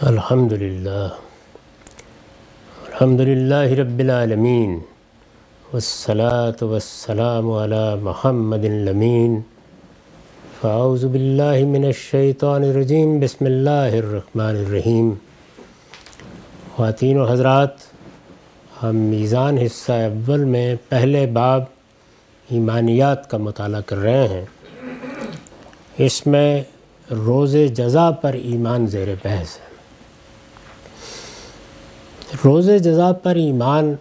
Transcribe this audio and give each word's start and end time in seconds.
الحمد 0.00 0.52
للہ 0.52 1.08
الحمد 2.86 3.20
للہ 3.20 3.80
رب 3.80 3.98
العالمین۔ 3.98 4.78
والصلاة 5.72 6.68
والسلام 6.68 7.50
علی 7.50 8.00
محمد 8.02 8.64
الامین۔ 8.64 9.40
فاعوذ 10.60 11.04
باللہ 11.04 11.64
من 11.66 11.84
الشیطان 11.84 12.62
الرجیم۔ 12.62 13.20
بسم 13.20 13.44
اللہ 13.44 13.70
الرحمن 13.70 14.56
الرحیم۔ 14.56 15.10
خواتین 16.76 17.18
و 17.18 17.24
حضرات، 17.24 17.70
ہم 18.82 18.96
میزان 18.96 19.58
حصہ 19.58 19.92
اول 19.92 20.44
میں 20.44 20.74
پہلے 20.88 21.26
باب 21.26 21.64
ایمانیات 22.50 23.30
کا 23.30 23.38
مطالعہ 23.38 23.80
کر 23.80 23.96
رہے 23.96 24.28
ہیں۔ 24.28 24.44
اس 25.98 26.26
میں 26.26 26.62
روز 27.10 27.56
جزا 27.72 28.10
پر 28.10 28.32
ایمان 28.32 28.86
زیر 28.86 29.08
بحث 29.24 29.56
ہے۔ 29.56 29.69
روز 32.44 32.70
جزا 32.80 33.12
پر 33.12 33.34
ایمان 33.34 33.94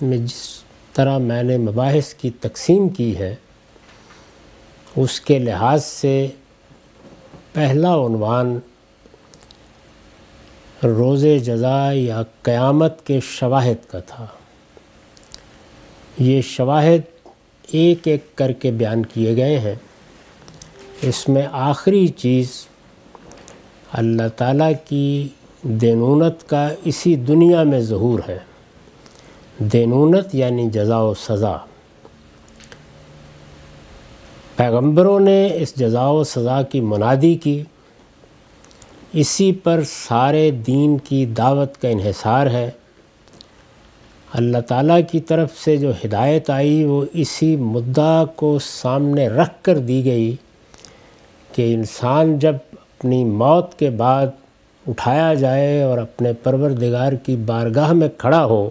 میں 0.00 0.18
جس 0.18 0.64
طرح 0.92 1.18
میں 1.18 1.42
نے 1.42 1.56
مباحث 1.56 2.14
کی 2.14 2.30
تقسیم 2.30 2.88
کی 2.88 3.18
ہے، 3.18 3.34
اس 4.96 5.20
کے 5.20 5.38
لحاظ 5.38 5.84
سے 5.84 6.28
پہلا 7.52 7.94
عنوان 7.94 8.58
روز 10.84 11.26
جزا 11.42 11.90
یا 11.92 12.22
قیامت 12.42 13.06
کے 13.06 13.20
شواہد 13.20 13.90
کا 13.90 13.98
تھا۔ 13.98 14.26
یہ 16.18 16.40
شواہد 16.40 17.28
ایک 17.68 17.98
ایک 18.04 18.34
کر 18.34 18.52
کے 18.52 18.70
بیان 18.70 19.06
کیے 19.06 19.36
گئے 19.36 19.58
ہیں۔ 19.58 19.74
اس 21.02 21.28
میں 21.28 21.42
آخری 21.52 22.08
چیز 22.08 22.66
اللہ 23.92 24.28
تعالیٰ 24.36 24.72
کی 24.88 25.28
دینونت 25.62 26.48
کا 26.48 26.68
اسی 26.84 27.16
دنیا 27.16 27.62
میں 27.62 27.80
ظہور 27.80 28.18
ہے۔ 28.28 28.38
دینونت 29.58 30.34
یعنی 30.34 30.70
جزا 30.70 30.98
و 30.98 31.14
سزا۔ 31.14 31.56
پیغمبروں 34.56 35.20
نے 35.20 35.48
اس 35.54 35.74
جزا 35.74 36.06
و 36.06 36.24
سزا 36.24 36.62
کی 36.62 36.80
منادی 36.80 37.34
کی۔ 37.34 37.62
اسی 39.12 39.52
پر 39.52 39.80
سارے 40.08 40.50
دین 40.50 40.98
کی 40.98 41.26
دعوت 41.26 41.80
کا 41.80 41.88
انحصار 41.88 42.46
ہے۔ 42.46 42.70
اللہ 44.32 44.58
تعالیٰ 44.58 45.00
کی 45.10 45.20
طرف 45.20 45.58
سے 45.58 45.76
جو 45.76 45.90
ہدایت 46.04 46.50
آئی، 46.50 46.84
وہ 46.84 47.04
اسی 47.12 47.56
مدعا 47.56 48.24
کو 48.24 48.58
سامنے 48.62 49.28
رکھ 49.28 49.62
کر 49.62 49.78
دی 49.78 50.04
گئی 50.04 50.36
کہ 51.52 51.74
انسان 51.74 52.38
جب 52.38 52.54
اپنی 52.72 53.24
موت 53.24 53.78
کے 53.78 53.90
بعد 53.90 54.26
اٹھایا 54.88 55.34
جائے 55.34 55.82
اور 55.82 55.98
اپنے 55.98 56.32
پروردگار 56.32 57.12
کی 57.12 57.36
بارگاہ 57.36 57.92
میں 57.92 58.08
کھڑا 58.18 58.44
ہو، 58.44 58.70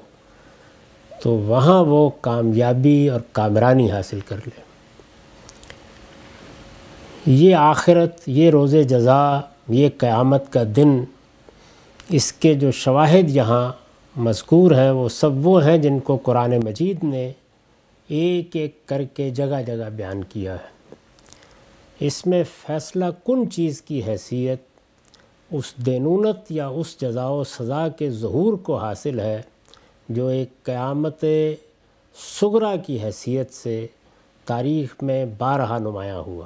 تو 1.24 1.32
وہاں 1.32 1.84
وہ 1.84 2.10
کامیابی 2.22 3.10
اور 3.10 3.22
کامرانی 3.32 3.92
حاصل 3.92 4.20
کر 4.20 4.36
لے۔ 4.46 4.62
یہ 7.26 7.56
آخرت، 7.56 8.22
یہ 8.28 8.50
روز 8.50 8.76
جزا، 8.90 9.42
یہ 9.70 9.90
قیامت 9.98 10.54
کا 10.54 10.64
دن، 10.76 11.04
اس 12.10 12.34
کے 12.34 12.54
جو 12.54 12.72
شواہد 12.72 13.30
یہاں 13.30 13.72
مذکور 14.16 14.72
ہیں، 14.72 14.92
وہ 14.92 15.10
سب 15.10 15.48
وہ 15.48 15.66
ہیں 15.66 15.78
جن 15.78 16.00
کو 16.00 16.18
قرآن 16.18 16.54
مجید 16.64 17.04
نے 17.04 17.32
ایک 18.08 18.56
ایک 18.56 18.86
کر 18.86 19.04
کے 19.04 19.30
جگہ 19.30 19.62
جگہ 19.68 19.90
بیان 19.96 20.24
کیا 20.24 20.54
ہے۔ 20.54 20.96
اس 22.00 22.26
میں 22.26 22.44
فیصلہ 22.68 23.06
کن 23.26 23.52
چیز 23.52 23.82
کی 23.82 24.02
حیثیت 24.08 24.71
اس 25.52 25.74
دینونت 25.86 26.52
یا 26.52 26.68
اس 26.68 27.02
جزا 27.02 27.28
و 27.28 27.44
سزا 27.44 27.88
کے 27.88 28.10
ظہور 28.10 28.54
کو 28.54 28.78
حاصل 28.78 29.20
ہے 29.20 29.42
جو 30.10 30.28
ایک 30.28 30.64
قیامت 30.64 31.26
سغرا 32.40 32.76
کی 32.76 33.04
حیثیت 33.04 33.54
سے 33.54 33.88
تاریخ 34.46 35.04
میں 35.04 35.26
بارہا 35.38 35.78
نمایاں 35.78 36.20
ہوا۔ 36.20 36.46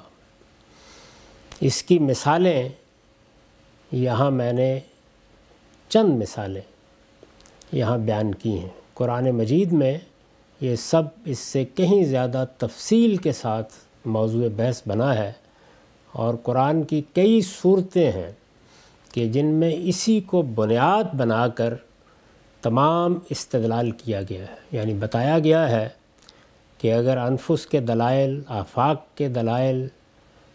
اس 1.61 1.83
کی 1.83 1.99
مثالیں، 1.99 2.69
یہاں 3.91 4.31
میں 4.31 4.53
نے 4.53 4.79
چند 5.89 6.21
مثالیں 6.21 6.61
یہاں 7.71 7.97
بیان 7.97 8.35
کی 8.35 8.59
ہیں۔ 8.59 8.69
قرآن 8.93 9.31
مجید 9.31 9.71
میں 9.71 9.97
یہ 10.61 10.75
سب 10.75 11.03
اس 11.25 11.39
سے 11.39 11.65
کہیں 11.65 12.03
زیادہ 12.03 12.45
تفصیل 12.57 13.17
کے 13.17 13.31
ساتھ 13.31 13.73
موضوع 14.05 14.47
بحث 14.55 14.81
بنا 14.87 15.17
ہے 15.17 15.31
اور 16.11 16.33
قرآن 16.43 16.83
کی 16.83 17.01
کئی 17.13 17.41
صورتیں 17.41 18.11
ہیں۔ 18.11 18.31
کہ 19.15 19.27
جن 19.27 19.45
میں 19.45 19.75
اسی 19.77 20.19
کو 20.19 20.41
بنیاد 20.41 21.03
بنا 21.15 21.47
کر 21.47 21.73
تمام 22.61 23.19
استدلال 23.29 23.91
کیا 23.91 24.21
گیا 24.21 24.41
ہے۔ 24.41 24.55
یعنی 24.71 24.93
بتایا 24.93 25.39
گیا 25.39 25.69
ہے 25.69 25.89
کہ 26.77 26.93
اگر 26.93 27.17
انفس 27.17 27.67
کے 27.67 27.79
دلائل، 27.79 28.41
آفاق 28.47 29.03
کے 29.15 29.27
دلائل، 29.27 29.87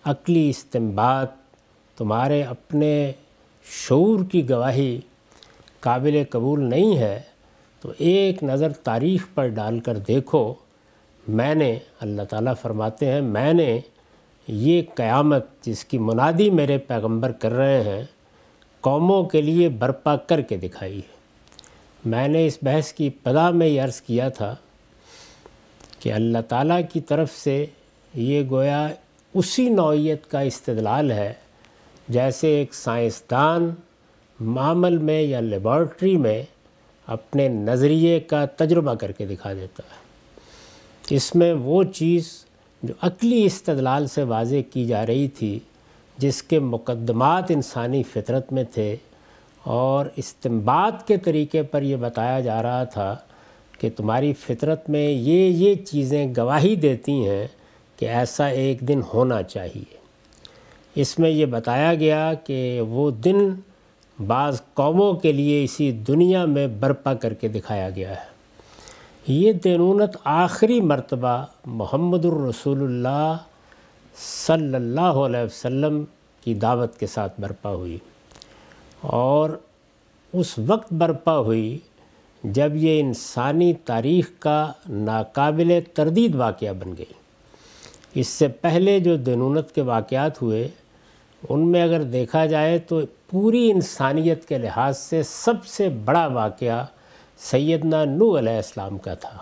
عقلی 0.05 0.51
استمباد 0.51 1.27
تمہارے 1.97 2.43
اپنے 2.43 3.13
شعور 3.65 4.21
کی 4.33 4.51
گواہی 4.51 5.01
قابل 5.81 6.23
قبول 6.31 6.65
نہیں 6.65 6.99
ہے، 6.99 7.21
تو 7.81 7.93
ایک 7.99 8.43
نظر 8.43 8.73
تاریخ 8.73 9.27
پر 9.35 9.49
ڈال 9.49 9.81
کر 9.81 9.99
دیکھو۔ 9.99 10.55
میں 11.29 11.55
نے، 11.55 11.79
اللہ 12.01 12.23
تعالیٰ 12.23 12.55
فرماتے 12.63 13.07
ہیں، 13.07 13.21
میں 13.21 13.53
نے 13.53 13.81
یہ 14.49 14.83
قیامت 14.95 15.47
جس 15.63 15.85
کی 15.85 15.99
منادی 15.99 16.51
میرے 16.51 16.79
پیغمبر 16.79 17.33
کر 17.33 17.53
رہے 17.53 17.83
ہیں 17.83 18.05
قوموں 18.81 19.25
کے 19.25 19.43
لیے 19.43 19.69
برپا 19.69 20.17
کر 20.17 20.41
کے 20.41 20.57
دکھائی 20.57 20.99
ہے۔ 20.99 21.21
میں 22.05 22.29
نے 22.29 22.47
اس 22.47 22.59
بحث 22.63 22.93
کی 22.93 23.07
ابتدا 23.07 23.51
میں 23.51 23.67
یہ 23.67 23.83
عرض 23.83 24.01
کیا 24.01 24.29
تھا 24.29 24.57
کہ 25.99 26.13
اللہ 26.13 26.39
تعالیٰ 26.49 26.81
کی 26.93 27.01
طرف 27.01 27.33
سے 27.33 27.67
یہ 28.15 28.43
گویا 28.51 28.89
اسی 29.35 29.69
نوعیت 29.69 30.31
کا 30.31 30.41
استدلال 30.41 31.13
ہے 31.13 31.33
جیسے 32.09 32.49
ایک 32.49 32.75
سائنسدان 32.75 33.71
معمل 34.41 34.99
میں 34.99 35.23
یا 35.23 35.41
لیبارٹری 35.41 36.17
میں 36.17 36.43
اپنے 37.07 37.49
نظریے 37.49 38.21
کا 38.21 38.45
تجربہ 38.45 38.95
کر 38.95 39.13
کے 39.13 39.27
دکھا 39.27 39.53
دیتا 39.53 39.83
ہے۔ 39.91 40.01
اس 41.17 41.35
میں 41.35 41.53
وہ 41.53 41.85
چیز 41.85 42.45
جو 42.83 42.95
عقلی 43.03 43.45
استدلال 43.45 44.07
سے 44.07 44.23
واضح 44.23 44.57
کی 44.73 44.85
جا 44.87 45.07
رہی 45.07 45.29
تھی 45.29 45.59
جس 46.21 46.43
کے 46.43 46.59
مقدمات 46.59 47.45
انسانی 47.49 48.03
فطرت 48.03 48.53
میں 48.53 48.65
تھے 48.75 48.97
اور 49.63 50.07
استمباد 50.17 51.07
کے 51.07 51.17
طریقے 51.17 51.63
پر 51.63 51.83
یہ 51.83 51.97
بتایا 51.97 52.41
جا 52.41 52.63
رہا 52.63 52.85
تھا 52.85 53.17
کہ 53.81 53.91
تمہاری 53.97 54.33
فطرت 54.33 54.91
میں 54.91 55.11
یہ 55.11 55.49
یہ 55.49 55.75
چیزیں 55.75 56.35
گواہی 56.37 56.77
دیتی 56.77 57.29
ہیں 57.29 57.47
کہ 57.97 58.07
ایسا 58.07 58.47
ایک 58.47 58.81
دن 58.81 59.01
ہونا 59.15 59.43
چاہیے۔ 59.43 59.97
اس 60.95 61.19
میں 61.19 61.31
یہ 61.31 61.47
بتایا 61.47 61.95
گیا 61.95 62.35
کہ 62.35 62.81
وہ 62.81 63.11
دن 63.11 63.49
بعض 64.27 64.61
قوموں 64.75 65.13
کے 65.13 65.33
لیے 65.33 65.65
اسی 65.65 65.91
دنیا 65.93 66.45
میں 66.45 66.67
برپا 66.67 67.15
کر 67.15 67.35
کے 67.35 67.49
دکھایا 67.49 67.91
گیا 67.91 68.11
ہے۔ 68.11 68.29
یہ 69.27 69.53
دینونت 69.53 70.17
آخری 70.25 70.81
مرتبہ 70.81 71.45
محمد 71.67 72.25
الرسول 72.25 72.83
اللہ 72.83 73.37
صلی 74.17 74.75
اللہ 74.75 75.01
علیہ 75.01 75.45
وسلم 75.45 76.05
کی 76.45 76.55
دعوت 76.55 76.99
کے 76.99 77.07
ساتھ 77.07 77.41
برپا 77.41 77.71
ہوئی 77.71 77.99
اور 79.01 79.51
اس 80.33 80.59
وقت 80.67 80.93
برپا 80.93 81.39
ہوئی 81.39 81.79
جب 82.45 82.77
یہ 82.77 83.01
انسانی 83.01 83.73
تاریخ 83.75 84.31
کا 84.39 84.73
ناقابل 84.89 85.79
تردید 85.95 86.35
واقعہ 86.35 86.73
بن 86.73 86.97
گئی۔ 86.99 87.13
اس 88.15 88.29
سے 88.29 88.49
پہلے 88.49 89.01
جو 89.01 89.17
دینونت 89.17 89.75
کے 89.75 89.81
واقعات 89.81 90.43
ہوئے، 90.43 90.69
ان 91.49 91.73
میں 91.73 91.83
اگر 91.83 92.03
دیکھا 92.03 92.47
جائے 92.47 92.79
تو 92.79 93.01
پوری 93.31 93.71
انسانیت 93.71 94.49
کے 94.49 94.59
لحاظ 94.59 94.99
سے 94.99 95.23
سب 95.23 95.67
سے 95.67 95.89
بڑا 95.89 96.27
واقعہ 96.27 96.85
سیدنا 97.39 98.05
نو 98.05 98.39
علیہ 98.39 98.57
السلام 98.57 98.99
کا 98.99 99.15
تھا۔ 99.15 99.39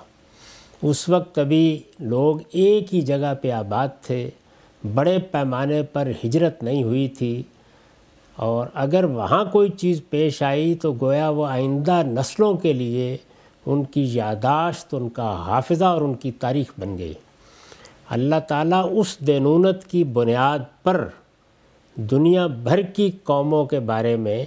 اس 0.83 1.09
وقت 1.09 1.39
ابھی 1.39 1.79
لوگ 2.01 2.37
ایک 2.51 2.95
ہی 2.95 3.01
جگہ 3.01 3.35
پہ 3.43 3.51
آباد 3.51 3.89
تھے 4.03 4.31
بڑے 4.95 5.19
پیمانے 5.19 5.83
پر 5.83 6.09
ہجرت 6.25 6.63
نہیں 6.63 6.83
ہوئی 6.83 7.09
تھی 7.09 7.43
اور 8.37 8.67
اگر 8.75 9.05
وہاں 9.05 9.45
کوئی 9.45 9.71
چیز 9.71 10.03
پیش 10.11 10.43
آئی 10.43 10.75
تو 10.75 10.93
گویا 10.93 11.29
وہ 11.29 11.47
آئندہ 11.47 12.03
نسلوں 12.07 12.55
کے 12.55 12.73
لیے 12.73 13.17
ان 13.67 13.85
کی 13.85 14.05
یاداشت، 14.05 14.95
ان 14.95 15.09
کا 15.09 15.43
حافظہ 15.47 15.85
اور 15.85 16.01
ان 16.01 16.15
کی 16.15 16.31
تاریخ 16.31 16.73
بن 16.81 16.99
گئی۔ 16.99 17.15
اللہ 18.09 18.35
تعالیٰ 18.49 18.89
اس 18.91 19.19
دینونت 19.19 19.85
کی 19.85 20.05
بنیاد 20.05 20.59
پر 20.83 21.09
دنیا 21.95 22.47
بھر 22.47 22.83
کی 22.83 23.11
قوموں 23.25 23.65
کے 23.65 23.81
بارے 23.81 24.17
میں 24.17 24.45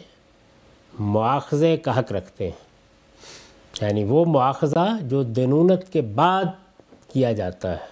مواخذے 1.00 1.78
کا 1.78 2.00
حق 2.00 2.12
رکھتے 2.12 2.44
ہیں۔ 2.44 2.72
یعنی 3.82 4.04
وہ 4.04 4.26
مواخذہ 4.26 4.98
جو 5.02 5.24
دینونت 5.24 5.94
کے 5.94 6.02
بعد 6.02 6.44
کیا 7.14 7.32
جاتا 7.32 7.72
ہے۔ 7.72 7.91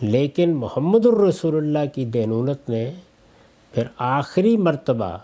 لیکن 0.00 0.54
محمد 0.54 1.06
الرسول 1.06 1.56
اللہ 1.56 1.94
کی 1.94 2.04
دینونت 2.04 2.68
نے 2.68 2.92
پھر 3.72 3.82
آخری 3.98 4.56
مرتبہ 4.56 5.18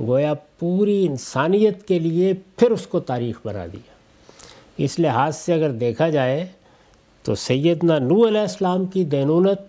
گویا 0.00 0.34
پوری 0.58 1.06
انسانیت 1.06 1.88
کے 1.88 1.98
لیے 1.98 2.32
پھر 2.56 2.70
اس 2.70 2.86
کو 2.86 3.00
تاریخ 3.00 3.40
بنا 3.44 3.66
دیا۔ 3.66 3.92
اس 4.78 4.98
لحاظ 4.98 5.36
سے 5.36 5.54
اگر 5.54 5.70
دیکھا 5.70 6.10
جائے 6.10 6.46
تو 7.22 7.34
سیدنا 7.34 7.98
نو 7.98 8.28
علیہ 8.28 8.40
السلام 8.40 8.84
کی 8.84 9.04
دینونت 9.04 9.60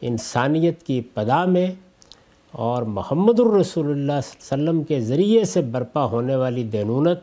انسانیت 0.00 0.82
کی 0.82 1.00
پدا 1.00 1.44
میں 1.44 1.66
اور 2.52 2.82
محمد 2.82 3.40
الرسول 3.40 3.90
اللہ 3.90 4.20
صلی 4.22 4.52
اللہ 4.52 4.70
علیہ 4.70 4.70
وسلم 4.70 4.82
کے 4.82 5.00
ذریعے 5.00 5.44
سے 5.44 5.60
برپا 5.60 6.04
ہونے 6.04 6.36
والی 6.36 6.62
دینونت 6.62 7.18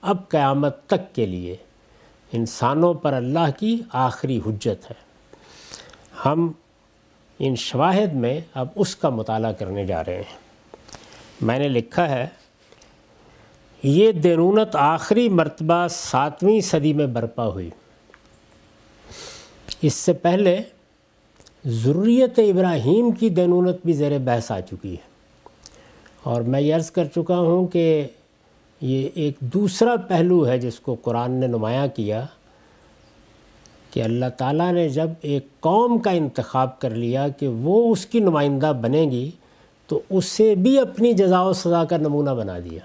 اب 0.00 0.28
قیامت 0.28 0.86
تک 0.86 1.14
کے 1.14 1.26
لیے 1.26 1.56
انسانوں 2.32 2.94
پر 2.94 3.12
اللہ 3.12 3.50
کی 3.58 3.82
آخری 3.92 4.40
حجت 4.46 4.90
ہے۔ 4.90 5.09
ہم 6.24 6.52
ان 7.38 7.56
شواہد 7.56 8.14
میں 8.14 8.40
اب 8.54 8.68
اس 8.76 8.96
کا 8.96 9.08
مطالعہ 9.08 9.52
کرنے 9.52 9.86
جا 9.86 10.04
رہے 10.04 10.16
ہیں۔ 10.16 10.38
میں 11.40 11.58
نے 11.58 11.68
لکھا 11.68 12.08
ہے، 12.08 12.26
یہ 13.82 14.12
دینونت 14.12 14.76
آخری 14.76 15.28
مرتبہ 15.28 15.86
ساتویں 15.90 16.60
صدی 16.60 16.92
میں 16.92 17.06
برپا 17.06 17.46
ہوئی۔ 17.46 17.70
اس 19.82 19.94
سے 19.94 20.12
پہلے 20.12 20.58
ضروریت 21.64 22.38
ابراہیم 22.38 23.10
کی 23.10 23.28
دینونت 23.28 23.76
بھی 23.84 23.92
زیر 23.92 24.18
بحث 24.18 24.50
آ 24.50 24.60
چکی 24.60 24.92
ہے۔ 24.92 25.10
اور 26.22 26.40
میں 26.40 26.60
یہ 26.60 26.74
عرض 26.74 26.90
کر 26.90 27.04
چکا 27.04 27.38
ہوں 27.38 27.66
کہ 27.66 28.06
یہ 28.80 29.08
ایک 29.14 29.34
دوسرا 29.40 29.96
پہلو 30.08 30.48
ہے 30.48 30.58
جس 30.58 30.80
کو 30.80 30.94
قرآن 30.94 31.30
نے 31.30 31.46
نمایاں 31.46 31.86
کیا۔ 31.86 32.26
کہ 33.90 34.02
اللہ 34.02 34.26
تعالیٰ 34.36 34.72
نے 34.72 34.88
جب 34.88 35.08
ایک 35.20 35.60
قوم 35.60 35.98
کا 35.98 36.10
انتخاب 36.10 36.80
کر 36.80 36.90
لیا 36.90 37.28
کہ 37.28 37.48
وہ 37.48 37.92
اس 37.92 38.06
کی 38.06 38.20
نمائندہ 38.20 38.72
بنے 38.80 39.02
گی، 39.02 39.30
تو 39.86 40.00
اسے 40.10 40.54
بھی 40.54 40.78
اپنی 40.78 41.12
جزا 41.12 41.42
و 41.42 41.52
سزا 41.52 41.84
کا 41.84 41.96
نمونہ 41.96 42.30
بنا 42.30 42.58
دیا۔ 42.58 42.80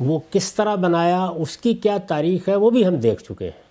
وہ 0.00 0.18
کس 0.30 0.54
طرح 0.54 0.74
بنایا، 0.74 1.24
اس 1.24 1.56
کی 1.56 1.74
کیا 1.74 1.98
تاریخ 1.98 2.48
ہے، 2.48 2.56
وہ 2.56 2.70
بھی 2.70 2.86
ہم 2.86 2.96
دیکھ 2.96 3.22
چکے 3.22 3.44
ہیں۔ 3.44 3.62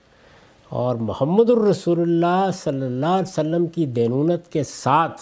اور 0.69 0.95
محمد 0.95 1.49
الرسول 1.49 2.01
اللہ 2.01 2.49
صلی 2.53 2.85
اللہ 2.85 3.05
علیہ 3.05 3.29
وسلم 3.29 3.65
کی 3.65 3.85
دینونت 3.85 4.51
کے 4.51 4.63
ساتھ 4.63 5.21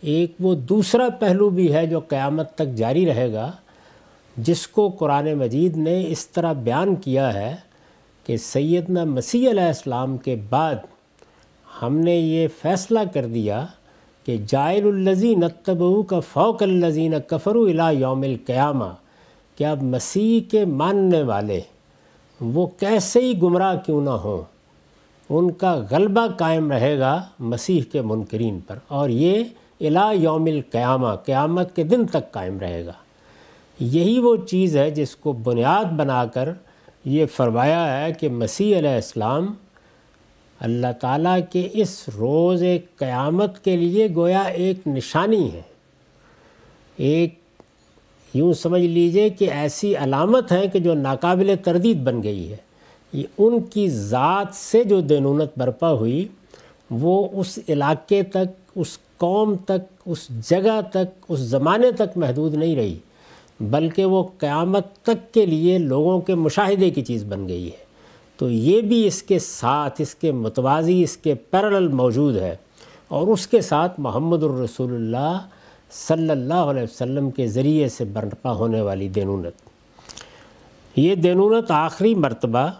ایک 0.00 0.32
وہ 0.40 0.54
دوسرا 0.54 1.08
پہلو 1.18 1.50
بھی 1.50 1.74
ہے 1.74 1.86
جو 1.86 2.00
قیامت 2.00 2.54
تک 2.54 2.74
جاری 2.76 3.06
رہے 3.06 3.32
گا، 3.32 3.52
جس 4.36 4.68
کو 4.68 4.88
قرآن 4.88 5.34
مجید 5.34 5.76
نے 5.76 6.04
اس 6.08 6.28
طرح 6.28 6.52
بیان 6.52 6.96
کیا 6.96 7.34
ہے۔ 7.34 7.56
کہ 8.30 8.36
سیدنا 8.36 9.02
مسیح 9.04 9.48
علیہ 9.50 9.62
السلام 9.62 10.16
کے 10.16 10.34
بعد 10.48 10.74
ہم 11.80 11.96
نے 11.98 12.14
یہ 12.16 12.48
فیصلہ 12.60 12.98
کر 13.14 13.26
دیا 13.26 13.64
کہ 14.26 14.36
جائل 14.48 14.86
الزی 14.86 15.34
نتبو 15.34 16.02
کا 16.02 16.20
فوق 16.32 16.62
الزین 16.62 17.14
کفر 17.26 17.54
الا 17.54 17.88
یوم 17.90 18.22
القیامہ، 18.22 18.84
کہ 19.58 19.64
اب 19.64 19.82
مسیح 19.82 20.38
کے 20.50 20.64
ماننے 20.64 21.22
والے 21.22 21.60
وہ 22.40 22.66
کیسے 22.78 23.20
ہی 23.20 23.32
گمراہ 23.42 23.74
کیوں 23.86 24.00
نہ 24.00 24.16
ہوں، 24.24 24.42
ان 25.30 25.50
کا 25.52 25.74
غلبہ 25.90 26.26
قائم 26.38 26.70
رہے 26.72 26.98
گا 26.98 27.20
مسیح 27.50 27.82
کے 27.92 28.02
منکرین 28.02 28.60
پر، 28.66 28.78
اور 28.88 29.08
یہ 29.08 29.42
الا 29.80 30.10
یوم 30.12 30.46
القیامہ، 30.46 31.14
قیامت 31.26 31.76
کے 31.76 31.84
دن 31.84 32.06
تک 32.06 32.32
قائم 32.32 32.58
رہے 32.60 32.86
گا۔ 32.86 32.98
یہی 33.80 34.18
وہ 34.18 34.36
چیز 34.46 34.76
ہے 34.76 34.90
جس 34.90 35.16
کو 35.16 35.32
بنیاد 35.44 35.92
بنا 35.96 36.24
کر 36.34 36.48
یہ 37.04 37.26
فرمایا 37.26 38.04
ہے 38.04 38.12
کہ 38.12 38.28
مسیح 38.28 38.78
علیہ 38.78 38.90
السلام 38.90 39.54
اللہ 40.60 40.86
تعالیٰ 41.00 41.38
کے 41.52 41.68
اس 41.72 42.08
روز 42.08 42.62
قیامت 42.96 43.64
کے 43.64 43.76
لیے 43.76 44.08
گویا 44.14 44.40
ایک 44.40 44.88
نشانی 44.88 45.52
ہے۔ 45.52 45.62
ایک 46.96 47.34
یوں 48.34 48.52
سمجھ 48.52 48.82
لیجیے 48.82 49.30
کہ 49.30 49.50
ایسی 49.50 49.96
علامت 49.96 50.52
ہے 50.52 50.68
کہ 50.68 50.78
جو 50.78 50.94
ناقابل 50.94 51.54
تردید 51.64 51.96
بن 51.96 52.22
گئی 52.22 52.50
ہے۔ 52.50 52.56
یہ 53.12 53.22
ان 53.38 53.60
کی 53.60 53.88
ذات 53.88 54.54
سے 54.54 54.84
جو 54.84 55.00
دینونت 55.00 55.58
برپا 55.58 55.92
ہوئی، 55.92 56.28
وہ 56.90 57.28
اس 57.32 57.58
علاقے 57.68 58.22
تک، 58.22 58.70
اس 58.74 58.98
قوم 59.16 59.54
تک، 59.56 60.02
اس 60.06 60.28
جگہ 60.50 60.80
تک، 60.90 61.24
اس 61.28 61.38
زمانے 61.38 61.92
تک 61.92 62.16
محدود 62.16 62.54
نہیں 62.54 62.76
رہی۔ 62.76 62.98
بلکہ 63.60 64.04
وہ 64.04 64.24
قیامت 64.38 64.96
تک 64.96 65.34
کے 65.34 65.46
لیے 65.46 65.78
لوگوں 65.78 66.20
کے 66.20 66.34
مشاہدے 66.34 66.90
کی 66.90 67.02
چیز 67.02 67.24
بن 67.24 67.48
گئی 67.48 67.66
ہے۔ 67.66 67.90
تو 68.36 68.50
یہ 68.50 68.80
بھی 68.80 69.06
اس 69.06 69.22
کے 69.22 69.38
ساتھ، 69.38 70.00
اس 70.00 70.14
کے 70.14 70.32
متوازی، 70.32 71.02
اس 71.02 71.16
کے 71.16 71.34
پیرل 71.34 71.88
موجود 71.88 72.36
ہے۔ 72.36 72.56
اور 73.08 73.26
اس 73.26 73.46
کے 73.46 73.60
ساتھ 73.60 74.00
محمد 74.00 74.42
الرسول 74.42 74.94
اللہ 74.94 75.38
صلی 75.90 76.30
اللہ 76.30 76.54
علیہ 76.54 76.82
وسلم 76.82 77.30
کے 77.30 77.46
ذریعے 77.46 77.88
سے 77.88 78.04
برپا 78.04 78.52
ہونے 78.52 78.80
والی 78.80 79.08
دینونت۔ 79.08 79.70
یہ 80.96 81.14
دینونت 81.14 81.70
آخری 81.70 82.14
مرتبہ 82.14 82.70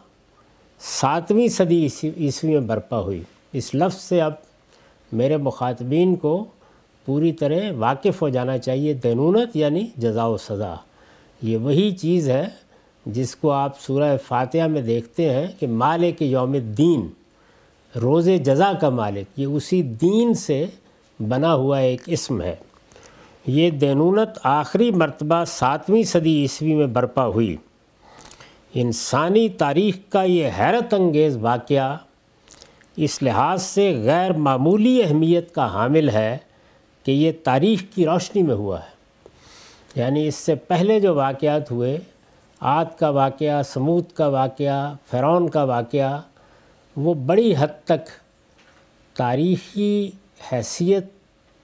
ساتویں 0.80 1.48
صدی 1.48 1.88
عیسوی 2.04 2.50
میں 2.50 2.60
برپا 2.60 2.98
ہوئی۔ 2.98 3.22
اس 3.52 3.74
لفظ 3.74 4.00
سے 4.00 4.20
اب 4.20 4.32
میرے 5.12 5.36
مخاطبین 5.36 6.16
کو 6.16 6.44
پوری 7.10 7.32
طرح 7.32 7.72
واقف 7.78 8.22
ہو 8.22 8.28
جانا 8.28 8.58
چاہیے 8.58 8.94
دینونت 8.94 9.56
یعنی 9.56 9.86
جزا 9.96 10.26
و 10.26 10.36
سزا۔ 10.36 10.74
یہ 11.42 11.56
وہی 11.56 11.90
چیز 11.90 12.30
ہے 12.30 12.46
جس 13.06 13.36
کو 13.36 13.50
آپ 13.50 13.80
سورہ 13.80 14.16
فاتحہ 14.28 14.66
میں 14.66 14.82
دیکھتے 14.82 15.30
ہیں 15.30 15.46
کہ 15.60 15.66
مالک 15.66 16.22
یوم 16.22 16.52
الدین، 16.52 17.08
روز 17.98 18.28
جزا 18.44 18.72
کا 18.80 18.88
مالک، 18.88 19.40
یہ 19.40 19.46
اسی 19.46 19.82
دین 19.82 20.34
سے 20.34 20.66
بنا 21.28 21.54
ہوا 21.54 21.78
ایک 21.78 22.02
اسم 22.06 22.42
ہے۔ 22.42 22.56
یہ 23.46 23.70
دینونت 23.70 24.38
آخری 24.42 24.90
مرتبہ 24.90 25.44
ساتویں 25.46 26.02
صدی 26.02 26.42
عیسوی 26.42 26.74
میں 26.74 26.86
برپا 26.86 27.26
ہوئی۔ 27.26 27.56
انسانی 28.74 29.48
تاریخ 29.48 29.96
کا 30.08 30.22
یہ 30.22 30.48
حیرت 30.58 30.94
انگیز 30.94 31.36
واقعہ 31.36 31.96
اس 32.96 33.22
لحاظ 33.22 33.62
سے 33.62 34.00
غیر 34.04 34.32
معمولی 34.32 35.02
اہمیت 35.02 35.54
کا 35.54 35.74
حامل 35.74 36.08
ہے۔ 36.08 36.38
کہ 37.04 37.10
یہ 37.10 37.32
تاریخ 37.44 37.82
کی 37.94 38.04
روشنی 38.04 38.42
میں 38.42 38.54
ہوا 38.54 38.80
ہے۔ 38.80 39.00
یعنی 39.94 40.28
اس 40.28 40.34
سے 40.34 40.54
پہلے 40.54 41.00
جو 41.00 41.14
واقعات 41.14 41.70
ہوئے 41.70 41.98
عاد 42.60 42.84
کا 42.98 43.08
واقعہ، 43.08 43.62
سمود 43.62 44.04
کا 44.14 44.26
واقعہ، 44.26 44.94
فرعون 45.10 45.48
کا 45.48 45.62
واقعہ، 45.62 46.20
وہ 46.96 47.14
بڑی 47.14 47.54
حد 47.58 47.84
تک 47.84 48.08
تاریخی 49.16 50.10
حیثیت 50.52 51.06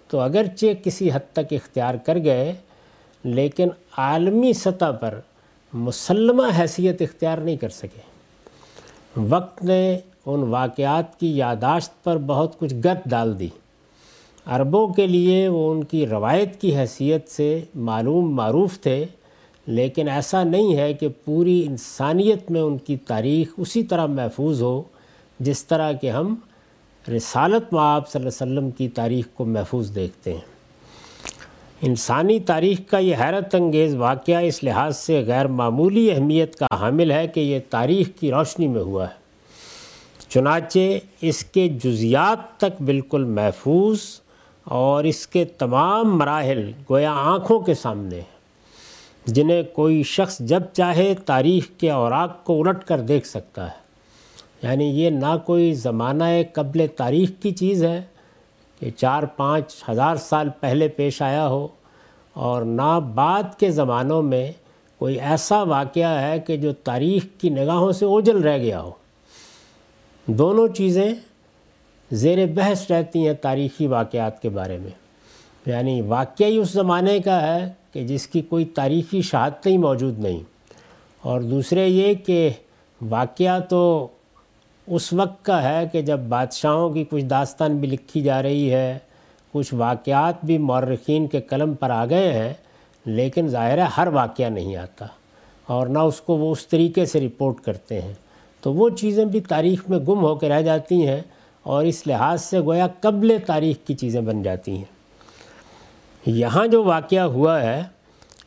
تو 0.08 0.20
اگرچہ 0.20 0.66
کسی 0.84 1.10
حد 1.12 1.32
تک 1.32 1.52
اختیار 1.52 1.94
کر 1.94 2.18
گئے، 2.24 2.54
لیکن 3.24 3.68
عالمی 3.98 4.52
سطح 4.52 4.90
پر 5.00 5.20
مسلمہ 5.72 6.42
حیثیت 6.58 7.02
اختیار 7.02 7.38
نہیں 7.38 7.56
کر 7.56 7.68
سکے۔ 7.68 8.00
وقت 9.16 9.64
نے 9.64 9.98
ان 10.26 10.40
واقعات 10.42 11.20
کی 11.20 11.36
یاداشت 11.36 12.04
پر 12.04 12.18
بہت 12.18 12.58
کچھ 12.58 12.74
گت 12.74 13.08
ڈال 13.08 13.38
دی۔ 13.38 13.48
عربوں 14.46 14.88
کے 14.88 15.06
لیے 15.06 15.48
وہ 15.48 15.72
ان 15.72 15.84
کی 15.84 16.06
روایت 16.06 16.60
کی 16.60 16.76
حیثیت 16.76 17.28
سے 17.28 17.60
معلوم 17.74 18.34
معروف 18.34 18.78
تھے، 18.78 19.04
لیکن 19.66 20.08
ایسا 20.08 20.44
نہیں 20.44 20.76
ہے 20.76 20.94
کہ 20.94 21.08
پوری 21.24 21.64
انسانیت 21.66 22.50
میں 22.50 22.60
ان 22.60 22.78
کی 22.78 22.96
تاریخ 22.96 23.48
اسی 23.56 23.82
طرح 23.82 24.06
محفوظ 24.06 24.62
ہو، 24.62 24.82
جس 25.40 25.66
طرح 25.66 25.92
کہ 25.92 26.10
ہم 26.10 26.34
رسالت 27.16 27.72
معاب 27.72 28.08
صلی 28.08 28.22
اللہ 28.22 28.44
علیہ 28.44 28.52
وسلم 28.52 28.70
کی 28.70 28.88
تاریخ 28.88 29.26
کو 29.34 29.44
محفوظ 29.44 29.94
دیکھتے 29.94 30.32
ہیں۔ 30.32 30.40
انسانی 31.82 32.40
تاریخ 32.40 32.80
کا 32.90 32.98
یہ 32.98 33.16
حیرت 33.20 33.54
انگیز 33.54 33.94
واقعہ 33.94 34.36
اس 34.36 34.64
لحاظ 34.64 34.96
سے 34.96 35.24
غیر 35.26 35.46
معمولی 35.46 36.10
اہمیت 36.10 36.56
کا 36.56 36.66
حامل 36.80 37.10
ہے 37.10 37.26
کہ 37.28 37.40
یہ 37.40 37.58
تاریخ 37.70 38.08
کی 38.20 38.30
روشنی 38.30 38.68
میں 38.68 38.82
ہوا 38.82 39.08
ہے۔ 39.08 39.14
چنانچہ 40.28 40.78
اس 41.20 41.44
کے 41.44 41.68
جزیات 41.68 42.60
تک 42.60 42.82
بالکل 42.82 43.24
محفوظ 43.24 43.98
اور 44.66 45.04
اس 45.04 45.26
کے 45.26 45.44
تمام 45.44 46.16
مراحل 46.18 46.70
گویا 46.90 47.12
آنکھوں 47.14 47.58
کے 47.60 47.74
سامنے 47.74 48.16
ہیں، 48.16 48.34
جنہیں 49.26 49.62
کوئی 49.72 50.02
شخص 50.02 50.38
جب 50.38 50.62
چاہے 50.72 51.14
تاریخ 51.26 51.68
کے 51.78 51.90
اوراق 51.90 52.44
کو 52.44 52.60
الٹ 52.60 52.84
کر 52.84 53.00
دیکھ 53.00 53.26
سکتا 53.26 53.66
ہے۔ 53.66 53.84
یعنی 54.62 54.84
یہ 55.00 55.10
نہ 55.10 55.36
کوئی 55.46 55.72
زمانہ 55.74 56.24
قبل 56.52 56.86
تاریخ 56.96 57.30
کی 57.42 57.50
چیز 57.50 57.84
ہے 57.84 58.00
کہ 58.80 58.90
چار 58.90 59.22
پانچ 59.36 59.74
ہزار 59.88 60.16
سال 60.16 60.48
پہلے 60.60 60.88
پیش 60.88 61.22
آیا 61.22 61.46
ہو، 61.48 61.66
اور 62.36 62.62
نہ 62.62 62.98
بعد 63.14 63.58
کے 63.58 63.70
زمانوں 63.70 64.22
میں 64.22 64.50
کوئی 65.00 65.18
ایسا 65.20 65.62
واقعہ 65.62 66.18
ہے 66.20 66.38
کہ 66.40 66.56
جو 66.56 66.72
تاریخ 66.84 67.26
کی 67.38 67.50
نگاہوں 67.50 67.92
سے 67.92 68.04
اوجل 68.04 68.42
رہ 68.42 68.58
گیا 68.58 68.80
ہو۔ 68.82 68.90
دونوں 70.28 70.68
چیزیں 70.68 71.12
زیر 72.12 72.46
بحث 72.46 72.90
رہتی 72.90 73.26
ہیں 73.26 73.34
تاریخی 73.34 73.86
واقعات 73.86 74.42
کے 74.42 74.48
بارے 74.48 74.78
میں۔ 74.78 74.90
یعنی 75.66 76.00
واقعہ 76.00 76.46
ہی 76.46 76.58
اس 76.58 76.70
زمانے 76.70 77.20
کا 77.20 77.42
ہے 77.42 77.72
کہ 77.92 78.06
جس 78.06 78.26
کی 78.26 78.40
کوئی 78.40 78.64
تاریخی 78.64 79.22
شہادتیں 79.22 79.78
موجود 79.78 80.18
نہیں۔ 80.18 80.40
اور 81.22 81.40
دوسرے 81.40 81.88
یہ 81.88 82.14
کہ 82.14 82.50
واقعہ 83.08 83.60
تو 83.60 84.06
اس 84.86 85.12
وقت 85.12 85.44
کا 85.44 85.62
ہے 85.62 85.88
کہ 85.92 86.02
جب 86.02 86.18
بادشاہوں 86.18 86.90
کی 86.90 87.04
کچھ 87.10 87.24
داستان 87.24 87.76
بھی 87.76 87.88
لکھی 87.88 88.20
جا 88.20 88.42
رہی 88.42 88.72
ہے، 88.72 88.98
کچھ 89.52 89.74
واقعات 89.74 90.44
بھی 90.44 90.58
مورخین 90.58 91.26
کے 91.26 91.40
قلم 91.40 91.74
پر 91.74 91.90
آ 91.90 92.06
گئے 92.06 92.32
ہیں، 92.32 92.52
لیکن 93.06 93.48
ظاہر 93.48 93.78
ہے 93.78 93.84
ہر 93.96 94.08
واقعہ 94.08 94.48
نہیں 94.48 94.76
آتا۔ 94.76 95.06
اور 95.66 95.86
نہ 95.86 95.98
اس 95.98 96.20
کو 96.20 96.36
وہ 96.36 96.52
اس 96.52 96.66
طریقے 96.66 97.04
سے 97.04 97.20
رپورٹ 97.20 97.60
کرتے 97.60 98.00
ہیں۔ 98.00 98.12
تو 98.60 98.72
وہ 98.72 98.90
چیزیں 98.90 99.24
بھی 99.24 99.40
تاریخ 99.40 99.88
میں 99.88 99.98
گم 99.98 100.20
ہو 100.20 100.34
کے 100.34 100.48
رہ 100.48 100.62
جاتی 100.62 101.06
ہیں۔ 101.06 101.20
اور 101.66 101.84
اس 101.84 102.06
لحاظ 102.06 102.44
سے 102.44 102.60
گویا 102.60 102.86
قبل 103.00 103.36
تاریخ 103.46 103.86
کی 103.86 103.94
چیزیں 103.94 104.20
بن 104.20 104.42
جاتی 104.42 104.76
ہیں۔ 104.76 104.84
یہاں 106.26 106.66
جو 106.66 106.84
واقعہ 106.84 107.20
ہوا 107.20 107.62
ہے، 107.62 107.82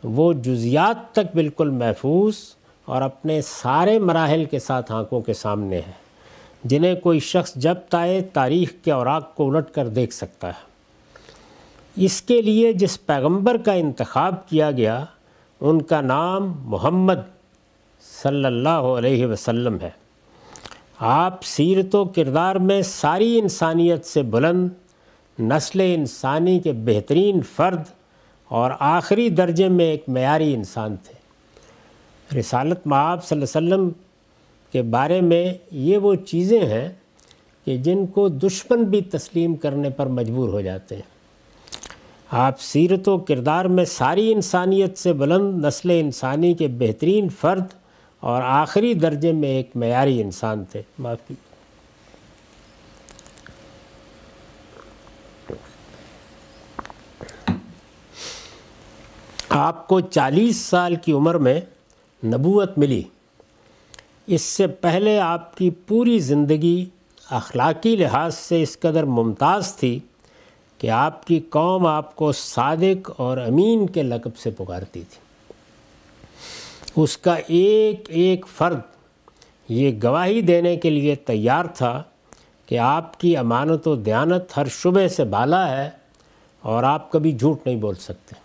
وہ 0.04 0.34
جزیات 0.34 1.12
تک 1.12 1.36
بالکل 1.36 1.70
محفوظ 1.70 2.36
اور 2.86 3.02
اپنے 3.02 3.42
سارے 3.42 4.00
مراحل 4.00 4.46
کے 4.46 4.60
ساتھ 4.60 4.92
آنکھوں 4.92 5.22
کے 5.22 5.34
سامنے 5.34 5.78
ہے، 5.78 5.92
جنہیں 6.64 6.96
کوئی 6.96 7.20
شخص 7.20 7.54
جب 7.56 7.76
تائے 7.90 8.22
تاریخ 8.22 8.74
کے 8.84 8.92
اوراق 8.92 9.36
کو 9.36 9.56
الٹ 9.56 9.72
کر 9.72 9.88
دیکھ 9.88 10.14
سکتا 10.14 10.48
ہے۔ 10.48 10.70
اس 11.96 12.22
کے 12.22 12.42
لیے 12.42 12.74
جس 12.74 13.06
پیغمبر 13.06 13.58
کا 13.58 13.74
انتخاب 13.74 14.50
کیا 14.50 14.72
گیا، 14.72 15.06
ان 15.62 15.82
کا 15.82 16.02
نام 16.02 16.54
محمد 16.66 17.28
صلی 18.24 18.46
اللہ 18.46 18.94
علیہ 18.98 19.26
وسلم 19.26 19.78
ہے۔ 19.82 19.99
آپ 21.02 21.44
سیرت 21.44 21.96
و 21.96 22.06
کردار 22.06 22.56
میں 22.56 22.82
ساری 22.82 23.40
انسانیت 23.40 24.06
سے 24.06 24.22
بلند، 24.22 24.70
نسل 25.40 25.82
انسانی 25.96 26.60
کے 26.60 26.72
بہترین 26.72 27.40
فرد 27.56 27.82
اور 28.48 28.72
آخری 28.80 29.30
درجے 29.30 29.68
میں 29.68 29.86
ایک 29.86 30.04
معیاری 30.08 30.54
انسان 30.54 30.96
تھے۔ 31.04 31.14
رسالت 32.40 32.88
معاب 32.88 33.26
صلی 33.26 33.42
اللہ 33.42 33.58
علیہ 33.58 33.74
وسلم 33.74 33.90
کے 34.72 34.82
بارے 34.82 35.22
میں 35.22 35.54
یہ 35.72 35.98
وہ 35.98 36.16
چیزیں 36.16 36.62
ہیں 36.62 36.90
کہ 37.66 37.78
جن 37.78 38.06
کو 38.06 38.30
دشمن 38.30 38.84
بھی 38.84 39.02
تسلیم 39.02 39.56
کرنے 39.56 39.90
پر 39.90 40.06
مجبور 40.06 40.50
ہو 40.50 40.62
جاتے 40.62 40.96
ہیں۔ 40.96 41.20
آپ 42.32 42.62
سیرت 42.62 43.08
و 43.08 43.18
کردار 43.18 43.66
میں 43.66 43.86
ساری 43.86 44.34
انسانیت 44.34 44.98
سے 44.98 45.14
بلند، 45.14 45.66
نسل 45.66 45.90
انسانی 45.90 46.54
کے 46.54 46.68
بہترین 46.68 47.30
فرد 47.30 47.64
اور 48.20 48.42
آخری 48.42 48.94
درجے 48.94 49.32
میں 49.32 49.50
ایک 49.50 49.70
معیاری 49.76 50.22
انسان 50.22 50.66
تھے۔ 50.66 50.82
معافی 51.00 51.34
آپ 59.50 59.88
کو 59.88 60.00
چالیس 60.00 60.56
سال 60.56 60.96
کی 60.96 61.12
عمر 61.12 61.36
میں 61.36 61.62
نبوت 62.26 62.78
ملی۔ 62.78 63.02
اس 64.28 64.42
سے 64.42 64.68
پہلے 64.68 65.20
آپ 65.20 65.58
کی 65.58 65.70
پوری 65.70 66.20
زندگی 66.20 66.86
اخلاقی 67.30 67.96
لحاظ 67.96 68.36
سے 68.36 68.62
اس 68.62 68.80
قدر 68.80 69.04
ممتاز 69.04 69.76
تھی 69.76 70.00
کہ 70.78 70.90
آپ 70.90 71.28
کی 71.28 71.40
قوم 71.40 71.86
آپ 71.86 72.16
کو 72.16 72.32
صادق 72.32 73.12
اور 73.18 73.38
امین 73.38 73.88
کے 73.88 74.04
لقب 74.04 74.38
سے 74.38 74.50
پکارتی 74.50 75.04
تھی۔ 75.10 75.29
اس 76.96 77.18
کا 77.18 77.36
ایک 77.48 78.06
ایک 78.08 78.46
فرد 78.48 78.80
یہ 79.70 79.92
گواہی 80.04 80.42
دینے 80.42 80.76
کے 80.76 80.90
لیے 80.90 81.16
تیار 81.16 81.66
تھا 81.66 82.04
کہ 82.66 82.80
آپ 82.80 83.20
کی 83.20 83.38
امانت 83.38 83.88
و 83.88 83.96
دیانت 83.96 84.58
ہر 84.58 84.66
شبے 84.66 85.08
سے 85.08 85.24
بالا 85.24 85.78
ہے 85.78 85.90
اور 86.62 86.84
آپ 86.84 87.12
کبھی 87.12 87.32
جھوٹ 87.32 87.66
نہیں 87.66 87.76
بول 87.76 87.96
سکتے۔ 87.96 88.36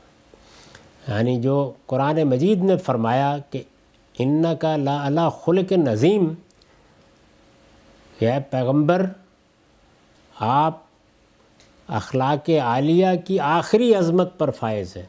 یعنی 1.09 1.41
جو 1.41 1.73
قرآن 1.87 2.23
مجید 2.23 2.65
نے 2.65 2.77
فرمایا 2.77 3.37
کہ 3.51 3.63
ان 4.19 4.45
کا 4.61 4.77
لا 4.77 5.07
اللہ 5.07 5.29
خلق 5.45 5.73
نظیم 5.73 6.35
یہ 8.21 8.33
پیغمبر، 8.51 9.07
آپ 10.37 10.79
اخلاق 11.89 12.51
عالیہ 12.51 13.07
کی 13.25 13.41
آخری 13.41 13.95
عظمت 13.95 14.39
پر 14.39 14.51
فائز 14.51 14.97
ہے 14.97 15.07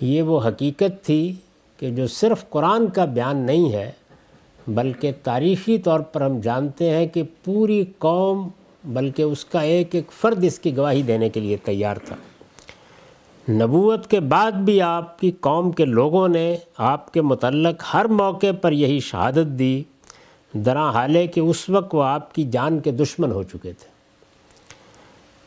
یہ 0.00 0.22
وہ 0.22 0.40
حقیقت 0.48 1.04
تھی 1.04 1.34
کہ 1.76 1.90
جو 1.90 2.06
صرف 2.06 2.50
قرآن 2.50 2.86
کا 2.86 3.04
بیان 3.04 3.36
نہیں 3.36 3.72
ہے، 3.72 3.90
بلکہ 4.68 5.12
تاریخی 5.22 5.78
طور 5.78 6.00
پر 6.00 6.20
ہم 6.20 6.40
جانتے 6.40 6.90
ہیں 6.90 7.06
کہ 7.06 7.22
پوری 7.44 7.84
قوم، 7.98 8.48
بلکہ 8.84 9.22
اس 9.22 9.44
کا 9.44 9.60
ایک 9.60 9.94
ایک 9.94 10.12
فرد 10.12 10.44
اس 10.44 10.58
کی 10.58 10.76
گواہی 10.76 11.02
دینے 11.02 11.28
کے 11.28 11.40
لیے 11.40 11.56
تیار 11.56 11.96
تھا۔ 11.96 12.16
نبوت 13.52 14.06
کے 14.06 14.20
بعد 14.20 14.52
بھی 14.52 14.82
آپ 14.82 15.18
کی 15.18 15.30
قوم 15.40 15.70
کے 15.72 15.84
لوگوں 15.84 16.28
نے 16.28 16.56
آپ 16.76 17.12
کے 17.12 17.22
متعلق 17.22 17.82
ہر 17.94 18.04
موقع 18.04 18.52
پر 18.60 18.72
یہی 18.72 19.00
شہادت 19.00 19.58
دی 19.58 19.82
درا 20.52 20.90
حالے 20.90 21.26
کہ 21.26 21.40
اس 21.40 21.70
وقت 21.70 21.94
وہ 21.94 22.02
آپ 22.02 22.34
کی 22.34 22.44
جان 22.44 22.80
کے 22.80 22.90
دشمن 22.90 23.32
ہو 23.32 23.42
چکے 23.42 23.72
تھے۔ 23.72 23.88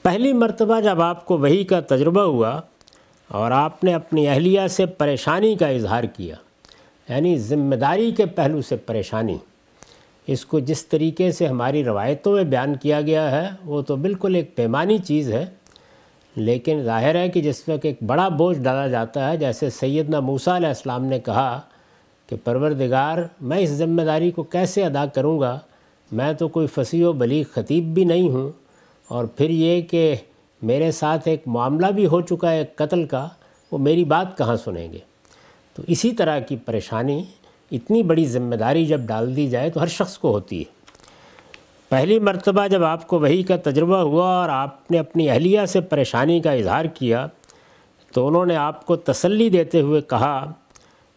پہلی 0.02 0.34
مرتبہ 0.34 0.80
جب 0.80 1.02
آپ 1.02 1.26
کو 1.26 1.38
وہی 1.38 1.64
کا 1.64 1.80
تجربہ 1.80 2.22
ہوا 2.22 2.62
اور 3.28 3.52
آپ 3.52 3.84
نے 3.84 3.94
اپنی 3.94 4.28
اہلیہ 4.28 4.68
سے 4.70 4.86
پریشانی 4.86 5.56
کا 5.56 5.68
اظہار 5.68 6.04
کیا 6.04 6.36
یعنی 7.10 7.38
ذمہ 7.38 7.76
داری 7.76 8.12
کے 8.12 8.26
پہلو 8.26 8.62
سے 8.62 8.76
پریشانی۔ 8.76 9.38
اس 10.28 10.46
کو 10.46 10.60
جس 10.60 10.88
طریقے 10.88 11.32
سے 11.32 11.48
ہماری 11.48 11.84
روایتوں 11.84 12.36
میں 12.36 12.44
بیان 12.44 12.76
کیا 12.76 13.02
گیا 13.02 13.32
ہے، 13.32 13.50
وہ 13.66 13.82
تو 13.82 13.96
بالکل 13.96 14.36
ایک 14.36 14.56
پیمانی 14.56 14.98
چیز 14.98 15.32
ہے۔ 15.32 15.46
لیکن 16.36 16.82
ظاہر 16.84 17.16
ہے 17.16 17.30
کہ 17.30 17.42
جس 17.42 17.64
وقت 17.68 17.86
ایک 17.86 18.04
بڑا 18.04 18.28
بوجھ 18.28 18.60
ڈالا 18.60 18.88
جاتا 18.88 19.32
ہے، 19.32 19.38
جیسے 19.38 19.70
سیدنا 19.70 20.20
موسیٰ 20.20 20.56
علیہ 20.56 20.68
السلام 20.68 21.06
نے 21.06 21.20
کہا 21.20 21.62
کہ 22.28 22.36
پروردگار، 22.44 23.18
میں 23.42 23.58
اس 23.58 23.70
ذمہ 23.70 24.02
داری 24.02 24.32
کو 24.32 24.44
کیسے 24.44 24.86
ادا 24.86 25.06
کروں 25.06 25.40
گا؟ 25.40 25.60
میں 26.12 26.34
تو 26.34 26.48
کوئی 26.48 26.68
فصیح 26.68 27.06
و 27.06 27.12
بلیغ 27.12 27.44
خطیب 27.52 27.84
بھی 27.84 28.06
نہیں 28.06 28.30
ہوں۔ 28.30 28.52
اور 29.08 29.26
پھر 29.26 29.50
یہ 29.50 29.82
کہ 29.82 30.16
میرے 30.62 30.92
ساتھ 30.92 31.28
ایک 31.28 31.44
معاملہ 31.46 31.88
بھی 31.88 32.06
ہو 32.06 32.22
چکا 32.22 32.52
ہے 32.52 32.66
قتل 32.76 33.06
کا، 33.06 33.28
وہ 33.72 33.78
میری 33.78 34.04
بات 34.04 34.38
کہاں 34.38 34.56
سنیں 34.56 34.94
گے؟ 34.94 35.00
تو 35.74 35.84
اسی 35.88 36.12
طرح 36.12 36.40
کی 36.40 36.56
پریشانی 36.56 37.24
اتنی 37.72 38.04
بڑی 38.04 38.26
ذمہ 38.26 38.56
داری 38.56 38.86
جب 38.86 39.00
ڈال 39.00 39.36
دی 39.36 39.48
جائے 39.48 39.70
تو 39.70 39.82
ہر 39.82 39.88
شخص 39.88 40.18
کو 40.18 40.32
ہوتی 40.32 40.60
ہے۔ 40.60 40.78
پہلی 41.90 42.20
مرتبہ 42.20 42.68
جب 42.68 42.84
آپ 42.84 43.08
کو 43.08 43.20
وہی 43.20 43.44
کا 43.44 43.56
تجربہ 43.56 43.98
ہوا 43.98 44.36
اور 44.36 44.50
آپ 44.50 44.92
نے 44.92 45.00
اپنی 45.00 45.30
اہلیہ 45.30 45.66
سے 45.66 45.82
پریشانی 45.82 46.40
کا 46.40 46.52
اظہار 46.52 46.86
کیا 46.86 47.28
تو 48.14 48.28
انہوں 48.28 48.46
نے 48.46 48.56
آپ 48.56 48.86
کو 48.86 48.96
تسلی 48.96 49.50
دیتے 49.50 49.82
ہوئے 49.82 50.02
کہا، 50.02 50.52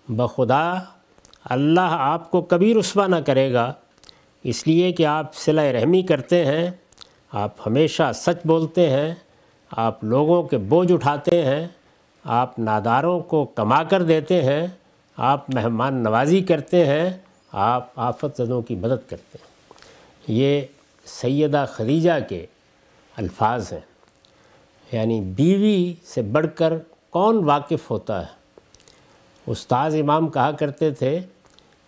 بخدا، 0.09 0.75
اللہ 1.45 1.89
آپ 1.91 2.31
کو 2.31 2.41
کبھی 2.41 2.75
رسوا 2.75 3.07
نہ 3.07 3.17
کرے 3.17 3.53
گا، 3.53 3.73
اس 4.43 4.67
لیے 4.67 4.93
کہ 4.93 5.07
آپ 5.07 5.35
صلہ 5.35 5.61
رحمی 5.61 6.03
کرتے 6.03 6.45
ہیں، 6.45 6.71
آپ 7.33 7.51
ہمیشہ 7.67 8.11
سچ 8.15 8.47
بولتے 8.47 8.91
ہیں 8.91 9.15
آپ 9.71 10.05
لوگوں 10.05 10.43
کے 10.43 10.59
بوجھ 10.59 10.93
اٹھاتے 10.93 11.45
ہیں، 11.45 11.67
آپ 12.25 12.59
ناداروں 12.59 13.21
کو 13.21 13.45
کما 13.45 13.83
کر 13.83 14.03
دیتے 14.03 14.43
ہیں، 14.43 14.67
آپ 15.17 15.51
مہمان 15.55 15.95
نوازی 15.95 16.43
کرتے 16.43 16.87
ہیں، 16.87 17.11
آپ 17.53 17.89
آفت 17.97 18.37
زدوں 18.37 18.63
کی 18.63 18.75
مدد 18.75 19.11
کرتے 19.11 19.39
ہیں۔ 19.41 19.51
یہ 20.29 20.61
سیدہ 21.05 21.65
خدیجہ 21.69 22.11
کے 22.29 22.47
الفاظ 23.17 23.73
ہیں۔ 23.73 23.81
یعنی 24.93 25.21
بیوی 25.21 25.95
سے 26.05 26.23
بڑھ 26.23 26.47
کر 26.55 26.73
کون 27.11 27.45
واقف 27.45 27.91
ہوتا 27.91 28.21
ہے؟ 28.21 28.41
استاذ 29.47 29.95
امام 29.95 30.29
کہا 30.29 30.51
کرتے 30.53 30.91
تھے 30.91 31.21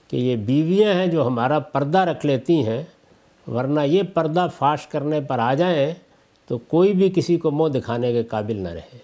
کہ 0.09 0.17
یہ 0.17 0.37
بیویاں 0.37 0.95
ہیں 0.95 1.07
جو 1.07 1.27
ہمارا 1.27 1.59
پردہ 1.59 1.99
رکھ 1.99 2.27
لیتی 2.27 2.67
ہیں، 2.67 2.83
ورنہ 3.47 3.81
یہ 3.81 4.03
پردہ 4.03 4.49
فاش 4.59 4.87
کرنے 4.87 5.21
پر 5.21 5.39
آ 5.39 5.55
جائیں 5.55 5.95
تو 6.53 6.59
کوئی 6.59 6.93
بھی 6.93 7.13
کسی 7.15 7.37
کو 7.37 7.51
منہ 7.51 7.69
دکھانے 7.69 8.13
کے 8.13 8.23
قابل 8.23 8.57
نہ 8.57 8.69
رہے۔ 8.69 8.99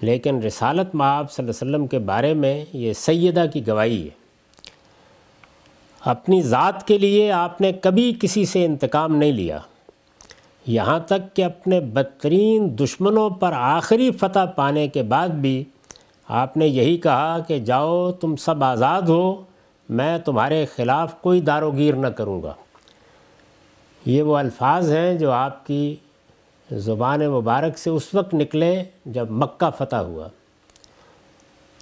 لیکن 0.00 0.42
رسالت 0.42 0.94
معاب 0.94 1.32
صلی 1.32 1.46
اللہ 1.46 1.62
علیہ 1.62 1.70
وسلم 1.70 1.86
کے 1.86 1.98
بارے 1.98 2.34
میں 2.34 2.64
یہ 2.72 2.92
سیدہ 2.92 3.44
کی 3.52 3.66
گواہی 3.66 4.04
ہے۔ 4.04 4.08
اپنی 6.00 6.42
ذات 6.42 6.86
کے 6.86 6.98
لیے 6.98 7.32
آپ 7.32 7.60
نے 7.60 7.72
کبھی 7.72 8.14
کسی 8.20 8.44
سے 8.44 8.64
انتقام 8.64 9.16
نہیں 9.16 9.32
لیا۔ 9.32 9.58
یہاں 10.66 10.98
تک 10.98 11.36
کہ 11.36 11.44
اپنے 11.44 11.80
بدترین 11.80 12.78
دشمنوں 12.78 13.30
پر 13.30 13.52
آخری 13.52 14.10
فتح 14.10 14.44
پانے 14.56 14.88
کے 14.88 15.02
بعد 15.02 15.28
بھی 15.28 15.64
آپ 16.28 16.56
نے 16.56 16.66
یہی 16.66 16.96
کہا 16.96 17.38
کہ 17.38 17.58
جاؤ 17.58 18.12
تم 18.12 18.36
سب 18.36 18.64
آزاد 18.64 19.02
ہو، 19.02 19.42
میں 19.88 20.18
تمہارے 20.18 20.66
خلاف 20.76 21.20
کوئی 21.20 21.40
داروگیر 21.40 21.94
نہ 21.94 22.06
کروں 22.06 22.42
گا۔ 22.42 22.54
یہ 24.06 24.22
وہ 24.22 24.36
الفاظ 24.36 24.92
ہیں 24.92 25.14
جو 25.14 25.30
آپ 25.30 25.66
کی 25.66 25.96
زبان 26.70 27.20
مبارک 27.20 27.78
سے 27.78 27.90
اس 27.90 28.14
وقت 28.14 28.34
نکلے 28.34 28.82
جب 29.04 29.30
مکہ 29.30 29.70
فتح 29.78 29.96
ہوا۔ 29.96 30.28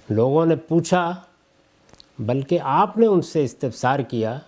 لوگوں 0.09 0.45
نے 0.45 0.55
پوچھا، 0.55 1.15
بلکہ 2.19 2.59
آپ 2.63 2.97
نے 2.97 3.05
ان 3.05 3.21
سے 3.21 3.43
استفسار 3.43 3.99
کیا 3.99 4.39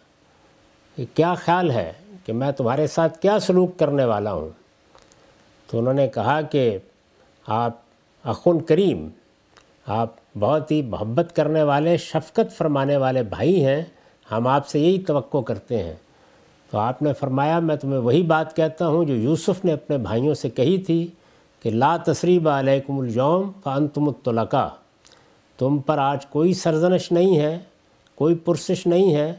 کہ 0.96 1.06
کیا 1.14 1.34
خیال 1.34 1.72
ہے 1.72 1.94
کہ 2.26 2.34
میں 2.34 2.52
تمہارے 2.52 2.88
ساتھ 2.88 3.20
کیا 3.20 3.40
سلوک 3.40 3.80
کرنے 3.80 4.06
والا 4.06 4.34
ہوں؟ 4.34 4.50
تو 5.68 5.80
انہوں 5.80 5.94
نے 5.94 6.08
کہا 6.08 6.42
کہ 6.42 6.78
آپ 7.48 7.72
اخن 8.24 8.62
کریم، 8.62 9.10
آپ 9.88 10.10
بہت 10.40 10.72
ہی 10.72 10.82
محبت 10.82 11.36
کرنے 11.36 11.64
والے، 11.64 11.98
شفقت 11.98 12.58
فرمانے 12.58 12.98
والے 12.98 13.24
بھائی 13.24 13.66
ہیں، 13.66 13.84
ہم 14.32 14.48
آپ 14.48 14.68
سے 14.68 14.80
یہی 14.80 15.02
توقع 15.02 15.38
کرتے 15.38 15.84
ہیں۔ 15.84 15.96
تو 16.72 16.78
آپ 16.78 17.02
نے 17.02 17.14
فرمایا، 17.14 17.60
میں 17.60 17.76
تمہیں 17.76 18.00
وہی 18.00 18.24
بات 18.24 18.56
کہتا 18.56 18.88
ہوں 18.88 19.06
جو 19.06 19.16
یوسف 19.16 19.66
نے 19.66 19.74
اپنے 19.74 19.98
بھائیوں 19.98 20.34
سے 20.34 20.50
کہی 20.50 20.78
تھی 20.78 21.08
کہ 21.64 21.70
لا 21.70 21.98
تصریب 21.98 22.50
علیکم 22.50 23.00
الجوم 23.00 23.52
فانتم 23.64 24.08
الطلقاء۔ 24.08 24.68
تم 25.58 25.78
پر 25.78 25.98
آج 25.98 26.26
کوئی 26.26 26.54
سرزنش 26.54 27.12
نہیں 27.12 27.38
ہے، 27.38 27.60
کوئی 28.16 28.36
پرسش 28.36 28.88
نہیں 28.88 29.16
ہے، 29.16 29.34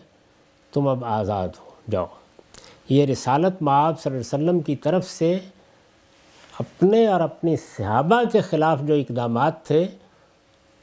تم 0.72 0.88
اب 0.88 1.04
آزاد 1.04 1.48
ہو 1.48 1.70
جاؤ۔ 1.90 2.06
یہ 2.88 3.06
رسالت 3.06 3.62
معاب 3.62 4.00
صلی 4.00 4.12
اللہ 4.12 4.34
علیہ 4.34 4.44
وسلم 4.44 4.60
کی 4.60 4.76
طرف 4.76 5.10
سے 5.10 5.38
اپنے 6.58 7.06
اور 7.06 7.20
اپنی 7.20 7.56
صحابہ 7.56 8.22
کے 8.32 8.40
خلاف 8.40 8.80
جو 8.82 8.94
اقدامات 8.94 9.64
تھے 9.64 9.86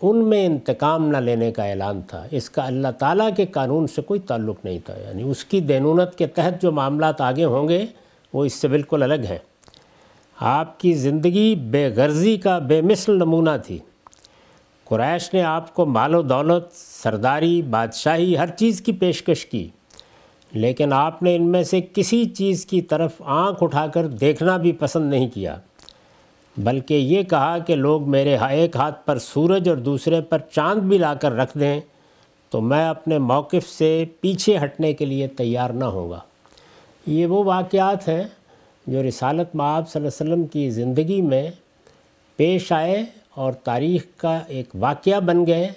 ان 0.02 0.18
میں 0.18 0.46
انتقام 0.46 1.08
نہ 1.08 1.18
لینے 1.18 1.52
کا 1.52 1.64
اعلان 1.64 2.02
تھا۔ 2.08 2.28
اس 2.32 2.50
کا 2.50 2.66
اللہ 2.66 2.88
تعالیٰ 3.00 3.30
کے 3.36 3.46
قانون 3.46 3.88
سے 3.88 4.02
کوئی 4.02 4.20
تعلق 4.20 4.66
نہیں 4.66 4.80
تھا۔ 4.86 4.94
یعنی 4.98 5.24
اس 5.24 5.46
کی 5.46 5.60
دینونت 5.60 6.18
کے 6.18 6.28
تحت 6.28 6.62
جو 6.62 6.72
معاملات 6.72 7.22
آگے 7.22 7.46
ہوں 7.46 7.68
گے، 7.68 7.86
وہ 8.34 8.46
اس 8.46 8.54
سے 8.54 8.68
بالکل 8.68 9.04
الگ 9.04 9.26
ہیں۔ 9.30 9.38
آپ 10.40 10.80
کی 10.80 10.94
زندگی 10.94 11.56
بے 11.56 11.90
غرضی 11.96 12.38
کا 12.38 12.60
بے 12.60 12.82
مثل 12.82 13.12
نمونہ 13.12 13.50
تھی۔ 13.66 13.78
قریش 14.84 15.34
نے 15.34 15.44
آپ 15.44 15.74
کو 15.74 15.86
مال 15.86 16.16
و 16.16 16.22
دولت، 16.22 16.64
سرداری، 16.74 17.62
بادشاہی، 17.62 18.38
ہر 18.38 18.48
چیز 18.48 18.82
کی 18.82 18.92
پیشکش 18.92 19.46
کی۔ 19.46 19.68
لیکن 20.52 20.94
آپ 20.94 21.24
نے 21.24 21.36
ان 21.36 21.52
میں 21.52 21.64
سے 21.64 21.82
کسی 21.82 22.26
چیز 22.26 22.66
کی 22.66 22.82
طرف 22.82 23.12
آنکھ 23.20 23.64
اٹھا 23.64 23.88
کر 23.88 24.08
دیکھنا 24.08 24.58
بھی 24.58 24.72
پسند 24.72 25.10
نہیں 25.10 25.28
کیا۔ 25.28 25.58
بلکہ 26.58 26.94
یہ 26.94 27.24
کہا 27.24 27.58
کہ 27.58 27.76
لوگ 27.76 28.10
میرے 28.10 28.38
ایک 28.50 28.76
ہاتھ 28.76 29.06
پر 29.06 29.18
سورج 29.18 29.70
اور 29.70 29.78
دوسرے 29.78 30.22
پر 30.22 30.38
چاند 30.52 30.82
بھی 30.82 30.98
لا 30.98 31.14
کر 31.14 31.32
رکھ 31.32 31.58
دیں 31.58 31.82
تو 32.50 32.62
میں 32.62 32.90
اپنے 32.90 33.18
موقف 33.18 33.70
سے 33.70 34.06
پیچھے 34.22 34.58
ہٹنے 34.58 34.94
کے 34.94 35.06
لیے 35.06 35.28
تیار 35.28 35.70
نہ 35.70 35.86
ہوں 35.86 36.10
گا 36.10 36.20
یہ 37.08 37.26
وہ 37.26 37.44
واقعات 37.44 38.08
ہیں 38.08 38.24
جو 38.88 39.04
رسالت 39.04 39.56
معاب 39.56 39.90
صلی 39.90 40.02
اللہ 40.02 40.24
علیہ 40.24 40.34
وسلم 40.34 40.48
کی 40.48 40.70
زندگی 40.70 41.22
میں 41.22 41.52
پیش 42.36 42.72
آئے 42.72 43.06
اور 43.36 43.54
تاریخ 43.54 44.06
کا 44.18 44.40
ایک 44.48 44.70
واقعہ 44.80 45.20
بن 45.20 45.46
گئے 45.48 45.70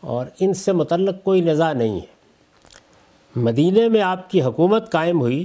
اور 0.00 0.26
ان 0.40 0.54
سے 0.54 0.72
متعلق 0.72 1.24
کوئی 1.24 1.40
نظا 1.40 1.72
نہیں 1.72 2.00
ہے۔ 2.00 2.16
مدینہ 3.36 3.88
میں 3.88 4.02
آپ 4.02 4.30
کی 4.30 4.42
حکومت 4.42 4.92
قائم 4.92 5.20
ہوئی 5.20 5.44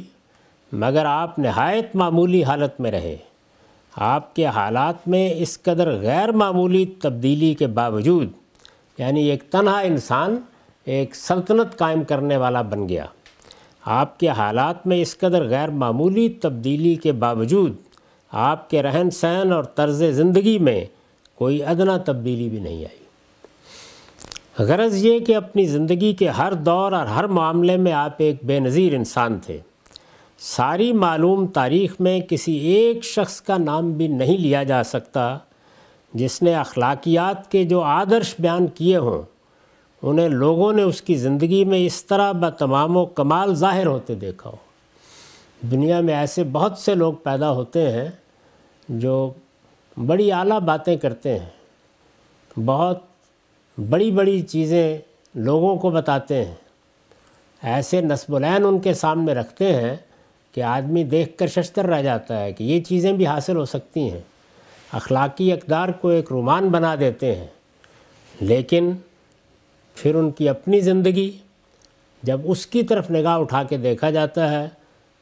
مگر 0.71 1.05
آپ 1.05 1.39
نہایت 1.39 1.95
معمولی 1.95 2.43
حالت 2.43 2.81
میں 2.81 2.91
رہے۔ 2.91 3.17
آپ 3.95 4.35
کے 4.35 4.45
حالات 4.45 5.07
میں 5.07 5.33
اس 5.37 5.61
قدر 5.61 5.91
غیر 5.91 6.31
معمولی 6.31 6.85
تبدیلی 6.85 7.53
کے 7.53 7.67
باوجود 7.67 8.29
یعنی 8.97 9.23
ایک 9.23 9.43
تنہا 9.51 9.79
انسان 9.79 10.35
ایک 10.85 11.15
سلطنت 11.15 11.77
قائم 11.77 12.03
کرنے 12.03 12.37
والا 12.37 12.61
بن 12.61 12.89
گیا۔ 12.89 13.05
آپ 13.85 14.19
کے 14.19 14.29
حالات 14.29 14.87
میں 14.87 15.01
اس 15.01 15.17
قدر 15.17 15.47
غیر 15.47 15.69
معمولی 15.69 16.29
تبدیلی 16.29 16.95
کے 16.95 17.11
باوجود، 17.11 17.75
آپ 18.31 18.69
کے 18.69 18.83
رہن 18.83 19.09
سہن 19.09 19.51
اور 19.51 19.63
طرز 19.63 20.03
زندگی 20.11 20.59
میں 20.59 20.85
کوئی 21.35 21.63
ادنا 21.63 21.97
تبدیلی 21.97 22.49
بھی 22.49 22.59
نہیں 22.59 22.85
آئی۔ 22.85 22.99
غرض 24.59 25.05
یہ 25.05 25.19
کہ 25.19 25.35
اپنی 25.35 25.65
زندگی 25.65 26.13
کے 26.13 26.27
ہر 26.27 26.53
دور 26.53 26.91
اور 26.91 27.05
ہر 27.05 27.23
معاملے 27.23 27.77
میں 27.77 27.91
آپ 27.91 28.15
ایک 28.17 28.35
بے 28.43 28.59
نظیر 28.59 28.95
انسان 28.95 29.39
تھے۔ 29.39 29.57
ساری 30.43 30.93
معلوم 30.93 31.47
تاریخ 31.47 31.95
میں 31.99 32.19
کسی 32.19 32.51
ایک 32.51 33.03
شخص 33.03 33.41
کا 33.41 33.57
نام 33.57 33.91
بھی 33.91 34.07
نہیں 34.07 34.37
لیا 34.37 34.63
جا 34.63 34.83
سکتا 34.83 35.37
جس 36.13 36.41
نے 36.41 36.55
اخلاقیات 36.55 37.51
کے 37.51 37.63
جو 37.63 37.81
آدرش 37.81 38.35
بیان 38.39 38.67
کیے 38.67 38.97
ہوں، 38.97 39.21
انہیں 40.01 40.29
لوگوں 40.29 40.73
نے 40.73 40.81
اس 40.81 41.01
کی 41.01 41.15
زندگی 41.15 41.65
میں 41.65 41.85
اس 41.85 42.05
طرح 42.05 42.31
ب 42.31 42.49
تمام 42.49 42.97
و 42.97 43.05
کمال 43.05 43.55
ظاہر 43.55 43.85
ہوتے 43.85 44.15
دیکھا 44.15 44.49
ہو۔ 44.49 44.55
دنیا 45.71 45.99
میں 45.99 46.13
ایسے 46.13 46.43
بہت 46.43 46.77
سے 46.77 46.95
لوگ 46.95 47.13
پیدا 47.13 47.51
ہوتے 47.51 47.91
ہیں 47.91 48.09
جو 48.89 49.33
بڑی 50.05 50.31
اعلیٰ 50.31 50.59
باتیں 50.59 50.97
کرتے 50.97 51.39
ہیں، 51.39 51.49
بہت 52.65 52.99
بڑی 53.89 54.11
بڑی 54.11 54.41
چیزیں 54.41 54.97
لوگوں 55.35 55.75
کو 55.75 55.89
بتاتے 55.89 56.45
ہیں۔ 56.45 56.55
ایسے 57.61 58.01
نصب 58.01 58.35
العین 58.35 58.65
ان 58.65 58.79
کے 58.79 58.93
سامنے 58.93 59.33
رکھتے 59.33 59.75
ہیں 59.75 59.95
کہ 60.51 60.63
آدمی 60.63 61.03
دیکھ 61.03 61.37
کر 61.37 61.47
ششتر 61.47 61.85
رہ 61.85 62.01
جاتا 62.01 62.39
ہے 62.39 62.53
کہ 62.53 62.63
یہ 62.63 62.79
چیزیں 62.79 63.13
بھی 63.13 63.25
حاصل 63.25 63.55
ہو 63.55 63.65
سکتی 63.65 64.11
ہیں۔ 64.11 64.21
اخلاقی 64.93 65.53
اقدار 65.53 65.89
کو 65.89 66.07
ایک 66.07 66.25
رومان 66.31 66.69
بنا 66.69 66.95
دیتے 66.99 67.35
ہیں۔ 67.35 67.47
لیکن 68.41 68.91
پھر 69.95 70.15
ان 70.15 70.31
کی 70.31 70.49
اپنی 70.49 70.79
زندگی 70.79 71.31
جب 72.23 72.41
اس 72.43 72.67
کی 72.67 72.83
طرف 72.83 73.11
نگاہ 73.11 73.37
اٹھا 73.37 73.63
کے 73.63 73.77
دیکھا 73.77 74.09
جاتا 74.09 74.51
ہے 74.51 74.69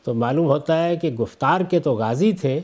تو 0.03 0.13
معلوم 0.13 0.45
ہوتا 0.45 0.83
ہے 0.83 0.95
کہ 0.95 1.11
گفتار 1.11 1.61
کے 1.61 1.79
تو 1.79 1.93
غازی 1.95 2.31
تھے، 2.31 2.59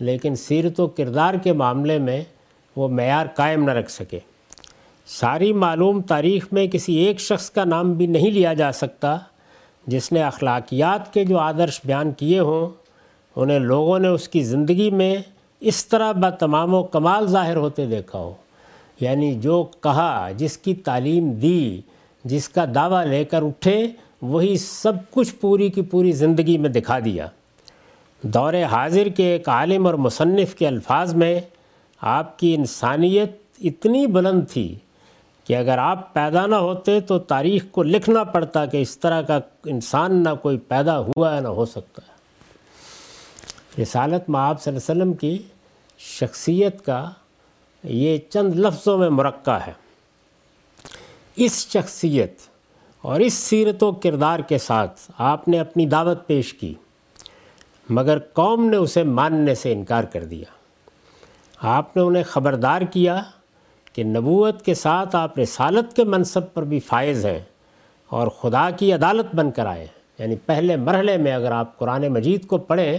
لیکن 0.00 0.36
سیرت 0.36 0.80
و 0.80 0.86
کردار 0.86 1.34
کے 1.34 1.52
معاملے 1.52 1.98
میں 1.98 2.24
وہ 2.76 2.88
معیار 2.88 3.26
قائم 3.34 3.64
نہ 3.64 3.70
رکھ 3.70 3.90
سکے۔ 3.90 4.18
ساری 5.06 5.52
معلوم 5.52 6.02
تاریخ 6.02 6.46
میں 6.52 6.66
کسی 6.66 6.94
ایک 6.94 7.20
شخص 7.20 7.50
کا 7.50 7.64
نام 7.64 7.92
بھی 7.92 8.06
نہیں 8.06 8.30
لیا 8.30 8.54
جا 8.54 8.72
سکتا 8.72 9.18
جس 9.88 10.12
نے 10.12 10.22
اخلاقیات 10.22 11.12
کے 11.12 11.24
جو 11.24 11.38
آدرش 11.38 11.80
بیان 11.84 12.12
کیے 12.12 12.40
ہوں، 12.40 12.68
انہیں 13.36 13.58
لوگوں 13.58 13.98
نے 13.98 14.08
اس 14.08 14.28
کی 14.28 14.42
زندگی 14.42 14.90
میں 14.90 15.16
اس 15.60 15.86
طرح 15.86 16.12
با 16.12 16.30
تمام 16.30 16.74
و 16.74 16.82
کمال 16.82 17.26
ظاہر 17.26 17.56
ہوتے 17.56 17.86
دیکھا 17.86 18.18
ہو۔ 18.18 18.34
یعنی 19.00 19.34
جو 19.34 19.66
کہا، 19.82 20.30
جس 20.36 20.58
کی 20.58 20.74
تعلیم 20.74 21.30
دی، 21.32 21.80
جس 22.24 22.48
کا 22.48 22.64
دعویٰ 22.74 23.06
لے 23.06 23.24
کر 23.24 23.42
اٹھے، 23.42 23.86
وہی 24.22 24.56
سب 24.56 24.92
کچھ 25.10 25.34
پوری 25.34 25.68
کی 25.68 25.82
پوری 25.82 26.12
زندگی 26.12 26.58
میں 26.58 26.70
دکھا 26.70 26.98
دیا۔ 26.98 27.26
دور 28.22 28.54
حاضر 28.70 29.08
کے 29.16 29.24
ایک 29.24 29.48
عالم 29.48 29.86
اور 29.86 29.94
مصنف 29.94 30.54
کے 30.54 30.66
الفاظ 30.66 31.14
میں، 31.14 31.40
آپ 32.00 32.38
کی 32.38 32.54
انسانیت 32.54 33.36
اتنی 33.64 34.06
بلند 34.06 34.42
تھی 34.50 34.74
کہ 35.48 35.56
اگر 35.56 35.78
آپ 35.78 36.14
پیدا 36.14 36.46
نہ 36.46 36.54
ہوتے 36.54 37.00
تو 37.00 37.18
تاریخ 37.18 37.64
کو 37.70 37.82
لکھنا 37.82 38.24
پڑتا 38.24 38.66
کہ 38.66 38.76
اس 38.76 38.98
طرح 38.98 39.22
کا 39.22 39.38
انسان 39.64 40.22
نہ 40.22 40.28
کوئی 40.42 40.58
پیدا 40.58 40.98
ہوا 40.98 41.36
ہے، 41.36 41.40
نہ 41.40 41.48
ہو 41.48 41.64
سکتا 41.64 42.02
ہے۔ 42.08 42.18
رسالت 43.82 44.30
معاب 44.30 44.62
صلی 44.62 44.76
اللہ 44.76 44.92
علیہ 44.92 45.02
وسلم 45.02 45.12
کی 45.12 45.42
شخصیت 45.98 46.84
کا 46.84 47.10
یہ 47.84 48.18
چند 48.30 48.54
لفظوں 48.54 48.98
میں 48.98 49.08
مرقع 49.08 49.58
ہے۔ 49.66 49.72
اس 51.36 51.68
شخصیت 51.68 52.40
اور 53.02 53.20
اس 53.20 53.34
سیرت 53.34 53.82
و 53.82 53.92
کردار 53.92 54.38
کے 54.38 54.58
ساتھ 54.58 55.00
آپ 55.18 55.48
نے 55.48 55.60
اپنی 55.60 55.86
دعوت 55.86 56.26
پیش 56.26 56.54
کی، 56.54 56.74
مگر 57.90 58.18
قوم 58.18 58.64
نے 58.64 58.76
اسے 58.76 59.02
ماننے 59.02 59.54
سے 59.54 59.72
انکار 59.72 60.04
کر 60.04 60.24
دیا۔ 60.24 60.44
آپ 61.62 61.96
نے 61.96 62.02
انہیں 62.02 62.22
خبردار 62.22 62.82
کیا 62.82 63.22
کہ 63.98 64.04
نبوت 64.04 64.62
کے 64.62 64.74
ساتھ 64.74 65.16
آپ 65.16 65.38
رسالت 65.38 65.96
کے 65.96 66.04
منصب 66.04 66.40
پر 66.54 66.62
بھی 66.62 66.80
فائز 66.80 67.26
ہیں 67.26 67.40
اور 68.08 68.28
خدا 68.28 68.70
کی 68.70 68.92
عدالت 68.92 69.34
بن 69.34 69.50
کر 69.50 69.66
آئے 69.66 69.86
یعنی 70.18 70.36
پہلے 70.46 70.76
مرحلے 70.76 71.16
میں 71.16 71.32
اگر 71.32 71.52
آپ 71.52 71.78
قرآن 71.78 72.08
مجید 72.08 72.46
کو 72.46 72.58
پڑھیں 72.58 72.98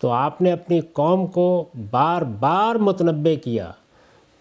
تو 0.00 0.10
آپ 0.10 0.42
نے 0.42 0.52
اپنی 0.52 0.80
قوم 0.80 1.26
کو 1.26 1.64
بار 1.90 2.22
بار 2.22 2.74
متنبع 2.74 3.34
کیا 3.44 3.70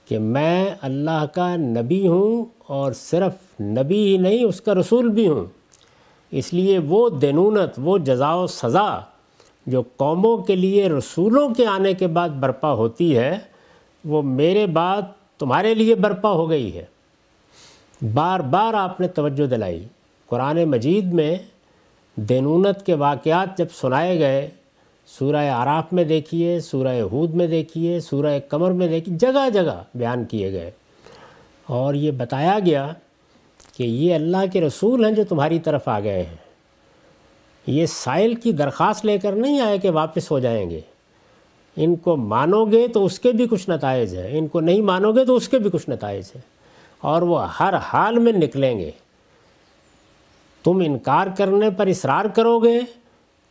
کہ 0.06 0.20
میں 0.20 0.66
اللہ 0.82 1.26
کا 1.34 1.56
نبی 1.56 2.08
ہوں 2.08 2.46
اور 2.68 2.92
صرف 2.92 3.62
نبی 3.62 4.08
ہی 4.08 4.18
نہیں، 4.18 4.44
اس 4.44 4.62
کا 4.62 4.74
رسول 4.74 5.10
بھی 5.10 5.28
ہوں۔ 5.28 5.46
اس 6.32 6.54
لیے 6.54 6.80
وہ 6.80 7.10
دینونت 7.10 7.72
وہ 7.78 7.98
جزا 7.98 8.36
و 8.36 8.48
سزا 8.48 9.00
جو 9.66 9.82
قوموں 9.98 10.38
کے 10.38 10.56
لیے 10.56 10.90
رسولوں 10.90 11.50
کے 11.50 11.66
آنے 11.66 11.94
کے 11.94 12.08
بعد 12.08 12.30
برپا 12.30 12.72
ہوتی 12.72 13.18
ہے، 13.18 13.38
وہ 14.06 14.22
میرے 14.22 14.68
بعد 14.68 15.02
تمہارے 15.44 15.74
لیے 15.74 15.96
برپا 15.96 16.32
ہو 16.32 16.50
گئی 16.50 16.78
ہے۔ 16.78 16.86
بار 18.14 18.40
بار 18.40 18.74
آپ 18.74 19.00
نے 19.00 19.08
توجہ 19.08 19.48
دلائی۔ 19.48 19.88
قرآن 20.28 20.64
مجید 20.66 21.14
میں 21.14 21.36
دینونت 22.16 22.86
کے 22.86 22.94
واقعات 22.94 23.58
جب 23.58 23.66
سنائے 23.74 24.20
گئے، 24.20 24.50
سورہ 25.08 25.50
عراف 25.50 25.94
میں 25.94 26.04
دیکھیے، 26.04 26.60
سورہ 26.60 27.02
حود 27.12 27.34
میں 27.34 27.48
دیکھیے، 27.48 28.00
سورہ 28.00 28.40
قمر 28.50 28.72
میں 28.72 28.88
دیکھیے، 28.88 29.18
جگہ 29.18 29.50
جگہ 29.54 29.84
بیان 29.96 30.26
کیے 30.26 30.52
گئے۔ 30.52 30.72
اور 31.66 31.94
یہ 31.94 32.12
بتایا 32.12 32.60
گیا 32.66 32.94
کہ 33.78 33.84
یہ 33.84 34.16
اللہ 34.16 34.46
کے 34.54 34.62
رسول 34.62 35.06
ہیں 35.06 35.12
جو 35.12 35.24
تمہاری 35.24 35.60
طرف 35.60 35.88
آ 35.88 36.00
گئے 36.00 36.24
ہیں۔ 36.24 36.36
یہ 37.68 37.86
سائل 37.86 38.36
کی 38.36 38.52
درخواست 38.52 39.06
لے 39.06 39.18
کر 39.18 39.32
نہیں 39.32 39.62
آئے 39.62 39.78
کہ 39.78 39.90
واپس 39.90 40.32
ہو 40.32 40.40
جائیں 40.40 40.70
گے۔ 40.70 40.82
ان 41.76 41.96
کو 41.96 42.18
مانو 42.18 42.66
گے 42.66 42.88
تو 42.88 43.06
اس 43.06 43.20
کے 43.20 43.32
بھی 43.32 43.48
کچھ 43.48 43.70
نتائج 43.70 44.16
ہیں۔ 44.16 44.38
ان 44.38 44.48
کو 44.48 44.60
نہیں 44.60 44.82
مانو 44.82 45.12
گے 45.12 45.26
تو 45.26 45.36
اس 45.36 45.50
کے 45.50 45.60
بھی 45.60 45.70
کچھ 45.70 45.90
نتائج 45.90 46.24
ہیں۔ 46.36 46.42
اور 47.02 47.22
وہ 47.22 47.58
ہر 47.58 47.74
حال 47.74 48.20
میں 48.20 48.32
نکلیں 48.32 48.80
گے۔ 48.80 48.92
تم 50.64 50.82
انکار 50.86 51.28
کرنے 51.38 51.70
پر 51.70 51.88
اصرار 51.88 52.26
کرو 52.26 52.60
گے۔ 52.60 52.80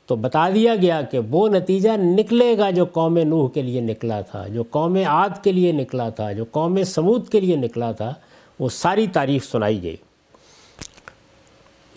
تو 0.06 0.16
بتا 0.16 0.50
دیا 0.50 0.76
گیا 0.76 1.02
کہ 1.02 1.18
وہ 1.30 1.48
نتیجہ 1.48 1.90
نکلے 1.98 2.58
گا 2.58 2.70
جو 2.70 2.85
قوم 2.85 3.18
نوح 3.18 3.48
کے 3.48 3.62
لیے 3.62 3.80
نکلا 3.80 4.20
تھا، 4.20 4.46
جو 4.48 4.62
قوم 4.70 4.98
عاد 5.06 5.44
کے 5.44 5.52
لیے 5.52 5.72
نکلا 5.72 6.08
تھا، 6.08 6.32
جو 6.32 6.44
قوم 6.50 6.82
سمود 6.82 7.28
کے 7.28 7.40
لیے 7.40 7.56
نکلا 7.56 7.92
تھا۔ 7.92 8.14
وہ 8.61 8.68
ساری 8.68 9.06
تاریخ 9.06 9.44
سنائی 9.44 9.82
گئی۔ 9.82 9.96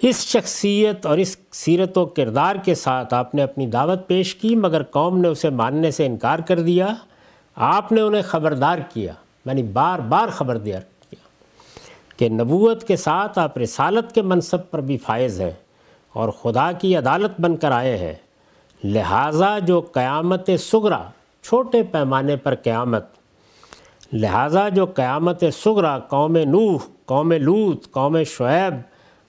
اس 0.02 0.20
شخصیت 0.22 1.06
اور 1.06 1.18
اس 1.18 1.36
سیرت 1.52 1.98
و 1.98 2.06
کردار 2.06 2.56
کے 2.56 2.76
ساتھ 2.76 3.14
آپ 3.14 3.36
نے 3.36 3.44
اپنی 3.44 3.68
دعوت 3.68 4.08
پیش 4.08 4.36
کی، 4.36 4.56
مگر 4.56 4.84
قوم 4.84 5.18
نے 5.18 5.28
اسے 5.28 5.50
ماننے 5.50 5.92
سے 5.92 6.06
انکار 6.06 6.40
کر 6.40 6.60
دیا، 6.60 6.88
آپ 7.56 7.92
نے 7.92 8.02
انہیں 8.02 8.22
خبردار 8.22 8.78
کیا 8.94 9.14
یعنی 9.46 9.64
بار 9.64 10.00
بار 10.00 10.28
خبر 10.28 10.58
دیا 10.58 10.80
کہ 12.18 12.30
نبوت 12.30 12.84
کے 12.84 12.96
ساتھ 12.96 13.40
آپ 13.40 13.58
رسالت 13.58 14.14
کے 14.16 14.22
منصب 14.22 14.70
پر 14.72 14.82
بھی 14.82 14.98
فائز 14.98 15.42
ہیں 15.42 15.52
اور 16.16 16.30
خدا 16.30 16.72
کی 16.72 16.96
عدالت 16.98 17.42
بن 17.42 17.58
کر 17.58 17.72
آئے 17.72 17.98
ہیں۔ 17.98 18.14
لہٰذا 18.84 19.60
جو 19.60 19.80
قیامت 19.82 20.50
سگرا 20.60 21.02
چھوٹے 21.44 21.84
پیمانے 21.84 22.36
پر 22.36 22.56
قیامت، 22.56 23.06
لہٰذا 24.14 24.68
جو 24.70 24.86
قیامت 24.86 25.44
سگرا 25.54 25.98
قوم 26.00 26.38
نوح، 26.38 26.78
قوم 27.06 27.32
لوت 27.32 27.92
قوم 27.92 28.24
شعیب 28.24 28.74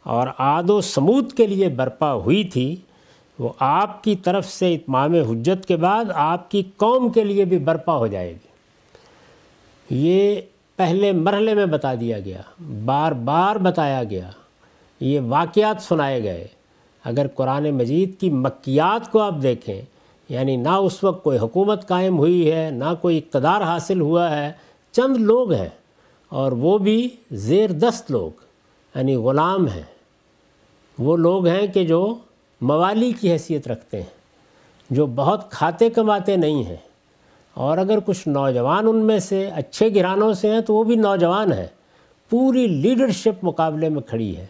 اور 0.06 0.26
عاد 0.38 0.70
و 0.70 0.80
سمود 0.80 1.32
کے 1.32 1.46
لیے 1.46 1.68
برپا 1.68 2.12
ہوئی 2.14 2.44
تھی، 2.44 2.76
وہ 3.38 3.48
آپ 3.58 4.04
کی 4.04 4.16
طرف 4.16 4.46
سے 4.46 4.74
اتمام 4.74 5.14
حجت 5.14 5.66
کے 5.68 5.76
بعد 5.76 6.04
آپ 6.14 6.50
کی 6.50 6.62
قوم 6.76 7.08
کے 7.08 7.24
لیے 7.24 7.44
بھی 7.44 7.58
برپا 7.58 7.96
ہو 7.96 8.06
جائے 8.06 8.32
گی۔ 8.32 8.48
یہ 9.90 10.40
پہلے 10.76 11.12
مرحلے 11.12 11.54
میں 11.54 11.66
بتا 11.66 11.94
دیا 11.94 12.18
گیا، 12.20 12.40
بار 12.84 13.12
بار 13.12 13.56
بتایا 13.56 14.04
گیا، 14.04 14.30
یہ 15.00 15.20
واقعات 15.20 15.82
سنائے 15.82 16.22
گئے۔ 16.22 16.46
اگر 17.04 17.26
قرآن 17.34 17.70
مجید 17.70 18.20
کی 18.20 18.30
مکیات 18.30 19.12
کو 19.12 19.20
آپ 19.20 19.34
دیکھیں 19.42 19.82
یعنی 20.28 20.56
نہ 20.56 20.68
اس 20.68 21.04
وقت 21.04 21.22
کوئی 21.22 21.38
حکومت 21.38 21.88
قائم 21.88 22.18
ہوئی 22.18 22.52
ہے، 22.52 22.70
نہ 22.70 22.94
کوئی 23.00 23.18
اقتدار 23.18 23.60
حاصل 23.60 24.00
ہوا 24.00 24.36
ہے، 24.36 24.52
چند 24.92 25.16
لوگ 25.16 25.52
ہیں 25.52 25.68
اور 26.28 26.52
وہ 26.52 26.78
بھی 26.78 27.08
زیر 27.30 27.72
دست 27.72 28.10
لوگ 28.10 28.30
یعنی 28.94 29.14
غلام 29.16 29.68
ہیں۔ 29.68 29.95
وہ 30.98 31.16
لوگ 31.16 31.46
ہیں 31.46 31.66
کہ 31.66 31.84
جو 31.84 32.14
موالی 32.60 33.12
کی 33.20 33.32
حیثیت 33.32 33.68
رکھتے 33.68 33.96
ہیں، 33.96 34.10
جو 34.90 35.06
بہت 35.06 35.50
کھاتے 35.50 35.90
کماتے 35.90 36.36
نہیں 36.36 36.64
ہیں۔ 36.64 36.76
اور 37.54 37.78
اگر 37.78 37.98
کچھ 38.06 38.28
نوجوان 38.28 38.88
ان 38.88 38.96
میں 38.96 39.18
سے 39.18 39.50
اچھے 39.54 39.94
گرانوں 39.94 40.32
سے 40.32 40.52
ہیں 40.52 40.60
تو 40.60 40.74
وہ 40.74 40.84
بھی 40.84 40.96
نوجوان 40.96 41.52
ہیں۔ 41.52 41.66
پوری 42.30 42.66
لیڈرشپ 42.66 43.44
مقابلے 43.44 43.88
میں 43.88 44.02
کھڑی 44.02 44.36
ہے، 44.36 44.46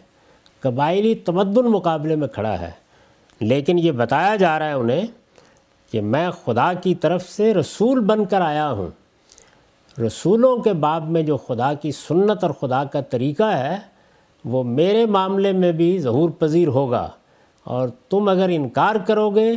قبائلی 0.59 1.15
تمدن 1.15 1.65
مقابلے 1.65 2.15
میں 2.15 2.27
کھڑا 2.27 2.59
ہے۔ 2.61 2.71
لیکن 3.39 3.79
یہ 3.79 3.91
بتایا 3.91 4.35
جا 4.35 4.59
رہا 4.59 4.67
ہے 4.67 4.73
انہیں 4.73 5.07
کہ 5.91 6.01
میں 6.01 6.31
خدا 6.31 6.73
کی 6.73 6.95
طرف 6.95 7.29
سے 7.29 7.53
رسول 7.53 7.99
بن 7.99 8.25
کر 8.25 8.41
آیا 8.41 8.71
ہوں۔ 8.71 8.87
رسولوں 10.01 10.57
کے 10.57 10.73
باب 10.73 11.09
میں 11.09 11.21
جو 11.21 11.37
خدا 11.37 11.73
کی 11.73 11.91
سنت 11.91 12.43
اور 12.43 12.51
خدا 12.51 12.83
کا 12.83 13.01
طریقہ 13.01 13.43
ہے 13.43 13.77
وہ 14.47 14.63
میرے 14.63 15.05
معاملے 15.05 15.51
میں 15.51 15.71
بھی 15.71 15.99
ظہور 15.99 16.29
پذیر 16.29 16.67
ہوگا۔ 16.67 17.09
اور 17.63 17.87
تم 18.09 18.27
اگر 18.27 18.49
انکار 18.49 18.95
کرو 18.95 19.29
گے، 19.29 19.51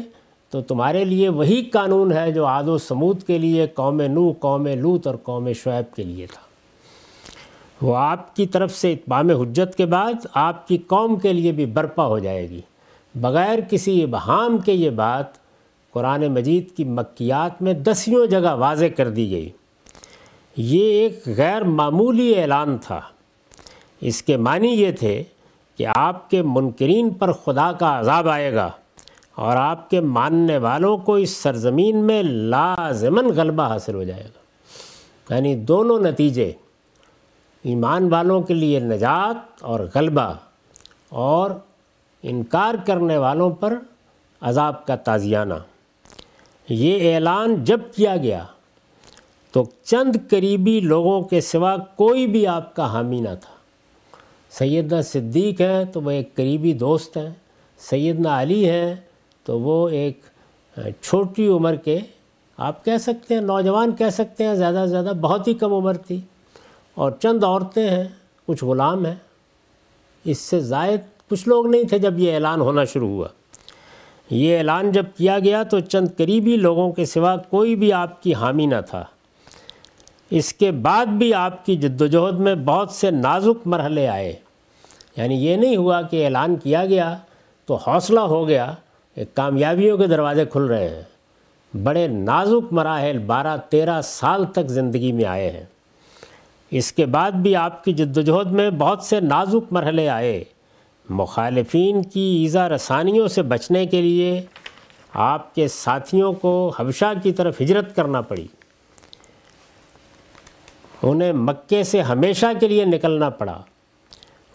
تو 0.51 0.61
تمہارے 0.61 1.05
لیے 1.05 1.29
وہی 1.29 1.63
قانون 1.63 2.13
ہے 2.13 2.33
جو 2.33 2.47
عاد 2.47 2.65
و 2.65 2.79
سمود 2.79 3.23
کے 3.23 3.39
لیے 3.39 3.67
قوم 3.67 4.01
نو 4.01 4.33
قوم 4.33 4.67
لوت 4.67 5.07
اور 5.07 5.15
قوم 5.15 5.53
شعیب 5.53 5.97
کے 5.97 6.05
لیے 6.05 6.27
تھا۔ 6.27 6.41
وہ 7.87 7.97
آپ 7.97 8.37
کی 8.37 8.47
طرف 8.47 8.75
سے 8.75 8.93
اتبام 8.93 9.31
حجت 9.31 9.77
کے 9.77 9.87
بعد 9.87 10.13
آپ 10.35 10.69
کی 10.69 10.79
قوم 10.79 11.19
کے 11.19 11.33
لیے 11.33 11.53
بھی 11.53 11.67
برپا 11.67 12.07
ہو 12.07 12.19
جائے 12.19 12.51
گی۔ 12.51 12.61
بغیر 13.15 13.59
کسی 13.71 14.03
ابہام 14.03 14.59
کے 14.59 14.73
یہ 14.73 14.91
بات 14.91 15.27
قرآن 15.93 16.27
مجید 16.27 16.71
کی 16.77 16.85
مکیات 16.85 17.63
میں 17.63 17.73
دسیوں 17.73 18.27
جگہ 18.27 18.55
واضح 18.55 18.85
کر 18.97 19.11
دی 19.11 19.31
گئی۔ 19.31 19.49
یہ 20.57 20.85
ایک 20.85 21.23
غیر 21.27 21.63
معمولی 21.63 22.41
اعلان 22.41 22.79
تھا۔ 22.79 23.01
اس 24.01 24.23
کے 24.23 24.37
معنی 24.37 24.69
یہ 24.69 24.93
تھے 24.93 25.23
کہ 25.77 25.87
آپ 25.97 26.31
کے 26.31 26.43
منکرین 26.43 27.11
پر 27.11 27.33
خدا 27.33 27.73
کا 27.73 28.01
عذاب 28.01 28.29
آئے 28.29 28.55
گا 28.55 28.71
اور 29.35 29.57
آپ 29.57 29.91
کے 29.91 30.01
ماننے 30.01 30.59
والوں 30.59 30.99
کو 30.99 31.15
اس 31.15 31.31
سرزمین 31.31 31.97
میں 31.97 32.23
لازمن 32.23 33.27
غلبہ 33.37 33.63
حاصل 33.63 33.95
ہو 33.95 34.05
جائے 34.05 34.25
گا۔ 34.25 34.41
یعنی 35.35 35.57
دونوں 35.57 35.99
نتیجے، 35.99 36.53
ایمان 37.63 38.13
والوں 38.13 38.43
کے 38.43 38.55
لیے 38.55 38.81
نجات 38.81 39.63
اور 39.63 39.81
غلبہ 39.95 40.33
اور 41.09 41.51
انکار 42.23 42.75
کرنے 42.87 43.17
والوں 43.17 43.51
پر 43.51 43.79
عذاب 44.41 44.87
کا 44.87 44.97
تازیانہ۔ 44.97 45.55
یہ 46.69 47.15
اعلان 47.15 47.65
جب 47.65 47.81
کیا 47.97 48.17
گیا 48.17 48.45
تو 49.53 49.65
چند 49.83 50.17
قریبی 50.31 50.81
لوگوں 50.81 51.23
کے 51.23 51.41
سوا 51.41 51.77
کوئی 51.77 52.27
بھی 52.27 52.47
آپ 52.47 52.77
کا 52.77 52.93
حامی 52.93 53.21
نہ 53.21 53.35
تھا۔ 53.41 53.60
سیدنا 54.51 55.03
صدیق 55.03 55.61
ہیں 55.61 55.85
تو 55.85 56.01
وہ 56.01 56.11
ایک 56.11 56.35
قریبی 56.35 56.73
دوست 56.73 57.17
ہیں، 57.17 57.31
سیدنا 57.79 58.43
علی 58.43 58.69
ہیں 58.69 58.95
تو 59.45 59.61
وہ 59.61 59.89
ایک 59.89 60.21
چھوٹی 61.01 61.49
عمر 61.49 61.75
کے، 61.75 61.99
آپ 62.57 62.85
کہہ 62.85 62.97
سکتے 62.97 63.35
ہیں، 63.35 63.41
نوجوان 63.41 63.97
کہہ 63.97 64.09
سکتے 64.09 64.45
ہیں، 64.45 64.55
زیادہ 64.55 64.83
سے 64.85 64.91
زیادہ 64.91 65.13
بہت 65.21 65.49
ہی 65.49 65.55
کم 65.55 65.75
عمر 65.75 65.95
تھی۔ 65.95 66.21
اور 66.95 67.11
چند 67.11 67.45
عورتیں 67.45 67.91
ہیں، 67.91 68.05
کچھ 68.47 68.65
غلام 68.65 69.07
ہیں۔ 69.07 69.15
اس 70.25 70.39
سے 70.39 70.61
زائد 70.61 71.01
کچھ 71.31 71.49
لوگ 71.49 71.67
نہیں 71.67 71.85
تھے 71.85 71.99
جب 71.99 72.19
یہ 72.19 72.35
اعلان 72.35 72.61
ہونا 72.61 72.85
شروع 72.85 73.09
ہوا۔ 73.09 73.29
یہ 74.31 74.59
اعلان 74.59 74.93
جب 74.93 75.05
کیا 75.17 75.39
گیا 75.39 75.63
تو 75.63 75.81
چند 75.81 76.09
قریبی 76.17 76.57
لوگوں 76.57 76.93
کے 76.93 77.05
سوا 77.05 77.37
کوئی 77.37 77.77
بھی 77.77 77.93
آپ 77.93 78.23
کی 78.23 78.35
حامی 78.35 78.67
نہ 78.67 78.75
تھا۔ 78.87 79.05
اس 80.31 80.53
کے 80.53 80.71
بعد 80.71 81.07
بھی 81.07 81.35
آپ 81.35 81.67
کی 81.67 81.77
جد 81.77 82.01
و 82.01 82.07
جہد 82.07 82.39
میں 82.39 82.55
بہت 82.55 82.91
سے 82.91 83.11
نازک 83.11 83.67
مرحلے 83.67 84.09
آئے۔ 84.09 84.33
یعنی 85.17 85.35
یہ 85.35 85.57
نہیں 85.57 85.77
ہوا 85.77 86.03
کہ 86.03 86.25
اعلان 86.25 86.57
کیا 86.57 86.87
گیا 86.87 87.17
تو 87.67 87.75
حوصلہ 87.75 88.21
ہو 88.21 88.49
گیا 88.49 88.75
کہ 89.15 89.25
کامیابیوں 89.35 89.99
کے 89.99 90.07
دروازے 90.07 90.45
کھل 90.45 90.63
رہے 90.63 90.89
ہیں۔ 90.89 91.03
بڑے 91.83 92.09
نازک 92.09 92.73
مراحل 92.73 93.19
بارہ 93.19 93.57
تیرہ 93.69 94.01
سال 94.01 94.45
تک 94.45 94.69
زندگی 94.69 95.13
میں 95.13 95.25
آئے 95.25 95.51
ہیں۔ 95.51 95.65
اس 96.71 96.93
کے 96.93 97.07
بعد 97.07 97.31
بھی 97.31 97.57
آپ 97.57 97.85
کی 97.85 97.93
جد 97.93 98.17
و 98.17 98.21
جہد 98.21 98.53
میں 98.53 98.71
بہت 98.71 99.03
سے 99.03 99.21
نازک 99.21 99.73
مرحلے 99.73 100.09
آئے۔ 100.09 100.45
مخالفین 101.09 102.03
کی 102.03 102.39
ایزا 102.43 102.69
رسانیوں 102.69 103.29
سے 103.29 103.43
بچنے 103.43 103.87
کے 103.87 104.03
لیے 104.03 104.43
آپ 105.15 105.55
کے 105.55 105.69
ساتھیوں 105.69 106.33
کو 106.33 106.73
حبشہ 106.79 107.13
کی 107.23 107.33
طرف 107.33 107.61
ہجرت 107.61 107.97
کرنا 107.97 108.21
پڑی۔ 108.21 108.47
انہیں 111.03 111.33
مکے 111.33 111.83
سے 111.83 112.03
ہمیشہ 112.03 112.47
کے 112.61 112.69
لیے 112.69 112.85
نکلنا 112.85 113.31
پڑا۔ 113.31 113.59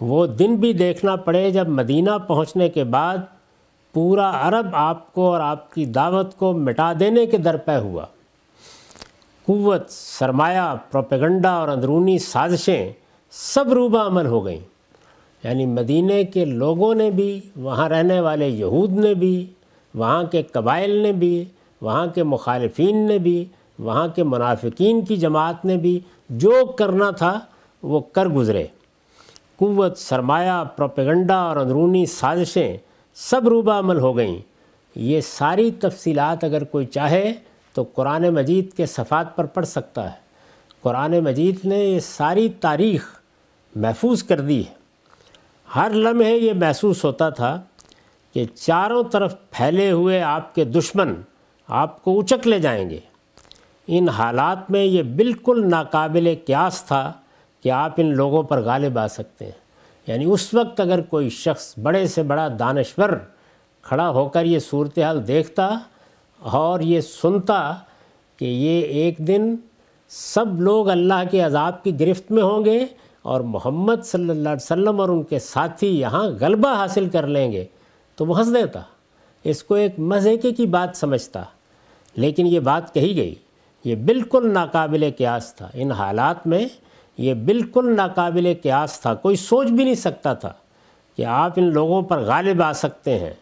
وہ 0.01 0.27
دن 0.27 0.55
بھی 0.55 0.73
دیکھنا 0.73 1.15
پڑے 1.15 1.51
جب 1.51 1.69
مدینہ 1.69 2.17
پہنچنے 2.27 2.69
کے 2.69 2.83
بعد 2.83 3.17
پورا 3.93 4.47
عرب 4.47 4.65
آپ 4.73 5.13
کو 5.13 5.33
اور 5.33 5.39
آپ 5.39 5.73
کی 5.73 5.85
دعوت 5.85 6.37
کو 6.37 6.53
مٹا 6.53 6.93
دینے 6.99 7.25
کے 7.25 7.37
درپے 7.37 7.75
ہوا۔ 7.75 8.05
قوت، 9.45 9.89
سرمایہ، 9.89 10.75
پروپیگنڈا 10.91 11.49
اور 11.49 11.67
اندرونی 11.67 12.19
سازشیں 12.19 12.93
سب 13.31 13.73
روبہ 13.73 14.07
عمل 14.07 14.25
ہو 14.25 14.45
گئیں۔ 14.45 14.59
یعنی 15.43 15.65
مدینہ 15.65 16.13
کے 16.33 16.45
لوگوں 16.45 16.95
نے 16.95 17.11
بھی، 17.11 17.41
وہاں 17.55 17.89
رہنے 17.89 18.19
والے 18.19 18.47
یہود 18.47 18.91
نے 18.91 19.13
بھی، 19.13 19.45
وہاں 19.95 20.23
کے 20.23 20.41
قبائل 20.41 20.91
نے 20.91 21.11
بھی، 21.11 21.43
وہاں 21.81 22.07
کے 22.07 22.23
مخالفین 22.23 23.07
نے 23.07 23.17
بھی 23.17 23.45
وہاں 23.79 24.07
کے 24.07 24.23
منافقین 24.23 25.05
کی 25.05 25.17
جماعت 25.17 25.65
نے 25.65 25.77
بھی 25.77 25.99
جو 26.29 26.65
کرنا 26.65 27.11
تھا 27.11 27.39
وہ 27.83 27.99
کر 27.99 28.25
گزرے۔ 28.25 28.67
قوت، 29.55 29.97
سرمایہ، 29.97 30.63
پروپیگنڈا 30.77 31.35
اور 31.35 31.57
اندرونی 31.57 32.05
سازشیں 32.05 32.77
سب 33.15 33.47
روبہ 33.47 33.73
عمل 33.73 33.99
ہو 33.99 34.17
گئیں۔ 34.17 34.39
یہ 34.95 35.21
ساری 35.21 35.71
تفصیلات 35.71 36.43
اگر 36.43 36.63
کوئی 36.63 36.85
چاہے 36.85 37.33
تو 37.73 37.83
قرآن 37.93 38.29
مجید 38.29 38.73
کے 38.73 38.85
صفات 38.85 39.35
پر 39.35 39.45
پڑھ 39.45 39.65
سکتا 39.65 40.11
ہے۔ 40.11 40.17
قرآن 40.81 41.19
مجید 41.19 41.65
نے 41.65 41.77
یہ 41.77 41.99
ساری 41.99 42.49
تاریخ 42.49 43.19
محفوظ 43.75 44.23
کر 44.23 44.41
دی 44.41 44.59
ہے۔ 44.59 44.73
ہر 45.75 45.91
لمحے 45.93 46.37
یہ 46.37 46.53
محسوس 46.53 47.05
ہوتا 47.05 47.29
تھا 47.29 47.61
کہ 48.33 48.45
چاروں 48.45 49.03
طرف 49.03 49.35
پھیلے 49.51 49.91
ہوئے 49.91 50.21
آپ 50.21 50.55
کے 50.55 50.63
دشمن 50.63 51.13
آپ 51.67 52.03
کو 52.03 52.19
اچک 52.19 52.47
لے 52.47 52.59
جائیں 52.59 52.89
گے۔ 52.89 52.99
ان 53.87 54.09
حالات 54.09 54.71
میں 54.71 54.83
یہ 54.83 55.03
بالکل 55.03 55.69
ناقابل 55.69 56.33
قیاس 56.45 56.83
تھا 56.83 57.13
کہ 57.63 57.71
آپ 57.71 57.91
ان 57.97 58.15
لوگوں 58.15 58.43
پر 58.43 58.61
غالب 58.61 58.99
آ 58.99 59.07
سکتے 59.07 59.45
ہیں۔ 59.45 59.65
یعنی 60.07 60.25
اس 60.25 60.53
وقت 60.53 60.79
اگر 60.79 61.01
کوئی 61.01 61.29
شخص 61.29 61.79
بڑے 61.79 62.07
سے 62.07 62.23
بڑا 62.23 62.47
دانشور 62.59 63.09
کھڑا 63.81 64.09
ہو 64.09 64.29
کر 64.29 64.45
یہ 64.45 64.59
صورتحال 64.59 65.27
دیکھتا 65.27 65.79
اور 66.39 66.79
یہ 66.79 67.01
سنتا 67.01 67.75
کہ 68.37 68.45
یہ 68.45 68.81
ایک 68.81 69.17
دن 69.17 69.55
سب 70.09 70.61
لوگ 70.61 70.89
اللہ 70.89 71.23
کے 71.31 71.39
عذاب 71.39 71.83
کی 71.83 71.99
گرفت 71.99 72.31
میں 72.31 72.43
ہوں 72.43 72.65
گے 72.65 72.85
اور 73.21 73.41
محمد 73.41 74.03
صلی 74.03 74.29
اللہ 74.29 74.49
علیہ 74.49 74.63
وسلم 74.63 75.01
اور 75.01 75.09
ان 75.09 75.23
کے 75.23 75.39
ساتھی 75.39 75.99
یہاں 75.99 76.23
غلبہ 76.39 76.75
حاصل 76.75 77.09
کر 77.09 77.27
لیں 77.27 77.51
گے، 77.51 77.65
تو 78.15 78.25
وہ 78.25 78.39
ہنس 78.39 78.53
دیتا۔ 78.53 78.81
اس 79.43 79.63
کو 79.63 79.75
ایک 79.75 79.99
مزے 79.99 80.37
کی 80.37 80.65
بات 80.65 80.97
سمجھتا، 80.97 81.43
لیکن 82.15 82.47
یہ 82.47 82.59
بات 82.59 82.93
کہی 82.93 83.15
گئی 83.17 83.35
یہ 83.85 83.95
بالکل 83.95 84.53
ناقابل 84.53 85.09
قیاس 85.17 85.55
تھا۔ 85.55 85.69
ان 85.73 85.91
حالات 85.91 86.47
میں 86.47 86.65
یہ 87.17 87.33
بالکل 87.33 87.95
ناقابل 87.95 88.53
قیاس 88.63 88.99
تھا۔ 88.99 89.15
کوئی 89.15 89.35
سوچ 89.35 89.67
بھی 89.67 89.83
نہیں 89.83 89.95
سکتا 89.95 90.33
تھا 90.33 90.53
کہ 91.17 91.25
آپ 91.25 91.51
ان 91.55 91.73
لوگوں 91.73 92.01
پر 92.01 92.19
غالب 92.19 92.61
آ 92.61 92.73
سکتے 92.73 93.19
ہیں۔ 93.19 93.33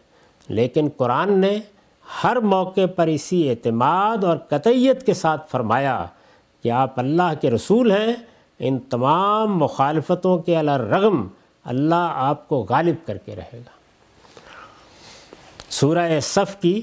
لیکن 0.48 0.88
قرآن 0.96 1.38
نے 1.38 1.58
ہر 2.24 2.36
موقع 2.36 2.86
پر 2.96 3.06
اسی 3.06 3.50
اعتماد 3.50 4.24
اور 4.24 4.36
قطعیت 4.36 5.06
کے 5.06 5.14
ساتھ 5.14 5.50
فرمایا 5.50 6.06
کہ 6.62 6.70
آپ 6.70 6.98
اللہ 7.00 7.32
کے 7.40 7.50
رسول 7.50 7.90
ہیں۔ 7.90 8.14
ان 8.58 8.78
تمام 8.78 9.58
مخالفتوں 9.58 10.38
کے 10.38 10.56
رغم 10.60 11.28
اللہ 11.64 12.12
آپ 12.14 12.48
کو 12.48 12.66
غالب 12.68 13.06
کر 13.06 13.18
کے 13.18 13.36
رہے 13.36 13.58
گا۔ 13.58 13.70
سورہ 15.70 16.20
صف 16.20 16.60
کی 16.60 16.82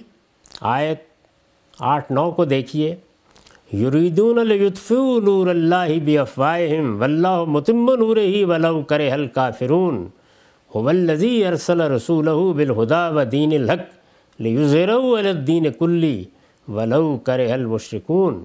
آیت 0.62 1.02
آٹھ 1.80 2.12
نو 2.12 2.32
کو 2.32 2.46
دیکھیے۔ 2.46 2.96
یریدون 3.72 4.38
لیطفئوا 4.48 5.20
نور 5.24 5.48
اللہ 5.48 5.92
بافواہہم 6.06 6.96
واللہ 7.02 7.44
متم 7.48 7.86
نور 7.96 8.18
ہی 8.18 8.44
ولو 8.46 8.82
کرہ 8.84 9.12
الکافرون 9.12 10.08
هو 10.72 10.88
الذی 10.90 11.30
ارسل 11.46 11.82
رسولہ 11.92 12.32
بالہدا 12.56 13.08
ودین 13.10 13.54
الحق 13.56 13.86
لیظہرہ 14.40 14.98
علی 15.14 15.30
الدین 15.30 15.72
کلی 15.80 16.24
ولو 16.68 17.18
کرہ 17.26 17.52
المشرکون 17.52 18.44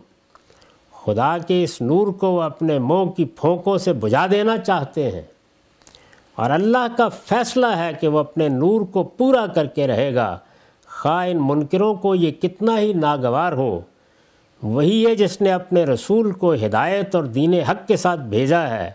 خدا 0.94 1.36
کے 1.46 1.62
اس 1.62 1.80
نور 1.82 2.12
کو 2.20 2.30
وہ 2.32 2.42
اپنے 2.42 2.78
منہ 2.84 3.10
کی 3.16 3.24
پھونکوں 3.36 3.76
سے 3.78 3.92
بجھا 3.96 4.26
دینا 4.30 4.56
چاہتے 4.60 5.10
ہیں 5.10 5.22
اور 6.38 6.50
اللہ 6.50 6.86
کا 6.96 7.08
فیصلہ 7.24 7.74
ہے 7.76 7.90
کہ 8.00 8.08
وہ 8.08 8.18
اپنے 8.18 8.48
نور 8.52 8.86
کو 8.92 9.02
پورا 9.16 9.46
کر 9.54 9.66
کے 9.74 9.86
رہے 9.86 10.14
گا 10.14 10.36
خواہ 10.88 11.30
ان 11.30 11.38
منکروں 11.42 11.94
کو 12.02 12.14
یہ 12.14 12.30
کتنا 12.42 12.78
ہی 12.78 12.92
ناگوار 12.96 13.52
ہو 13.54 13.70
وہی 14.62 15.06
ہے 15.06 15.14
جس 15.14 15.40
نے 15.40 15.52
اپنے 15.52 15.84
رسول 15.84 16.32
کو 16.32 16.54
ہدایت 16.54 17.14
اور 17.14 17.24
دین 17.24 17.54
حق 17.54 17.88
کے 17.88 17.96
ساتھ 17.96 18.20
بھیجا 18.20 18.68
ہے، 18.68 18.90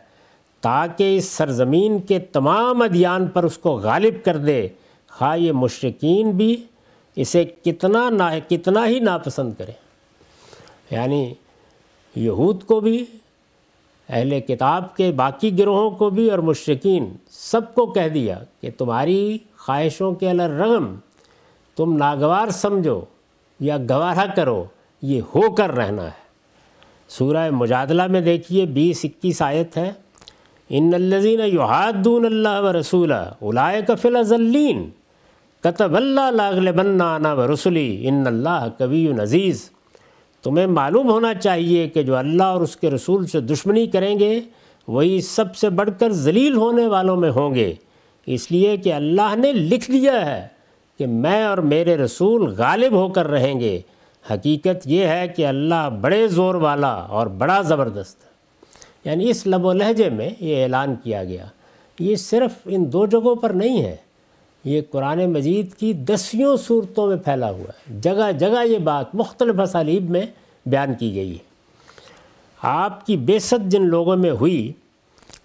تاکہ 0.62 1.18
اس 1.18 1.26
سرزمین 1.26 2.00
کے 2.00 2.20
تمام 2.20 2.82
ادیان 2.82 3.28
پر 3.28 3.44
اس 3.44 3.58
کو 3.58 3.72
غالب 3.72 4.26
کر 4.26 4.38
دے۔ 4.38 4.68
خواہ 5.10 5.38
یہ 5.38 5.52
مشرقین 5.52 6.32
بھی 6.32 6.64
اسے 7.16 7.44
کتنا 7.44 8.10
نا، 8.10 8.30
کتنا 8.50 8.88
ہی 8.88 9.00
ناپسند 9.00 9.54
کریں۔ 9.58 9.74
یعنی 10.92 11.34
یہود 12.16 12.64
کو 12.64 12.80
بھی، 12.80 13.06
اہل 14.10 14.40
کتاب 14.40 14.96
کے 14.96 15.12
باقی 15.12 15.60
گروہوں 15.60 15.92
کو 15.92 16.10
بھی 16.10 16.32
اور 16.32 16.40
مشرقین 16.40 17.14
سب 17.30 17.76
کو 17.76 17.86
کہہ 17.86 18.08
دیا 18.08 18.40
کہ 18.62 18.70
تمہاری 18.78 19.38
خواہشوں 19.58 20.14
کے 20.14 20.30
الرغم 20.30 20.96
تم 21.76 21.98
ناگوار 21.98 22.48
سمجھو 22.48 23.02
یا 23.60 23.78
گوارہ 23.78 24.36
کرو۔ 24.36 24.64
یہ 25.02 25.22
ہو 25.36 25.56
کر 25.56 25.72
رہنا 25.72 26.06
ہے۔ 26.06 26.22
سورہ 27.10 27.50
مجادلہ 27.50 28.08
میں 28.08 28.22
دیکھیے 28.22 28.66
بیس 28.66 29.00
اکیس 29.04 29.42
آیت 29.42 29.78
ہے۔ 29.78 29.92
ان 30.70 30.92
الزین 30.94 31.40
یحادون 31.40 32.26
اللہ 32.26 32.62
و 32.62 32.80
رسولہ 32.80 33.34
اولائے 33.40 33.82
کفل 33.88 34.16
ازلین 34.16 34.90
کتب 35.60 35.96
اللہ 35.96 36.32
لاغل 36.32 36.72
بننا 36.72 37.34
و 37.34 37.54
رسولی 37.54 38.08
ان 38.08 38.28
اللہ 38.28 38.68
کبی 38.78 39.12
عزیز۔ 39.22 39.70
تمہیں 40.44 40.68
معلوم 40.68 41.10
ہونا 41.10 41.34
چاہیے 41.34 41.88
کہ 41.88 42.04
جو 42.04 42.16
اللہ 42.16 42.44
اور 42.44 42.62
اس 42.62 42.76
کے 42.76 42.90
رسول 42.90 43.26
سے 43.26 43.40
دشمنی 43.40 43.88
کریں 43.88 44.20
گے، 44.20 44.40
وہی 44.88 45.22
سب 45.22 45.56
سے 45.56 45.70
بڑھ 45.70 45.90
کر 46.00 46.10
ذلیل 46.10 46.56
ہونے 46.56 46.88
والوں 46.88 47.18
میں 47.18 47.32
ہوں 47.32 47.56
گے۔ 47.56 47.74
اس 48.26 48.52
لیے 48.52 48.78
کہ 48.78 48.94
اللہ 48.94 49.36
نے 49.36 49.52
لکھ 49.52 49.92
دیا 49.92 50.26
ہے 50.26 50.48
کہ 51.00 51.08
میں 51.08 51.44
اور 51.44 51.58
میرے 51.58 51.98
رسول 51.98 52.54
غالب 52.58 52.92
ہو 52.92 53.10
کر 53.10 53.28
رہیں 53.28 53.60
گے۔ 53.60 53.82
حقیقت 54.30 54.88
یہ 54.88 55.06
ہے 55.06 55.28
کہ 55.28 55.48
اللہ 55.48 55.90
بڑے 56.02 56.28
زور 56.28 56.56
والا 56.56 56.94
اور 56.94 57.28
بڑا 57.28 57.62
زبردست 57.62 58.24
ہے۔ 58.24 58.32
یعنی 59.06 59.30
اس 59.30 59.48
لب 59.48 59.66
و 59.66 59.74
لہجے 59.74 60.10
میں 60.10 60.30
یہ 60.40 60.64
اعلان 60.64 60.96
کیا 61.04 61.24
گیا۔ 61.24 61.46
یہ 62.00 62.16
صرف 62.16 62.52
ان 62.66 62.92
دو 62.92 63.06
جگہوں 63.06 63.36
پر 63.36 63.50
نہیں 63.50 63.84
ہے، 63.84 63.96
یہ 64.64 64.82
قرآن 64.92 65.34
مجید 65.34 65.74
کی 65.74 65.94
دسیوں 65.94 66.58
صورتوں 66.58 67.08
میں 67.08 67.18
پھیلا 67.18 67.52
ہوا 67.52 67.72
ہے۔ 67.80 68.00
جگہ 68.00 68.32
جگہ 68.32 68.68
یہ 68.68 68.78
بات 68.78 69.16
مختلف 69.16 69.60
اسالیب 69.60 70.10
میں 70.10 70.26
بیان 70.66 70.94
کی 70.94 71.16
گئی 71.16 71.32
ہے۔ 71.32 71.52
آپ 72.62 73.06
کی 73.06 73.18
بیست 73.18 73.54
جن 73.68 73.86
لوگوں 73.86 74.18
میں 74.18 74.32
ہوئی 74.32 74.74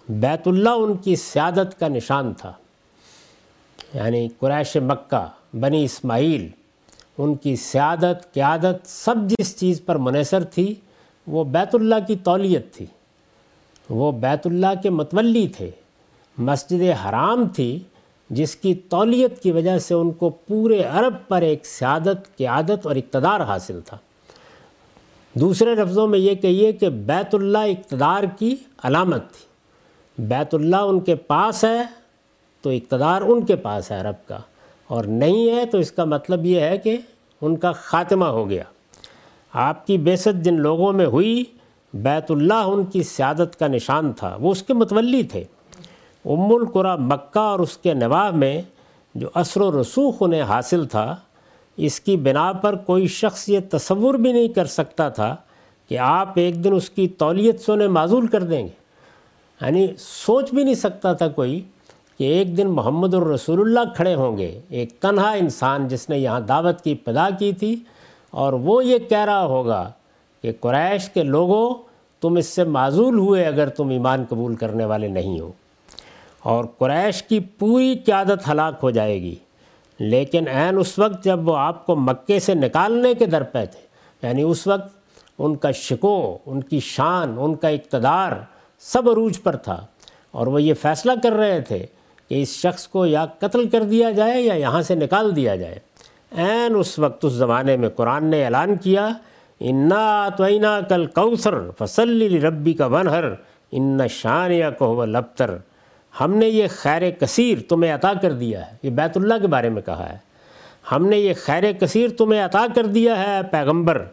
بیت 0.09 0.47
اللہ 0.47 0.69
ان 0.69 0.97
کی 0.97 1.15
سیادت 1.15 1.79
کا 1.79 1.87
نشان 1.87 2.33
تھا۔ 2.33 2.53
یعنی 3.93 4.27
قریش 4.39 4.77
مکہ، 4.77 5.27
بنی 5.53 5.83
اسماعیل 5.83 6.47
ان 7.17 7.35
کی 7.35 7.55
سیادت، 7.55 8.33
قیادت، 8.33 8.75
سب 8.85 9.15
جس 9.17 9.59
چیز 9.59 9.81
پر 9.85 9.95
منحصر 9.95 10.43
تھی، 10.43 10.75
وہ 11.27 11.43
بیت 11.43 11.75
اللہ 11.75 11.95
کی 12.07 12.15
تولیت 12.15 12.73
تھی۔ 12.73 12.85
وہ 13.89 14.11
بیت 14.11 14.47
اللہ 14.47 14.81
کے 14.83 14.89
متولی 14.89 15.47
تھے۔ 15.47 15.71
مسجد 16.37 16.81
حرام 17.05 17.47
تھی، 17.47 17.79
جس 18.29 18.55
کی 18.55 18.75
تولیت 18.75 19.43
کی 19.43 19.51
وجہ 19.51 19.77
سے 19.77 19.93
ان 19.93 20.11
کو 20.11 20.29
پورے 20.29 20.83
عرب 20.83 21.13
پر 21.27 21.41
ایک 21.41 21.65
سیادت، 21.65 22.37
قیادت 22.37 22.87
اور 22.87 22.95
اقتدار 22.95 23.39
حاصل 23.39 23.79
تھا۔ 23.85 23.97
دوسرے 25.33 25.75
لفظوں 25.75 26.07
میں 26.07 26.19
یہ 26.19 26.35
کہیے 26.35 26.71
کہ 26.71 26.89
بیت 26.89 27.35
اللہ 27.35 27.57
اقتدار 27.57 28.23
کی 28.39 28.55
علامت 28.83 29.31
تھی۔ 29.31 29.47
بیت 30.27 30.55
اللہ 30.55 30.75
ان 30.75 30.99
کے 30.99 31.15
پاس 31.15 31.63
ہے 31.63 31.83
تو 32.61 32.69
اقتدار 32.69 33.21
ان 33.21 33.45
کے 33.45 33.55
پاس 33.55 33.91
ہے 33.91 33.99
عرب 33.99 34.27
کا۔ 34.27 34.39
اور 34.87 35.03
نہیں 35.03 35.55
ہے 35.55 35.65
تو 35.65 35.77
اس 35.77 35.91
کا 35.91 36.05
مطلب 36.05 36.45
یہ 36.45 36.59
ہے 36.59 36.77
کہ 36.77 36.97
ان 37.41 37.55
کا 37.55 37.71
خاتمہ 37.71 38.25
ہو 38.25 38.49
گیا۔ 38.49 38.63
آپ 39.53 39.87
کی 39.87 39.97
بیست 39.97 40.43
جن 40.43 40.59
لوگوں 40.59 40.93
میں 40.93 41.05
ہوئی، 41.05 41.43
بیت 41.93 42.31
اللہ 42.31 42.53
ان 42.53 42.85
کی 42.85 43.03
سیادت 43.03 43.59
کا 43.59 43.67
نشان 43.67 44.13
تھا۔ 44.13 44.37
وہ 44.39 44.51
اس 44.51 44.63
کے 44.63 44.73
متولی 44.73 45.23
تھے۔ 45.23 45.43
ام 46.25 46.55
القرا 46.55 46.95
مکہ 46.95 47.39
اور 47.39 47.59
اس 47.59 47.77
کے 47.77 47.93
نواح 47.93 48.31
میں 48.31 48.61
جو 49.15 49.27
اثر 49.33 49.61
و 49.61 49.81
رسوخ 49.81 50.15
انہیں 50.19 50.41
حاصل 50.41 50.85
تھا، 50.85 51.15
اس 51.77 51.99
کی 51.99 52.17
بنا 52.17 52.53
پر 52.53 52.75
کوئی 52.75 53.07
شخص 53.07 53.49
یہ 53.49 53.59
تصور 53.71 54.13
بھی 54.13 54.31
نہیں 54.31 54.47
کر 54.47 54.65
سکتا 54.65 55.09
تھا 55.09 55.35
کہ 55.89 55.97
آپ 55.97 56.29
ایک 56.35 56.63
دن 56.63 56.73
اس 56.73 56.89
کی 56.89 57.07
تولیت 57.07 57.59
سے 57.59 57.71
انہیں 57.71 57.87
معذول 57.87 58.27
کر 58.27 58.43
دیں 58.43 58.63
گے۔ 58.63 58.87
یعنی 59.61 59.87
سوچ 59.97 60.53
بھی 60.53 60.63
نہیں 60.63 60.75
سکتا 60.75 61.13
تھا 61.13 61.27
کوئی 61.27 61.61
کہ 62.17 62.23
ایک 62.23 62.57
دن 62.57 62.67
محمد 62.67 63.13
الرسول 63.13 63.59
اللہ 63.59 63.93
کھڑے 63.95 64.15
ہوں 64.15 64.37
گے، 64.37 64.59
ایک 64.69 64.93
تنہا 65.01 65.31
انسان 65.31 65.87
جس 65.87 66.09
نے 66.09 66.17
یہاں 66.17 66.39
دعوت 66.39 66.81
کی 66.81 66.91
ابتدا 66.91 67.27
کی 67.39 67.51
تھی، 67.53 67.75
اور 68.31 68.53
وہ 68.53 68.85
یہ 68.85 68.97
کہہ 68.99 69.25
رہا 69.25 69.45
ہوگا 69.45 69.91
کہ 70.43 70.51
قریش 70.59 71.09
کے 71.09 71.23
لوگوں، 71.23 71.73
تم 72.21 72.35
اس 72.35 72.47
سے 72.47 72.63
معذول 72.63 73.17
ہوئے 73.19 73.45
اگر 73.45 73.69
تم 73.69 73.89
ایمان 73.89 74.23
قبول 74.29 74.55
کرنے 74.55 74.85
والے 74.85 75.07
نہیں 75.07 75.39
ہو۔ 75.39 75.51
اور 76.43 76.65
قریش 76.77 77.23
کی 77.23 77.39
پوری 77.39 77.95
قیادت 78.05 78.49
ہلاک 78.49 78.79
ہو 78.83 78.89
جائے 78.89 79.21
گی۔ 79.21 79.35
لیکن 79.99 80.47
عین 80.47 80.77
اس 80.77 80.99
وقت 80.99 81.23
جب 81.23 81.47
وہ 81.47 81.57
آپ 81.57 81.85
کو 81.85 81.95
مکے 81.95 82.39
سے 82.39 82.53
نکالنے 82.53 83.13
کے 83.13 83.25
در 83.25 83.43
پہ 83.43 83.63
تھے 83.65 83.79
یعنی 84.27 84.41
اس 84.41 84.67
وقت 84.67 84.95
ان 85.39 85.55
کا 85.55 85.71
شکو 85.71 86.37
ان 86.45 86.61
کی 86.61 86.79
شان، 86.79 87.35
ان 87.39 87.55
کا 87.55 87.67
اقتدار 87.67 88.31
سب 88.79 89.09
عروج 89.09 89.41
پر 89.43 89.55
تھا، 89.55 89.85
اور 90.31 90.47
وہ 90.47 90.61
یہ 90.61 90.73
فیصلہ 90.73 91.11
کر 91.23 91.31
رہے 91.31 91.61
تھے 91.61 91.85
کہ 92.29 92.41
اس 92.41 92.49
شخص 92.49 92.87
کو 92.87 93.05
یا 93.05 93.25
قتل 93.39 93.69
کر 93.69 93.83
دیا 93.83 94.11
جائے 94.11 94.41
یا 94.41 94.53
یہاں 94.53 94.81
سے 94.81 94.95
نکال 94.95 95.35
دیا 95.35 95.55
جائے۔ 95.55 95.79
عین 96.37 96.75
اس 96.75 96.99
وقت 96.99 97.25
اس 97.25 97.33
زمانے 97.33 97.77
میں 97.77 97.89
قرآن 97.89 98.25
نے 98.25 98.45
اعلان 98.45 98.75
کیا، 98.75 99.09
انا 99.59 100.29
توئینہ 100.37 100.79
کل 100.89 101.05
کوثر 101.05 101.55
فصلی 101.77 102.39
ربی 102.39 102.73
کا 102.73 102.85
ونہر 102.85 103.23
ان 103.71 103.99
شان 104.09 104.51
یا 104.51 104.69
کو 104.69 105.05
لبتر 105.05 105.57
ہم 106.21 106.35
نے 106.35 106.47
یہ 106.47 106.67
خیر 106.69 107.11
کثیر 107.11 107.57
تمہیں 107.69 107.95
عطا 107.95 108.13
کر 108.21 108.31
دیا 108.31 108.71
ہے۔ 108.71 108.77
یہ 108.83 108.89
بیت 108.89 109.17
اللہ 109.17 109.33
کے 109.41 109.47
بارے 109.47 109.69
میں 109.69 109.81
کہا 109.81 110.09
ہے۔ 110.09 110.17
ہم 110.91 111.05
نے 111.05 111.17
یہ 111.17 111.33
خیر 111.41 111.71
کثیر 111.71 112.09
تمہیں 112.09 112.45
عطا 112.45 112.65
کر 112.75 112.85
دیا 112.85 113.19
ہے، 113.19 113.41
پیغمبر۔ 113.51 114.05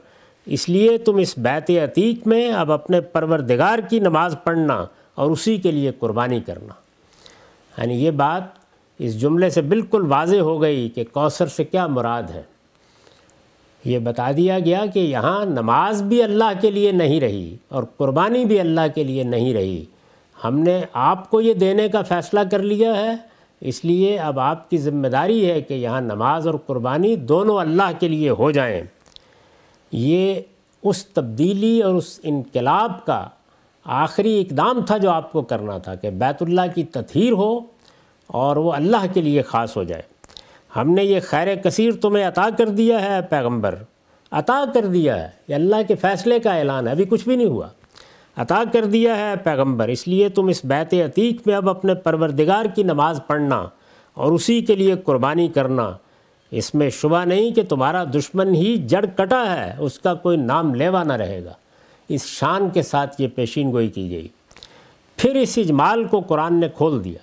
اس 0.47 0.69
لیے 0.69 0.99
تم 0.99 1.17
اس 1.17 1.39
بیت 1.39 1.71
عتیق 1.71 2.27
میں 2.27 2.53
اب 2.53 2.73
اپنے 2.73 3.01
پروردگار 3.01 3.79
کی 3.79 4.01
نماز 4.01 4.37
پڑھنا 4.45 4.87
اور 5.15 5.31
اسی 5.31 5.57
کے 5.57 5.71
لیے 5.71 5.93
قربانی 5.99 6.41
کرنا۔ 6.41 6.84
یعنی 7.79 8.05
یہ 8.05 8.11
بات 8.11 8.43
اس 8.99 9.21
جملے 9.21 9.51
سے 9.51 9.63
بالکل 9.63 10.07
واضح 10.07 10.37
ہو 10.37 10.63
گئی 10.63 10.89
کہ 10.89 11.05
کوثر 11.13 11.47
سے 11.47 11.65
کیا 11.65 11.87
مراد 11.87 12.23
ہے۔ 12.23 12.43
یہ 13.85 13.99
بتا 13.99 14.31
دیا 14.37 14.59
گیا 14.59 14.87
کہ 14.95 14.99
یہاں 14.99 15.45
نماز 15.45 16.03
بھی 16.03 16.23
اللہ 16.23 16.53
کے 16.61 16.71
لیے 16.71 16.93
نہیں 16.93 17.21
رہی 17.21 17.57
اور 17.69 17.85
قربانی 17.97 18.45
بھی 18.45 18.61
اللہ 18.61 18.81
کے 18.95 19.05
لیے 19.05 19.23
نہیں 19.23 19.55
رہی۔ 19.55 19.85
ہم 20.45 20.59
نے 20.59 20.81
آپ 20.93 21.31
کو 21.31 21.41
یہ 21.41 21.55
دینے 21.55 21.89
کا 21.89 22.03
فیصلہ 22.03 22.41
کر 22.51 22.63
لیا 22.63 22.97
ہے۔ 22.97 23.17
اس 23.61 23.85
لیے 23.85 24.19
اب 24.19 24.41
آپ 24.41 24.71
کی 24.71 24.79
ذمہ 24.79 25.09
داری 25.09 25.51
ہے 25.51 25.61
کہ 25.61 25.75
یہاں 25.75 26.01
نماز 26.01 26.47
اور 26.47 26.55
قربانی 26.67 27.17
دونوں 27.17 27.57
اللہ 27.57 27.91
کے 28.01 28.09
لیے 28.09 28.31
ہو 28.31 28.51
جائیں۔ 28.51 28.83
یہ 29.93 30.35
اس 30.83 31.07
تبدیلی 31.07 31.83
اور 31.83 31.95
اس 31.95 32.21
انقلاب 32.23 33.07
کا 33.07 33.29
آخری 33.85 34.41
اقدام 34.41 34.85
تھا 34.87 34.97
جو 34.97 35.11
آپ 35.11 35.33
کو 35.33 35.43
کرنا 35.43 35.79
تھا 35.79 35.95
کہ 35.95 36.11
بیت 36.11 36.43
اللہ 36.43 36.61
کی 36.75 36.85
تطہیر 36.85 37.33
ہو 37.33 37.61
اور 38.27 38.57
وہ 38.57 38.73
اللہ 38.73 39.07
کے 39.13 39.21
لیے 39.21 39.43
خاص 39.43 39.77
ہو 39.77 39.83
جائے۔ 39.83 40.03
ہم 40.77 40.91
نے 40.91 41.05
یہ 41.05 41.21
خیر 41.21 41.55
کثیر 41.55 41.93
تمہیں 41.93 42.25
عطا 42.25 42.49
کر 42.59 42.69
دیا 42.69 43.03
ہے 43.03 43.21
پیغمبر۔ 43.23 43.75
عطا 44.31 44.65
کر 44.75 44.87
دیا 44.87 45.23
ہے، 45.23 45.29
یہ 45.49 45.55
اللہ 45.55 45.77
کے 45.89 45.95
فیصلے 45.95 46.39
کا 46.39 46.55
اعلان 46.55 46.87
ہے، 46.87 46.93
ابھی 46.93 47.05
کچھ 47.05 47.25
بھی 47.25 47.37
نہیں 47.37 47.47
ہوا۔ 47.47 47.67
عطا 48.37 48.63
کر 48.73 48.85
دیا 48.85 49.17
ہے 49.17 49.37
پیغمبر، 49.37 49.89
اس 49.89 50.09
لیے 50.09 50.29
تم 50.29 50.47
اس 50.47 50.65
بیت 50.65 50.95
عتیق 50.95 51.47
میں 51.47 51.55
اب 51.55 51.69
اپنے 51.69 51.95
پروردگار 51.95 52.65
کی 52.65 52.83
نماز 52.83 53.21
پڑھنا 53.27 53.67
اور 54.15 54.33
اسی 54.33 54.61
کے 54.61 54.75
لیے 54.75 54.95
قربانی 55.05 55.49
کرنا۔ 55.49 55.93
اس 56.51 56.75
میں 56.75 56.91
شبہ 56.91 57.25
نہیں 57.25 57.51
کہ 57.51 57.63
تمہارا 57.63 58.05
دشمن 58.05 58.55
ہی 58.55 58.77
جڑ 58.77 59.05
کٹا 59.17 59.57
ہے، 59.57 59.75
اس 59.79 59.99
کا 59.99 60.15
کوئی 60.15 60.37
نام 60.37 60.75
لیوا 60.75 61.03
نہ 61.03 61.13
رہے 61.13 61.45
گا۔ 61.45 61.53
اس 62.09 62.25
شان 62.25 62.71
کے 62.71 62.83
ساتھ 62.83 63.21
یہ 63.21 63.29
پیشین 63.29 63.73
گوئی 63.73 63.89
کی 63.89 64.11
گئی۔ 64.11 64.29
پھر 65.17 65.35
اس 65.35 65.59
اجمال 65.59 66.05
کو 66.05 66.21
قرآن 66.21 66.61
نے 66.61 66.69
کھول 66.69 67.05
دیا۔ 67.05 67.19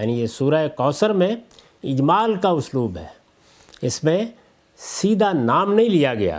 یعنی 0.00 0.20
یہ 0.20 0.26
سورہ 0.26 0.68
کوثر 0.76 1.12
میں 1.12 1.36
اجمال 1.84 2.34
کا 2.34 2.48
اسلوب 2.48 2.96
ہے۔ 2.96 3.06
اس 3.82 4.04
میں 4.04 4.24
سیدھا 4.76 5.32
نام 5.32 5.74
نہیں 5.74 5.88
لیا 5.88 6.14
گیا، 6.14 6.38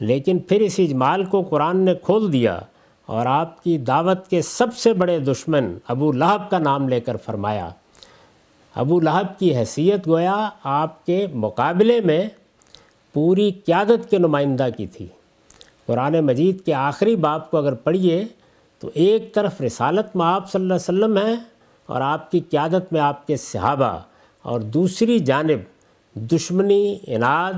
لیکن 0.00 0.38
پھر 0.38 0.60
اس 0.60 0.74
اجمال 0.78 1.24
کو 1.24 1.42
قرآن 1.42 1.76
نے 1.76 1.94
کھول 1.94 2.32
دیا 2.32 2.58
اور 3.06 3.26
آپ 3.26 3.64
کی 3.64 3.78
دعوت 3.78 4.28
کے 4.28 4.42
سب 4.42 4.76
سے 4.76 4.92
بڑے 4.92 5.18
دشمن 5.18 5.78
ابو 5.88 6.12
لہب 6.12 6.50
کا 6.50 6.58
نام 6.58 6.88
لے 6.88 7.00
کر 7.00 7.16
فرمایا۔ 7.16 7.68
ابو 8.74 9.00
لہب 9.00 9.38
کی 9.38 9.56
حیثیت 9.56 10.08
گویا 10.08 10.48
آپ 10.62 11.06
کے 11.06 11.26
مقابلے 11.34 12.00
میں 12.00 12.28
پوری 13.12 13.50
قیادت 13.50 14.10
کے 14.10 14.18
نمائندہ 14.18 14.66
کی 14.76 14.86
تھی۔ 14.86 15.06
قرآن 15.86 16.20
مجید 16.20 16.64
کے 16.64 16.74
آخری 16.74 17.16
باپ 17.16 17.50
کو 17.50 17.56
اگر 17.56 17.74
پڑھیے 17.74 18.24
تو 18.78 18.90
ایک 18.94 19.34
طرف 19.34 19.60
رسالت 19.60 20.16
میں 20.16 20.26
آپ 20.26 20.50
صلی 20.50 20.62
اللہ 20.62 20.74
علیہ 20.74 20.82
وسلم 20.82 21.16
ہیں 21.16 21.36
اور 21.86 22.00
آپ 22.00 22.30
کی 22.30 22.40
قیادت 22.40 22.92
میں 22.92 23.00
آپ 23.00 23.26
کے 23.26 23.36
صحابہ 23.36 23.98
اور 24.42 24.60
دوسری 24.60 25.18
جانب 25.18 25.58
دشمنی 26.14 26.98
اناد 27.06 27.52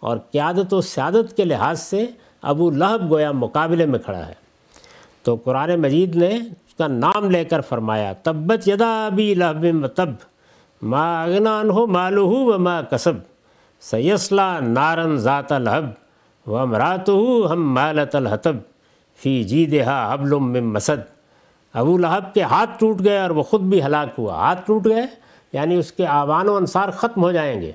اور 0.00 0.16
قیادت 0.30 0.74
و 0.74 0.80
سیادت 0.80 1.36
کے 1.36 1.44
لحاظ 1.44 1.80
سے 1.80 2.06
ابو 2.42 2.70
لہب 2.70 3.10
گویا 3.10 3.32
مقابلے 3.32 3.86
میں 3.86 3.98
کھڑا 3.98 4.26
ہے۔ 4.26 4.34
تو 5.22 5.34
قرآن 5.34 5.80
مجید 5.80 6.16
نے 6.16 6.28
اس 6.28 6.74
کا 6.74 6.86
نام 6.86 7.30
لے 7.30 7.44
کر 7.44 7.60
فرمایا، 7.60 8.12
تبت 8.12 8.68
یدا 8.68 9.06
ابی 9.06 9.34
لہب 9.34 9.84
و 9.84 9.86
تب، 9.86 10.10
ما 10.82 11.22
اغنان 11.22 11.70
ہو 11.70 11.86
مالو 11.86 12.28
و 12.28 12.58
ما 12.58 12.82
کسب 12.82 13.12
سیسلا 13.80 14.60
نارن 14.60 15.16
ذات 15.16 15.52
الحب 15.52 15.84
و 16.46 16.56
امرات 16.56 17.08
ہو 17.08 17.52
ہم 17.52 17.74
مالت 17.74 18.14
الحتب 18.14 18.56
فی 19.22 19.44
جی 19.44 19.66
دہا 19.66 20.12
حبلم 20.12 20.72
مسد۔ 20.72 21.16
ابو 21.74 21.98
لہب 21.98 22.34
کے 22.34 22.42
ہاتھ 22.42 22.70
ٹوٹ 22.78 23.04
گئے 23.04 23.18
اور 23.18 23.30
وہ 23.30 23.42
خود 23.42 23.60
بھی 23.60 23.82
ہلاک 23.82 24.08
ہوا۔ 24.18 24.34
ہاتھ 24.34 24.66
ٹوٹ 24.66 24.84
گئے 24.84 25.02
یعنی 25.52 25.74
اس 25.74 25.92
کے 25.92 26.06
آوان 26.06 26.48
و 26.48 26.56
انصار 26.56 26.88
ختم 26.88 27.22
ہو 27.22 27.32
جائیں 27.32 27.60
گے۔ 27.60 27.72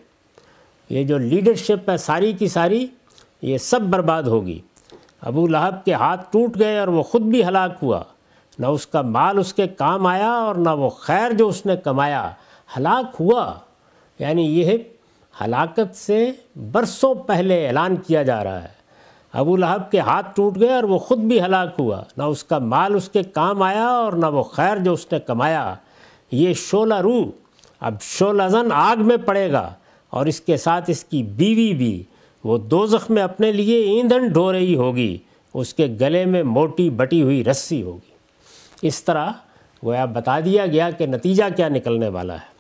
یہ 0.90 1.04
جو 1.04 1.18
لیڈرشپ 1.18 1.90
ہے، 1.90 1.98
ساری 1.98 2.34
کی 2.34 2.48
ساری، 2.48 2.88
یہ 3.42 3.58
سب 3.58 3.82
برباد 3.82 4.24
ہوگی۔ 4.24 4.60
ابو 5.22 5.48
لہب 5.48 5.86
کے 5.86 5.94
ہاتھ 5.94 6.32
ٹوٹ 6.32 6.60
گئے 6.60 6.80
اور 6.80 6.88
وہ 6.88 7.04
خود 7.04 7.22
بھی 7.22 7.46
ہلاک 7.46 7.72
ہوا۔ 7.84 8.04
نہ 8.60 8.66
اس 8.66 8.88
کا 8.88 9.02
مال 9.02 9.40
اس 9.40 9.54
کے 9.54 9.68
کام 9.68 10.06
آیا 10.06 10.32
اور 10.32 10.56
نہ 10.56 10.70
وہ 10.70 10.90
خیر 10.90 11.32
جو 11.34 11.48
اس 11.48 11.66
نے 11.66 11.78
کمایا 11.78 12.32
ہلاک 12.78 13.16
ہوا۔ 13.20 13.54
یعنی 14.20 14.60
یہ 14.60 14.78
ہلاکت 15.42 15.96
سے 15.96 16.32
برسوں 16.72 17.16
پہلے 17.16 17.68
اعلان 17.68 17.96
کیا 17.96 18.24
جا 18.24 18.44
رہا 18.44 18.64
ہے۔ 18.64 18.82
ابو 19.34 19.58
لہب 19.58 19.92
کے 19.92 20.00
ہاتھ 20.00 20.36
ٹوٹ 20.36 20.60
گئے 20.60 20.74
اور 20.74 20.84
وہ 20.84 20.98
خود 20.98 21.18
بھی 21.18 21.42
ہلاک 21.42 21.70
ہوا۔ 21.80 22.02
نہ 22.18 22.24
اس 22.24 22.44
کا 22.44 22.58
مال 22.58 22.96
اس 22.96 23.10
کے 23.10 23.24
کام 23.24 23.62
آیا 23.62 23.86
اور 23.86 24.14
نہ 24.14 24.26
وہ 24.26 24.44
خیر 24.44 24.78
جو 24.78 24.94
اس 24.94 25.08
نے 25.12 25.20
کمایا۔ 25.20 25.76
یہ 26.32 26.54
شولہ 26.54 26.94
روح 26.94 27.26
اب 27.80 28.02
شولہ 28.02 28.44
زن 28.48 28.72
آگ 28.72 28.98
میں 28.98 29.18
پڑے 29.18 29.52
گا 29.52 29.74
اور 30.10 30.26
اس 30.26 30.42
کے 30.42 30.58
ساتھ 30.58 30.90
اس 30.90 31.04
کی 31.04 31.24
بیوی 31.24 31.74
بھی۔ 31.74 32.04
وہ 32.44 32.58
دو 32.58 32.86
میں 33.10 33.24
اپنے 33.24 33.52
لیے 33.52 33.82
ایندھن 33.82 34.28
ڈھو 34.28 34.54
رہی 34.54 34.76
ہوگی۔ 34.76 35.18
اس 35.54 35.74
کے 35.74 35.88
گلے 36.02 36.26
میں 36.26 36.44
موٹی 36.44 36.90
بٹی 36.90 37.22
ہوئی 37.22 37.44
رسی 37.44 37.84
ہوگی۔ 37.84 38.12
اس 38.82 39.04
طرح 39.04 39.30
وہ 39.84 39.96
بتا 40.14 40.40
دیا 40.40 40.66
گیا 40.66 40.90
کہ 40.90 41.06
نتیجہ 41.06 41.44
کیا 41.56 41.70
نکلنے 41.70 42.08
والا 42.08 42.34
ہے۔ 42.34 42.52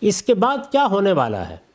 اس 0.00 0.22
کے 0.22 0.34
بعد 0.34 0.72
کیا 0.72 0.86
ہونے 0.86 1.12
والا 1.12 1.48
ہے؟ 1.48 1.65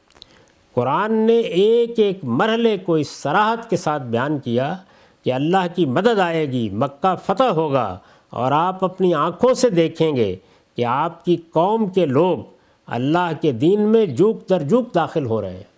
قرآن 0.73 1.13
نے 1.13 1.37
ایک 1.37 1.99
ایک 1.99 2.19
مرحلے 2.23 2.77
کو 2.77 2.93
اس 2.93 3.09
سراحت 3.09 3.69
کے 3.69 3.77
ساتھ 3.77 4.03
بیان 4.03 4.39
کیا 4.39 4.75
کہ 5.23 5.33
اللہ 5.33 5.65
کی 5.75 5.85
مدد 5.85 6.19
آئے 6.19 6.45
گی، 6.51 6.69
مکہ 6.69 7.15
فتح 7.25 7.51
ہوگا 7.55 7.97
اور 8.29 8.51
آپ 8.51 8.83
اپنی 8.83 9.13
آنکھوں 9.13 9.53
سے 9.53 9.69
دیکھیں 9.69 10.15
گے 10.15 10.35
کہ 10.75 10.85
آپ 10.85 11.25
کی 11.25 11.35
قوم 11.51 11.89
کے 11.89 12.05
لوگ 12.05 12.37
اللہ 12.87 13.31
کے 13.41 13.51
دین 13.51 13.81
میں 13.81 14.05
جوک 14.05 14.49
در 14.49 14.61
جوک 14.61 14.93
داخل 14.95 15.25
ہو 15.25 15.41
رہے 15.41 15.51
ہیں۔ 15.51 15.69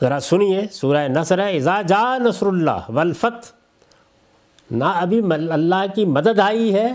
ذرا 0.00 0.20
سنیے، 0.20 0.62
سورہ 0.72 1.06
نصر 1.08 1.38
ہے، 1.38 1.56
اذا 1.56 1.80
جا 1.82 2.18
نصر 2.18 2.46
اللہ 2.46 2.90
ولفت 2.90 3.52
نہ 4.70 4.84
ابھی 4.84 5.20
اللہ 5.30 5.84
کی 5.94 6.04
مدد 6.04 6.38
آئی 6.38 6.74
ہے، 6.74 6.88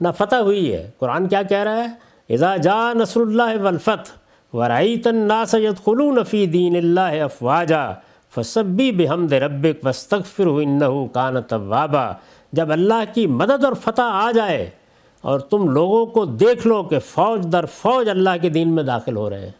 نہ 0.00 0.08
فتح 0.18 0.36
ہوئی 0.36 0.72
ہے۔ 0.74 0.90
قرآن 0.98 1.28
کیا 1.28 1.42
کہہ 1.42 1.58
رہا 1.58 1.76
ہے؟ 1.76 2.34
اذا 2.34 2.56
جا 2.56 2.92
نصر 2.92 3.20
اللہ 3.20 3.62
ولفت 3.62 4.12
ورعیت 4.52 5.06
الناس 5.06 5.54
يدخلون 5.54 6.24
فی 6.24 6.46
دین 6.46 6.76
اللہ 6.76 7.00
افواجا 7.00 7.92
فسبی 8.34 8.92
بحمد 8.92 9.32
ربک 9.32 9.84
واستغفر 9.84 10.46
انہو 10.46 11.06
کان 11.06 11.42
توابا۔ 11.42 12.12
جب 12.52 12.72
اللہ 12.72 13.14
کی 13.14 13.26
مدد 13.26 13.64
اور 13.64 13.72
فتح 13.72 14.02
آ 14.02 14.30
جائے 14.32 14.70
اور 15.20 15.40
تم 15.40 15.68
لوگوں 15.68 16.06
کو 16.06 16.24
دیکھ 16.24 16.66
لو 16.66 16.82
کہ 16.82 16.98
فوج 16.98 17.52
در 17.52 17.64
فوج 17.66 18.08
اللہ 18.08 18.30
کے 18.42 18.48
دین 18.48 18.68
میں 18.68 18.82
داخل 18.82 19.16
ہو 19.16 19.30
رہے 19.30 19.40
ہیں۔ 19.40 19.52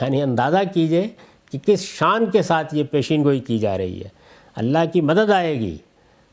یعنی 0.00 0.22
اندازہ 0.22 0.58
کیجیے 0.74 1.08
کہ 1.52 1.58
کس 1.66 1.80
شان 1.80 2.26
کے 2.26 2.42
ساتھ 2.42 2.74
یہ 2.74 2.84
پیشین 2.84 3.24
گوئی 3.24 3.40
کی 3.40 3.58
جا 3.58 3.78
رہی 3.78 4.00
ہے۔ 4.00 4.08
اللہ 4.56 4.78
کی 4.92 5.00
مدد 5.00 5.30
آئے 5.30 5.60
گی، 5.60 5.76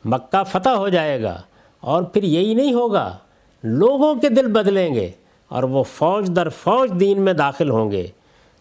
مکہ 0.05 0.43
فتح 0.43 0.69
ہو 0.69 0.89
جائے 0.89 1.23
گا 1.23 1.41
اور 1.79 2.03
پھر 2.03 2.23
یہی 2.23 2.53
نہیں 2.53 2.73
ہوگا، 2.73 3.17
لوگوں 3.63 4.15
کے 4.15 4.29
دل 4.29 4.51
بدلیں 4.51 4.95
گے۔ 4.95 5.11
اور 5.47 5.63
وہ 5.63 5.83
فوج 5.83 6.35
در 6.35 6.49
فوج 6.49 6.99
دین 6.99 7.21
میں 7.21 7.33
داخل 7.33 7.69
ہوں 7.69 7.91
گے، 7.91 8.07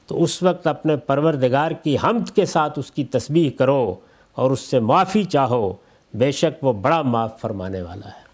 تو 0.07 0.23
اس 0.23 0.43
وقت 0.43 0.67
اپنے 0.67 0.97
پروردگار 0.97 1.71
کی 1.71 1.97
حمد 2.05 2.31
کے 2.31 2.47
ساتھ 2.47 2.79
اس 2.79 2.91
کی 2.91 3.05
تسبیح 3.05 3.51
کرو 3.59 3.95
اور 4.35 4.51
اس 4.51 4.61
سے 4.61 4.81
معافی 4.81 5.25
چاہو۔ 5.25 5.73
بے 6.15 6.31
شک 6.31 6.65
وہ 6.65 6.73
بڑا 6.73 7.03
معاف 7.03 7.41
فرمانے 7.41 7.83
والا 7.83 8.09
ہے۔ 8.09 8.25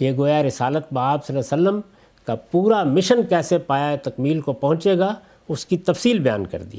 یہ 0.00 0.12
گویا 0.16 0.42
رسالت 0.42 0.92
باب 0.92 1.24
صلی 1.24 1.36
اللہ 1.36 1.54
علیہ 1.54 1.68
وسلم 1.68 1.80
کا 2.26 2.34
پورا 2.34 2.84
مشن 2.84 3.22
کیسے 3.28 3.58
پایا 3.58 3.96
تکمیل 4.02 4.40
کو 4.40 4.52
پہنچے 4.52 4.98
گا، 4.98 5.14
اس 5.48 5.66
کی 5.66 5.78
تفصیل 5.78 6.18
بیان 6.18 6.46
کر 6.46 6.62
دی۔ 6.62 6.78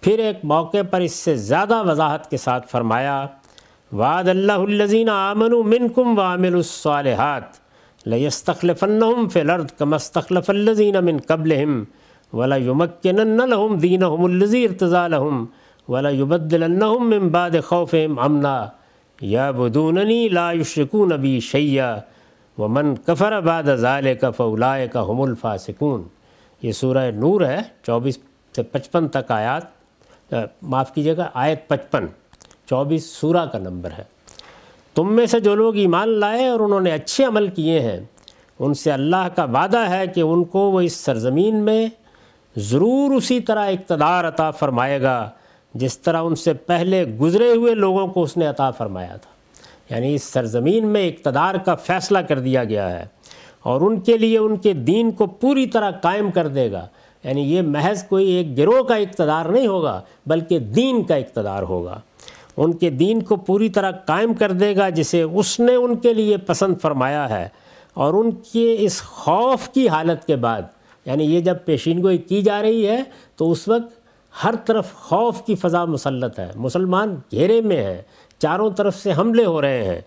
پھر 0.00 0.18
ایک 0.18 0.36
موقع 0.42 0.82
پر 0.90 1.00
اس 1.00 1.12
سے 1.12 1.36
زیادہ 1.36 1.90
وضاحت 1.90 2.30
کے 2.30 2.36
ساتھ 2.36 2.68
فرمایا، 2.68 3.26
وعد 3.92 4.28
اللہ 4.28 4.52
الزین 4.52 5.08
آمن 5.08 5.50
منکم 5.50 6.18
وعمل 6.18 6.54
الصالحات۔ 6.54 7.67
لَيَسْتَخْلِفَنَّهُمْ 8.06 9.28
فِي 9.28 9.40
الْأَرْضِ 9.40 9.70
كَمَا 9.78 9.96
اسْتَخْلَفَ 9.96 10.50
الَّذِينَ 10.50 11.04
مِنْ 11.04 11.18
قَبْلِهِمْ 11.18 11.86
وَلَيُمَكِّنَنَّ 12.32 13.40
لَهُمْ 13.52 13.72
دِينَهُمُ 13.76 14.26
الَّذِي 14.26 14.66
ارْتَضَىٰ 14.68 15.04
لَهُمْ 15.14 15.36
وَلَيُبَدِّلَنَّهُمْ 15.88 17.02
مِنْ 17.12 17.22
بَعْدِ 17.36 17.54
خَوْفِهِمْ 17.60 18.12
أَمْنًا 18.26 18.72
يَعْبُدُونَنِي 19.22 20.28
لَا 20.28 20.52
يُشْرِكُونَ 20.52 21.16
بِي 21.16 21.40
شَيْئًا 21.40 21.92
وَمَنْ 22.58 22.94
كَفَرَ 23.06 23.40
بَعْدَ 23.40 23.68
ذَلِكَ 23.74 24.30
فَأُولَٰئِكَ 24.36 24.96
هُمُ 25.08 25.28
الْفَاسِقُونَ 25.28 26.02
یہ 26.62 26.72
سورہ 26.72 27.10
نور 27.14 27.40
ہے 27.40 27.58
چوبیس 27.82 28.18
سے 28.56 28.62
پچپن 28.62 29.08
تک 29.08 29.30
آیات 29.30 29.64
معاف 30.62 30.94
کیجیے 30.94 31.16
گا، 31.16 31.28
آیت 31.34 31.68
پچپن، 31.68 32.06
چوبیس 32.66 33.04
سورہ 33.10 33.44
کا 33.52 33.58
نمبر 33.58 33.90
ہے۔ 33.98 34.02
تم 34.98 35.12
میں 35.12 35.26
سے 35.26 35.40
جو 35.40 35.54
لوگ 35.54 35.76
ایمان 35.76 36.08
لائے 36.08 36.48
اور 36.48 36.60
انہوں 36.60 36.80
نے 36.80 36.90
اچھے 36.90 37.24
عمل 37.24 37.48
کیے 37.48 37.80
ہیں، 37.80 38.00
ان 38.58 38.74
سے 38.74 38.92
اللہ 38.92 39.28
کا 39.36 39.44
وعدہ 39.44 39.78
ہے 39.78 40.06
کہ 40.06 40.20
ان 40.20 40.44
کو 40.44 40.58
وہ 40.58 40.80
اس 40.80 40.92
سرزمین 40.92 41.56
میں 41.56 41.88
ضرور 42.56 43.14
اسی 43.14 43.40
طرح 43.40 43.66
اقتدار 43.66 44.28
عطا 44.28 44.50
فرمائے 44.50 45.02
گا، 45.02 45.30
جس 45.74 45.98
طرح 45.98 46.22
ان 46.22 46.34
سے 46.34 46.52
پہلے 46.52 47.04
گزرے 47.04 47.52
ہوئے 47.52 47.74
لوگوں 47.74 48.06
کو 48.06 48.22
اس 48.22 48.36
نے 48.36 48.46
عطا 48.46 48.70
فرمایا 48.70 49.16
تھا۔ 49.16 49.30
یعنی 49.94 50.14
اس 50.14 50.22
سرزمین 50.22 50.86
میں 50.86 51.08
اقتدار 51.08 51.54
کا 51.54 51.74
فیصلہ 51.74 52.18
کر 52.18 52.38
دیا 52.38 52.64
گیا 52.64 53.00
ہے 53.00 53.04
اور 53.62 53.80
ان 53.80 54.00
کے 54.00 54.16
لیے 54.16 54.38
ان 54.38 54.56
کے 54.56 54.72
دین 54.72 55.10
کو 55.10 55.26
پوری 55.26 55.66
طرح 55.66 55.90
قائم 55.90 56.30
کر 56.30 56.48
دے 56.48 56.72
گا۔ 56.72 56.86
یعنی 57.24 57.40
یہ 57.40 57.62
محض 57.62 58.04
کوئی 58.04 58.30
ایک 58.30 58.58
گروہ 58.58 58.82
کا 58.82 58.94
اقتدار 58.94 59.44
نہیں 59.44 59.66
ہوگا، 59.66 60.02
بلکہ 60.26 60.58
دین 60.58 61.02
کا 61.04 61.14
اقتدار 61.14 61.62
ہوگا۔ 61.62 62.00
ان 62.58 62.72
کے 62.72 62.90
دین 62.90 63.22
کو 63.22 63.36
پوری 63.36 63.68
طرح 63.68 63.90
قائم 63.90 64.34
کر 64.34 64.52
دے 64.52 64.76
گا 64.76 64.88
جسے 64.88 65.22
اس 65.22 65.60
نے 65.60 65.74
ان 65.74 65.96
کے 65.96 66.14
لیے 66.14 66.36
پسند 66.36 66.74
فرمایا 66.82 67.30
ہے 67.30 67.48
اور 67.94 68.14
ان 68.14 68.30
کے 68.30 68.76
اس 68.78 69.02
خوف 69.02 69.68
کی 69.68 69.88
حالت 69.88 70.26
کے 70.26 70.36
بعد 70.36 70.62
یعنی 71.04 71.24
یہ 71.24 71.40
جب 71.40 71.56
پیشین 71.64 72.02
گوئی 72.02 72.18
کی 72.18 72.42
جا 72.42 72.62
رہی 72.62 72.86
ہے، 72.86 73.02
تو 73.36 73.50
اس 73.50 73.68
وقت 73.68 73.98
ہر 74.44 74.54
طرف 74.64 74.94
خوف 74.94 75.42
کی 75.42 75.54
فضا 75.54 75.84
مسلط 75.84 76.38
ہے۔ 76.38 76.50
مسلمان 76.54 77.14
گھیرے 77.30 77.60
میں 77.60 77.82
ہیں، 77.82 78.02
چاروں 78.38 78.70
طرف 78.70 78.96
سے 78.96 79.12
حملے 79.12 79.44
ہو 79.44 79.62
رہے 79.62 79.84
ہیں۔ 79.84 80.00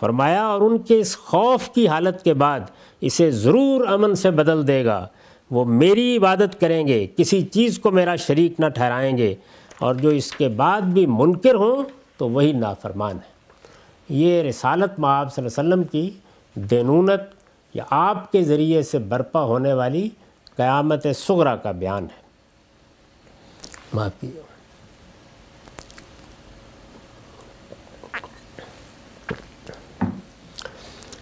فرمایا، 0.00 0.44
اور 0.46 0.60
ان 0.60 0.78
کے 0.78 1.00
اس 1.00 1.18
خوف 1.18 1.68
کی 1.68 1.88
حالت 1.88 2.22
کے 2.22 2.34
بعد 2.34 2.60
اسے 3.00 3.30
ضرور 3.30 3.86
امن 3.86 4.14
سے 4.14 4.30
بدل 4.30 4.66
دے 4.68 4.84
گا۔ 4.84 5.06
وہ 5.50 5.64
میری 5.64 6.16
عبادت 6.16 6.60
کریں 6.60 6.86
گے، 6.86 7.06
کسی 7.16 7.40
چیز 7.42 7.78
کو 7.78 7.90
میرا 7.90 8.16
شریک 8.16 8.60
نہ 8.60 8.66
ٹھہرائیں 8.66 9.16
گے۔ 9.18 9.34
اور 9.78 9.94
جو 9.94 10.08
اس 10.08 10.32
کے 10.32 10.48
بعد 10.48 10.80
بھی 10.80 11.06
منکر 11.06 11.54
ہوں 11.54 11.82
تو 12.16 12.28
وہی 12.28 12.52
نافرمان 12.52 13.16
ہے 13.16 13.36
یہ 14.08 14.42
رسالت 14.42 14.98
معاب 14.98 15.34
صلی 15.34 15.44
اللہ 15.44 15.60
علیہ 15.60 15.72
وسلم 15.72 15.84
کی 15.84 16.10
دینونت 16.54 17.20
یا 17.74 17.84
آپ 17.90 18.32
کے 18.32 18.42
ذریعے 18.42 18.82
سے 18.82 18.98
برپا 18.98 19.42
ہونے 19.42 19.72
والی 19.72 20.08
قیامت 20.56 21.06
سغرا 21.16 21.56
کا 21.56 21.70
بیان 21.70 22.02
ہے۔ 22.04 22.22
معاف 23.92 24.24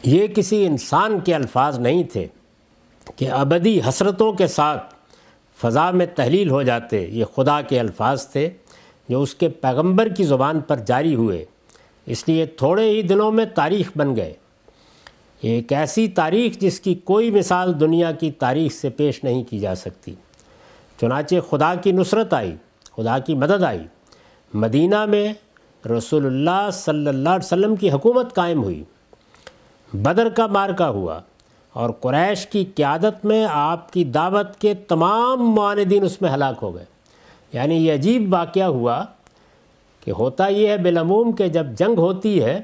یہ 0.03 0.27
کسی 0.27 0.67
انسان 0.67 1.21
کے 1.21 1.35
الفاظ 1.35 1.79
نہیں 1.79 2.05
تھے 2.05 2.27
کہ 3.17 3.31
ابدی 3.31 3.81
حسرتوں 3.89 4.33
کے 4.33 4.47
ساتھ 4.47 4.94
فضا 5.65 5.91
میں 5.91 6.07
تحلیل 6.15 6.51
ہو 6.51 6.63
جاتے، 6.63 7.07
یہ 7.11 7.25
خدا 7.25 7.61
کے 7.61 7.81
الفاظ 7.81 8.29
تھے 8.29 8.51
جو 9.09 9.23
اس 9.23 9.35
کے 9.35 9.49
پیغمبر 9.49 10.09
کی 10.09 10.25
زبان 10.25 10.61
پر 10.61 10.77
جاری 10.77 11.15
ہوئے۔ 11.15 11.45
اس 12.07 12.29
لیے 12.29 12.47
تھوڑے 12.47 12.91
ہی 12.91 13.03
دنوں 13.03 13.33
میں 13.33 13.45
تاریخ 13.45 13.91
بن 13.97 14.17
گئے۔ 14.17 14.35
ایک 15.41 15.73
ایسی 15.73 16.09
تاریخ 16.09 16.59
جس 16.59 16.81
کی 16.81 16.95
کوئی 16.95 17.31
مثال 17.31 17.81
دنیا 17.81 18.13
کی 18.13 18.31
تاریخ 18.31 18.73
سے 18.73 18.91
پیش 18.91 19.25
نہیں 19.25 19.45
کی 19.45 19.59
جا 19.59 19.75
سکتی۔ 19.75 20.15
چنانچہ 21.01 21.35
خدا 21.51 21.75
کی 21.75 21.93
نصرت 21.93 22.35
آئی، 22.35 22.55
خدا 22.97 23.19
کی 23.19 23.35
مدد 23.35 23.63
آئی۔ 23.63 23.83
مدینہ 24.55 25.05
میں 25.05 25.33
رسول 25.89 26.27
اللہ 26.27 26.69
صلی 26.73 27.09
اللہ 27.09 27.29
علیہ 27.29 27.47
وسلم 27.47 27.77
کی 27.77 27.91
حکومت 27.91 28.35
قائم 28.35 28.63
ہوئی۔ 28.63 28.85
بدر 29.93 30.29
کا 30.29 30.47
مارکہ 30.47 30.83
ہوا۔ 30.83 31.21
اور 31.75 31.91
قریش 31.91 32.47
کی 32.47 32.65
قیادت 32.75 33.25
میں 33.25 33.47
آپ 33.51 33.93
کی 33.93 34.05
دعوت 34.05 34.57
کے 34.57 34.75
تمام 34.75 35.51
معاندین 35.51 36.05
اس 36.05 36.23
میں 36.23 36.31
ہلاک 36.31 36.57
ہو 36.63 36.75
گئے۔ 36.75 36.85
یعنی 37.53 37.75
یہ 37.75 37.93
عجیب 37.93 38.35
واقعہ 38.35 38.63
ہوا 38.63 39.05
کہ 40.05 40.11
ہوتا 40.11 40.49
یہ 40.49 40.69
ہے 40.69 40.77
بالعموم 40.77 41.33
کہ 41.33 41.49
جب 41.49 41.67
جنگ 41.79 41.99
ہوتی 41.99 42.43
ہے 42.43 42.61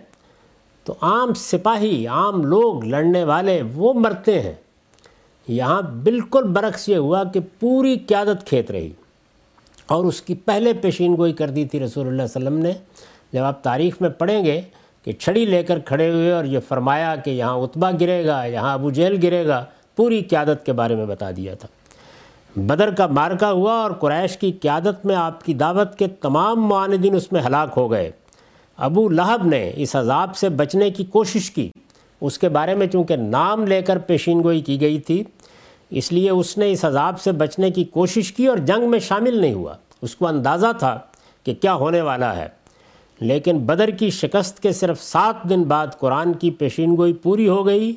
تو 0.85 0.95
عام 1.01 1.35
سپاہی، 1.35 2.07
عام 2.07 2.45
لوگ 2.45 2.85
لڑنے 2.85 3.25
والے 3.25 3.63
وہ 3.75 3.93
مرتے 3.93 4.43
ہیں۔ 4.43 4.53
یہاں 5.49 5.83
بالکل 5.83 6.43
برعکس 6.43 6.89
یہ 6.89 6.97
ہوا 6.97 7.25
کہ 7.25 7.41
پوری 7.61 7.97
قیادت 7.97 8.47
کھیت 8.47 8.71
رہی۔ 8.71 8.91
اور 9.87 10.05
اس 10.05 10.23
کی 10.23 10.35
پہلے 10.35 10.73
پیشین 10.73 11.17
گوئی 11.17 11.33
کر 11.33 11.51
دی 11.51 11.65
تھی 11.65 11.81
رسول 11.81 12.07
اللہ 12.07 12.23
علیہ 12.23 12.47
وسلم 12.47 12.59
نے۔ 12.59 12.73
جب 13.33 13.43
آپ 13.43 13.65
تاریخ 13.65 13.97
میں 14.01 14.11
پڑھیں 14.11 14.45
گے 14.45 14.61
کہ 15.05 15.13
چھڑی 15.13 15.45
لے 15.45 15.63
کر 15.63 15.79
کھڑے 15.79 16.11
ہوئے 16.11 16.33
اور 16.33 16.45
یہ 16.45 16.59
فرمایا 16.69 17.17
کہ 17.17 17.31
یہاں 17.31 17.55
اتبا 17.55 17.91
گرے 18.01 18.27
گا، 18.27 18.45
یہاں 18.45 18.75
ابو 18.75 18.91
جیل 18.91 19.19
گرے 19.23 19.47
گا، 19.47 19.65
پوری 19.97 20.21
قیادت 20.21 20.67
کے 20.67 20.73
بارے 20.73 20.95
میں 20.95 21.07
بتا 21.07 21.31
دیا 21.37 21.55
تھا۔ 21.55 21.69
بدر 22.57 22.91
کا 22.91 23.07
مارکہ 23.07 23.45
ہوا 23.45 23.73
اور 23.73 23.91
قریش 23.91 24.37
کی 24.37 24.53
قیادت 24.53 25.07
میں 25.07 25.17
آپ 25.17 25.45
کی 25.45 25.55
دعوت 25.55 25.99
کے 25.99 26.07
تمام 26.07 26.61
معاندین 26.61 27.15
اس 27.15 27.33
میں 27.33 27.41
ہلاک 27.47 27.73
ہو 27.77 27.91
گئے۔ 27.91 28.11
ابو 28.77 29.09
لہب 29.09 29.47
نے 29.47 29.73
اس 29.77 29.97
عذاب 29.97 30.37
سے 30.37 30.49
بچنے 30.49 30.91
کی 30.91 31.05
کوشش 31.05 31.51
کی۔ 31.51 31.71
اس 32.21 32.39
کے 32.39 32.49
بارے 32.49 32.75
میں 32.75 32.87
چونکہ 32.87 33.17
نام 33.17 33.67
لے 33.67 33.83
کر 33.83 33.99
پیشین 33.99 34.43
گوئی 34.43 34.61
کی 34.61 34.81
گئی 34.81 34.99
تھی، 34.99 35.25
اس 35.91 36.13
لیے 36.13 36.31
اس 36.31 36.59
نے 36.59 36.73
اس 36.73 36.85
عذاب 36.85 37.21
سے 37.21 37.33
بچنے 37.33 37.71
کی 37.71 37.85
کوشش 37.85 38.33
کی 38.33 38.47
اور 38.47 38.57
جنگ 38.57 38.91
میں 38.91 38.99
شامل 38.99 39.41
نہیں 39.41 39.55
ہوا۔ 39.55 39.75
اس 40.03 40.17
کو 40.17 40.27
اندازہ 40.27 40.67
تھا 40.79 40.99
کہ 41.45 41.55
کیا 41.55 41.75
ہونے 41.75 42.01
والا 42.01 42.37
ہے۔ 42.37 42.60
لیکن 43.21 43.59
بدر 43.59 43.89
کی 43.89 44.11
شکست 44.11 44.61
کے 44.61 44.73
صرف 44.73 45.03
سات 45.03 45.49
دن 45.49 45.63
بعد 45.63 45.87
قرآن 46.01 46.33
کی 46.33 46.51
پیشین 46.51 46.97
گوئی 46.97 47.13
پوری 47.13 47.49
ہو 47.49 47.67
گئی 47.67 47.97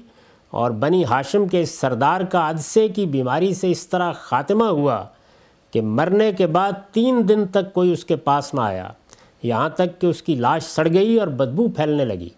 اور 0.50 0.72
بنی 0.72 1.04
ہاشم 1.04 1.48
کے 1.48 1.66
سردار 1.66 2.22
کا 2.22 2.50
عدسے 2.50 2.88
کی 2.88 3.06
بیماری 3.06 3.54
سے 3.54 3.72
اس 3.72 3.88
طرح 3.88 4.12
خاتمہ 4.12 4.64
ہوا 4.64 5.04
کہ 5.72 5.82
مرنے 5.82 6.32
کے 6.32 6.48
بعد 6.48 6.72
تین 6.92 7.30
دن 7.30 7.48
تک 7.48 7.74
کوئی 7.74 7.94
اس 7.94 8.06
کے 8.06 8.16
پاس 8.16 8.54
نہ 8.54 8.62
آیا۔ 8.62 8.90
یہاں 9.44 9.70
تک 9.70 10.02
کہ 10.02 10.06
اس 10.06 10.22
کی 10.22 10.36
لاش 10.36 10.64
سڑ 10.64 10.88
گئی 10.94 11.18
اور 11.18 11.28
بدبو 11.28 11.68
پھیلنے 11.68 12.06
لگی۔ 12.06 12.30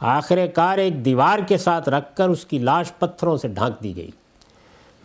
آخر 0.00 0.46
کار 0.54 0.78
ایک 0.78 1.04
دیوار 1.04 1.38
کے 1.48 1.58
ساتھ 1.58 1.88
رکھ 1.88 2.16
کر 2.16 2.28
اس 2.28 2.46
کی 2.46 2.58
لاش 2.58 2.92
پتھروں 2.98 3.36
سے 3.36 3.48
ڈھانک 3.48 3.82
دی 3.82 3.96
گئی۔ 3.96 4.10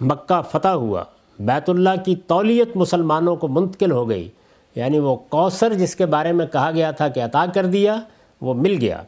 مکہ 0.01 0.41
فتح 0.51 0.68
ہوا۔ 0.68 1.03
بیت 1.39 1.70
اللہ 1.70 1.89
کی 2.05 2.16
تولیت 2.16 2.78
مسلمانوں 2.78 3.36
کو 3.36 3.47
منتقل 3.47 3.91
ہو 3.91 4.10
گئی۔ 4.10 4.30
یعنی 4.78 5.00
وہ 5.00 5.16
کوثر 5.16 5.74
جس 5.74 5.96
کے 5.96 6.06
بارے 6.06 6.32
میں 6.32 6.46
کہا 6.46 6.72
گیا 6.72 6.92
تھا 6.92 7.08
کہ 7.08 7.24
عطا 7.24 7.46
کر 7.54 7.66
دیا، 7.66 8.00
وہ 8.42 8.54
مل 8.54 8.78
گیا۔ 8.82 9.02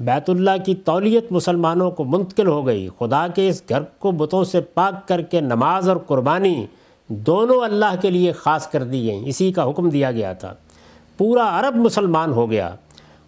بیت 0.00 0.30
اللہ 0.30 0.50
کی 0.66 0.74
تولیت 0.74 1.32
مسلمانوں 1.32 1.90
کو 1.90 2.04
منتقل 2.04 2.46
ہو 2.46 2.66
گئی۔ 2.66 2.88
خدا 2.98 3.26
کے 3.28 3.48
اس 3.48 3.62
گھر 3.68 3.82
کو 3.82 4.10
بتوں 4.10 4.44
سے 4.44 4.60
پاک 4.60 5.08
کر 5.08 5.22
کے 5.22 5.40
نماز 5.40 5.88
اور 5.88 5.96
قربانی 5.96 6.66
دونوں 7.08 7.64
اللہ 7.64 7.94
کے 8.00 8.10
لیے 8.10 8.32
خاص 8.32 8.68
کر 8.68 8.84
دی 8.84 9.06
گئیں۔ 9.06 9.24
اسی 9.26 9.52
کا 9.52 9.70
حکم 9.70 9.90
دیا 9.90 10.10
گیا 10.10 10.32
تھا۔ 10.32 10.54
پورا 11.18 11.60
عرب 11.60 11.76
مسلمان 11.76 12.32
ہو 12.32 12.50
گیا۔ 12.50 12.74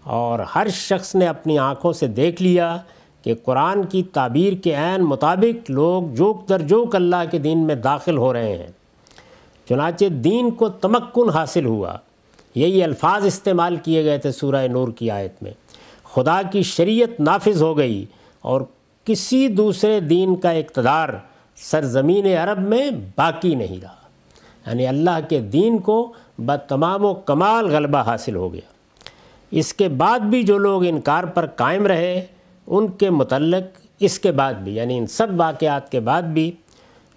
اور 0.03 0.39
ہر 0.39 0.67
شخص 0.69 1.15
نے 1.15 1.27
اپنی 1.27 1.59
آنکھوں 1.59 1.93
سے 1.93 2.07
دیکھ 2.07 2.43
لیا 2.43 2.77
کہ 3.23 3.35
قرآن 3.45 3.83
کی 3.83 4.03
تعبیر 4.03 4.53
کے 4.53 4.75
عین 4.75 5.01
مطابق 5.01 5.71
لوگ 5.71 6.03
جوک 6.15 6.49
در 6.49 6.59
جوک 6.59 6.97
اللہ 6.97 7.25
کے 7.31 7.39
دین 7.39 7.67
میں 7.67 7.75
داخل 7.75 8.17
ہو 8.19 8.33
رہے 8.33 8.57
ہیں۔ 8.57 8.84
چنانچہ 9.69 10.05
دین 10.05 10.51
کو 10.51 10.69
تمکن 10.69 11.31
حاصل 11.31 11.65
ہوا۔ 11.65 11.97
یہی 12.55 12.85
الفاظ 12.85 13.27
استعمال 13.27 13.77
کیے 13.77 14.05
گئے 14.05 14.19
تھے 14.19 14.33
سورہ 14.33 14.67
نور 14.69 14.89
کی 14.89 15.11
آیت 15.11 15.43
میں۔ 15.43 15.53
خدا 16.15 16.43
کی 16.53 16.63
شریعت 16.63 17.21
نافذ 17.21 17.63
ہو 17.63 17.79
گئی 17.79 18.05
اور 18.41 18.61
کسی 19.05 19.49
دوسرے 19.49 20.01
دین 20.01 20.37
کا 20.37 20.51
اقتدار 20.51 21.09
سرزمین 21.57 22.27
عرب 22.27 22.59
میں 22.59 22.91
باقی 23.17 23.55
نہیں 23.55 23.81
رہا۔ 23.83 23.95
یعنی 24.67 24.87
اللہ 24.87 25.19
کے 25.29 25.41
دین 25.41 25.79
کو 25.79 26.13
بتمام 26.39 27.05
و 27.05 27.15
کمال 27.15 27.67
غلبہ 27.67 27.99
حاصل 27.99 28.37
ہو 28.37 28.53
گیا۔ 28.53 28.75
اس 29.51 29.75
کے 29.75 29.89
بعد 29.89 30.19
بھی 30.19 30.43
جو 30.43 30.59
لوگ 30.59 30.87
انکار 30.87 31.25
پر 31.25 31.47
قائم 31.47 31.87
رہے، 31.87 32.27
ان 32.67 32.89
کے 32.89 33.11
متعلق 33.11 33.81
اس 34.01 34.19
کے 34.19 34.33
بعد 34.33 34.55
بھی 34.55 34.75
یعنی 34.75 34.99
ان 34.99 35.07
سب 35.07 35.27
واقعات 35.37 35.93
کے 35.93 36.01
بعد 36.01 36.23
بھی 36.23 36.53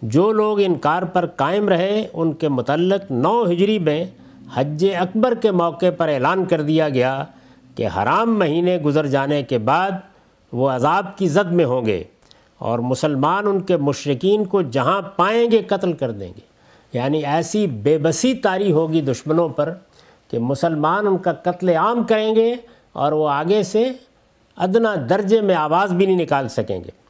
جو 0.01 0.31
لوگ 0.31 0.59
انکار 0.61 1.03
پر 1.03 1.25
قائم 1.25 1.69
رہے، 1.69 2.07
ان 2.13 2.33
کے 2.33 2.49
متعلق 2.49 3.11
نو 3.11 3.43
ہجری 3.51 3.79
میں 3.79 4.05
حج 4.53 4.85
اکبر 4.99 5.33
کے 5.33 5.51
موقع 5.51 5.85
پر 5.97 6.07
اعلان 6.07 6.45
کر 6.45 6.61
دیا 6.61 6.89
گیا 6.89 7.25
کہ 7.75 7.87
حرام 7.87 8.39
مہینے 8.39 8.77
گزر 8.77 9.07
جانے 9.07 9.43
کے 9.43 9.57
بعد 9.57 9.91
وہ 10.51 10.69
عذاب 10.69 11.17
کی 11.17 11.27
زد 11.27 11.51
میں 11.51 11.65
ہوں 11.65 11.85
گے 11.85 12.03
اور 12.57 12.79
مسلمان 12.79 13.47
ان 13.47 13.61
کے 13.61 13.77
مشرقین 13.77 14.45
کو 14.45 14.61
جہاں 14.61 15.01
پائیں 15.01 15.51
گے 15.51 15.61
قتل 15.67 15.93
کر 15.93 16.11
دیں 16.11 16.27
گے۔ 16.27 16.41
یعنی 16.93 17.25
ایسی 17.25 17.67
بے 17.67 17.97
بسی 17.97 18.33
تاری 18.33 18.71
ہوگی 18.71 19.01
دشمنوں 19.01 19.49
پر 19.49 19.73
کہ 20.27 20.39
مسلمان 20.39 21.07
ان 21.07 21.17
کا 21.17 21.33
قتل 21.33 21.69
عام 21.69 22.03
کریں 22.03 22.35
گے 22.35 22.55
اور 22.93 23.11
وہ 23.11 23.29
آگے 23.29 23.63
سے 23.63 23.91
ادنا 24.57 24.95
درجے 25.09 25.41
میں 25.41 25.55
آواز 25.55 25.93
بھی 25.93 26.05
نہیں 26.05 26.17
نکال 26.17 26.49
سکیں 26.49 26.79
گے۔ 26.79 27.06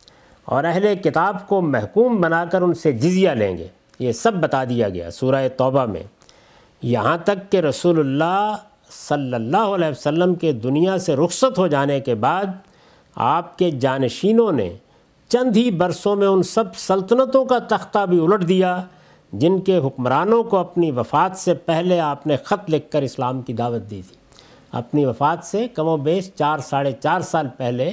اور 0.47 0.63
اہل 0.63 0.95
کتاب 0.95 1.47
کو 1.47 1.61
محکوم 1.61 2.21
بنا 2.21 2.45
کر 2.45 2.61
ان 2.61 2.73
سے 2.73 2.91
جزیہ 2.91 3.29
لیں 3.29 3.57
گے۔ 3.57 3.67
یہ 3.99 4.11
سب 4.11 4.33
بتا 4.33 4.63
دیا 4.63 4.89
گیا 4.89 5.11
سورہ 5.11 5.47
توبہ 5.57 5.85
میں۔ 5.85 6.03
یہاں 6.81 7.17
تک 7.23 7.51
کہ 7.51 7.57
رسول 7.57 7.99
اللہ 7.99 8.55
صلی 8.89 9.33
اللہ 9.33 9.57
علیہ 9.57 9.87
وسلم 9.87 10.35
کے 10.35 10.51
دنیا 10.51 10.97
سے 10.97 11.15
رخصت 11.15 11.59
ہو 11.59 11.67
جانے 11.67 11.99
کے 11.99 12.15
بعد 12.15 12.45
آپ 13.15 13.57
کے 13.57 13.71
جانشینوں 13.71 14.51
نے 14.51 14.73
چند 15.27 15.57
ہی 15.57 15.71
برسوں 15.71 16.15
میں 16.15 16.27
ان 16.27 16.43
سب 16.43 16.75
سلطنتوں 16.75 17.45
کا 17.45 17.59
تختہ 17.59 18.05
بھی 18.05 18.19
الٹ 18.19 18.47
دیا، 18.47 18.83
جن 19.33 19.59
کے 19.59 19.77
حکمرانوں 19.77 20.43
کو 20.43 20.57
اپنی 20.57 20.91
وفات 20.91 21.37
سے 21.37 21.53
پہلے 21.53 21.99
آپ 21.99 22.27
نے 22.27 22.37
خط 22.43 22.69
لکھ 22.69 22.91
کر 22.91 23.01
اسلام 23.01 23.41
کی 23.41 23.53
دعوت 23.53 23.81
دی 23.81 24.01
تھی۔ 24.09 24.15
اپنی 24.71 25.05
وفات 25.05 25.45
سے 25.45 25.67
کم 25.67 25.87
و 25.87 25.97
بیش 25.97 26.31
چار، 26.35 26.57
ساڑھے 26.57 26.91
چار 26.91 27.21
سال 27.21 27.47
پہلے 27.57 27.91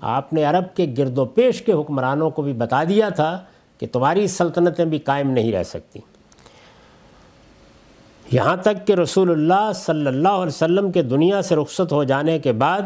آپ 0.00 0.32
نے 0.32 0.44
عرب 0.44 0.76
کے 0.76 0.94
گرد 0.98 1.18
و 1.18 1.24
پیش 1.24 1.62
کے 1.62 1.72
حکمرانوں 1.72 2.30
کو 2.30 2.42
بھی 2.42 2.52
بتا 2.52 2.84
دیا 2.84 3.08
تھا 3.08 3.40
کہ 3.78 3.86
تمہاری 3.92 4.26
سلطنتیں 4.26 4.84
بھی 4.84 4.98
قائم 4.98 5.30
نہیں 5.30 5.52
رہ 5.52 5.62
سکتی۔ 5.62 6.00
یہاں 8.32 8.56
تک 8.56 8.86
کہ 8.86 8.92
رسول 8.92 9.30
اللہ 9.30 9.70
صلی 9.74 10.06
اللہ 10.06 10.28
علیہ 10.28 10.46
وسلم 10.46 10.92
کے 10.92 11.02
دنیا 11.02 11.42
سے 11.42 11.56
رخصت 11.56 11.92
ہو 11.92 12.04
جانے 12.04 12.38
کے 12.38 12.52
بعد 12.52 12.82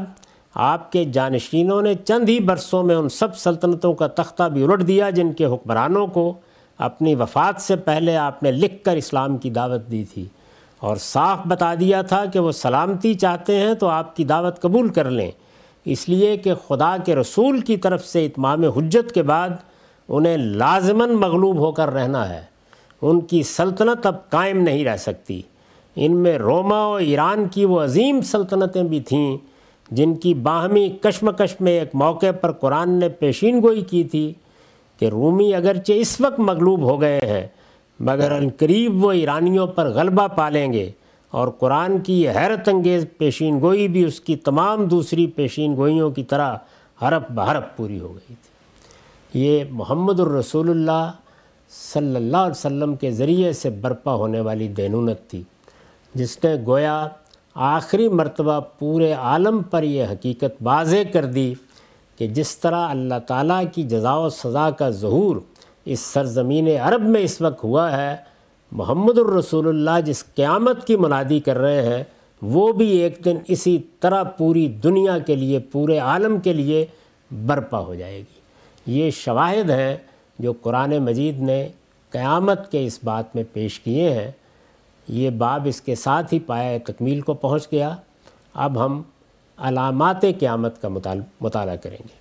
آپ 0.54 0.92
کے 0.92 1.04
جانشینوں 1.04 1.82
نے 1.82 1.94
چند 1.94 2.28
ہی 2.28 2.40
برسوں 2.40 2.82
میں 2.82 2.94
ان 2.94 3.08
سب 3.08 3.36
سلطنتوں 3.36 3.94
کا 3.94 4.06
تختہ 4.06 4.42
بھی 4.42 4.64
الٹ 4.64 4.86
دیا 4.86 5.10
جن 5.10 5.32
کے 5.32 5.44
حکمرانوں 5.44 6.06
کو 6.06 6.34
اپنی 6.78 7.14
وفات 7.14 7.60
سے 7.62 7.76
پہلے 7.76 8.16
آپ 8.16 8.42
نے 8.42 8.52
لکھ 8.52 8.84
کر 8.84 8.96
اسلام 8.96 9.36
کی 9.36 9.50
دعوت 9.50 9.90
دی 9.90 10.04
تھی۔ 10.04 10.24
اور 10.78 10.96
صاف 10.96 11.38
بتا 11.48 11.74
دیا 11.80 12.02
تھا 12.02 12.24
کہ 12.24 12.38
وہ 12.38 12.52
سلامتی 12.52 13.14
چاہتے 13.14 13.56
ہیں 13.56 13.74
تو 13.74 13.88
آپ 13.88 14.16
کی 14.16 14.24
دعوت 14.24 14.60
قبول 14.60 14.88
کر 14.88 15.10
لیں۔ 15.10 15.30
اس 15.84 16.08
لیے 16.08 16.36
کہ 16.36 16.54
خدا 16.54 16.96
کے 17.04 17.14
رسول 17.14 17.60
کی 17.60 17.76
طرف 17.76 18.06
سے 18.06 18.26
اتمام 18.26 18.64
حجت 18.64 19.12
کے 19.12 19.22
بعد 19.22 19.50
انہیں 20.08 20.36
لازماً 20.36 21.10
مغلوب 21.10 21.58
ہو 21.58 21.72
کر 21.72 21.90
رہنا 21.90 22.28
ہے۔ 22.28 22.40
ان 23.02 23.20
کی 23.20 23.42
سلطنت 23.42 24.06
اب 24.06 24.30
قائم 24.30 24.62
نہیں 24.62 24.84
رہ 24.84 24.96
سکتی۔ 24.96 25.42
ان 25.96 26.16
میں 26.16 26.38
روما 26.38 26.86
و 26.86 26.94
ایران 26.94 27.48
کی 27.48 27.64
وہ 27.64 27.80
عظیم 27.80 28.20
سلطنتیں 28.20 28.82
بھی 28.82 29.00
تھیں 29.00 29.36
جن 29.90 30.14
کی 30.14 30.34
باہمی 30.34 30.88
کشمکش 31.02 31.60
میں 31.60 31.72
ایک 31.72 31.88
موقع 31.94 32.30
پر 32.40 32.52
قرآن 32.52 32.90
نے 32.90 33.08
پیشین 33.08 33.62
گوئی 33.62 33.80
کی 33.80 34.04
تھی 34.04 34.34
کہ 34.98 35.06
رومی 35.06 35.54
اگرچہ 35.54 35.92
اس 35.92 36.20
وقت 36.20 36.40
مغلوب 36.40 36.82
ہو 36.82 37.00
گئے 37.00 37.20
ہیں، 37.20 37.46
مگر 38.00 38.32
قریب 38.56 39.04
وہ 39.04 39.12
ایرانیوں 39.12 39.66
پر 39.66 39.88
غلبہ 39.88 40.26
پالیں 40.26 40.72
گے۔ 40.72 40.90
اور 41.30 41.48
قرآن 41.48 41.98
کی 42.00 42.22
یہ 42.22 42.30
حیرت 42.30 42.68
انگیز 42.68 43.06
پیشین 43.18 43.60
گوئی 43.60 43.88
بھی 43.88 44.04
اس 44.04 44.20
کی 44.20 44.36
تمام 44.36 44.84
دوسری 44.84 45.26
پیشین 45.26 45.76
گوئیوں 45.76 46.10
کی 46.10 46.24
طرح 46.24 46.56
حرف 47.02 47.30
بحرف 47.30 47.64
پوری 47.76 48.00
ہو 48.00 48.14
گئی 48.14 48.34
تھی۔ 48.34 49.40
یہ 49.40 49.64
محمد 49.70 50.20
الرسول 50.20 50.70
اللہ 50.70 51.10
صلی 51.70 52.16
اللہ 52.16 52.36
علیہ 52.36 52.50
وسلم 52.50 52.96
کے 52.96 53.10
ذریعے 53.10 53.52
سے 53.52 53.70
برپا 53.70 54.14
ہونے 54.14 54.40
والی 54.40 54.68
دینونت 54.68 55.18
تھی، 55.28 55.42
جس 56.14 56.44
نے 56.44 56.54
گویا 56.66 57.08
آخری 57.54 58.08
مرتبہ 58.08 58.60
پورے 58.78 59.12
عالم 59.12 59.62
پر 59.62 59.82
یہ 59.82 60.04
حقیقت 60.04 60.56
واضح 60.60 61.10
کر 61.12 61.24
دی 61.24 61.54
کہ 62.18 62.26
جس 62.26 62.56
طرح 62.58 62.88
اللہ 62.88 63.18
تعالیٰ 63.26 63.62
کی 63.74 63.82
جزا 63.82 64.14
و 64.14 64.28
سزا 64.28 64.70
کا 64.70 64.90
ظہور 64.90 65.36
اس 65.84 66.00
سرزمین 66.00 66.68
عرب 66.82 67.02
میں 67.02 67.20
اس 67.20 67.40
وقت 67.40 67.64
ہوا 67.64 67.96
ہے 67.96 68.16
محمد 68.72 69.18
الرسول 69.18 69.68
اللہ 69.68 70.00
جس 70.00 70.24
قیامت 70.34 70.86
کی 70.86 70.96
منادی 70.96 71.40
کر 71.40 71.58
رہے 71.58 71.96
ہیں، 71.96 72.04
وہ 72.42 72.72
بھی 72.72 72.86
ایک 72.86 73.18
دن 73.24 73.38
اسی 73.48 73.78
طرح 74.00 74.22
پوری 74.22 74.68
دنیا 74.68 75.18
کے 75.18 75.36
لیے، 75.36 75.58
پورے 75.58 75.98
عالم 75.98 76.40
کے 76.40 76.52
لیے 76.52 76.86
برپا 77.46 77.78
ہو 77.78 77.94
جائے 77.94 78.18
گی۔ 78.18 78.40
یہ 78.86 79.10
شواہد 79.10 79.70
ہیں 79.70 79.96
جو 80.38 80.52
قرآن 80.52 80.98
مجید 80.98 81.40
نے 81.40 81.68
قیامت 82.10 82.72
کے 82.72 82.86
اس 82.86 82.98
بات 83.04 83.36
میں 83.36 83.44
پیش 83.52 83.80
کیے 83.80 84.10
ہیں۔ 84.10 84.30
یہ 85.08 85.30
باب 85.30 85.62
اس 85.64 85.80
کے 85.80 85.94
ساتھ 85.94 86.34
ہی 86.34 86.38
پایا 86.38 86.78
تکمیل 86.84 87.20
کو 87.20 87.34
پہنچ 87.34 87.72
گیا۔ 87.72 87.96
اب 88.54 88.84
ہم 88.84 89.02
علامات 89.56 90.22
قیامت 90.22 90.82
کا 90.82 90.88
مطالعہ 91.40 91.76
کریں 91.76 91.98
گے۔ 92.00 92.20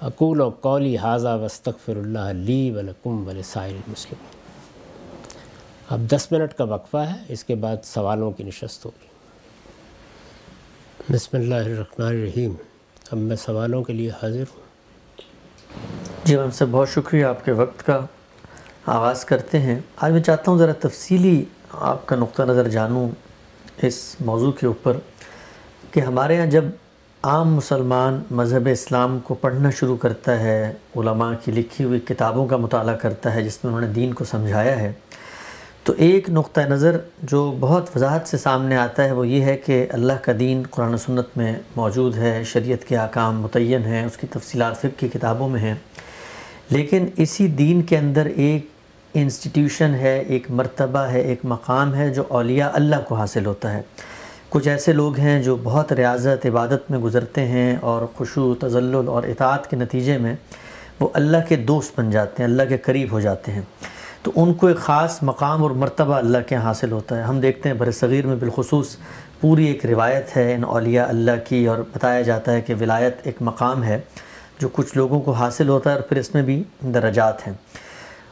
اقول 0.00 0.40
و 0.40 0.48
قولی 0.48 0.96
حاضہ 0.96 1.38
وسطر 1.42 1.96
اللہ 1.96 2.32
لی 2.32 2.70
ولکم 2.70 3.28
ولسائل 3.28 3.74
المسلم 3.74 4.33
اب 5.94 6.00
دس 6.00 6.32
منٹ 6.32 6.54
کا 6.54 6.64
وقفہ 6.64 6.96
ہے، 6.96 7.24
اس 7.28 7.44
کے 7.44 7.54
بعد 7.54 7.76
سوالوں 7.84 8.30
کی 8.30 8.44
نشست 8.44 8.84
ہوگی۔ 8.84 9.06
بسم 11.14 11.36
اللہ 11.36 11.54
الرحمن 11.54 12.06
الرحیم۔ 12.06 12.54
اب 13.10 13.18
میں 13.18 13.36
سوالوں 13.36 13.82
کے 13.82 13.92
لیے 13.92 14.10
حاضر 14.10 14.40
ہوں۔ 14.40 14.62
جی 16.24 16.36
میم 16.36 16.50
صاحب 16.50 16.70
بہت 16.70 16.88
شکریہ 16.88 17.24
آپ 17.24 17.44
کے 17.44 17.52
وقت 17.52 17.86
کا 17.86 18.00
آغاز 18.86 19.24
کرتے 19.24 19.58
ہیں۔ 19.58 19.80
آج 19.96 20.12
میں 20.12 20.22
چاہتا 20.22 20.50
ہوں 20.50 20.58
ذرا 20.58 20.72
تفصیلی 20.72 21.44
آپ 21.72 22.06
کا 22.06 22.16
نقطہ 22.16 22.42
نظر 22.42 22.68
جانوں 22.68 23.08
اس 23.82 24.16
موضوع 24.20 24.52
کے 24.52 24.66
اوپر 24.66 24.96
کہ 25.90 26.00
ہمارے 26.00 26.38
ہاں 26.38 26.46
جب 26.46 26.64
عام 27.22 27.54
مسلمان 27.54 28.22
مذہب 28.30 28.68
اسلام 28.72 29.18
کو 29.18 29.34
پڑھنا 29.34 29.70
شروع 29.70 29.96
کرتا 29.96 30.40
ہے، 30.40 30.72
علماء 30.96 31.32
کی 31.44 31.52
لکھی 31.52 31.84
ہوئی 31.84 32.00
کتابوں 32.00 32.46
کا 32.46 32.56
مطالعہ 32.56 32.96
کرتا 32.96 33.34
ہے، 33.34 33.42
جس 33.42 33.64
میں 33.64 33.72
انہوں 33.72 33.88
نے 33.88 33.94
دین 33.94 34.14
کو 34.14 34.24
سمجھایا 34.24 34.78
ہے 34.78 34.92
تو 35.84 35.92
ایک 35.96 36.30
نقطہ 36.30 36.60
نظر 36.60 36.98
جو 37.22 37.56
بہت 37.60 37.90
وضاحت 37.96 38.28
سے 38.28 38.36
سامنے 38.36 38.76
آتا 38.76 39.04
ہے 39.04 39.12
وہ 39.12 39.28
یہ 39.28 39.42
ہے 39.42 39.56
کہ 39.56 39.86
اللہ 39.90 40.12
کا 40.22 40.32
دین 40.38 40.62
قرآن 40.70 40.94
و 40.94 40.96
سنت 40.96 41.26
میں 41.36 41.52
موجود 41.76 42.16
ہے، 42.16 42.42
شریعت 42.44 42.84
کے 42.84 42.96
احکام 42.96 43.40
متعین 43.40 43.82
ہیں، 43.82 44.06
اس 44.06 44.16
کی 44.16 44.26
تفصیلات 44.26 44.76
فقہ 44.76 45.00
کی 45.00 45.08
کتابوں 45.08 45.48
میں 45.48 45.60
ہیں۔ 45.60 45.74
لیکن 46.70 47.06
اسی 47.16 47.46
دین 47.46 47.82
کے 47.82 47.98
اندر 47.98 48.26
ایک 48.26 48.66
انسٹیٹیوشن 49.14 49.94
ہے، 49.94 50.18
ایک 50.18 50.50
مرتبہ 50.50 50.98
ہے، 50.98 51.20
ایک 51.20 51.40
مقام 51.44 51.94
ہے 51.94 52.10
جو 52.10 52.22
اولیاء 52.28 52.70
اللہ 52.72 52.96
کو 53.08 53.14
حاصل 53.14 53.46
ہوتا 53.46 53.72
ہے۔ 53.72 53.82
کچھ 54.48 54.68
ایسے 54.68 54.92
لوگ 54.92 55.18
ہیں 55.18 55.42
جو 55.42 55.56
بہت 55.62 55.92
ریاضت، 55.92 56.46
عبادت 56.46 56.90
میں 56.90 56.98
گزرتے 56.98 57.40
ہیں 57.40 57.76
اور 57.80 58.06
خوشو 58.16 58.54
تزلل 58.54 59.08
اور 59.08 59.22
اطاعت 59.22 59.70
کے 59.70 59.76
نتیجے 59.76 60.18
میں 60.18 60.34
وہ 61.00 61.08
اللہ 61.12 61.36
کے 61.48 61.56
دوست 61.56 62.00
بن 62.00 62.10
جاتے 62.10 62.42
ہیں، 62.42 62.50
اللہ 62.50 62.62
کے 62.68 62.76
قریب 62.76 63.12
ہو 63.12 63.20
جاتے 63.20 63.52
ہیں۔ 63.52 63.62
تو 64.24 64.32
ان 64.36 64.54
کو 64.54 64.66
ایک 64.66 64.76
خاص 64.76 65.22
مقام 65.22 65.62
اور 65.62 65.70
مرتبہ 65.70 66.14
اللہ 66.14 66.38
کے 66.46 66.56
حاصل 66.56 66.92
ہوتا 66.92 67.16
ہے۔ 67.16 67.22
ہم 67.22 67.40
دیکھتے 67.40 67.68
ہیں 67.68 67.76
بر 67.76 67.90
صغیر 67.90 68.26
میں 68.26 68.36
بالخصوص 68.36 68.96
پوری 69.40 69.66
ایک 69.66 69.86
روایت 69.86 70.36
ہے، 70.36 70.54
ان 70.54 70.64
اولیاء 70.64 71.08
اللہ 71.08 71.30
کی، 71.48 71.66
اور 71.66 71.78
بتایا 71.78 72.22
جاتا 72.22 72.52
ہے 72.52 72.60
کہ 72.60 72.74
ولایت 72.80 73.16
ایک 73.22 73.36
مقام 73.40 73.84
ہے 73.84 74.00
جو 74.58 74.68
کچھ 74.68 74.96
لوگوں 74.96 75.20
کو 75.20 75.32
حاصل 75.32 75.68
ہوتا 75.68 75.90
ہے 75.90 75.94
اور 75.94 76.02
پھر 76.02 76.16
اس 76.16 76.34
میں 76.34 76.42
بھی 76.42 76.62
درجات 76.80 77.46
ہیں۔ 77.46 77.54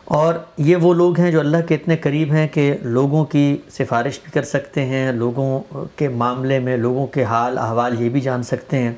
اور 0.04 0.34
یہ 0.58 0.76
وہ 0.76 0.94
لوگ 0.94 1.20
ہیں 1.20 1.30
جو 1.30 1.40
اللہ 1.40 1.56
کے 1.68 1.74
اتنے 1.74 1.96
قریب 1.96 2.32
ہیں 2.32 2.48
کہ 2.48 2.76
لوگوں 2.82 3.24
کی 3.24 3.56
سفارش 3.70 4.20
بھی 4.22 4.30
کر 4.32 4.42
سکتے 4.42 4.84
ہیں، 4.84 5.12
لوگوں 5.12 5.60
کے 5.96 6.08
معاملے 6.08 6.58
میں، 6.58 6.76
لوگوں 6.76 7.06
کے 7.06 7.24
حال، 7.24 7.58
احوال 7.58 8.02
یہ 8.02 8.08
بھی 8.08 8.20
جان 8.20 8.42
سکتے 8.42 8.78
ہیں۔ 8.78 8.92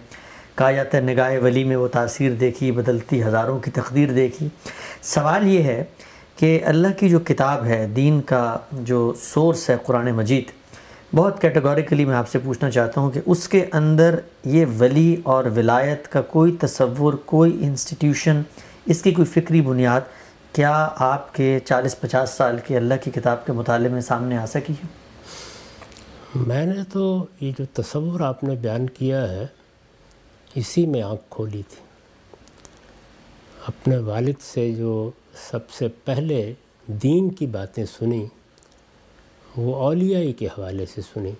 کہا 0.54 0.72
جاتا 0.72 0.98
ہے، 0.98 1.02
نگاہ 1.02 1.32
ولی 1.42 1.64
میں 1.64 1.76
وہ 1.76 1.88
تاثیر 1.88 2.32
دیکھی، 2.32 2.70
بدلتی 2.70 3.22
ہزاروں 3.22 3.58
کی 3.58 3.70
تقدیر 3.70 4.10
دیکھی۔ 4.10 4.48
سوال 5.02 5.46
یہ 5.46 5.62
ہے 5.62 5.84
کہ 6.36 6.60
اللہ 6.64 6.88
کی 6.98 7.08
جو 7.08 7.18
کتاب 7.18 7.64
ہے، 7.64 7.86
دین 7.96 8.20
کا 8.22 8.56
جو 8.72 9.12
سورس 9.22 9.70
ہے 9.70 9.76
قرآن 9.86 10.10
مجید، 10.10 10.44
بہت 11.14 11.40
کیٹیگوریکلی 11.40 12.04
میں 12.04 12.14
آپ 12.14 12.28
سے 12.28 12.38
پوچھنا 12.38 12.70
چاہتا 12.70 13.00
ہوں 13.00 13.10
کہ 13.10 13.20
اس 13.26 13.48
کے 13.48 13.64
اندر 13.72 14.18
یہ 14.44 14.66
ولی 14.78 15.16
اور 15.22 15.44
ولایت 15.44 16.08
کا 16.08 16.22
کوئی 16.22 16.56
تصور، 16.60 17.14
کوئی 17.14 17.64
انسٹیٹیوشن 17.64 18.42
اس 18.86 19.02
کی 19.02 19.10
کوئی 19.10 19.26
فکری 19.26 19.60
بنیاد 19.60 20.00
کیا 20.52 20.88
آپ 20.96 21.34
کے 21.34 21.58
چالیس 21.64 22.00
پچاس 22.00 22.30
سال 22.30 22.56
کے 22.66 22.76
اللہ 22.76 22.94
کی 23.04 23.10
کتاب 23.10 23.46
کے 23.46 23.52
مطالعے 23.52 23.88
میں 23.88 24.00
سامنے 24.00 24.36
آ 24.36 24.46
سکی 24.46 24.72
ہے؟ 24.72 24.86
میں 26.34 26.66
نے 26.66 26.84
تو 26.92 27.26
یہ 27.40 27.52
جو 27.58 27.64
تصور 27.72 28.20
آپ 28.20 28.44
نے 28.44 28.54
بیان 28.54 28.90
کیا 28.90 29.30
ہے، 29.30 29.46
اسی 30.54 30.86
میں 30.86 31.02
آنکھ 31.02 31.22
کھولی 31.30 31.62
تھی۔ 31.68 31.82
اپنے 33.68 33.96
والد 33.96 34.42
سے 34.42 34.72
جو 34.72 35.10
سب 35.36 35.70
سے 35.70 35.88
پہلے 36.04 36.52
دین 36.86 37.30
کی 37.30 37.46
باتیں 37.46 37.84
سنی 37.84 38.26
وہ 39.56 39.74
اولیائی 39.76 40.32
کے 40.32 40.46
حوالے 40.46 40.86
سے 40.86 41.00
سنی 41.00 41.30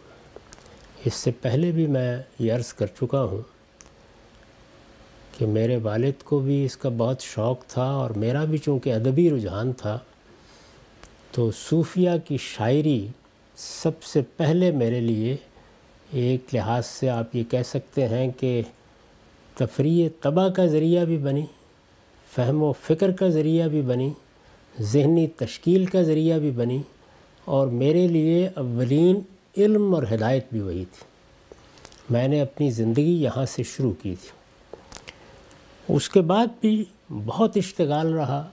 اس 1.05 1.15
سے 1.15 1.31
پہلے 1.31 1.71
بھی 1.71 1.87
میں 1.87 2.23
یہ 2.39 2.53
عرض 2.53 2.73
کر 2.73 2.87
چکا 2.87 3.23
ہوں 3.23 3.43
کہ 5.39 5.47
میرے 5.47 5.77
والد 5.77 6.23
کو 6.23 6.39
بھی 6.39 6.65
اس 6.65 6.77
کا 6.77 6.89
بہت 6.89 7.21
شوق 7.21 7.65
تھا 7.65 7.85
اور 7.85 8.11
میرا 8.11 8.45
بھی 8.45 8.59
چونکہ 8.59 8.95
ادبی 8.95 9.31
رجحان 9.31 9.73
تھا، 9.73 9.99
تو 11.31 11.51
صوفیہ 11.51 12.11
کی 12.25 12.37
شاعری 12.37 13.07
سب 13.57 14.03
سے 14.03 14.23
پہلے 14.37 14.71
میرے 14.71 15.01
لیے 15.01 15.37
ایک 16.13 16.55
لحاظ 16.55 16.87
سے 16.87 17.09
آپ 17.09 17.37
یہ 17.37 17.45
کہہ 17.51 17.63
سکتے 17.67 18.09
ہیں 18.09 18.31
کہ 18.41 18.63
تفریح 19.55 20.09
طبع 20.21 20.49
کا 20.49 20.67
ذریعہ 20.67 21.05
بھی 21.05 21.17
بنی۔ 21.17 21.47
فہم 22.35 22.63
و 22.63 22.73
فکر 22.73 23.11
کا 23.11 23.29
ذریعہ 23.29 23.69
بھی 23.69 23.83
بنی 23.83 24.13
ذہنی 24.81 25.27
تشکیل 25.27 25.87
کا 25.87 26.03
ذریعہ 26.03 26.39
بھی 26.39 26.51
بنی 26.51 26.83
اور 27.45 27.67
میرے 27.67 28.09
لیے 28.09 28.49
اولین 28.55 29.21
علم 29.57 29.95
اور 29.95 30.03
ہدایت 30.15 30.47
بھی 30.53 30.61
وہی 30.61 30.85
تھی۔ 30.85 31.05
میں 32.11 32.29
نے 32.29 32.41
اپنی 32.41 32.71
زندگی 32.71 33.23
یہاں 33.23 33.45
سے 33.47 33.63
شروع 33.63 33.93
کی 34.03 34.15
تھی۔ 34.15 34.29
اس 35.89 36.09
کے 36.09 36.21
بعد 36.21 36.47
بھی 36.61 36.85
بہت 37.25 37.57
اشتغال 37.57 38.15
رہا۔ 38.15 38.49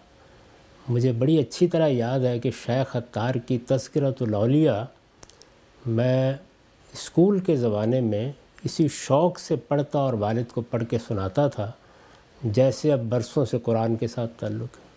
مجھے 0.89 1.11
بڑی 1.11 1.37
اچھی 1.37 1.67
طرح 1.67 1.87
یاد 1.87 2.19
ہے 2.19 2.39
کہ 2.39 2.51
شیخ 2.65 2.95
اتار 2.95 3.35
کی 3.35 3.57
تذکرت 3.57 4.21
الاولیاء 4.21 4.83
میں 5.85 6.33
اسکول 6.93 7.39
کے 7.39 7.55
زمانے 7.55 8.01
میں 8.01 8.31
اسی 8.63 8.87
شوق 8.87 9.39
سے 9.39 9.55
پڑھتا 9.55 9.99
اور 9.99 10.13
والد 10.13 10.51
کو 10.53 10.61
پڑھ 10.61 10.83
کے 10.89 10.97
سناتا 11.07 11.47
تھا۔ 11.47 11.71
جیسے 12.43 12.93
اب 12.93 12.99
برسوں 12.99 13.45
سے 13.45 13.57
قرآن 13.59 13.95
کے 13.95 14.07
ساتھ 14.07 14.31
تعلق 14.39 14.77
ہے۔ 14.77 14.91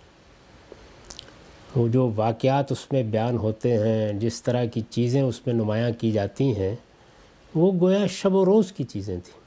وہ 1.76 1.88
جو 1.88 2.12
واقعات 2.16 2.72
اس 2.72 2.92
میں 2.92 3.02
بیان 3.02 3.36
ہوتے 3.36 3.76
ہیں، 3.76 4.12
جس 4.12 4.42
طرح 4.42 4.64
کی 4.64 4.80
چیزیں 4.90 5.22
اس 5.22 5.46
میں 5.46 5.54
نمایاں 5.54 5.90
کی 6.00 6.12
جاتی 6.12 6.56
ہیں، 6.56 6.76
وہ 7.54 7.72
گویا 7.80 8.06
شب 8.06 8.34
و 8.34 8.44
روز 8.44 8.72
کی 8.72 8.84
چیزیں 8.84 9.16
تھیں۔ 9.24 9.44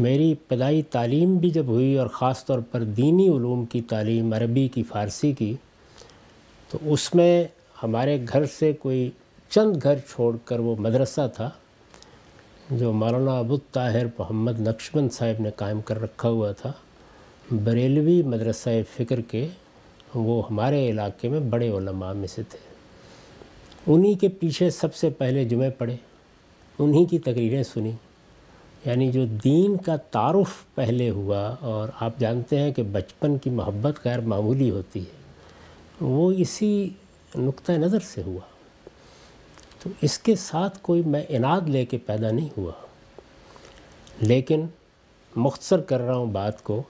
میری 0.00 0.32
ابتدائی 0.32 0.82
تعلیم 0.82 1.36
بھی 1.36 1.50
جب 1.50 1.64
ہوئی 1.66 1.98
اور 1.98 2.06
خاص 2.06 2.44
طور 2.44 2.58
پر 2.70 2.84
دینی 2.84 3.28
علوم 3.28 3.64
کی 3.64 3.80
تعلیم 3.80 4.32
عربی 4.32 4.68
کی، 4.68 4.82
فارسی 4.82 5.32
کی، 5.32 5.54
تو 6.70 6.78
اس 6.82 7.14
میں 7.14 7.44
ہمارے 7.82 8.24
گھر 8.32 8.44
سے 8.44 8.72
کوئی 8.72 9.10
چند 9.50 9.76
گھر 9.82 9.94
چھوڑ 9.98 10.36
کر 10.44 10.58
وہ 10.58 10.74
مدرسہ 10.78 11.28
تھا۔ 11.34 11.50
جو 12.70 12.92
مولانا 12.92 13.38
ابو 13.38 13.56
طاہر 13.72 14.06
محمد 14.18 14.60
نقشبند 14.60 15.12
صاحب 15.12 15.40
نے 15.40 15.50
قائم 15.56 15.80
کر 15.80 16.00
رکھا 16.02 16.28
ہوا 16.28 16.50
تھا، 16.52 16.72
بریلوی 17.64 18.22
مدرسہ 18.22 18.70
فکر 18.96 19.20
کے، 19.20 19.46
وہ 20.14 20.40
ہمارے 20.50 20.88
علاقے 20.90 21.28
میں 21.28 21.40
بڑے 21.40 21.68
علماء 21.68 22.12
میں 22.12 22.28
سے 22.28 22.42
تھے۔ 22.50 22.58
انہی 23.86 24.14
کے 24.14 24.28
پیچھے 24.28 24.70
سب 24.70 24.94
سے 24.94 25.10
پہلے 25.10 25.44
جمعے 25.44 25.70
پڑھے 25.70 25.96
انہی 26.78 27.04
کی 27.04 27.18
تقریریں 27.18 27.62
سنی 27.62 27.92
یعنی 28.84 29.10
جو 29.12 29.24
دین 29.44 29.76
کا 29.76 29.96
تعارف 29.96 30.56
پہلے 30.74 31.08
ہوا، 31.10 31.46
اور 31.60 31.88
آپ 32.00 32.18
جانتے 32.18 32.58
ہیں 32.58 32.72
کہ 32.72 32.82
بچپن 32.92 33.38
کی 33.38 33.50
محبت 33.50 34.04
غیر 34.04 34.20
معمولی 34.32 34.70
ہوتی 34.70 35.00
ہے، 35.00 36.04
وہ 36.04 36.30
اسی 36.36 36.88
نقطہ 37.34 37.72
نظر 37.78 38.00
سے 38.14 38.22
ہوا۔ 38.22 38.55
تو 39.86 39.92
اس 40.00 40.18
کے 40.18 40.36
ساتھ 40.36 40.78
کوئی 40.82 41.02
میں 41.02 41.24
اناد 41.28 41.60
لے 41.60 41.84
کے 41.84 41.98
پیدا 41.98 42.30
نہیں 42.30 42.48
ہوا۔ 42.56 42.72
لیکن 44.20 44.66
مختصر 45.36 45.80
کر 45.80 46.00
رہا 46.00 46.16
ہوں 46.16 46.26
بات 46.26 46.64
کو، 46.64 46.82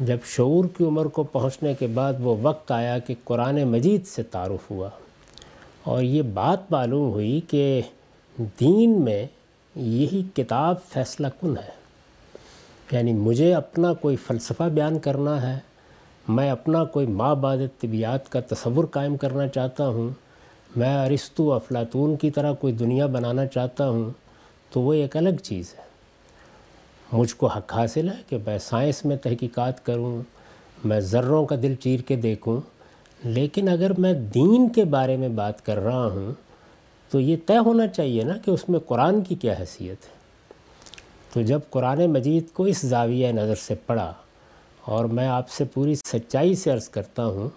جب 0.00 0.16
شعور 0.24 0.64
کی 0.76 0.84
عمر 0.84 1.04
کو 1.04 1.22
پہنچنے 1.22 1.74
کے 1.74 1.86
بعد 1.86 2.12
وہ 2.20 2.36
وقت 2.42 2.72
آیا 2.72 2.98
کہ 2.98 3.14
قرآن 3.24 3.64
مجید 3.64 4.06
سے 4.06 4.22
تعارف 4.22 4.70
ہوا 4.70 4.88
اور 5.82 6.02
یہ 6.02 6.22
بات 6.22 6.72
معلوم 6.72 7.10
ہوئی 7.10 7.40
کہ 7.48 7.82
دین 8.60 9.04
میں 9.04 9.26
یہی 9.76 10.22
کتاب 10.34 10.74
فیصلہ 10.88 11.26
کن 11.40 11.58
ہے۔ 11.58 11.70
یعنی 12.92 13.12
مجھے 13.12 13.54
اپنا 13.54 13.92
کوئی 13.92 14.16
فلسفہ 14.16 14.64
بیان 14.64 14.98
کرنا 14.98 15.54
ہے، 15.54 15.58
میں 16.28 16.50
اپنا 16.50 16.84
کوئی 16.84 17.06
ماں 17.06 17.34
بعد 17.34 17.56
طبیعت 17.80 18.28
کا 18.28 18.40
تصور 18.40 18.84
قائم 18.84 19.16
کرنا 19.16 19.48
چاہتا 19.48 19.88
ہوں۔ 19.88 20.25
میں 20.76 21.06
ارستو 21.06 21.52
افلاطون 21.52 22.16
کی 22.16 22.30
طرح 22.30 22.52
کوئی 22.52 22.72
دنیا 22.72 23.06
بنانا 23.06 23.46
چاہتا 23.46 23.88
ہوں، 23.88 24.10
تو 24.70 24.80
وہ 24.80 24.94
ایک 24.94 25.16
الگ 25.16 25.42
چیز 25.42 25.74
ہے۔ 25.78 25.82
مجھ 27.12 27.34
کو 27.34 27.46
حق 27.46 27.74
حاصل 27.74 28.08
ہے 28.08 28.14
کہ 28.28 28.38
میں 28.46 28.58
سائنس 28.58 29.04
میں 29.04 29.16
تحقیقات 29.16 29.86
کروں، 29.86 30.22
میں 30.84 31.00
ذروں 31.00 31.46
کا 31.46 31.56
دل 31.62 31.74
چیر 31.74 32.00
کے 32.00 32.16
دیکھوں، 32.16 32.60
لیکن 33.24 33.68
اگر 33.68 33.90
میں 33.98 34.12
دین 34.12 34.68
کے 34.68 34.84
بارے 34.84 35.16
میں 35.16 35.28
بات 35.28 35.66
کر 35.66 35.78
رہا 35.78 36.06
ہوں، 36.06 36.32
تو 37.10 37.20
یہ 37.20 37.36
طے 37.46 37.58
ہونا 37.58 37.86
چاہیے 37.86 38.24
نا 38.24 38.36
کہ 38.36 38.50
اس 38.50 38.68
میں 38.68 38.80
قرآن 38.80 39.22
کی 39.22 39.34
کیا 39.34 39.54
حیثیت 39.60 40.04
ہے۔ 40.04 40.16
تو 41.32 41.42
جب 41.42 41.60
قرآن 41.70 42.06
مجید 42.06 42.44
کو 42.52 42.64
اس 42.64 42.80
زاویہ 42.82 43.28
نظر 43.28 43.54
سے 43.54 43.74
پڑھا 43.74 44.12
اور 44.80 45.04
میں 45.04 45.28
آپ 45.28 45.50
سے 45.50 45.64
پوری 45.64 45.94
سچائی 45.94 46.54
سے 46.54 46.70
عرض 46.70 46.88
کرتا 46.88 47.26
ہوں 47.26 47.48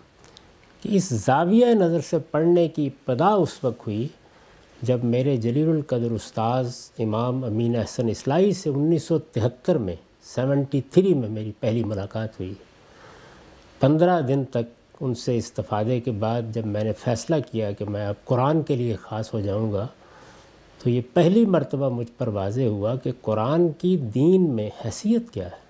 کہ 0.83 0.89
اس 0.91 1.09
زاویہ 1.09 1.65
نظر 1.65 1.99
سے 2.01 2.17
پڑھنے 2.19 2.67
کی 2.67 2.87
ابتدا 2.87 3.27
اس 3.27 3.63
وقت 3.63 3.87
ہوئی 3.87 4.07
جب 4.81 5.03
میرے 5.03 5.37
جلیل 5.37 5.69
القدر 5.69 6.11
استاذ 6.11 6.71
امام 6.99 7.43
امین 7.43 7.75
احسن 7.75 8.09
اسلائی 8.09 8.53
سے 8.53 8.69
انیس 8.69 9.03
سو 9.03 9.19
تہتر 9.19 9.77
میں 9.77 9.95
سیونٹی 10.23 10.81
تھری 10.91 11.13
میں 11.13 11.29
میری 11.29 11.51
پہلی 11.59 11.83
ملاقات 11.83 12.39
ہوئی۔ 12.39 12.53
پندرہ 13.79 14.21
دن 14.21 14.43
تک 14.43 14.95
ان 15.01 15.13
سے 15.13 15.37
استفادے 15.37 15.99
کے 15.99 16.11
بعد 16.11 16.41
جب 16.53 16.65
میں 16.65 16.83
نے 16.83 16.93
فیصلہ 16.93 17.35
کیا 17.51 17.71
کہ 17.71 17.85
میں 17.85 18.07
اب 18.07 18.15
قرآن 18.25 18.61
کے 18.61 18.75
لیے 18.75 18.95
خاص 18.95 19.33
ہو 19.33 19.39
جاؤں 19.39 19.73
گا، 19.73 19.87
تو 20.83 20.89
یہ 20.89 21.01
پہلی 21.13 21.45
مرتبہ 21.45 21.89
مجھ 21.89 22.11
پر 22.17 22.27
واضح 22.27 22.61
ہوا 22.61 22.95
کہ 22.95 23.11
قرآن 23.21 23.69
کی 23.69 23.97
دین 23.97 24.49
میں 24.49 24.69
حیثیت 24.85 25.31
کیا 25.31 25.45
ہے۔ 25.45 25.69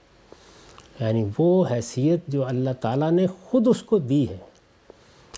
یعنی 0.99 1.25
وہ 1.39 1.65
حیثیت 1.71 2.19
جو 2.27 2.45
اللہ 2.45 2.69
تعالیٰ 2.81 3.11
نے 3.11 3.27
خود 3.27 3.67
اس 3.67 3.83
کو 3.83 3.97
دی 3.97 4.29
ہے۔ 4.29 4.37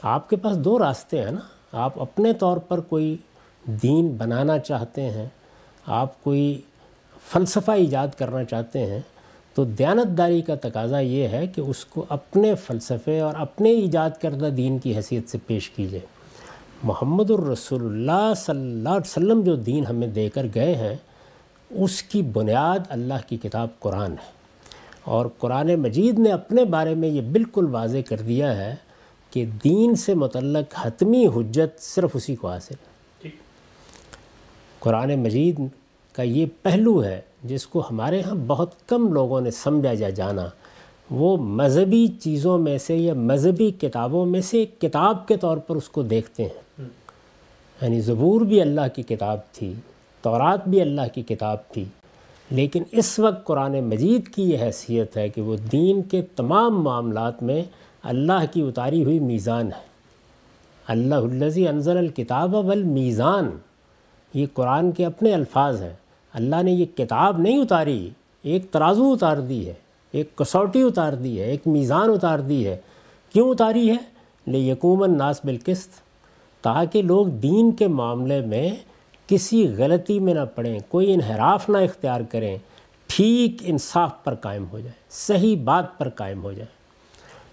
آپ 0.02 0.30
کے 0.30 0.36
پاس 0.36 0.58
دو 0.58 0.80
راستے 0.80 1.22
ہیں 1.22 1.32
نا۔ 1.32 1.40
آپ 1.72 2.02
اپنے 2.02 2.34
طور 2.34 2.58
پر 2.58 2.80
کوئی 2.80 3.18
دین 3.66 4.08
بنانا 4.08 4.60
چاہتے 4.60 5.02
ہیں، 5.02 5.26
آپ 5.86 6.24
کوئی 6.24 6.62
فلسفہ 7.28 7.72
ایجاد 7.72 8.08
کرنا 8.18 8.44
چاہتے 8.44 8.86
ہیں، 8.86 9.00
تو 9.54 9.64
دیانتداری 9.64 10.42
کا 10.42 10.56
تقاضا 10.56 11.00
یہ 11.00 11.28
ہے 11.28 11.48
کہ 11.48 11.62
اس 11.62 11.86
کو 11.86 12.06
اپنے 12.10 12.56
فلسفے 12.56 13.20
اور 13.20 13.34
اپنے 13.38 13.70
ایجاد 13.70 14.10
کردہ 14.22 14.46
دین 14.46 14.80
کی 14.80 14.96
حیثیت 14.96 15.30
سے 15.30 15.38
پیش 15.48 15.70
کیجیے 15.70 16.00
محمد 16.84 17.32
الرسول 17.32 17.86
اللہ 17.86 18.34
صلی 18.36 18.60
اللہ 18.60 18.90
علیہ 18.90 19.12
وسلم 19.12 19.42
جو 19.42 19.56
دین 19.56 19.86
ہمیں 19.86 20.08
دے 20.08 20.30
کر 20.30 20.46
گئے 20.56 20.76
ہیں، 20.76 20.96
اس 21.70 22.04
کی 22.04 22.22
بنیاد 22.22 22.80
اللہ 22.90 23.14
کی 23.28 23.38
کتاب 23.38 23.68
قرآن 23.80 24.12
ہے۔ 24.12 24.42
اور 25.04 25.26
قرآن 25.38 25.76
مجید 25.76 26.20
نے 26.20 26.32
اپنے 26.32 26.66
بارے 26.66 26.96
میں 26.96 27.10
یہ 27.10 27.22
بالکل 27.22 27.66
واضح 27.66 27.98
کر 28.10 28.18
دیا 28.18 28.58
ہے 28.58 28.76
کہ 29.32 29.46
دین 29.64 29.96
سے 29.96 30.14
متعلق 30.14 30.74
حتمی 30.82 31.28
حجت 31.28 31.82
صرف 31.82 32.10
اسی 32.14 32.36
کو 32.36 32.50
حاصل 32.50 32.74
ہے۔ 32.74 33.30
قرآن 34.80 35.20
مجید 35.20 35.60
کا 36.14 36.24
یہ 36.24 36.46
پہلو 36.62 37.04
ہے 37.04 37.22
جس 37.44 37.68
کو 37.68 37.80
ہمارے 37.80 38.22
ہاں 38.22 38.36
بہت 38.48 38.88
کم 38.88 39.14
لوگوں 39.14 39.42
نے 39.42 39.52
سمجھا 39.52 39.94
جا 39.94 40.10
جانا۔ 40.10 40.50
وہ 41.12 41.38
مذہبی 41.38 42.08
چیزوں 42.20 42.58
میں 42.58 42.78
سے 42.78 42.98
یا 42.98 43.14
مذہبی 43.14 43.72
کتابوں 43.72 44.26
میں 44.26 44.42
سے 44.42 44.58
ایک 44.58 44.82
کتاب 44.82 45.28
کے 45.28 45.38
طور 45.38 45.58
پر 45.58 45.76
اس 45.76 45.90
کو 45.90 46.02
دیکھتے 46.02 46.44
ہیں۔ 46.44 46.84
یعنی 47.82 48.02
زبور 48.02 48.42
بھی 48.42 48.62
اللہ 48.62 48.82
کی 48.96 49.04
کتاب 49.04 49.40
تھی 49.52 49.74
تورات 50.22 50.68
بھی 50.68 50.82
اللہ 50.82 51.02
کی 51.14 51.22
کتاب 51.22 51.58
تھی 51.70 51.86
لیکن 52.50 52.84
اس 52.92 53.20
وقت 53.20 53.46
قرآن 53.46 53.80
مجید 53.80 54.28
کی 54.28 54.44
یہ 54.44 54.58
حیثیت 54.62 55.18
ہے 55.18 55.30
کہ 55.30 55.42
وہ 55.42 55.56
دین 55.56 56.02
کے 56.02 56.22
تمام 56.22 56.84
معاملات 56.84 57.44
میں 57.44 57.64
اللہ 58.04 58.46
کی 58.54 58.62
اتاری 58.62 59.04
ہوئی 59.04 59.20
میزان 59.20 59.68
ہے۔ 59.68 59.92
اللہ 60.88 61.16
الزی 61.16 61.68
انضر 61.68 61.96
الکتاب 61.96 62.56
والمیزان، 62.56 63.50
یہ 64.34 64.46
قرآن 64.54 64.92
کے 64.92 65.06
اپنے 65.06 65.34
الفاظ 65.34 65.82
ہیں۔ 65.82 65.94
اللہ 66.34 66.64
نے 66.64 66.72
یہ 66.72 66.86
کتاب 66.86 67.40
نہیں 67.40 67.58
اتاری، 67.58 68.10
ایک 68.44 68.72
ترازو 68.72 69.14
اتار 69.14 69.38
دی 69.38 69.68
ہے، 69.68 69.74
ایک 70.12 70.36
کسوٹی 70.36 70.82
اتار 70.82 71.14
دی 71.14 71.40
ہے، 71.40 71.46
ایک 71.46 71.68
میزان 71.68 72.10
اتار 72.10 72.40
دی 72.40 72.68
ہے۔ 72.68 72.78
کیوں 73.34 73.50
اتاری 73.50 73.90
ہے؟ 73.90 73.98
لے 74.48 74.58
یقوم 74.58 75.04
الناس 75.04 75.42
بالقسط، 75.44 75.90
تاکہ 76.62 77.02
لوگ 77.02 77.28
دین 77.28 77.72
کے 77.72 77.88
معاملے 77.88 78.42
میں 78.42 78.70
کسی 79.28 79.68
غلطی 79.78 80.20
میں 80.20 80.34
نہ 80.34 80.46
پڑیں، 80.56 80.80
کوئی 80.90 81.14
انحراف 81.14 81.70
نہ 81.70 81.78
اختیار 81.78 82.22
کریں۔ 82.22 82.58
ٹھیک 83.08 83.64
انصاف 83.66 84.24
پر 84.24 84.36
قائم 84.36 84.66
ہو 84.72 84.80
جائے، 84.80 84.92
صحیح 85.10 85.56
بات 85.64 85.98
پر 85.98 86.10
قائم 86.10 86.44
ہو 86.44 86.52
جائے۔ 86.52 86.81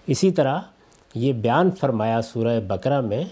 اسی 0.09 0.31
طرح 0.31 0.59
یہ 1.15 1.33
بیان 1.33 1.71
فرمایا 1.71 2.23
سورہ 2.23 2.61
بقرہ 2.69 3.01
میں 3.01 3.25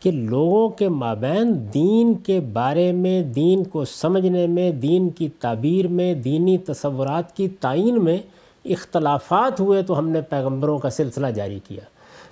کہ 0.00 0.10
لوگوں 0.10 0.68
کے 0.68 0.88
مابین 0.88 1.66
دین 1.74 2.14
کے 2.14 2.40
بارے 2.40 2.92
میں، 2.92 3.22
دین 3.22 3.64
کو 3.64 3.84
سمجھنے 3.84 4.46
میں، 4.46 4.70
دین 4.70 5.10
کی 5.10 5.28
تعبیر 5.28 5.88
میں، 5.88 6.14
دینی 6.14 6.58
تصورات 6.58 7.36
کی 7.36 7.48
تعین 7.48 8.04
میں 8.04 8.18
اختلافات 8.64 9.60
ہوئے 9.60 9.82
تو 9.82 9.98
ہم 9.98 10.08
نے 10.08 10.20
پیغمبروں 10.20 10.78
کا 10.78 10.90
سلسلہ 10.90 11.26
جاری 11.26 11.60
کیا۔ 11.68 11.80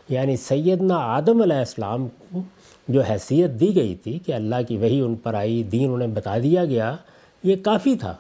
یعنی 0.09 0.37
سیدنا 0.37 0.97
آدم 0.97 1.43
علیہ 1.43 1.57
السلام 1.57 2.09
کو 2.09 2.41
جو 2.89 3.01
حیثیت 3.01 3.51
دی 3.51 3.75
گئی 3.77 3.95
تھی 3.95 4.19
کہ 4.19 4.33
اللہ 4.33 4.57
کی 4.69 4.77
وہی 4.77 5.01
ان 5.01 5.15
پر 5.15 5.35
آئی، 5.35 5.63
دین 5.63 5.93
انہیں 5.93 6.09
بتا 6.09 6.39
دیا 6.39 6.65
گیا، 6.65 6.97
یہ 7.43 7.57
کافی 7.57 7.95
تھا۔ 7.95 8.15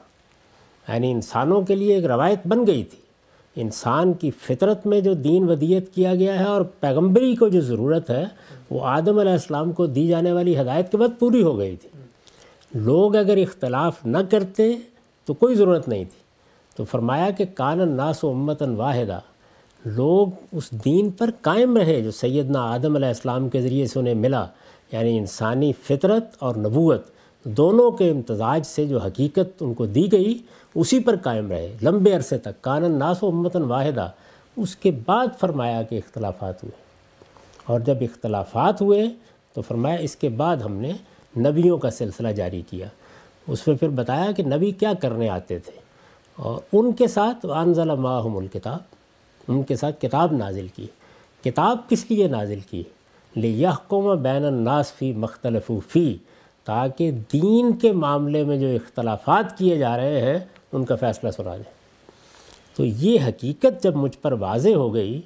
یعنی 0.88 1.10
انسانوں 1.10 1.62
کے 1.62 1.74
لیے 1.74 1.94
ایک 1.94 2.04
روایت 2.04 2.46
بن 2.46 2.66
گئی 2.66 2.84
تھی۔ 2.84 2.99
انسان 3.56 4.12
کی 4.12 4.30
فطرت 4.30 4.86
میں 4.86 5.00
جو 5.00 5.14
دین 5.14 5.48
ودیت 5.48 5.94
کیا 5.94 6.14
گیا 6.14 6.38
ہے 6.38 6.44
اور 6.44 6.62
پیغمبری 6.62 7.36
کو 7.36 7.48
جو 7.48 7.60
ضرورت 7.60 8.10
ہے، 8.10 8.24
وہ 8.70 8.84
آدم 8.84 9.18
علیہ 9.18 9.32
السلام 9.32 9.72
کو 9.72 9.86
دی 9.86 10.06
جانے 10.06 10.32
والی 10.32 10.60
ہدایت 10.60 10.90
کے 10.90 10.96
بعد 10.96 11.08
پوری 11.18 11.42
ہو 11.42 11.58
گئی 11.58 11.76
تھی۔ 11.76 11.88
لوگ 12.74 13.16
اگر 13.16 13.36
اختلاف 13.36 14.06
نہ 14.06 14.18
کرتے 14.30 14.72
تو 15.24 15.34
کوئی 15.34 15.54
ضرورت 15.54 15.88
نہیں 15.88 16.04
تھی۔ 16.04 16.20
تو 16.76 16.84
فرمایا 16.84 17.30
کہ 17.30 17.44
کان 17.54 17.80
الناس 17.80 18.24
و 18.24 18.30
امتاً 18.30 18.74
واحدہ۔ 18.74 19.20
لوگ 19.84 20.28
اس 20.52 20.70
دین 20.70 21.10
پر 21.10 21.30
قائم 21.40 21.76
رہے 21.76 22.00
جو 22.00 22.10
سیدنا 22.10 22.72
آدم 22.72 22.96
علیہ 22.96 23.08
السلام 23.08 23.48
کے 23.48 23.60
ذریعے 23.60 23.86
سے 23.86 23.98
انہیں 23.98 24.14
ملا۔ 24.14 24.46
یعنی 24.92 25.18
انسانی 25.18 25.72
فطرت 25.82 26.24
اور 26.38 26.56
نبوت 26.56 27.02
دونوں 27.44 27.90
کے 27.90 28.10
امتزاج 28.10 28.66
سے 28.66 28.86
جو 28.86 28.98
حقیقت 28.98 29.62
ان 29.62 29.74
کو 29.74 29.86
دی 29.86 30.12
گئی 30.12 30.38
اسی 30.74 31.00
پر 31.00 31.16
قائم 31.16 31.50
رہے۔ 31.50 31.76
لمبے 31.82 32.14
عرصے 32.14 32.38
تک 32.38 32.62
کان 32.62 32.98
ناس 32.98 33.22
و 33.22 33.26
امتاً 33.26 33.62
واحدہ۔ 33.62 34.10
اس 34.56 34.76
کے 34.76 34.90
بعد 35.06 35.26
فرمایا 35.40 35.82
کہ 35.82 35.96
اختلافات 35.96 36.64
ہوئے۔ 36.64 36.82
اور 37.66 37.80
جب 37.80 37.94
اختلافات 38.00 38.82
ہوئے 38.82 39.04
تو 39.54 39.62
فرمایا 39.62 39.96
اس 39.96 40.16
کے 40.16 40.28
بعد 40.28 40.56
ہم 40.56 40.72
نے 40.72 40.92
نبیوں 41.36 41.78
کا 41.78 41.90
سلسلہ 41.90 42.28
جاری 42.28 42.62
کیا۔ 42.70 42.86
اس 43.48 43.68
میں 43.68 43.76
پھر 43.76 43.88
بتایا 43.88 44.32
کہ 44.32 44.42
نبی 44.42 44.70
کیا 44.70 44.92
کرنے 45.00 45.28
آتے 45.28 45.58
تھے۔ 45.58 45.80
اور 46.36 46.60
ان 46.72 46.92
کے 46.92 47.06
ساتھ 47.06 47.46
انزل 47.46 47.94
ماہم 47.94 48.36
الکتاب۔ 48.36 48.78
ان 49.48 49.62
کے 49.62 49.76
ساتھ 49.76 50.00
کتاب 50.00 50.32
نازل 50.32 50.66
کی۔ 50.68 50.86
کتاب 51.44 51.78
کس 51.88 52.10
لیے 52.10 52.28
نازل 52.28 52.60
کی؟ 52.60 52.82
لے 53.36 53.64
قوم 53.86 54.22
بین 54.22 54.44
الناس 54.44 54.92
فی 54.92 55.12
مختلف 55.12 55.70
فی۔ 55.88 56.16
تاکہ 56.64 57.10
دین 57.10 57.78
کے 57.78 57.92
معاملے 57.92 58.44
میں 58.44 58.58
جو 58.58 58.68
اختلافات 58.68 59.58
کیے 59.58 59.78
جا 59.78 59.96
رہے 59.96 60.20
ہیں 60.20 60.38
ان 60.72 60.84
کا 60.84 60.94
فیصلہ 60.94 61.30
سنا 61.30 61.56
دیں 61.56 61.78
تو 62.76 62.84
یہ 62.84 63.18
حقیقت 63.26 63.82
جب 63.82 63.96
مجھ 63.96 64.18
پر 64.18 64.32
واضح 64.32 64.74
ہو 64.74 64.94
گئی، 64.94 65.20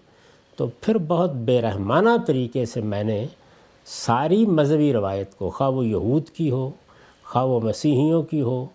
تو 0.57 0.67
پھر 0.81 0.99
بہت 0.99 1.31
بے 1.31 1.61
رحمانہ 1.63 2.11
طریقے 2.27 2.65
سے 2.65 2.81
میں 2.81 3.05
نے 3.05 3.27
ساری 3.87 4.47
مذہبی 4.47 4.93
روایت 4.93 5.39
کو، 5.39 5.51
خواہ 5.51 5.71
وہ 5.71 5.87
یہود 5.87 6.29
کی 6.29 6.51
ہو، 6.51 6.71
خواہ 7.25 7.45
وہ 7.45 7.61
مسیحیوں 7.61 8.23
کی 8.23 8.41
ہو، 8.41 8.67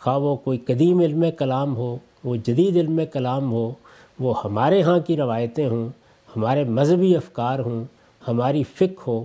خواہ 0.00 0.18
وہ 0.18 0.36
کوئی 0.36 0.58
قدیم 0.58 1.00
علم 1.00 1.24
کلام 1.38 1.76
ہو، 1.76 1.96
وہ 2.24 2.36
جدید 2.36 2.76
علم 2.76 3.00
کلام 3.12 3.52
ہو، 3.52 3.72
وہ 4.18 4.34
ہمارے 4.44 4.82
ہاں 4.82 4.98
کی 4.98 5.16
روایتیں 5.16 5.66
ہوں، 5.68 5.88
ہمارے 6.36 6.64
مذہبی 6.64 7.16
افکار 7.16 7.58
ہوں، 7.58 7.84
ہماری 8.28 8.62
فک 8.62 9.00
ہو، 9.06 9.24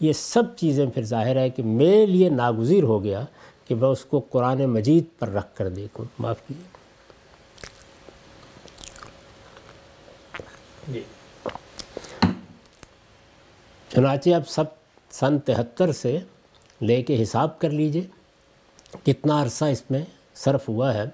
یہ 0.00 0.12
سب 0.12 0.42
چیزیں 0.56 0.86
پھر 0.86 1.02
ظاہر 1.02 1.36
ہے 1.36 1.48
کہ 1.50 1.62
میرے 1.62 2.06
لیے 2.06 2.28
ناگزیر 2.28 2.82
ہو 2.82 3.02
گیا۔ 3.04 3.24
کہ 3.70 3.76
میں 3.76 3.88
اس 3.88 4.04
کو 4.04 4.20
قرآن 4.20 4.64
مجید 4.64 5.04
پر 5.18 5.28
رکھ 5.28 5.56
کر 5.56 5.68
دیکھوں۔ 5.68 6.04
معاف 6.18 6.36
کیجیے۔ 6.48 6.64
جی۔ 10.92 11.02
چنانچہ 13.88 14.30
اب 14.30 14.48
سب 14.48 14.64
سن 15.10 15.38
تہتر 15.38 15.92
سے 15.92 16.18
لے 16.82 17.02
کے 17.02 17.22
حساب 17.22 17.58
کر 17.58 17.70
لیجیے 17.70 18.06
کتنا 19.04 19.42
عرصہ 19.42 19.64
اس 19.64 19.82
میں 19.90 20.04
صرف 20.34 20.68
ہوا 20.68 20.94
ہے۔ 20.94 21.04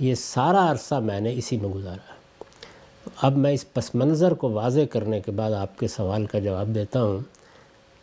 یہ 0.00 0.14
سارا 0.14 0.70
عرصہ 0.70 0.94
میں 0.94 1.20
نے 1.20 1.32
اسی 1.32 1.56
میں 1.56 1.68
گزارا۔ 1.68 2.12
ہے 2.12 2.44
اب 3.16 3.36
میں 3.36 3.52
اس 3.52 3.72
پس 3.72 3.94
منظر 3.94 4.34
کو 4.34 4.50
واضح 4.50 4.80
کرنے 4.90 5.20
کے 5.20 5.32
بعد 5.32 5.52
آپ 5.52 5.78
کے 5.78 5.88
سوال 5.88 6.26
کا 6.26 6.38
جواب 6.38 6.74
دیتا 6.74 7.02
ہوں 7.02 7.18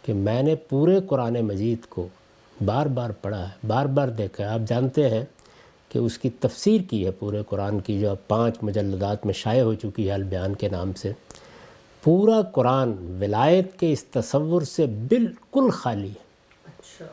کہ 0.01 0.13
میں 0.13 0.43
نے 0.43 0.55
پورے 0.55 0.99
قرآن 1.09 1.33
مجید 1.33 1.85
کو 1.89 2.07
بار 2.65 2.85
بار 2.85 3.09
پڑھا 3.09 3.49
ہے 3.49 3.67
بار 3.67 3.85
بار 3.85 4.07
دیکھا 4.07 4.43
ہے۔ 4.43 4.49
آپ 4.49 4.59
جانتے 4.67 5.09
ہیں 5.09 5.25
کہ 5.89 5.99
اس 5.99 6.17
کی 6.17 6.29
تفسیر 6.29 6.81
کی 6.89 7.05
ہے 7.05 7.11
پورے 7.11 7.41
قرآن 7.49 7.79
کی 7.79 7.99
جو 7.99 8.09
اب 8.09 8.27
پانچ 8.27 8.55
مجلدات 8.61 9.25
میں 9.25 9.33
شائع 9.33 9.63
ہو 9.63 9.73
چکی 9.73 10.07
ہے 10.07 10.13
البیان 10.13 10.55
کے 10.55 10.69
نام 10.69 10.93
سے۔ 10.93 11.11
پورا 12.03 12.41
قرآن 12.41 13.17
ولایت 13.21 13.79
کے 13.79 13.91
اس 13.91 14.03
تصور 14.03 14.61
سے 14.61 14.85
بالکل 14.85 15.69
خالی 15.69 16.07
ہے۔ 16.07 16.23
اچھا۔ 16.65 17.05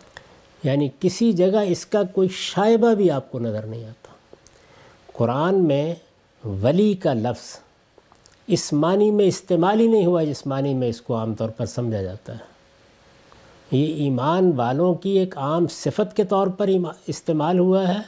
یعنی 0.62 0.88
کسی 1.00 1.32
جگہ 1.32 1.58
اس 1.68 1.86
کا 1.86 2.02
کوئی 2.02 2.28
شائبہ 2.32 2.94
بھی 2.94 3.10
آپ 3.10 3.32
کو 3.32 3.38
نظر 3.38 3.66
نہیں 3.66 3.84
آتا۔ 3.84 4.36
قرآن 5.12 5.64
میں 5.64 5.94
ولی 6.44 6.94
کا 6.94 7.14
لفظ 7.14 7.58
اس 8.46 8.72
معنی 8.72 9.10
میں 9.10 9.26
استعمال 9.26 9.80
ہی 9.80 9.86
نہیں 9.86 10.06
ہوا 10.06 10.24
جس 10.24 10.46
معنی 10.46 10.74
میں 10.74 10.88
اس 10.88 11.00
کو 11.00 11.16
عام 11.16 11.34
طور 11.34 11.48
پر 11.48 11.66
سمجھا 11.66 12.02
جاتا 12.02 12.32
ہے۔ 12.32 12.49
یہ 13.70 13.94
ایمان 13.94 14.52
والوں 14.56 14.94
کی 14.94 15.10
ایک 15.10 15.38
عام 15.38 15.66
صفت 15.66 16.16
کے 16.16 16.24
طور 16.24 16.46
پر 16.46 16.68
استعمال 17.06 17.58
ہوا 17.58 17.88
ہے 17.88 17.98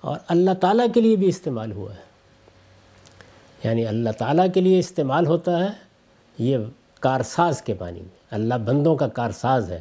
اور 0.00 0.18
اللہ 0.28 0.50
تعالیٰ 0.60 0.86
کے 0.94 1.00
لیے 1.00 1.16
بھی 1.16 1.28
استعمال 1.28 1.72
ہوا 1.72 1.94
ہے۔ 1.94 2.08
یعنی 3.64 3.86
اللہ 3.86 4.10
تعالیٰ 4.18 4.46
کے 4.54 4.60
لیے 4.60 4.78
استعمال 4.78 5.26
ہوتا 5.26 5.58
ہے 5.60 5.68
یہ 6.38 6.58
کارساز 7.00 7.62
کے 7.62 7.74
معنی 7.80 8.00
میں۔ 8.00 8.18
اللہ 8.30 8.54
بندوں 8.54 8.96
کا 8.96 9.08
کارساز 9.08 9.70
ہے 9.70 9.80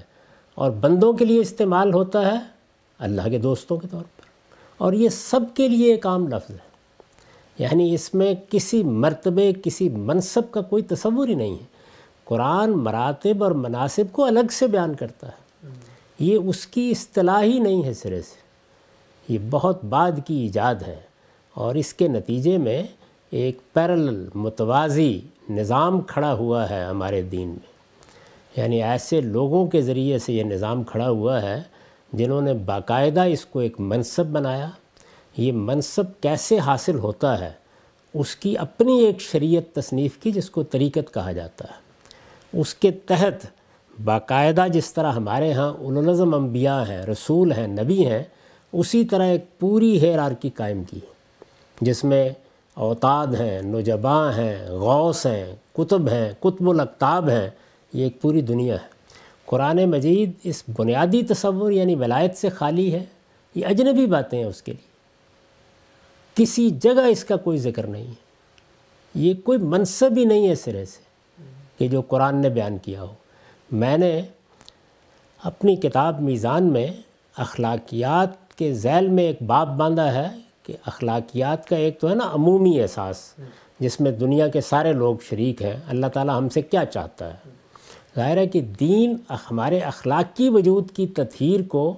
اور 0.56 0.72
بندوں 0.72 1.14
کے 1.14 1.26
لیے 1.26 1.40
استعمال 1.40 1.94
ہوتا 1.94 2.26
ہے 2.26 2.40
اللہ 3.00 3.22
کے 3.30 3.38
دوستوں 3.38 3.78
کے 3.78 3.88
طور 3.92 4.02
پر۔ 4.02 4.22
اور 4.78 4.94
یہ 4.94 5.10
سب 5.10 5.40
کے 5.54 5.68
لیے 5.68 5.92
ایک 5.92 6.08
عام 6.08 6.28
لفظ 6.28 6.52
ہے۔ 6.52 6.68
یعنی 7.58 7.94
اس 7.94 8.14
میں 8.14 8.34
کسی 8.50 8.84
مرتبے، 8.84 9.52
کسی 9.64 9.90
منصب 9.90 10.52
کا 10.52 10.62
کوئی 10.62 10.84
تصور 10.84 11.28
ہی 11.28 11.36
نہیں 11.36 11.54
ہے۔ 11.54 11.77
قرآن 12.28 12.72
مراتب 12.72 13.44
اور 13.44 13.52
مناسب 13.52 14.04
کو 14.12 14.26
الگ 14.26 14.52
سے 14.52 14.68
بیان 14.68 14.94
کرتا 14.94 15.28
ہے۔ 15.28 15.70
یہ 16.20 16.38
اس 16.38 16.68
کی 16.68 16.92
اصطلاح 16.92 17.42
ہی 17.42 17.60
نہیں 17.60 17.84
ہے 17.84 17.94
سرے 17.94 18.22
سے۔ 18.22 18.36
یہ 19.34 19.38
بہت 19.50 19.84
بعد 19.86 20.12
کی 20.26 20.34
ایجاد 20.34 20.76
ہے۔ 20.88 21.00
اور 21.54 21.76
اس 21.76 21.94
کے 21.94 22.08
نتیجے 22.08 22.58
میں 22.58 22.84
ایک 23.30 23.74
پیرل 23.74 24.30
متوازی 24.36 25.22
نظام 25.50 26.02
کھڑا 26.02 26.34
ہوا 26.34 26.70
ہے 26.70 26.84
ہمارے 26.84 27.22
دین 27.22 27.48
میں۔ 27.48 27.78
یعنی 28.56 28.84
ایسے 28.84 29.22
لوگوں 29.22 29.68
کے 29.68 29.82
ذریعے 29.82 30.20
سے 30.20 30.34
یہ 30.34 30.44
نظام 30.44 30.84
کھڑا 30.84 31.10
ہوا 31.10 31.42
ہے 31.42 31.62
جنہوں 32.14 32.42
نے 32.42 32.54
باقاعدہ 32.54 33.22
اس 33.22 33.46
کو 33.46 33.60
ایک 33.60 33.80
منصب 33.80 34.26
بنایا۔ 34.26 34.70
یہ 35.38 35.52
منصب 35.52 36.22
کیسے 36.22 36.60
حاصل 36.60 37.00
ہوتا 37.00 37.40
ہے؟ 37.40 37.52
اس 38.14 38.36
کی 38.36 38.58
اپنی 38.58 39.00
ایک 39.00 39.22
شریعت 39.22 39.76
تصنیف 39.76 40.18
کی 40.18 40.32
جس 40.32 40.50
کو 40.50 40.64
طریقت 40.64 41.14
کہا 41.14 41.32
جاتا 41.32 41.66
ہے۔ 41.66 41.87
اس 42.58 42.74
کے 42.74 42.92
تحت 42.92 43.46
باقاعدہ 44.04 44.66
جس 44.74 44.94
طرح 44.94 45.12
ہمارے 45.12 45.54
ہاں 45.54 45.74
النظم 45.74 46.34
انبیاء 46.34 46.82
ہیں، 46.84 47.02
رسول 47.06 47.52
ہیں، 47.52 47.68
نبی 47.68 48.06
ہیں، 48.06 48.24
اسی 48.74 49.06
طرح 49.06 49.24
ایک 49.24 49.60
پوری 49.60 50.02
ہیرارکی 50.02 50.50
قائم 50.50 50.84
کی 50.84 51.00
جس 51.82 52.04
میں 52.04 52.30
اوتاد 52.74 53.28
ہیں 53.28 53.62
نجباں 53.62 54.34
ہیں، 54.34 54.70
غوث 54.70 55.26
ہیں، 55.26 55.56
کتب 55.74 56.10
ہیں، 56.10 56.34
قطب 56.40 56.70
الاقتاب 56.70 57.30
ہیں، 57.30 57.50
یہ 57.94 58.04
ایک 58.04 58.22
پوری 58.22 58.42
دنیا 58.42 58.76
ہے۔ 58.76 58.88
قرآن 59.46 59.86
مجید 59.86 60.32
اس 60.44 60.64
بنیادی 60.78 61.22
تصور 61.24 61.72
یعنی 61.72 61.96
ولایت 61.96 62.38
سے 62.38 62.50
خالی 62.50 62.94
ہے، 62.94 63.06
یہ 63.56 63.66
اجنبی 63.66 64.06
باتیں 64.06 64.40
ہیں 64.40 64.46
اس 64.46 64.62
کے 64.62 64.72
لیے۔ 64.72 64.88
کسی 66.36 66.70
جگہ 66.70 67.06
اس 67.08 67.24
کا 67.24 67.36
کوئی 67.36 67.58
ذکر 67.58 67.88
نہیں 67.88 68.08
ہے، 68.08 68.26
یہ 69.16 69.34
کوئی 69.44 69.58
منصب 69.58 70.18
ہی 70.18 70.26
نہیں 70.26 70.48
ہے 70.48 70.56
سرے 70.56 70.86
سے۔ 70.86 71.07
کہ 71.78 71.88
جو 71.88 72.02
قرآن 72.02 72.36
نے 72.42 72.50
بیان 72.50 72.78
کیا 72.78 73.02
ہو۔ 73.02 73.14
میں 73.72 73.98
نے 73.98 74.22
اپنی 75.44 75.76
کتاب 75.76 76.22
میزان 76.22 76.64
میں 76.64 76.88
اخلاقیات 77.38 78.54
کے 78.54 78.74
ذیل 78.74 79.08
میں 79.08 79.24
ایک 79.24 79.42
باب 79.42 79.78
باندھا 79.78 80.14
ہے 80.14 80.28
کہ 80.64 80.74
اخلاقیات 80.86 81.68
کا 81.68 81.76
ایک 81.76 82.00
تو 82.00 82.10
ہے 82.10 82.16
نا 82.16 82.30
عمومی 82.34 82.82
احساس، 82.82 83.34
جس 83.80 84.02
میں 84.02 84.12
دنیا 84.12 84.48
کے 84.48 84.62
سارے 84.62 84.94
لوگ 84.94 85.16
شریک 85.30 85.62
ہیں، 85.62 85.76
اللہ 85.88 86.08
تعالیٰ 86.08 86.38
ہم 86.38 86.50
سے 86.50 86.62
کیا 86.62 86.86
چاہتا 86.86 87.34
ہے؟ 87.34 87.50
ظاہر 88.16 88.38
ہے 88.38 88.48
کہ 88.48 88.62
دین 88.62 89.16
ہمارے 89.52 89.80
اخلاقی 89.80 90.50
وجود 90.50 90.92
کی 90.92 91.08
تطہیر 91.08 91.62
کو 91.68 91.94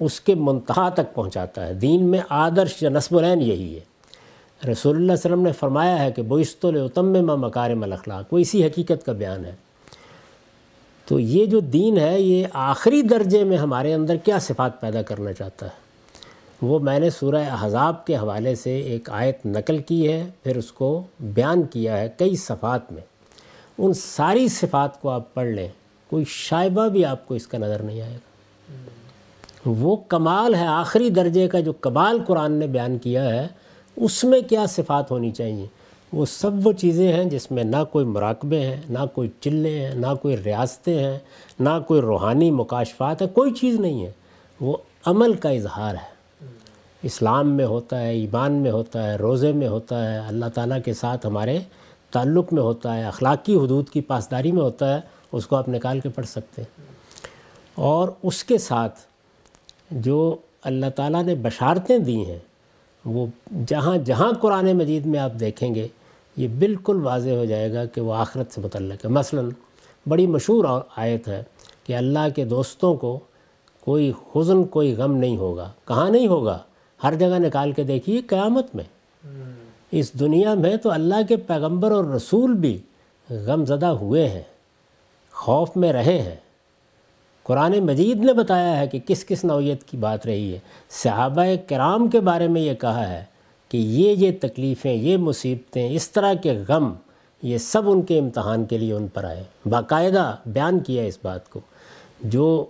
اس 0.00 0.20
کے 0.20 0.34
منتہا 0.34 0.88
تک 0.88 1.14
پہنچاتا 1.14 1.66
ہے۔ 1.66 1.74
دین 1.74 2.04
میں 2.04 2.20
آدرش 2.28 2.82
یا 2.82 2.90
نصب 2.90 3.16
العین 3.16 3.42
یہی 3.42 3.74
ہے۔ 3.74 3.93
رسول 4.72 4.94
اللہ 4.94 5.04
علیہ 5.04 5.12
وسلم 5.12 5.42
نے 5.42 5.52
فرمایا 5.52 6.04
ہے 6.04 6.12
کہ 6.12 6.22
بوشت 6.22 6.64
العتم 6.64 7.40
مکارم 7.40 7.82
الاخلاق، 7.82 8.32
وہ 8.32 8.38
اسی 8.38 8.66
حقیقت 8.66 9.06
کا 9.06 9.12
بیان 9.12 9.44
ہے۔ 9.44 9.54
تو 11.06 11.20
یہ 11.20 11.46
جو 11.46 11.60
دین 11.60 11.98
ہے، 11.98 12.20
یہ 12.20 12.46
آخری 12.52 13.02
درجے 13.02 13.44
میں 13.44 13.56
ہمارے 13.56 13.94
اندر 13.94 14.16
کیا 14.16 14.38
صفات 14.38 14.80
پیدا 14.80 15.02
کرنا 15.02 15.32
چاہتا 15.32 15.66
ہے؟ 15.66 15.84
وہ 16.62 16.78
میں 16.78 17.00
نے 17.00 17.10
سورہ 17.10 17.44
احزاب 17.50 18.06
کے 18.06 18.16
حوالے 18.16 18.54
سے 18.54 18.78
ایک 18.78 19.10
آیت 19.10 19.46
نقل 19.46 19.78
کی 19.78 20.12
ہے، 20.12 20.26
پھر 20.42 20.56
اس 20.56 20.72
کو 20.72 21.02
بیان 21.20 21.62
کیا 21.62 21.96
ہے 21.96 22.08
کئی 22.18 22.36
صفات 22.36 22.92
میں۔ 22.92 23.02
ان 23.78 23.92
ساری 23.92 24.48
صفات 24.48 25.00
کو 25.00 25.10
آپ 25.10 25.34
پڑھ 25.34 25.48
لیں، 25.48 25.68
کوئی 26.10 26.24
شائبہ 26.28 26.88
بھی 26.88 27.04
آپ 27.04 27.28
کو 27.28 27.34
اس 27.34 27.46
کا 27.46 27.58
نظر 27.58 27.82
نہیں 27.82 28.00
آئے 28.00 28.14
گا۔ 28.14 28.34
وہ 29.66 29.96
کمال 29.96 30.54
ہے، 30.54 30.66
آخری 30.66 31.10
درجے 31.10 31.48
کا 31.48 31.60
جو 31.60 31.72
کمال 31.72 32.18
قرآن 32.26 32.52
نے 32.52 32.66
بیان 32.66 32.98
کیا 32.98 33.24
ہے 33.24 33.48
اس 33.96 34.24
میں 34.24 34.40
کیا 34.40 34.66
صفات 34.66 35.10
ہونی 35.10 35.30
چاہیے؟ 35.30 35.66
وہ 36.12 36.26
سب 36.26 36.66
وہ 36.66 36.72
چیزیں 36.72 37.12
ہیں 37.12 37.24
جس 37.24 37.50
میں 37.50 37.64
نہ 37.64 37.76
کوئی 37.92 38.04
مراقبے 38.04 38.60
ہیں، 38.60 38.80
نہ 38.90 38.98
کوئی 39.14 39.28
چلے 39.40 39.86
ہیں، 39.86 39.94
نہ 39.94 40.06
کوئی 40.22 40.36
ریاستیں 40.36 40.98
ہیں، 40.98 41.18
نہ 41.60 41.68
کوئی 41.86 42.00
روحانی 42.00 42.50
مکاشفات 42.50 43.22
ہے 43.22 43.26
کوئی 43.26 43.52
چیز 43.52 43.80
نہیں 43.80 44.06
ہے۔ 44.06 44.12
وہ 44.60 44.76
عمل 45.04 45.32
کا 45.32 45.48
اظہار 45.48 45.94
ہے۔ 45.94 46.14
اسلام 47.02 47.50
میں 47.50 47.64
ہوتا 47.64 48.00
ہے، 48.00 48.10
ایمان 48.10 48.52
میں 48.52 48.70
ہوتا 48.70 49.10
ہے، 49.10 49.16
روزے 49.16 49.52
میں 49.52 49.68
ہوتا 49.68 50.12
ہے، 50.12 50.18
اللہ 50.18 50.46
تعالیٰ 50.54 50.78
کے 50.84 50.92
ساتھ 50.92 51.26
ہمارے 51.26 51.58
تعلق 52.10 52.52
میں 52.52 52.62
ہوتا 52.62 52.96
ہے، 52.96 53.04
اخلاقی 53.04 53.54
حدود 53.54 53.88
کی 53.88 54.00
پاسداری 54.00 54.52
میں 54.52 54.62
ہوتا 54.62 54.94
ہے، 54.94 55.00
اس 55.32 55.46
کو 55.46 55.56
آپ 55.56 55.68
نکال 55.68 56.00
کے 56.00 56.08
پڑھ 56.08 56.26
سکتے 56.26 56.62
ہیں۔ 56.62 56.86
اور 57.74 58.08
اس 58.22 58.44
کے 58.44 58.58
ساتھ 58.58 58.98
جو 59.90 60.36
اللہ 60.62 60.86
تعالیٰ 60.96 61.22
نے 61.22 61.34
بشارتیں 61.34 61.98
دی 61.98 62.24
ہیں 62.24 62.38
وہ 63.04 63.26
جہاں 63.66 63.96
جہاں 63.96 64.32
قرآن 64.40 64.72
مجید 64.72 65.06
میں 65.06 65.20
آپ 65.20 65.32
دیکھیں 65.40 65.74
گے 65.74 65.88
یہ 66.36 66.48
بالکل 66.48 67.00
واضح 67.02 67.30
ہو 67.30 67.44
جائے 67.44 67.72
گا 67.72 67.84
کہ 67.84 68.00
وہ 68.00 68.14
آخرت 68.14 68.52
سے 68.52 68.60
متعلق 68.60 69.04
ہے۔ 69.04 69.10
مثلا 69.10 69.42
بڑی 70.06 70.26
مشہور 70.26 70.80
آیت 70.96 71.28
ہے 71.28 71.42
کہ 71.84 71.96
اللہ 71.96 72.28
کے 72.36 72.44
دوستوں 72.44 72.94
کو 72.94 73.18
کوئی 73.80 74.12
حزن 74.36 74.64
کوئی 74.64 74.94
غم 74.96 75.16
نہیں 75.16 75.36
ہوگا۔ 75.36 75.72
کہاں 75.88 76.10
نہیں 76.10 76.26
ہوگا؟ 76.26 76.58
ہر 77.02 77.14
جگہ 77.14 77.38
نکال 77.38 77.72
کے 77.72 77.82
دیکھیے 77.82 78.20
قیامت 78.20 78.74
میں۔ 78.74 78.84
اس 79.92 80.20
دنیا 80.20 80.54
میں 80.54 80.76
تو 80.76 80.90
اللہ 80.90 81.14
کے 81.28 81.36
پیغمبر 81.36 81.90
اور 81.90 82.04
رسول 82.04 82.54
بھی 82.54 82.78
غم 83.30 83.64
زدہ 83.64 83.86
ہوئے 83.86 84.28
ہیں 84.28 84.42
خوف 85.32 85.76
میں 85.76 85.92
رہے 85.92 86.22
ہیں۔ 86.22 86.36
قرآن 87.44 87.78
مجید 87.80 88.24
نے 88.24 88.32
بتایا 88.32 88.80
ہے 88.80 88.86
کہ 88.86 88.98
کس 89.06 89.24
کس 89.24 89.44
نوعیت 89.44 89.84
کی 89.84 89.96
بات 89.96 90.26
رہی 90.26 90.52
ہے۔ 90.52 90.58
صحابہ 90.90 91.44
کرام 91.68 92.08
کے 92.08 92.20
بارے 92.20 92.48
میں 92.48 92.60
یہ 92.60 92.74
کہا 92.74 93.10
ہے 93.10 93.24
کہ 93.68 93.76
یہ 93.76 94.10
یہ 94.10 94.30
تکلیفیں، 94.40 94.94
یہ 94.94 95.16
مصیبتیں، 95.16 95.96
اس 95.96 96.10
طرح 96.10 96.34
کے 96.34 96.58
غم، 96.68 96.92
یہ 97.42 97.58
سب 97.58 97.90
ان 97.90 98.02
کے 98.02 98.18
امتحان 98.18 98.64
کے 98.64 98.78
لیے 98.78 98.92
ان 98.92 99.06
پر 99.06 99.24
آئے۔ 99.24 99.44
باقاعدہ 99.66 100.36
بیان 100.46 100.78
کیا 100.78 101.02
اس 101.02 101.18
بات 101.22 101.50
کو۔ 101.50 101.60
جو 102.20 102.64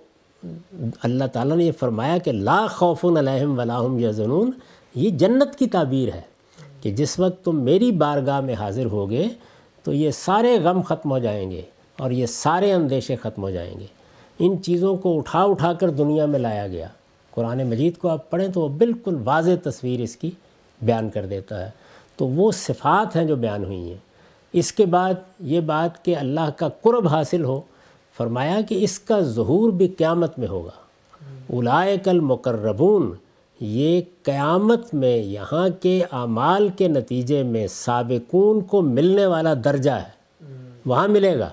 اللہ 1.02 1.24
تعالیٰ 1.24 1.56
نے 1.56 1.64
یہ 1.64 1.72
فرمایا 1.72 2.18
کہ 2.18 2.32
لا 2.32 2.66
خوف 2.66 3.04
علیہم 3.04 3.58
ولاحم 3.58 3.98
یا 3.98 4.10
جنون 4.10 4.50
یہ 4.94 5.10
جنت 5.10 5.58
کی 5.58 5.66
تعبیر 5.66 6.14
ہے 6.14 6.20
کہ 6.80 6.90
جس 6.90 7.20
وقت 7.20 7.44
تم 7.44 7.60
میری 7.60 7.92
بارگاہ 7.92 8.40
میں 8.40 8.54
حاضر 8.54 8.84
ہوگے 8.84 9.28
تو 9.82 9.92
یہ 9.92 10.10
سارے 10.10 10.58
غم 10.58 10.82
ختم 10.82 11.10
ہو 11.10 11.18
جائیں 11.18 11.50
گے 11.50 11.62
اور 11.98 12.10
یہ 12.10 12.26
سارے 12.26 12.72
اندیشے 12.72 13.16
ختم 13.16 13.42
ہو 13.42 13.50
جائیں 13.50 13.74
گے۔ 13.80 13.86
ان 14.38 14.62
چیزوں 14.62 14.96
کو 14.96 15.18
اٹھا 15.18 15.42
اٹھا 15.42 15.72
کر 15.72 15.90
دنیا 15.90 16.26
میں 16.26 16.38
لایا 16.38 16.66
گیا۔ 16.66 16.86
قرآن 17.30 17.66
مجید 17.66 17.96
کو 17.96 18.08
آپ 18.08 18.30
پڑھیں 18.30 18.48
تو 18.48 18.60
وہ 18.60 18.68
بالکل 18.68 19.16
واضح 19.24 19.50
تصویر 19.62 20.00
اس 20.00 20.16
کی 20.16 20.30
بیان 20.82 21.10
کر 21.10 21.26
دیتا 21.26 21.64
ہے۔ 21.64 21.70
تو 22.16 22.26
وہ 22.26 22.52
صفات 22.52 23.16
ہیں 23.16 23.24
جو 23.24 23.36
بیان 23.36 23.64
ہوئی 23.64 23.90
ہیں۔ 23.90 23.98
اس 24.52 24.72
کے 24.72 24.86
بعد 24.86 25.14
یہ 25.40 25.60
بات 25.60 26.04
کہ 26.04 26.16
اللہ 26.16 26.50
کا 26.56 26.68
قرب 26.68 27.08
حاصل 27.08 27.44
ہو، 27.44 27.60
فرمایا 28.16 28.60
کہ 28.60 28.84
اس 28.84 28.98
کا 28.98 29.20
ظہور 29.20 29.70
بھی 29.70 29.88
قیامت 29.88 30.38
میں 30.38 30.48
ہوگا۔ 30.48 30.70
اولائک 31.52 32.08
المقربون، 32.08 33.14
یہ 33.60 34.00
قیامت 34.22 34.94
میں 34.94 35.16
یہاں 35.16 35.68
کے 35.82 36.04
اعمال 36.12 36.68
کے 36.68 36.88
نتیجے 36.88 37.42
میں 37.42 37.66
سابقون 37.66 38.60
کو 38.60 38.82
ملنے 38.82 39.26
والا 39.26 39.54
درجہ 39.64 39.90
ہے۔ 39.90 40.14
وہاں 40.86 41.08
ملے 41.08 41.38
گا۔ 41.38 41.48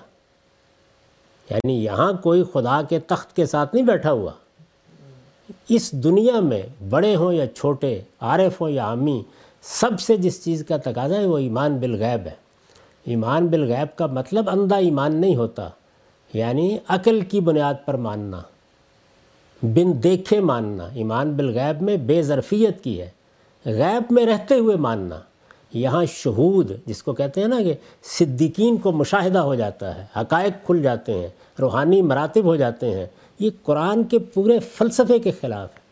یعنی 1.52 1.84
یہاں 1.84 2.12
کوئی 2.12 2.42
خدا 2.52 2.80
کے 2.88 2.98
تخت 2.98 3.36
کے 3.36 3.46
ساتھ 3.46 3.74
نہیں 3.74 3.84
بیٹھا 3.84 4.12
ہوا۔ 4.12 4.30
اس 5.68 5.92
دنیا 5.92 6.40
میں 6.40 6.62
بڑے 6.90 7.16
ہوں 7.16 7.32
یا 7.32 7.46
چھوٹے، 7.46 8.00
عارف 8.20 8.60
ہوں 8.60 8.70
یا 8.70 8.84
عامی، 8.84 9.22
سب 9.62 10.00
سے 10.00 10.16
جس 10.16 10.44
چیز 10.44 10.64
کا 10.68 10.76
تقاضا 10.76 11.16
ہے 11.16 11.26
وہ 11.26 11.38
ایمان 11.38 11.78
بالغیب 11.78 12.26
ہے۔ 12.26 12.34
ایمان 13.04 13.46
بالغیب 13.46 13.98
کا 13.98 14.06
مطلب 14.06 14.50
اندھا 14.50 14.76
ایمان 14.76 15.16
نہیں 15.16 15.36
ہوتا 15.36 15.68
یعنی 16.34 16.78
عقل 16.88 17.20
کی 17.20 17.40
بنیاد 17.40 17.74
پر 17.84 17.94
ماننا، 17.96 18.40
بن 19.62 20.02
دیکھے 20.02 20.40
ماننا۔ 20.40 20.88
ایمان 20.94 21.32
بالغیب 21.32 21.82
میں 21.82 21.96
بے 21.96 22.22
ظرفیت 22.22 22.84
کی 22.84 23.00
ہے، 23.00 23.10
غیب 23.66 24.12
میں 24.12 24.26
رہتے 24.26 24.54
ہوئے 24.54 24.76
ماننا۔ 24.76 25.18
یہاں 25.74 26.04
شہود 26.04 26.72
جس 26.86 27.02
کو 27.02 27.12
کہتے 27.12 27.40
ہیں 27.40 27.48
نا 27.48 27.62
کہ 27.62 27.74
صدیقین 28.02 28.76
کو 28.76 28.92
مشاہدہ 28.92 29.38
ہو 29.38 29.54
جاتا 29.54 29.98
ہے، 29.98 30.04
حقائق 30.16 30.66
کھل 30.66 30.82
جاتے 30.82 31.14
ہیں، 31.14 31.28
روحانی 31.60 32.02
مراتب 32.02 32.44
ہو 32.44 32.56
جاتے 32.56 32.90
ہیں، 32.90 33.06
یہ 33.38 33.50
قرآن 33.62 34.04
کے 34.04 34.18
پورے 34.18 34.58
فلسفے 34.58 35.18
کے 35.18 35.30
خلاف 35.30 35.68
ہے۔ 35.74 35.82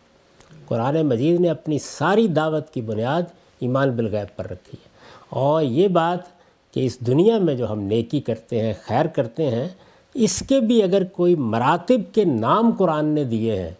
قرآن 0.67 1.07
مجید 1.07 1.41
نے 1.41 1.51
اپنی 1.51 1.79
ساری 1.79 2.29
دعوت 2.29 2.71
کی 2.71 2.81
بنیاد 2.81 3.23
ایمان 3.61 3.91
بالغیب 3.91 4.37
پر 4.37 4.45
رکھی 4.45 4.79
ہے۔ 4.85 4.89
اور 5.29 5.63
یہ 5.63 5.89
بات 5.89 6.19
کہ 6.75 6.87
اس 6.87 7.01
دنیا 7.01 7.39
میں 7.39 7.55
جو 7.55 7.73
ہم 7.73 7.81
نیکی 7.81 8.21
کرتے 8.21 8.61
ہیں، 8.61 8.73
خیر 8.87 9.07
کرتے 9.07 9.51
ہیں، 9.51 9.69
اس 10.15 10.43
کے 10.49 10.61
بھی 10.61 10.83
اگر 10.83 11.05
کوئی 11.05 11.35
مراتب 11.35 12.15
کے 12.15 12.25
نام 12.25 12.71
قرآن 12.79 13.05
نے 13.05 13.25
دیے 13.25 13.63
ہیں، 13.63 13.71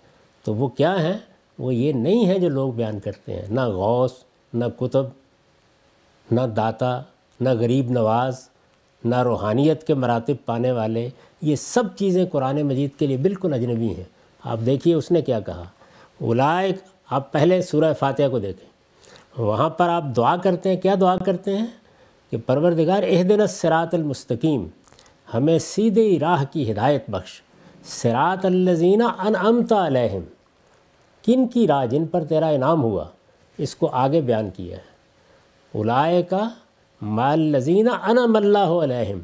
تو 0.45 0.55
وہ 0.55 0.69
کیا 0.69 1.03
ہیں؟ 1.03 1.19
وہ 1.59 1.75
یہ 1.75 1.93
نہیں 1.93 2.27
ہے 2.27 2.39
جو 2.39 2.49
لوگ 2.49 2.73
بیان 2.73 3.01
کرتے 3.01 3.35
ہیں۔ 3.35 3.43
نہ 3.51 3.61
غوث، 3.61 4.11
نہ 4.55 4.65
کتب 4.77 5.05
نہ 6.31 6.41
داتا، 6.41 7.03
نہ 7.41 7.49
غریب 7.49 7.91
نواز، 7.91 8.49
نہ 9.05 9.23
روحانیت 9.23 9.87
کے 9.87 9.95
مراتب 9.95 10.35
پانے 10.45 10.73
والے، 10.73 11.11
یہ 11.43 11.57
سب 11.57 11.83
چیزیں 11.97 12.27
قرآن 12.27 12.63
مجید 12.63 12.99
کے 12.99 13.07
لیے 13.07 13.17
بالکل 13.17 13.55
اجنبی 13.55 13.89
ہیں۔ 13.89 14.05
آپ 14.45 14.59
دیکھیے 14.67 14.95
اس 14.95 15.11
نے 15.11 15.23
کیا 15.23 15.41
کہا۔ 15.41 15.63
اولائک، 16.21 16.77
آپ 17.11 17.33
پہلے 17.33 17.63
سورہ 17.63 17.93
فاتحہ 17.99 18.29
کو 18.29 18.39
دیکھیں۔ 18.39 18.71
وہاں 19.43 19.71
پر 19.71 19.89
آپ 19.89 20.05
دعا 20.17 20.37
کرتے 20.37 20.69
ہیں۔ 20.69 20.77
کیا 20.77 20.95
دعا 21.01 21.17
کرتے 21.17 21.59
ہیں؟ 21.59 21.67
کہ 22.31 22.37
پروردگار 22.47 23.03
دن 23.23 23.47
سرات 23.47 23.95
المستقیم، 23.95 24.67
ہمیں 25.35 25.59
سیدھے 25.59 26.19
راہ 26.21 26.45
کی 26.53 26.73
ہدایت 26.73 27.11
بخش۔ 27.11 27.43
سرات 27.85 28.45
الزینہ 28.45 29.05
انعمتا 29.19 29.87
علیہم، 29.87 30.23
کن 31.23 31.49
کی 31.49 31.67
راہ 31.67 31.87
جن 31.87 32.07
پر 32.07 32.25
تیرا 32.25 32.49
انعام 32.49 32.83
ہوا؟ 32.83 33.05
اس 33.59 33.77
کو 33.77 33.89
آگے 33.93 34.21
بیان 34.21 34.51
کیا 34.51 34.77
ہے۔ 34.77 34.90
اولائے 35.73 36.23
کا 36.23 36.49
مال 37.03 37.41
لذینہ 37.41 37.91
انم 37.91 38.37
اللہ 38.37 38.59
علیہم۔ 38.59 39.19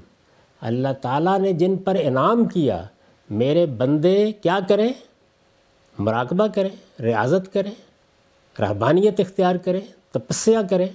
اللہ 0.60 0.88
تعالیٰ 1.02 1.38
نے 1.38 1.52
جن 1.52 1.76
پر 1.76 1.96
انعام 2.00 2.44
کیا، 2.44 2.84
میرے 3.30 3.66
بندے 3.66 4.32
کیا 4.32 4.58
کریں؟ 4.68 4.88
مراقبہ 5.98 6.46
کریں 6.46 7.02
ریاضت 7.02 7.52
کریں، 7.52 7.70
رہبانیت 8.60 9.20
اختیار 9.20 9.56
کریں، 9.56 9.80
تپسیا 10.10 10.62
کریں، 10.70 10.88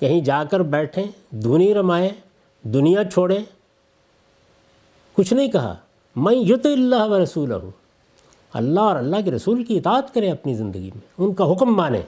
کہیں 0.00 0.20
جا 0.20 0.44
کر 0.44 0.60
بیٹھیں 0.60 1.04
دھنی 1.30 1.74
رمائیں، 1.74 2.10
دنیا 2.62 3.04
چھوڑیں۔ 3.04 3.44
کچھ 5.12 5.34
نہیں 5.34 5.48
کہا 5.48 5.76
میں 6.16 6.34
یت 6.34 6.66
اللہ 6.66 7.04
و 7.04 7.22
رسول 7.22 7.52
ہوں 7.52 7.70
اللہ 8.52 8.80
اور 8.80 8.96
اللہ 8.96 9.16
کے 9.24 9.30
رسول 9.30 9.64
کی 9.64 9.78
اطاعت 9.78 10.14
کریں 10.14 10.30
اپنی 10.32 10.54
زندگی 10.54 10.90
میں، 10.94 11.00
ان 11.18 11.34
کا 11.34 11.52
حکم 11.52 11.76
مانیں۔ 11.76 12.02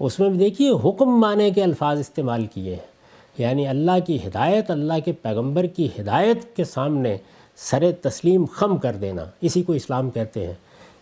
اس 0.00 0.20
میں 0.20 0.28
بھی 0.28 0.38
دیکھیے 0.38 0.70
حکم 0.84 1.20
مانے 1.20 1.50
کے 1.50 1.62
الفاظ 1.62 1.98
استعمال 1.98 2.46
کیے 2.46 2.74
ہیں۔ 2.74 2.98
یعنی 3.38 3.66
اللہ 3.66 3.98
کی 4.06 4.16
ہدایت، 4.16 4.70
اللہ 4.70 4.92
کے 5.04 5.12
پیغمبر 5.12 5.66
کی 5.66 5.88
ہدایت 6.00 6.56
کے 6.56 6.64
سامنے 6.64 7.16
سر 7.56 7.84
تسلیم 8.02 8.44
خم 8.44 8.76
کر 8.76 8.96
دینا، 9.00 9.24
اسی 9.40 9.62
کو 9.62 9.72
اسلام 9.72 10.10
کہتے 10.10 10.46
ہیں۔ 10.46 10.54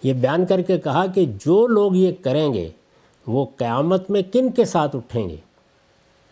یہ 0.03 0.13
بیان 0.13 0.47
کر 0.47 0.63
کے 0.63 0.79
کہا 0.79 1.07
کہ 1.07 1.25
جو 1.45 1.67
لوگ 1.67 1.95
یہ 1.95 2.13
کریں 2.23 2.55
گے، 2.55 2.69
وہ 3.27 3.47
قیامت 3.57 4.11
میں 4.11 4.23
کن 4.33 4.51
کے 4.51 4.65
ساتھ 4.65 4.97
اٹھیں 4.97 5.29
گے؟ 5.29 5.37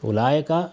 الائے 0.03 0.43
کا 0.43 0.67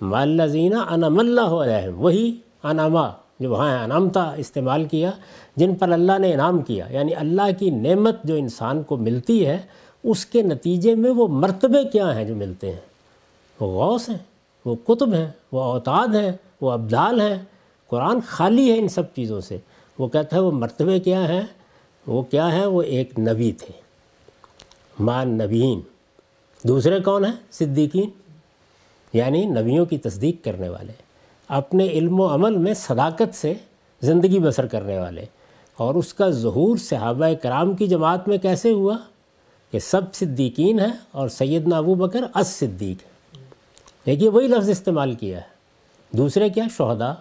مالزینہ 0.00 0.76
انم 0.76 1.18
اللہ 1.18 1.40
علیہم، 1.40 2.00
وہی 2.00 2.36
انعما 2.62 3.08
جو 3.40 3.50
وہاں 3.50 3.84
انعامتا 3.84 4.32
استعمال 4.36 4.84
کیا، 4.84 5.10
جن 5.56 5.74
پر 5.74 5.92
اللہ 5.92 6.18
نے 6.18 6.32
انعام 6.34 6.58
کیا۔ 6.58 6.86
یعنی 6.90 7.14
اللہ 7.14 7.58
کی 7.58 7.70
نعمت 7.70 8.22
جو 8.24 8.34
انسان 8.34 8.82
کو 8.82 8.96
ملتی 8.96 9.46
ہے 9.46 9.58
اس 10.04 10.26
کے 10.26 10.42
نتیجے 10.42 10.94
میں 10.94 11.10
وہ 11.10 11.28
مرتبے 11.28 11.84
کیا 11.92 12.16
ہیں 12.16 12.24
جو 12.24 12.36
ملتے 12.36 12.72
ہیں؟ 12.72 12.80
وہ 13.60 13.66
غوث 13.66 14.08
ہیں، 14.08 14.18
وہ 14.64 14.74
کتب 14.74 15.14
ہیں، 15.14 15.30
وہ 15.52 15.62
اوتاد 15.62 16.08
ہیں، 16.08 16.32
وہ 16.60 16.70
ابدال 16.70 17.20
ہیں۔ 17.20 17.38
قرآن 17.86 18.18
خالی 18.26 18.72
ہے 18.72 18.78
ان 18.78 18.88
سب 18.88 19.14
چیزوں 19.14 19.40
سے۔ 19.40 19.58
وہ 19.98 20.08
کہتا 20.08 20.36
ہے 20.36 20.40
وہ 20.40 20.50
مرتبے 20.50 21.00
کیا 21.00 21.28
ہیں؟ 21.28 21.40
وہ 22.06 22.22
کیا 22.22 22.52
ہے 22.52 22.66
وہ 22.66 22.82
ایک 22.82 23.18
نبی 23.18 23.52
تھے۔ 23.52 23.72
مان 25.00 25.28
نبیین۔ 25.28 25.80
دوسرے 26.68 27.00
کون 27.00 27.24
ہیں؟ 27.24 27.32
صدیقین۔ 27.50 28.10
یعنی 29.12 29.44
نبیوں 29.44 29.86
کی 29.86 29.98
تصدیق 29.98 30.44
کرنے 30.44 30.68
والے۔ 30.68 30.92
اپنے 31.48 31.86
علم 31.86 32.20
و 32.20 32.34
عمل 32.34 32.56
میں 32.56 32.74
صداقت 32.74 33.34
سے 33.34 33.54
زندگی 34.02 34.38
بسر 34.38 34.66
کرنے 34.66 34.98
والے۔ 34.98 35.24
اور 35.76 35.94
اس 35.94 36.14
کا 36.14 36.30
ظہور 36.30 36.76
صحابہ 36.76 37.26
کرام 37.42 37.74
کی 37.74 37.86
جماعت 37.86 38.28
میں 38.28 38.38
کیسے 38.38 38.72
ہوا؟ 38.72 38.96
کہ 39.70 39.78
سب 39.78 40.14
صدیقین 40.14 40.80
ہیں 40.80 40.92
اور 41.12 41.28
سیدنا 41.28 41.78
ابو 41.78 41.94
بکر 41.94 42.20
اس 42.34 42.46
صدیق 42.46 43.04
ہے 43.04 43.08
دیکھیے، 44.06 44.28
وہی 44.28 44.46
لفظ 44.46 44.70
استعمال 44.70 45.14
کیا 45.14 45.36
ہے۔ 45.36 45.58
دوسرے 46.10 46.48
کیا؟ 46.48 46.64
شہدا 46.76 47.14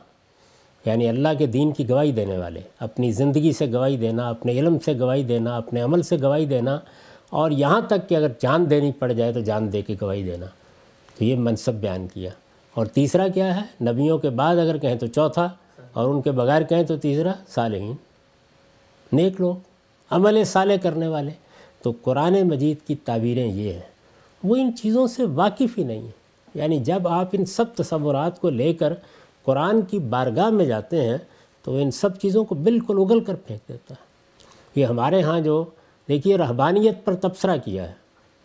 یعنی 0.85 1.09
اللہ 1.09 1.27
کے 1.37 1.45
دین 1.45 1.71
کی 1.71 1.89
گواہی 1.89 2.11
دینے 2.11 2.37
والے۔ 2.37 2.61
اپنی 2.79 3.11
زندگی 3.11 3.51
سے 3.51 3.71
گواہی 3.71 3.97
دینا، 3.97 4.29
اپنے 4.29 4.51
علم 4.51 4.79
سے 4.79 4.99
گواہی 4.99 5.23
دینا، 5.23 5.57
اپنے 5.57 5.81
عمل 5.81 6.01
سے 6.01 6.17
گواہی 6.21 6.45
دینا۔ 6.45 6.79
اور 7.29 7.51
یہاں 7.51 7.81
تک 7.81 8.09
کہ 8.09 8.15
اگر 8.15 8.27
جان 8.39 8.69
دینی 8.69 8.91
پڑ 8.91 9.11
جائے 9.11 9.33
تو 9.33 9.39
جان 9.39 9.73
دے 9.73 9.81
کے 9.81 9.95
گواہی 10.01 10.23
دینا۔ 10.23 10.45
تو 11.17 11.23
یہ 11.23 11.35
منصب 11.35 11.73
بیان 11.73 12.07
کیا۔ 12.07 12.29
اور 12.73 12.85
تیسرا 12.85 13.27
کیا 13.27 13.61
ہے؟ 13.61 13.91
نبیوں 13.91 14.17
کے 14.17 14.29
بعد 14.29 14.55
اگر 14.55 14.77
کہیں 14.77 14.95
تو 14.95 15.07
چوتھا، 15.07 15.49
اور 15.93 16.09
ان 16.09 16.21
کے 16.21 16.31
بغیر 16.31 16.61
کہیں 16.61 16.83
تو 16.83 16.97
تیسرا، 16.97 17.31
صالحین۔ 17.47 17.93
نیک 19.13 19.41
لوگ، 19.41 19.55
عمل 20.09 20.43
صالح 20.43 20.73
کرنے 20.83 21.07
والے۔ 21.07 21.31
تو 21.81 21.93
قرآن 22.01 22.47
مجید 22.47 22.87
کی 22.87 22.95
تعبیریں 22.95 23.47
یہ 23.47 23.73
ہیں، 23.73 23.81
وہ 24.43 24.55
ان 24.55 24.71
چیزوں 24.75 25.07
سے 25.07 25.23
واقف 25.23 25.77
ہی 25.77 25.83
نہیں 25.83 26.01
ہیں۔ 26.01 26.17
یعنی 26.55 26.79
جب 26.79 27.07
آپ 27.07 27.29
ان 27.31 27.45
سب 27.45 27.75
تصورات 27.75 28.41
کو 28.41 28.49
لے 28.49 28.73
کر 28.73 28.93
قرآن 29.43 29.81
کی 29.81 29.99
بارگاہ 29.99 30.49
میں 30.49 30.65
جاتے 30.65 31.01
ہیں، 31.01 31.17
تو 31.63 31.75
ان 31.75 31.91
سب 31.91 32.17
چیزوں 32.17 32.43
کو 32.43 32.55
بالکل 32.55 32.97
اگل 33.01 33.19
کر 33.19 33.35
پھینک 33.35 33.69
دیتا 33.69 33.93
ہے۔ 33.93 34.07
یہ 34.75 34.85
ہمارے 34.85 35.21
ہاں 35.21 35.39
جو، 35.39 35.65
دیکھیے، 36.07 36.37
رہبانیت 36.37 37.05
پر 37.05 37.15
تبصرہ 37.15 37.57
کیا 37.65 37.87
ہے۔ 37.87 37.93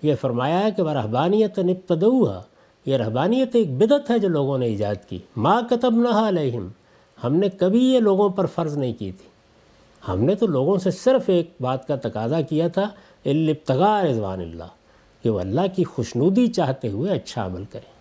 یہ 0.02 0.14
فرمایا 0.20 0.60
ہے 0.60 0.70
کہ 0.70 0.82
وہ 0.82 0.90
رہبانیت 0.90 1.58
نبتدعا 1.58 2.40
یہ 2.86 2.96
رہبانیت 2.96 3.56
ایک 3.56 3.70
بدت 3.70 4.10
ہے 4.10 4.18
جو 4.18 4.28
لوگوں 4.28 4.58
نے 4.58 4.66
ایجاد 4.66 4.94
کی۔ 5.08 5.18
ما 5.36 5.60
کتب 5.70 5.94
نہ 5.94 6.08
علیہم 6.08 6.68
ہم 7.24 7.36
نے 7.36 7.48
کبھی 7.48 7.94
یہ 7.94 8.00
لوگوں 8.00 8.28
پر 8.28 8.46
فرض 8.46 8.78
نہیں 8.78 8.92
کی 8.92 9.12
تھی۔ 9.12 9.28
ہم 10.08 10.24
نے 10.24 10.34
تو 10.34 10.46
لوگوں 10.46 10.78
سے 10.78 10.90
صرف 10.90 11.22
ایک 11.26 11.50
بات 11.60 11.88
کا 11.88 11.96
تقاضا 11.96 12.40
کیا 12.40 12.68
تھا 12.68 12.90
البتغاء 13.24 14.02
رضوان 14.02 14.40
اللہ۔ 14.40 14.64
کہ 15.22 15.30
وہ 15.30 15.40
اللہ 15.40 15.60
کی 15.76 15.84
خوشنودی 15.84 16.46
چاہتے 16.46 16.88
ہوئے 16.88 17.12
اچھا 17.12 17.46
عمل 17.46 17.64
کریں 17.70 17.92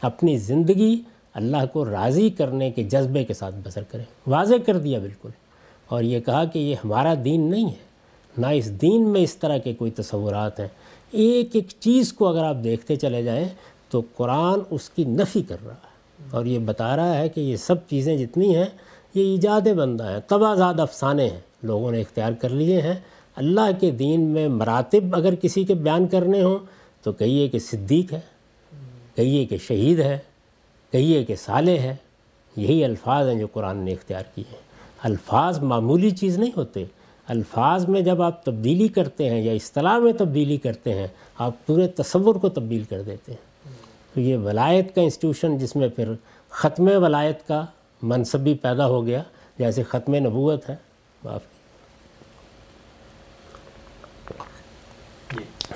اپنی 0.00 0.36
زندگی 0.36 1.02
اللہ 1.34 1.56
کو 1.72 1.84
راضی 1.84 2.30
کرنے 2.30 2.70
کے 2.70 2.82
جذبے 2.82 3.24
کے 3.24 3.34
ساتھ 3.34 3.54
بسر 3.64 3.82
کریں 3.82 4.04
واضح 4.26 4.54
کر 4.66 4.78
دیا 4.78 4.98
بالکل۔ 4.98 5.28
اور 5.88 6.02
یہ 6.02 6.20
کہا 6.20 6.44
کہ 6.44 6.58
یہ 6.58 6.74
ہمارا 6.84 7.14
دین 7.24 7.50
نہیں 7.50 7.66
ہے۔ 7.66 7.92
نہ 8.38 8.46
اس 8.46 8.82
دین 8.82 9.08
میں 9.08 9.20
اس 9.20 9.36
طرح 9.36 9.58
کے 9.58 9.74
کوئی 9.74 9.90
تصورات 9.90 10.60
ہیں۔ 10.60 10.68
ایک 11.10 11.48
ایک 11.52 11.66
چیز 11.78 12.12
کو 12.12 12.26
اگر 12.26 12.44
آپ 12.44 12.56
دیکھتے 12.64 12.96
چلے 12.96 13.22
جائیں 13.22 13.48
تو 13.90 14.02
قرآن 14.16 14.58
اس 14.70 14.90
کی 14.90 15.04
نفی 15.04 15.42
کر 15.42 15.56
رہا 15.66 15.74
ہے۔ 15.74 15.92
اور 16.30 16.44
یہ 16.44 16.58
بتا 16.58 16.96
رہا 16.96 17.18
ہے 17.18 17.28
کہ 17.28 17.40
یہ 17.40 17.56
سب 17.56 17.74
چیزیں 17.90 18.16
جتنی 18.16 18.56
ہیں، 18.56 18.66
یہ 19.14 19.22
ایجاد 19.22 19.60
بندہ 19.60 20.10
ہیں 20.10 20.20
تبازاد 20.26 20.80
افسانے 20.80 21.28
ہیں۔ 21.28 21.40
لوگوں 21.62 21.92
نے 21.92 22.00
اختیار 22.00 22.32
کر 22.32 22.48
لیے 22.48 22.80
ہیں۔ 22.80 22.94
اللہ 23.36 23.80
کے 23.80 23.90
دین 23.90 24.20
میں 24.20 24.48
مراتب 24.48 25.16
اگر 25.16 25.34
کسی 25.34 25.64
کے 25.64 25.74
بیان 25.74 26.06
کرنے 26.06 26.42
ہوں 26.42 26.58
تو 27.02 27.12
کہیے 27.12 27.48
کہ 27.48 27.58
صدیق 27.58 28.12
ہے، 28.12 28.20
کہیے 29.14 29.44
کہ 29.44 29.56
شہید 29.56 30.00
ہے، 30.00 30.18
کہیے 30.92 31.24
کہ 31.24 31.34
صالح 31.36 31.78
ہے۔ 31.78 31.96
یہی 32.56 32.84
الفاظ 32.84 33.28
ہیں 33.28 33.38
جو 33.38 33.46
قرآن 33.46 33.76
نے 33.76 33.92
اختیار 33.92 34.22
کیے 34.34 34.44
ہیں۔ 34.50 34.58
الفاظ 35.02 35.58
معمولی 35.58 36.10
چیز 36.10 36.38
نہیں 36.38 36.50
ہوتے۔ 36.56 36.84
الفاظ 37.28 37.88
میں 37.88 38.00
جب 38.00 38.22
آپ 38.22 38.44
تبدیلی 38.44 38.88
کرتے 38.88 39.30
ہیں 39.30 39.40
یا 39.40 39.52
اصطلاح 39.52 39.98
میں 39.98 40.12
تبدیلی 40.12 40.56
کرتے 40.56 40.94
ہیں، 40.94 41.06
آپ 41.38 41.66
پورے 41.66 41.88
تصور 41.88 42.34
کو 42.34 42.48
تبدیل 42.48 42.84
کر 42.84 43.02
دیتے 43.02 43.32
ہیں۔ 43.32 43.72
تو 44.14 44.20
یہ 44.20 44.36
ولایت 44.36 44.94
کا 44.94 45.00
انسٹیٹیوشن 45.00 45.58
جس 45.58 45.76
میں 45.76 45.88
پھر 45.88 46.12
ختم 46.50 46.88
ولایت 46.96 47.48
کا 47.48 47.66
منصب 48.02 48.40
بھی 48.40 48.54
پیدا 48.54 48.86
ہو 48.86 49.06
گیا، 49.06 49.22
جیسے 49.58 49.82
ختم 49.82 50.14
نبوت 50.14 50.70
ہے۔ 50.70 50.76
معاف 51.24 51.42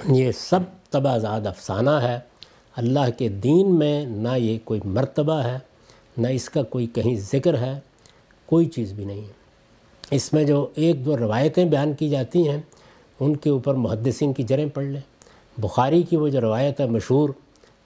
یہ 0.09 0.33
سب 0.33 0.59
تبازاد 0.91 1.47
افسانہ 1.47 1.91
ہے۔ 1.91 2.19
اللہ 2.77 3.11
کے 3.19 3.29
دین 3.29 3.75
میں 3.75 4.07
نہ 4.07 4.29
یہ 4.37 4.59
کوئی 4.65 4.81
مرتبہ 4.85 5.33
ہے، 5.33 5.59
نہ 6.19 6.29
اس 6.29 6.51
کا 6.51 6.63
کوئی 6.63 6.87
کہیں 6.87 7.17
ذکر 7.17 7.59
ہے، 7.59 7.81
کوئی 8.47 8.67
چیز 8.67 8.93
بھی 8.93 9.05
نہیں۔ 9.05 9.21
ہے 9.21 9.47
اس 10.11 10.33
میں 10.33 10.45
جو 10.45 10.67
ایک 10.75 11.05
دو 11.05 11.17
روایتیں 11.17 11.65
بیان 11.65 11.95
کی 11.95 12.09
جاتی 12.09 12.49
ہیں، 12.49 12.61
ان 13.21 13.37
کے 13.37 13.51
اوپر 13.51 13.75
محدثین 13.75 14.33
کی 14.33 14.43
جریں 14.43 14.67
پڑھ 14.67 14.85
لیں۔ 14.85 15.01
بخاری 15.59 16.03
کی 16.03 16.17
وہ 16.17 16.29
جو 16.29 16.41
روایت 16.41 16.81
ہے 16.81 16.87
مشہور 16.87 17.31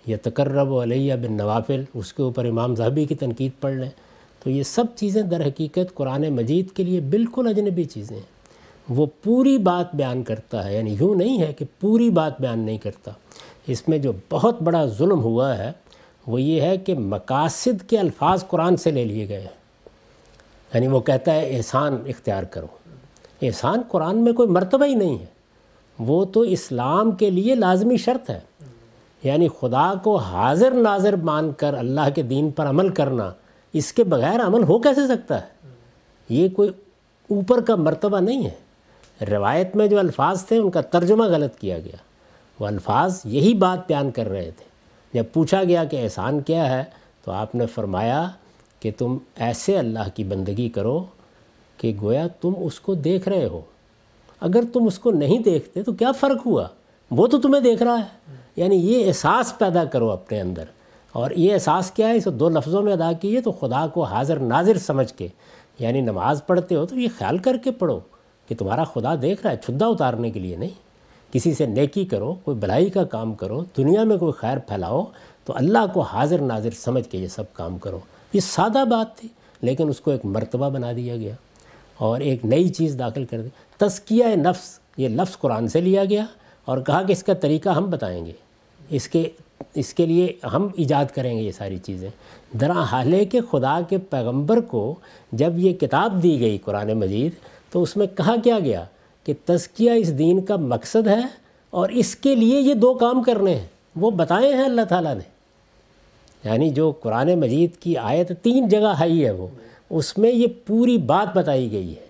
یا 0.07 0.17
تقرب 0.23 0.71
و 0.71 0.83
علیہ 0.83 1.15
بن 1.15 1.33
نوافل، 1.33 1.83
اس 1.95 2.13
کے 2.13 2.23
اوپر 2.23 2.45
امام 2.45 2.75
صاحبی 2.75 3.05
کی 3.05 3.15
تنقید 3.15 3.53
پڑھ 3.61 3.75
لیں۔ 3.75 3.91
تو 4.45 4.51
یہ 4.51 4.63
سب 4.63 4.85
چیزیں 4.97 5.23
در 5.23 5.47
حقیقت 5.47 5.95
قرآن 5.95 6.29
مجید 6.29 6.71
کے 6.71 6.85
لیے 6.85 7.01
بالکل 7.01 7.49
اجنبی 7.49 7.85
چیزیں 7.85 8.17
ہیں۔ 8.17 8.40
وہ 8.91 9.07
پوری 9.23 9.59
بات 9.59 9.95
بیان 9.95 10.23
کرتا 10.23 10.65
ہے 10.65 10.77
یعنی 10.77 10.97
یوں 11.01 11.15
نہیں 11.15 11.43
ہے 11.43 11.53
کہ 11.53 11.65
پوری 11.81 12.11
بات 12.11 12.41
بیان 12.41 12.59
نہیں 12.59 12.79
کرتا۔ 12.79 13.11
اس 13.67 13.89
میں 13.89 13.99
جو 13.99 14.13
بہت 14.31 14.63
بڑا 14.63 14.87
ظلم 14.87 15.21
ہوا 15.21 15.59
ہے، 15.59 15.73
وہ 16.27 16.43
یہ 16.43 16.61
ہے 16.61 16.77
کہ 16.77 16.95
مقاصد 16.95 17.89
کے 17.89 17.99
الفاظ 17.99 18.45
قرآن 18.49 18.77
سے 18.77 18.91
لے 18.91 19.05
لیے 19.05 19.29
گئے 19.29 19.41
ہیں۔ 19.41 19.49
یعنی 20.75 20.87
وہ 20.87 21.01
کہتا 21.01 21.33
ہے، 21.33 21.57
احسان 21.57 21.97
اختیار 22.07 22.43
کرو۔ 22.43 22.67
احسان 23.43 23.83
قرآن 23.89 24.19
میں 24.19 24.33
کوئی 24.33 24.49
مرتبہ 24.49 24.85
ہی 24.85 24.95
نہیں 24.95 25.19
ہے۔ 25.19 25.27
وہ 25.99 26.25
تو 26.25 26.41
اسلام 26.41 27.11
کے 27.11 27.31
لیے 27.31 27.55
لازمی 27.55 27.97
شرط 27.97 28.31
ہے۔ 28.31 28.41
یعنی 29.23 29.49
خدا 29.61 29.95
کو 30.03 30.17
حاضر 30.17 30.71
ناظر 30.71 31.17
مان 31.17 31.53
کر 31.53 31.75
اللہ 31.75 32.09
کے 32.15 32.23
دین 32.23 32.51
پر 32.51 32.67
عمل 32.67 32.89
کرنا، 32.89 33.33
اس 33.73 33.93
کے 33.93 34.05
بغیر 34.05 34.41
عمل 34.41 34.63
ہو 34.63 34.79
کیسے 34.79 35.07
سکتا 35.09 35.43
ہے؟ 35.43 35.47
یہ 36.29 36.49
کوئی 36.49 36.69
اوپر 37.31 37.61
کا 37.61 37.75
مرتبہ 37.75 38.21
نہیں 38.21 38.45
ہے۔ 38.45 38.70
روایت 39.29 39.77
میں 39.77 39.87
جو 39.87 39.99
الفاظ 39.99 40.45
تھے، 40.45 40.59
ان 40.59 40.71
کا 40.71 40.81
ترجمہ 40.81 41.25
غلط 41.25 41.59
کیا 41.59 41.79
گیا۔ 41.79 41.97
وہ 42.61 42.67
الفاظ 42.67 43.21
یہی 43.25 43.55
بات 43.55 43.89
بیان 43.89 44.11
کر 44.11 44.29
رہے 44.29 44.51
تھے۔ 44.57 44.65
جب 45.15 45.25
پوچھا 45.33 45.65
گیا 45.65 45.85
کہ 45.85 46.03
احسان 46.03 46.41
کیا 46.41 46.79
ہے، 46.79 46.85
تو 47.25 47.33
آپ 47.33 47.55
نے 47.55 47.67
فرمایا 47.67 48.31
کہ 48.81 48.91
تم 48.99 49.19
ایسے 49.37 49.79
اللہ 49.79 50.09
کی 50.15 50.25
بندگی 50.25 50.69
کرو 50.69 51.05
کہ 51.77 51.97
گویا 52.03 52.27
تم 52.41 52.53
اس 52.59 52.81
کو 52.81 52.95
دیکھ 52.95 53.29
رہے 53.29 53.47
ہو۔ 53.47 53.61
اگر 54.41 54.61
تم 54.73 54.85
اس 54.87 54.99
کو 54.99 55.11
نہیں 55.11 55.39
دیکھتے 55.39 55.83
تو 55.83 55.93
کیا 55.93 56.13
فرق 56.13 56.47
ہوا؟ 56.47 56.67
وہ 57.11 57.27
تو 57.27 57.41
تمہیں 57.41 57.63
دیکھ 57.63 57.83
رہا 57.83 57.99
ہے۔ 57.99 58.35
یعنی 58.57 58.77
یہ 58.77 59.09
احساس 59.09 59.59
پیدا 59.59 59.85
کرو 59.85 60.11
اپنے 60.11 60.41
اندر۔ 60.41 60.65
اور 61.13 61.31
یہ 61.31 61.55
احساس 61.55 61.91
کیا 61.91 62.09
ہے؟ 62.09 62.17
اسے 62.17 62.31
دو 62.31 62.49
لفظوں 62.49 62.83
میں 62.83 62.93
ادا 62.93 63.13
کیے 63.13 63.41
تو 63.41 63.53
خدا 63.53 63.87
کو 63.87 64.03
حاضر 64.03 64.37
ناظر 64.37 64.79
سمجھ 64.79 65.15
کے 65.15 65.29
یعنی 65.79 66.01
نماز 66.01 66.47
پڑھتے 66.47 66.75
ہو 66.75 66.87
تو 66.87 66.99
یہ 66.99 67.09
خیال 67.19 67.39
کر 67.39 67.57
کے 67.57 67.71
پڑھو۔ 67.71 68.01
کہ 68.51 68.57
تمہارا 68.57 68.85
خدا 68.85 69.15
دیکھ 69.23 69.43
رہا 69.43 69.51
ہے 69.51 69.57
چھدا 69.57 69.87
اتارنے 69.87 70.31
کے 70.31 70.41
لیے 70.41 70.57
نہیں۔ 70.57 70.71
کسی 71.33 71.55
سے 71.55 71.67
نیکی 71.67 72.05
کرو، 72.05 72.35
کوئی 72.45 72.57
بلائی 72.57 72.91
کا 72.91 73.05
کام 73.05 73.35
کرو، 73.35 73.65
دنیا 73.77 74.05
میں 74.05 74.17
کوئی 74.17 74.33
خیر 74.33 74.59
پھیلاؤ، 74.59 75.05
تو 75.45 75.53
اللہ 75.57 75.87
کو 75.93 76.01
حاضر 76.01 76.39
ناظر 76.39 76.71
سمجھ 76.71 77.09
کے 77.09 77.19
یہ 77.19 77.27
سب 77.27 77.53
کام 77.53 77.79
کرو۔ 77.79 77.99
یہ 78.33 78.41
سادہ 78.41 78.85
بات 78.91 79.17
تھی، 79.17 79.29
لیکن 79.61 79.89
اس 79.89 80.01
کو 80.01 80.11
ایک 80.11 80.25
مرتبہ 80.25 80.71
بنا 80.71 80.93
دیا 80.97 81.17
گیا۔ 81.17 81.35
اور 81.97 82.21
ایک 82.21 82.45
نئی 82.45 82.69
چیز 82.69 82.97
داخل 82.99 83.25
کر 83.25 83.41
دی۔ 83.41 83.49
تزکیہ 83.79 84.25
نفس، 84.25 84.81
یہ 84.97 85.09
لفظ 85.09 85.39
قرآن 85.39 85.69
سے 85.69 85.81
لیا 85.81 86.05
گیا 86.05 86.25
اور 86.65 86.79
کہا 86.79 87.03
کہ 87.03 87.13
اس 87.13 87.23
کا 87.23 87.35
طریقہ 87.35 87.69
ہم 87.69 87.91
بتائیں 87.91 88.27
گے۔ 88.27 88.33
اس 88.91 89.09
کے 89.09 89.29
اس 89.75 89.95
کے 89.95 90.07
لیے 90.07 90.33
ہم 90.53 90.69
ایجاد 90.77 91.05
کریں 91.15 91.39
گے 91.39 91.43
یہ 91.43 91.53
ساری 91.53 91.79
چیزیں۔ 91.79 92.11
درا 92.57 92.83
حالے 92.83 93.25
کے 93.25 93.41
خدا 93.51 93.81
کے 93.89 93.99
پیغمبر 93.99 94.61
کو 94.61 94.95
جب 95.33 95.59
یہ 95.59 95.73
کتاب 95.73 96.23
دی 96.23 96.41
گئی 96.41 96.59
قرآن 96.59 96.93
مجید 96.93 97.33
تو 97.71 97.83
اس 97.83 97.97
میں 97.97 98.07
کہا 98.07 98.35
کیا 98.45 98.59
گیا 98.59 98.85
کہ 99.25 99.33
تزکیہ 99.45 99.91
اس 99.91 100.19
دین 100.19 100.41
کا 100.41 100.57
مقصد 100.57 101.07
ہے 101.07 101.21
اور 101.71 101.89
اس 101.89 102.17
کے 102.17 102.35
لیے 102.35 102.61
یہ 102.61 102.75
دو 102.75 102.95
کام 102.95 103.23
کرنے 103.23 103.55
ہیں۔ 103.55 103.67
وہ 103.97 104.11
بتائے 104.11 104.55
ہیں 104.55 104.65
اللہ 104.65 104.81
تعالیٰ 104.89 105.15
نے۔ 105.15 105.41
یعنی 106.45 106.71
جو 106.71 106.91
قرآن 106.91 107.35
مجید 107.35 107.77
کی 107.77 107.97
آیت 107.97 108.33
تین 108.43 108.69
جگہ 108.69 108.95
آئی 109.01 109.25
ہے 109.25 109.31
وہ، 109.31 109.47
اس 109.91 110.19
میں 110.19 110.33
یہ 110.33 110.47
پوری 110.67 110.99
بات 110.99 111.37
بتائی 111.37 111.73
گئی 111.73 111.91
ہے۔ 111.91 112.07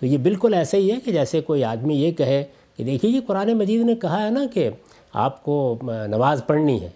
تو 0.00 0.06
یہ 0.06 0.18
بالکل 0.18 0.54
ایسے 0.54 0.76
ہی 0.76 0.92
ہے 0.92 0.96
کہ 1.04 1.12
جیسے 1.12 1.40
کوئی 1.40 1.64
آدمی 1.64 1.94
یہ 1.94 2.12
کہے 2.12 2.44
کہ 2.76 2.84
دیکھیے 2.84 3.10
یہ 3.10 3.20
قرآن 3.26 3.52
مجید 3.52 3.80
نے 3.80 3.94
کہا 3.94 4.24
ہے 4.24 4.30
نا 4.30 4.44
کہ 4.54 4.70
آپ 5.12 5.44
کو 5.44 5.78
نماز 5.82 6.42
پڑھنی 6.46 6.80
ہے۔ 6.80 6.88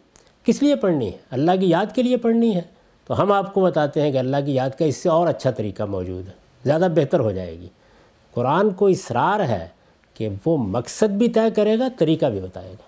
کس 0.45 0.63
لیے 0.63 0.77
پڑھنی 0.77 1.07
ہے؟ 1.07 1.19
اللہ 1.31 1.53
کی 1.61 1.67
یاد 1.67 1.87
کے 1.95 2.03
لیے 2.03 2.17
پڑھنی 2.17 2.55
ہے۔ 2.55 2.61
تو 3.07 3.23
ہم 3.23 3.33
آپ 3.33 3.55
کو 3.55 3.61
بتاتے 3.61 4.03
ہیں 4.03 4.13
کہ 4.13 4.19
اللہ 4.19 4.37
کی 4.47 4.55
یاد 4.55 4.71
کا 4.79 4.85
اس 4.85 4.97
سے 4.97 5.09
اور 5.09 5.27
اچھا 5.27 5.51
طریقہ 5.51 5.83
موجود 5.83 6.29
ہے۔ 6.29 6.33
زیادہ 6.65 6.89
بہتر 6.95 7.21
ہو 7.21 7.33
جائے 7.33 7.59
گی۔ 7.59 7.67
قرآن 8.35 8.71
کو 8.71 8.87
اصرار 8.87 9.41
ہے 9.41 9.67
کہ 10.15 10.29
وہ 10.47 10.57
مقصد 10.57 11.11
بھی 11.11 11.29
طے 11.29 11.51
کرے 11.57 11.79
گا، 11.79 11.89
طریقہ 11.99 12.27
بھی 12.27 12.41
بتائے 12.41 12.71
گا۔ 12.71 12.83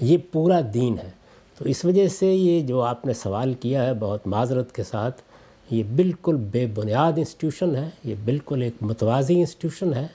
یہ 0.00 0.16
پورا 0.32 0.60
دین 0.74 0.96
ہے۔ 1.04 1.20
تو 1.58 1.68
اس 1.68 1.84
وجہ 1.84 2.08
سے 2.08 2.26
یہ 2.26 2.60
جو 2.60 2.80
آپ 2.80 3.06
نے 3.06 3.12
سوال 3.12 3.54
کیا 3.54 3.86
ہے 3.86 3.94
بہت 3.94 4.26
معذرت 4.26 4.74
کے 4.74 4.82
ساتھ، 4.82 5.20
یہ 5.70 5.82
بالکل 5.96 6.36
بے 6.36 6.66
بنیاد 6.66 7.12
انسٹیٹیوشن 7.16 7.76
ہے، 7.76 7.88
یہ 8.04 8.14
بالکل 8.24 8.62
ایک 8.62 8.72
متوازی 8.80 9.40
انسٹیٹیوشن 9.40 9.94
ہے۔ 9.94 10.06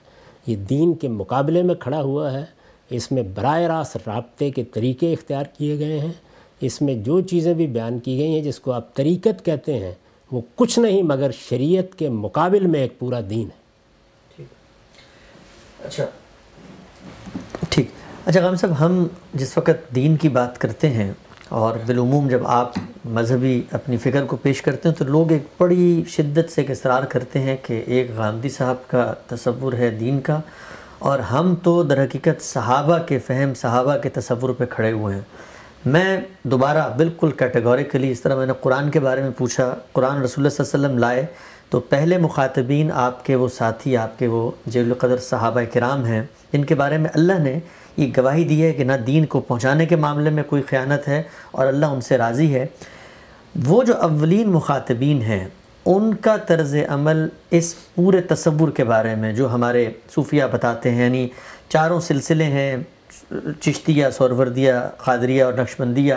یہ 0.48 0.56
دین 0.56 0.94
کے 0.94 1.08
مقابلے 1.08 1.64
میں 1.64 1.76
کھڑا 1.76 2.02
ہوا 2.02 2.34
ہے۔ 2.34 2.46
اس 2.90 3.12
میں 3.12 3.24
براہ 3.24 3.60
راست 3.60 3.98
رابطے 4.08 4.52
کے 4.52 4.64
طریقے 4.64 5.14
اختیار 5.14 5.44
کیے 5.58 5.80
گئے 5.80 6.00
ہیں۔ 6.00 6.14
اس 6.62 6.82
میں 6.82 6.96
جو 6.96 7.22
چیزیں 7.22 7.54
بھی 7.54 7.68
بیان 7.68 8.00
کی 8.00 8.18
گئی 8.18 8.28
ہیں، 8.28 8.42
جس 8.42 8.60
کو 8.60 8.72
آپ 8.72 8.94
طریقت 8.94 9.46
کہتے 9.46 9.80
ہیں، 9.80 9.94
وہ 10.32 10.42
کچھ 10.56 10.80
نہیں 10.80 11.04
مگر 11.04 11.32
شریعت 11.32 12.00
کے 12.00 12.10
مقابل 12.10 12.68
میں 12.68 12.80
ایک 12.80 13.00
پورا 13.00 13.20
دین 13.30 13.46
ہے۔ 13.46 13.65
اچھا۔ 15.88 16.06
ٹھیک۔ 17.70 17.88
اچھا 18.26 18.42
غام 18.42 18.56
صاحب، 18.56 18.80
ہم 18.80 19.08
جس 19.34 19.58
وقت 19.58 19.96
دین 19.96 20.16
کی 20.16 20.30
بات 20.30 20.58
کرتے 20.58 20.90
ہیں 20.90 21.14
اور 21.50 21.76
بالعموم 21.86 22.28
جب 22.28 22.48
آپ 22.48 22.72
مذہبی 23.06 23.62
اپنی 23.72 23.98
فکر 23.98 24.26
کو 24.26 24.36
پیش 24.36 24.62
کرتے 24.62 24.90
ہیں 24.90 24.96
تو 24.96 25.06
لوگ 25.06 25.32
ایک 25.32 25.44
بڑی 25.60 26.04
شدت 26.08 26.52
سے 26.52 26.62
ایک 26.62 26.72
اصرار 26.72 27.04
کرتے 27.04 27.40
ہیں 27.40 27.58
کہ 27.62 27.84
ایک 27.86 28.12
غامدی 28.16 28.50
صاحب 28.50 28.76
کا 28.88 29.14
تصور 29.28 29.74
ہے 29.74 29.90
دین 29.90 30.20
کا 30.20 30.40
اور 31.00 31.20
ہم 31.20 31.56
تو 31.64 31.84
در 31.84 32.04
حقیقت 32.04 32.42
صحابہ 32.42 32.98
کے 32.98 33.20
فہم، 33.20 33.54
صحابہ 33.54 33.98
کے 33.98 34.10
تصور 34.10 34.50
پہ 34.50 34.64
کھڑے 34.70 34.92
ہوئے 34.92 35.16
ہیں۔ 35.16 35.22
میں 35.86 36.22
دوبارہ 36.44 36.90
بالکل 36.98 37.32
کیٹیگوریکلی 37.32 38.12
اس 38.12 38.22
طرح 38.22 38.36
میں 38.36 38.46
نے 38.46 38.54
قرآن 38.62 38.92
کے 38.92 39.00
بارے 39.00 39.22
میں 39.22 39.32
پوچھا، 39.38 39.76
قرآن 39.94 40.22
رسول 40.22 40.46
اللہ 40.46 40.50
صلی 40.50 40.66
اللہ 40.66 40.78
علیہ 40.78 40.86
وسلم 40.86 40.98
لائے 40.98 41.26
تو 41.76 41.80
پہلے 41.80 42.18
مخاطبین 42.18 42.92
آپ 42.94 43.26
کے 43.26 43.36
وہ 43.36 43.48
ساتھی، 43.48 43.98
آپ 43.98 44.20
کے 44.20 44.28
وہ 44.28 44.52
جیل 44.66 44.86
القدر 44.86 45.18
صحابہ 45.18 45.62
کرام 45.74 46.06
ہیں 46.06 46.22
جن 46.54 46.66
کے 46.66 46.76
بارے 46.76 46.98
میں 46.98 47.10
اللہ 47.14 47.40
نے 47.40 47.60
یہ 47.98 48.12
گواہی 48.18 48.44
دی 48.44 48.64
ہے 48.64 48.72
کہ 48.74 48.84
نہ 48.84 48.94
دین 49.08 49.26
کو 49.26 49.40
پہنچانے 49.40 49.86
کے 49.86 49.96
معاملے 49.96 50.30
میں 50.30 50.44
کوئی 50.44 50.62
خیانت 50.62 51.08
ہے 51.08 51.24
اور 51.52 51.68
اللہ 51.68 51.86
ان 51.86 52.02
سے 52.02 52.18
راضی 52.18 52.54
ہے۔ 52.56 52.66
وہ 53.66 53.84
جو 53.84 53.98
اولین 54.02 54.52
مخاطبین 54.52 55.22
ہیں، 55.22 55.48
ان 55.86 56.16
کا 56.16 56.38
طرز 56.38 56.76
عمل 56.90 57.28
اس 57.52 57.76
پورے 57.96 58.22
تصور 58.22 58.72
کے 58.72 58.84
بارے 58.84 59.16
میں 59.16 59.34
جو 59.34 59.54
ہمارے 59.54 59.90
صوفیہ 60.16 60.44
بتاتے 60.52 60.92
ہیں 60.92 61.04
یعنی 61.04 61.28
چاروں 61.70 62.00
سلسلے 62.00 62.44
ہیں، 62.44 62.78
چشتیہ، 63.62 64.06
سوروردیہ، 64.10 64.74
قادریہ 64.98 65.44
اور 65.44 65.54
نقشبندیہ 65.54 66.14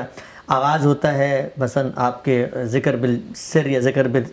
آغاز 0.48 0.84
ہوتا 0.86 1.12
ہے، 1.14 1.48
مثلا 1.58 1.88
آپ 2.04 2.24
کے 2.24 2.44
ذکر 2.72 2.96
بالسر 2.96 3.66
یا 3.66 3.80
ذکر 3.80 4.08
بال 4.08 4.24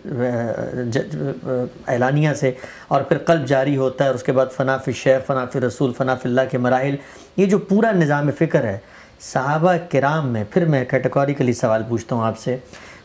اعلانیہ 1.86 2.32
سے 2.40 2.50
اور 2.88 3.02
پھر 3.08 3.18
قلب 3.26 3.46
جاری 3.46 3.76
ہوتا 3.76 4.04
ہے 4.04 4.08
اور 4.08 4.14
اس 4.14 4.22
کے 4.22 4.32
بعد 4.32 4.46
فناف 4.56 4.88
شیخ 4.96 5.26
فناف 5.26 5.56
رسول 5.66 5.92
فناف 5.96 6.26
اللہ 6.26 6.50
کے 6.50 6.58
مراحل، 6.58 6.96
یہ 7.36 7.46
جو 7.46 7.58
پورا 7.68 7.92
نظام 7.92 8.30
فکر 8.38 8.64
ہے، 8.64 8.78
صحابہ 9.32 9.76
کرام 9.90 10.32
میں، 10.32 10.44
پھر 10.52 10.64
میں 10.64 10.84
کیٹیگوریکلی 10.90 11.52
سوال 11.52 11.82
پوچھتا 11.88 12.16
ہوں 12.16 12.24
آپ 12.24 12.38
سے، 12.38 12.56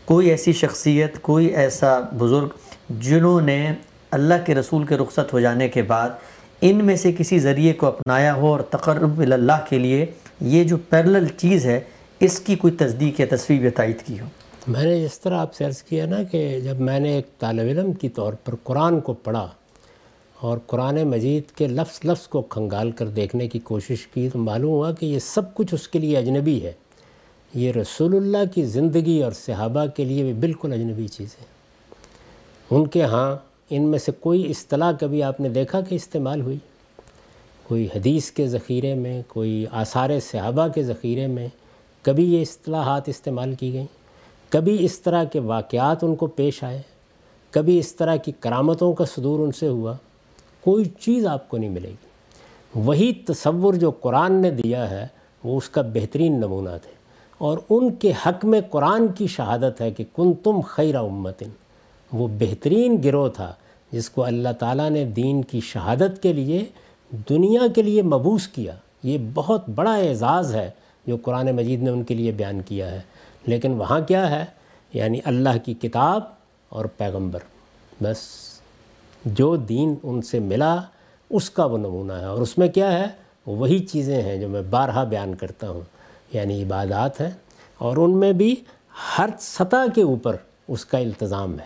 کوئی 0.05 0.30
ایسی 0.30 0.53
شخصیت، 0.53 1.22
کوئی 1.22 1.47
ایسا 1.47 1.99
بزرگ 2.20 2.47
جنہوں 2.99 3.39
نے 3.41 3.74
اللہ 4.12 4.45
کے 4.45 4.55
رسول 4.55 4.86
کے 4.86 4.97
رخصت 4.97 5.34
ہو 5.34 5.39
جانے 5.39 5.70
کے 5.70 5.82
بعد 5.91 6.09
ان 6.62 6.84
میں 6.86 6.95
سے 6.95 7.12
کسی 7.18 7.39
ذریعے 7.39 7.74
کو 7.74 7.88
اپنایا 7.88 8.34
ہو 8.36 8.47
اور 8.47 8.59
تقرب 8.70 9.20
اللہ 9.22 9.66
کے 9.70 9.78
لیے 9.80 10.05
یہ 10.41 10.64
جو 10.64 10.78
پیرلل 10.89 11.28
چیز 11.38 11.66
ہے 11.66 11.80
اس 12.22 12.39
کی 12.39 12.55
کوئی 12.55 12.74
تصدیق 12.74 13.19
یا 13.19 13.26
تصویر 13.30 13.69
تائید 13.69 14.01
کی 14.05 14.19
ہو؟ 14.19 14.26
میں 14.67 14.84
نے 14.84 15.03
جس 15.03 15.19
طرح 15.19 15.38
آپ 15.38 15.53
سے 15.53 15.65
عرض 15.65 15.84
کیا 15.84 16.05
نا 16.05 16.24
کہ 16.24 16.59
جب 16.59 16.80
میں 16.80 16.99
نے 16.99 17.15
ایک 17.15 17.39
طالب 17.39 17.61
علم 17.61 17.93
کی 17.93 18.09
طور 18.09 18.34
پر 18.34 18.55
قرآن 18.63 18.99
کو 18.99 19.13
پڑھا 19.13 19.49
اور 20.39 20.57
قرآن 20.67 21.03
مجید 21.03 21.57
کے 21.57 21.67
لفظ 21.67 21.99
لفظ 22.03 22.28
کو 22.28 22.41
کھنگال 22.41 22.91
کر 22.91 23.07
دیکھنے 23.07 23.47
کی 23.47 23.59
کوشش 23.59 24.07
کی 24.07 24.30
تو 24.30 24.39
معلوم 24.39 24.72
ہوا 24.72 24.91
کہ 24.91 25.05
یہ 25.05 25.19
سب 25.19 25.55
کچھ 25.55 25.74
اس 25.74 25.88
کے 25.88 25.99
لیے 25.99 26.17
اجنبی 26.17 26.65
ہے۔ 26.65 26.72
یہ 27.53 27.72
رسول 27.72 28.15
اللہ 28.15 28.53
کی 28.55 28.65
زندگی 28.65 29.24
اور 29.24 29.32
صحابہ 29.32 29.86
کے 29.86 30.05
لیے 30.05 30.24
بھی 30.24 30.34
بالکل 30.34 30.74
اجنبی 30.74 31.07
چیز 31.07 31.36
ہے۔ 31.41 31.45
ان 32.72 32.88
کے 32.88 33.03
ہاں 33.03 33.36
ان 33.69 33.82
میں 33.82 33.99
سے 33.99 34.11
کوئی 34.19 34.51
اصطلاح 34.51 34.91
کبھی 34.99 35.24
آپ 35.24 35.39
نے 35.39 35.49
دیکھا 35.49 35.82
کہ 35.82 35.95
استعمال 35.95 36.41
ہوئی؟ 36.41 36.57
کوئی 37.63 37.88
حدیث 37.95 38.32
کے 38.32 38.47
ذخیرے 38.47 38.93
میں، 38.93 39.22
کوئی 39.28 39.65
آثار 39.72 40.09
صحابہ 40.32 40.67
کے 40.67 40.84
ذخیرے 40.84 41.28
میں 41.28 41.47
کبھی 42.01 42.33
یہ 42.33 42.41
اصطلاحات 42.41 43.09
استعمال 43.09 43.55
کی 43.55 43.73
گئیں، 43.73 43.85
کبھی 44.49 44.85
اس 44.85 44.99
طرح 44.99 45.23
کے 45.23 45.39
واقعات 45.39 46.03
ان 46.03 46.15
کو 46.15 46.27
پیش 46.27 46.63
آئے، 46.63 46.81
کبھی 47.51 47.79
اس 47.79 47.95
طرح 47.95 48.15
کی 48.15 48.31
کرامتوں 48.39 48.93
کا 48.93 49.05
صدور 49.05 49.39
ان 49.39 49.51
سے 49.51 49.67
ہوا، 49.67 49.93
کوئی 50.61 50.85
چیز 50.99 51.25
آپ 51.25 51.49
کو 51.49 51.57
نہیں 51.57 51.69
ملے 51.69 51.89
گی۔ 51.89 52.11
وہی 52.75 53.13
تصور 53.13 53.73
جو 53.73 53.91
قرآن 53.91 54.33
نے 54.33 54.51
دیا 54.51 54.89
ہے، 54.89 55.07
وہ 55.43 55.57
اس 55.57 55.69
کا 55.69 55.81
بہترین 55.81 56.33
نمونہ 56.33 56.69
تھے۔ 56.69 56.91
اور 57.37 57.57
ان 57.69 57.93
کے 57.93 58.11
حق 58.25 58.45
میں 58.45 58.61
قرآن 58.69 59.07
کی 59.07 59.27
شہادت 59.27 59.81
ہے 59.81 59.91
کہ 59.91 60.03
کن 60.15 60.33
تم 60.33 60.59
خیر 60.61 60.95
امتن، 60.95 61.49
وہ 62.13 62.27
بہترین 62.39 62.97
گروہ 63.03 63.27
تھا 63.29 63.53
جس 63.91 64.09
کو 64.09 64.23
اللہ 64.23 64.49
تعالیٰ 64.59 64.89
نے 64.89 65.05
دین 65.05 65.41
کی 65.41 65.59
شہادت 65.59 66.23
کے 66.23 66.33
لیے، 66.33 66.65
دنیا 67.29 67.61
کے 67.75 67.81
لیے 67.81 68.01
مبوس 68.01 68.47
کیا۔ 68.47 68.73
یہ 69.03 69.17
بہت 69.33 69.69
بڑا 69.69 69.95
اعزاز 69.95 70.55
ہے 70.55 70.71
جو 71.07 71.17
قرآن 71.17 71.51
مجید 71.55 71.83
نے 71.83 71.89
ان 71.89 72.03
کے 72.03 72.13
لیے 72.13 72.31
بیان 72.31 72.61
کیا 72.61 72.91
ہے۔ 72.91 73.01
لیکن 73.45 73.71
وہاں 73.71 73.99
کیا 73.99 74.39
ہے؟ 74.39 74.45
یعنی 74.93 75.19
اللہ 75.25 75.49
کی 75.65 75.73
کتاب 75.73 76.21
اور 76.69 76.85
پیغمبر۔ 76.85 77.39
بس 78.03 78.17
جو 79.25 79.55
دین 79.55 79.95
ان 80.03 80.21
سے 80.21 80.39
ملا، 80.39 80.77
اس 81.29 81.49
کا 81.49 81.65
وہ 81.65 81.77
نمونہ 81.77 82.13
ہے۔ 82.13 82.25
اور 82.25 82.41
اس 82.41 82.57
میں 82.57 82.67
کیا 82.67 82.99
ہے؟ 82.99 83.05
وہی 83.45 83.79
چیزیں 83.79 84.21
ہیں 84.21 84.37
جو 84.37 84.49
میں 84.49 84.61
بارہا 84.61 85.03
بیان 85.03 85.35
کرتا 85.35 85.69
ہوں۔ 85.69 85.81
یعنی 86.33 86.63
عبادات 86.63 87.21
ہیں۔ 87.21 87.29
اور 87.77 87.97
ان 87.97 88.17
میں 88.17 88.33
بھی 88.33 88.55
ہر 89.17 89.29
سطح 89.39 89.91
کے 89.95 90.01
اوپر 90.01 90.35
اس 90.67 90.85
کا 90.85 90.97
التظام 90.97 91.59
ہے۔ 91.59 91.65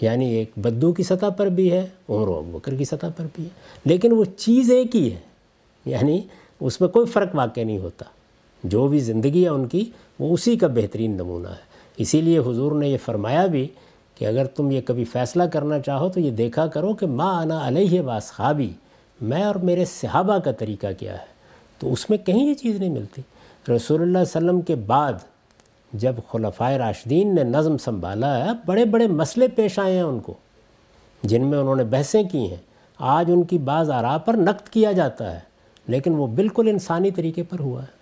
یعنی 0.00 0.34
ایک 0.34 0.50
بدو 0.56 0.92
کی 0.92 1.02
سطح 1.02 1.26
پر 1.26 1.46
بھی 1.46 1.72
ہے 1.72 1.86
عمر 2.08 2.28
و 2.28 2.42
بکر 2.52 2.74
کی 2.74 2.84
سطح 2.84 3.06
پر 3.16 3.26
بھی 3.34 3.44
ہے۔ 3.44 3.48
لیکن 3.84 4.12
وہ 4.12 4.24
چیز 4.24 4.70
ایک 4.70 4.96
ہی 4.96 5.12
ہے۔ 5.12 5.20
یعنی 5.84 6.20
اس 6.60 6.80
میں 6.80 6.88
کوئی 6.88 7.06
فرق 7.06 7.34
واقع 7.34 7.60
نہیں 7.60 7.78
ہوتا۔ 7.78 8.04
جو 8.64 8.88
بھی 8.88 8.98
زندگی 8.98 9.44
ہے 9.44 9.48
ان 9.48 9.68
کی، 9.68 9.90
وہ 10.18 10.34
اسی 10.34 10.56
کا 10.56 10.66
بہترین 10.66 11.10
نمونہ 11.10 11.48
ہے۔ 11.48 11.70
اسی 11.96 12.20
لیے 12.20 12.38
حضور 12.38 12.72
نے 12.72 12.88
یہ 12.88 12.98
فرمایا 13.04 13.46
بھی 13.46 13.68
کہ 14.14 14.24
اگر 14.24 14.44
تم 14.44 14.70
یہ 14.70 14.80
کبھی 14.84 15.04
فیصلہ 15.04 15.42
کرنا 15.42 15.80
چاہو 15.80 16.08
تو 16.08 16.20
یہ 16.20 16.30
دیکھا 16.30 16.66
کرو 16.66 16.94
کہ 16.94 17.06
ماں 17.06 17.34
آنا 17.34 17.68
علیہ 17.68 18.02
خوابی 18.22 18.70
میں 19.20 19.42
اور 19.42 19.54
میرے 19.54 19.84
صحابہ 19.84 20.38
کا 20.38 20.52
طریقہ 20.52 20.86
کیا 20.98 21.12
ہے۔ 21.12 21.30
تو 21.78 21.92
اس 21.92 22.10
میں 22.10 22.18
کہیں 22.18 22.46
یہ 22.46 22.54
چیز 22.54 22.76
نہیں 22.76 22.90
ملتی۔ 22.90 23.22
رسول 23.72 24.02
اللہ 24.02 24.18
علیہ 24.18 24.36
وسلم 24.36 24.60
کے 24.60 24.74
بعد 24.74 25.12
جب 25.92 26.14
خلفۂ 26.30 26.72
راشدین 26.72 27.34
نے 27.34 27.44
نظم 27.44 27.78
سنبھالا 27.78 28.44
ہے 28.44 28.50
بڑے 28.66 28.84
بڑے 28.84 29.06
مسئلے 29.06 29.48
پیش 29.48 29.78
آئے 29.78 29.94
ہیں 29.94 30.02
ان 30.02 30.20
کو، 30.20 30.34
جن 31.22 31.46
میں 31.46 31.58
انہوں 31.58 31.76
نے 31.76 31.84
بحثیں 31.84 32.22
کی 32.22 32.38
ہیں۔ 32.38 32.56
آج 32.98 33.30
ان 33.32 33.42
کی 33.42 33.58
بعض 33.58 33.90
آراء 33.90 34.16
پر 34.16 34.34
نقد 34.34 34.68
کیا 34.68 34.92
جاتا 34.92 35.34
ہے، 35.34 35.40
لیکن 35.88 36.14
وہ 36.14 36.26
بالکل 36.26 36.68
انسانی 36.68 37.10
طریقے 37.10 37.42
پر 37.42 37.60
ہوا 37.60 37.82
ہے۔ 37.82 37.99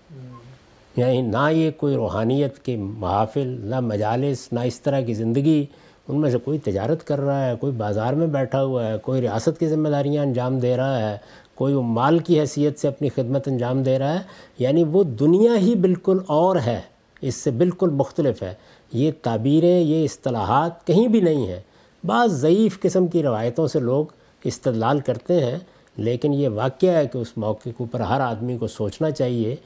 یعنی 0.99 1.20
نہ 1.20 1.51
یہ 1.51 1.70
کوئی 1.76 1.94
روحانیت 1.94 2.59
کے 2.59 2.76
محافل، 2.76 3.57
نہ 3.61 3.80
مجالس، 3.80 4.53
نہ 4.53 4.61
اس 4.61 4.80
طرح 4.80 5.01
کی 5.01 5.14
زندگی 5.14 5.66
ان 6.09 6.20
میں 6.20 6.30
سے 6.30 6.38
کوئی 6.38 6.59
تجارت 6.59 7.07
کر 7.07 7.20
رہا 7.20 7.49
ہے، 7.49 7.55
کوئی 7.61 7.72
بازار 7.72 8.12
میں 8.12 8.26
بیٹھا 8.26 8.64
ہوا 8.64 8.86
ہے، 8.86 8.99
کوئی 8.99 9.20
ریاست 9.20 9.59
کی 9.59 9.68
ذمہ 9.68 9.88
داریاں 9.88 10.22
انجام 10.22 10.59
دے 10.59 10.76
رہا 10.76 11.11
ہے، 11.11 11.16
کوئی 11.55 11.74
مال 11.74 12.18
کی 12.18 12.40
حیثیت 12.40 12.78
سے 12.78 12.88
اپنی 12.88 13.09
خدمت 13.09 13.49
انجام 13.49 13.82
دے 13.82 13.99
رہا 13.99 14.14
ہے 14.14 14.18
یعنی 14.59 14.84
وہ 14.84 15.03
دنیا 15.03 15.57
ہی 15.57 15.74
بالکل 15.74 16.18
اور 16.26 16.57
ہے، 16.66 16.80
اس 17.20 17.34
سے 17.34 17.51
بالکل 17.51 17.90
مختلف 17.90 18.42
ہے۔ 18.42 18.55
یہ 18.92 19.11
تعبیریں، 19.22 19.80
یہ 19.80 20.05
اصطلاحات 20.05 20.86
کہیں 20.86 21.09
بھی 21.09 21.20
نہیں 21.20 21.46
ہیں۔ 21.46 21.61
بعض 22.05 22.32
ضعیف 22.32 22.80
قسم 22.80 23.07
کی 23.07 23.22
روایتوں 23.22 23.66
سے 23.66 23.80
لوگ 23.80 24.05
استدلال 24.44 25.01
کرتے 25.01 25.44
ہیں، 25.44 25.59
لیکن 25.96 26.34
یہ 26.34 26.49
واقعہ 26.49 26.90
ہے 26.90 27.07
کہ 27.07 27.18
اس 27.18 27.36
موقع 27.36 27.62
کے 27.64 27.74
اوپر 27.80 28.01
ہر 28.01 28.20
آدمی 28.20 28.57
کو 28.57 28.66
سوچنا 28.66 29.11
چاہیے 29.11 29.57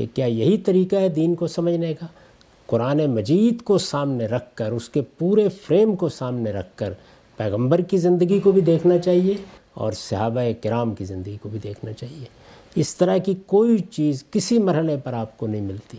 کہ 0.00 0.06
کیا 0.14 0.26
یہی 0.26 0.58
طریقہ 0.58 0.96
ہے 0.96 1.08
دین 1.08 1.34
کو 1.34 1.46
سمجھنے 1.46 1.94
کا؟ 1.94 2.06
قرآن 2.66 3.06
مجید 3.06 3.62
کو 3.62 3.78
سامنے 3.78 4.26
رکھ 4.26 4.56
کر، 4.56 4.72
اس 4.72 4.88
کے 4.88 5.02
پورے 5.18 5.48
فریم 5.48 5.96
کو 5.96 6.08
سامنے 6.08 6.52
رکھ 6.52 6.68
کر 6.74 6.92
پیغمبر 7.36 7.80
کی 7.80 7.96
زندگی 7.96 8.40
کو 8.40 8.52
بھی 8.52 8.60
دیکھنا 8.60 8.98
چاہیے 8.98 9.34
اور 9.74 9.92
صحابہ 9.92 10.40
کرام 10.62 10.94
کی 10.94 11.04
زندگی 11.04 11.36
کو 11.42 11.48
بھی 11.48 11.58
دیکھنا 11.58 11.92
چاہیے۔ 11.92 12.24
اس 12.74 12.96
طرح 12.96 13.16
کی 13.16 13.34
کوئی 13.46 13.78
چیز 13.78 14.24
کسی 14.30 14.58
مرحلے 14.58 14.96
پر 15.04 15.12
آپ 15.12 15.38
کو 15.38 15.46
نہیں 15.46 15.60
ملتی۔ 15.60 15.98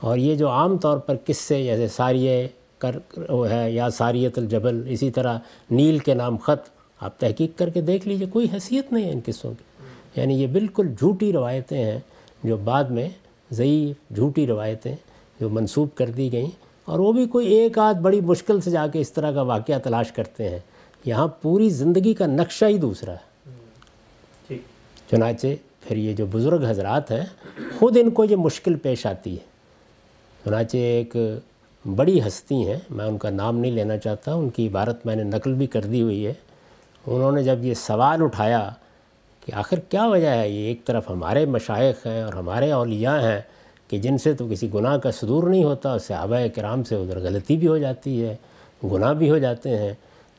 اور 0.00 0.18
یہ 0.18 0.34
جو 0.34 0.48
عام 0.48 0.78
طور 0.78 0.98
پر 0.98 1.16
قصے 1.26 1.64
جیسے 1.64 1.88
ساریہ 1.88 2.46
کر، 2.78 3.20
وہ 3.28 3.50
ہے، 3.50 3.70
یا 3.70 3.90
ساریت 3.90 4.38
الجبل، 4.38 4.82
اسی 4.88 5.10
طرح 5.10 5.38
نیل 5.70 5.98
کے 5.98 6.14
نام 6.14 6.36
خط، 6.36 6.70
آپ 7.00 7.20
تحقیق 7.20 7.58
کر 7.58 7.68
کے 7.68 7.80
دیکھ 7.80 8.08
لیجیے، 8.08 8.26
کوئی 8.26 8.46
حیثیت 8.52 8.92
نہیں 8.92 9.04
ہے 9.04 9.12
ان 9.12 9.20
قصوں 9.26 9.52
کی۔ 9.58 9.64
یعنی 10.20 10.42
یہ 10.42 10.46
بالکل 10.46 10.94
جھوٹی 10.98 11.32
روایتیں 11.32 11.84
ہیں۔ 11.84 12.00
جو 12.44 12.56
بعد 12.56 12.84
میں 12.84 13.08
ضعیف 13.50 14.14
جھوٹی 14.14 14.46
روایتیں 14.46 14.96
جو 15.40 15.48
منسوب 15.48 15.88
کر 15.94 16.10
دی 16.10 16.32
گئیں 16.32 16.50
اور 16.84 16.98
وہ 16.98 17.12
بھی 17.12 17.26
کوئی 17.26 17.46
ایک 17.46 17.78
آدھ 17.78 17.96
بڑی 17.96 18.20
مشکل 18.20 18.60
سے 18.60 18.70
جا 18.70 18.86
کے 18.86 19.00
اس 19.00 19.12
طرح 19.12 19.32
کا 19.32 19.42
واقعہ 19.42 19.78
تلاش 19.78 20.12
کرتے 20.12 20.48
ہیں۔ 20.48 20.58
یہاں 21.04 21.28
پوری 21.28 21.68
زندگی 21.68 22.14
کا 22.14 22.26
نقشہ 22.26 22.64
ہی 22.64 22.78
دوسرا 22.78 23.12
ہے۔ 23.12 23.36
چنانچہ 25.10 25.46
پھر 25.80 25.96
یہ 25.96 26.12
جو 26.12 26.26
بزرگ 26.26 26.64
حضرات 26.68 27.10
ہیں 27.10 27.24
خود 27.78 27.96
ان 28.00 28.10
کو 28.10 28.24
یہ 28.24 28.36
مشکل 28.36 28.74
پیش 28.74 29.06
آتی 29.06 29.32
ہے۔ 29.32 29.44
چنانچہ 30.44 30.76
ایک 30.76 31.16
بڑی 31.96 32.20
ہستی 32.26 32.54
ہیں 32.54 32.78
میں 32.90 33.04
ان 33.04 33.18
کا 33.18 33.30
نام 33.30 33.58
نہیں 33.58 33.72
لینا 33.72 33.98
چاہتا 33.98 34.32
ان 34.32 34.50
کی 34.50 34.68
عبارت 34.68 35.06
میں 35.06 35.16
نے 35.16 35.22
نقل 35.22 35.54
بھی 35.54 35.66
کر 35.66 35.80
دی 35.80 36.02
ہوئی 36.02 36.26
ہے۔ 36.26 36.34
انہوں 37.06 37.32
نے 37.32 37.44
جب 37.44 37.64
یہ 37.64 37.74
سوال 37.74 38.22
اٹھایا 38.22 38.70
کہ 39.46 39.52
آخر 39.54 39.80
کیا 39.80 40.06
وجہ 40.06 40.28
ہے؟ 40.28 40.48
یہ 40.48 40.66
ایک 40.66 40.84
طرف 40.84 41.10
ہمارے 41.10 41.44
مشائق 41.46 42.06
ہیں 42.06 42.22
اور 42.22 42.32
ہمارے 42.32 42.70
اولیاء 42.72 43.18
ہیں 43.20 43.40
کہ 43.88 43.98
جن 43.98 44.18
سے 44.18 44.32
تو 44.32 44.46
کسی 44.50 44.68
گناہ 44.74 44.96
کا 44.96 45.10
صدور 45.10 45.48
نہیں 45.50 45.64
ہوتا 45.64 45.90
اور 45.90 45.98
صحابہ 45.98 46.36
کرام 46.54 46.82
سے 46.84 46.94
ادھر 46.94 47.18
غلطی 47.18 47.56
بھی 47.56 47.68
ہو 47.68 47.78
جاتی 47.78 48.24
ہے، 48.24 48.36
گناہ 48.84 49.12
بھی 49.12 49.30
ہو 49.30 49.38
جاتے 49.38 49.78
ہیں۔ 49.78 49.92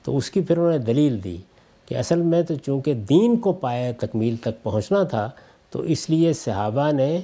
تو 0.03 0.17
اس 0.17 0.29
کی 0.31 0.41
پھر 0.41 0.57
انہوں 0.57 0.71
نے 0.71 0.77
دلیل 0.77 1.23
دی 1.23 1.37
کہ 1.85 1.95
اصل 1.95 2.21
میں 2.21 2.41
تو 2.41 2.55
چونکہ 2.55 2.93
دین 2.93 3.37
کو 3.37 3.53
پایا 3.53 3.91
تکمیل 3.99 4.35
تک 4.35 4.63
پہنچنا 4.63 5.03
تھا، 5.03 5.29
تو 5.69 5.81
اس 5.81 6.09
لیے 6.09 6.33
صحابہ 6.33 6.91
نے 6.91 7.21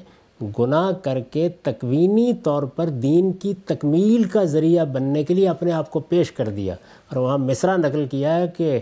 گناہ 0.59 0.91
کر 0.91 1.19
کے 1.19 1.49
تکوینی 1.49 2.33
طور 2.33 2.63
پر 2.63 2.89
دین 2.89 3.31
کی 3.31 3.53
تکمیل 3.65 4.23
کا 4.23 4.43
ذریعہ 4.43 4.85
بننے 4.85 5.23
کے 5.23 5.33
لیے 5.33 5.47
اپنے 5.49 5.71
آپ 5.71 5.91
کو 5.91 5.99
پیش 5.99 6.31
کر 6.31 6.49
دیا۔ 6.49 6.73
اور 7.09 7.17
وہاں 7.17 7.37
مصرع 7.37 7.75
نقل 7.77 8.05
کیا 8.11 8.35
ہے 8.35 8.47
کہ 8.47 8.79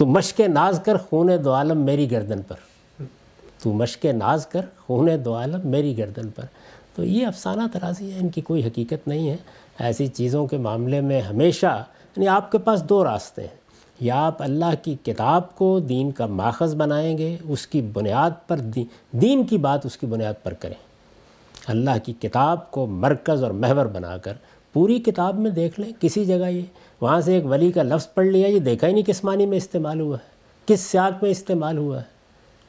تو 0.00 0.06
مشق 0.06 0.40
ناز 0.40 0.80
کر 0.80 0.96
خون 0.96 1.30
دو 1.44 1.52
عالم 1.52 1.78
میری 1.78 2.10
گردن 2.10 2.42
پر۔ 2.42 2.56
تو 3.62 3.72
مشق 3.72 4.04
ناز 4.04 4.46
کر 4.46 4.60
خون 4.86 5.08
دو 5.24 5.34
عالم 5.34 5.60
میری 5.64 5.98
گردن 5.98 6.28
پر۔ 6.28 6.44
تو 6.94 7.04
یہ 7.04 7.26
افسانہ 7.26 7.62
ترازی 7.72 8.12
ہے، 8.12 8.18
ان 8.18 8.28
کی 8.28 8.40
کوئی 8.40 8.66
حقیقت 8.66 9.08
نہیں 9.08 9.30
ہے۔ 9.30 9.36
ایسی 9.78 10.06
چیزوں 10.06 10.46
کے 10.46 10.56
معاملے 10.56 11.00
میں 11.00 11.20
ہمیشہ 11.20 11.84
یعنی 12.16 12.28
آپ 12.28 12.52
کے 12.52 12.58
پاس 12.58 12.82
دو 12.82 13.04
راستے 13.04 13.42
ہیں۔ 13.42 13.56
یا 14.00 14.26
آپ 14.26 14.42
اللہ 14.42 14.84
کی 14.84 14.96
کتاب 15.02 15.56
کو 15.56 15.80
دین 15.80 16.10
کا 16.10 16.26
ماخذ 16.26 16.74
بنائیں 16.74 17.18
گے، 17.18 17.36
اس 17.42 17.66
کی 17.66 17.82
بنیاد 17.82 18.30
پر 18.46 18.56
دین 19.12 19.44
کی 19.44 19.58
بات 19.58 19.86
اس 19.86 19.96
کی 19.96 20.06
بنیاد 20.06 20.34
پر 20.42 20.54
کریں۔ 20.54 20.90
اللہ 21.66 21.98
کی 22.04 22.12
کتاب 22.12 22.70
کو 22.70 22.86
مرکز 22.86 23.42
اور 23.42 23.50
محور 23.50 23.86
بنا 23.86 24.16
کر 24.16 24.32
پوری 24.72 24.98
کتاب 24.98 25.38
میں 25.38 25.50
دیکھ 25.50 25.80
لیں، 25.80 25.92
کسی 26.00 26.24
جگہ 26.24 26.48
یہ 26.50 26.62
وہاں 27.00 27.20
سے 27.20 27.34
ایک 27.34 27.46
ولی 27.46 27.72
کا 27.72 27.82
لفظ 27.82 28.14
پڑھ 28.14 28.26
لیا، 28.26 28.48
یہ 28.48 28.58
دیکھا 28.58 28.86
ہی 28.86 28.92
نہیں 28.92 29.02
کس 29.02 29.24
معنی 29.24 29.46
میں 29.46 29.56
استعمال 29.56 30.00
ہوا 30.00 30.16
ہے 30.16 30.30
کس 30.66 30.80
سیاق 30.80 31.22
میں 31.22 31.30
استعمال 31.30 31.78
ہوا۔ 31.78 31.98
ہے 31.98 32.20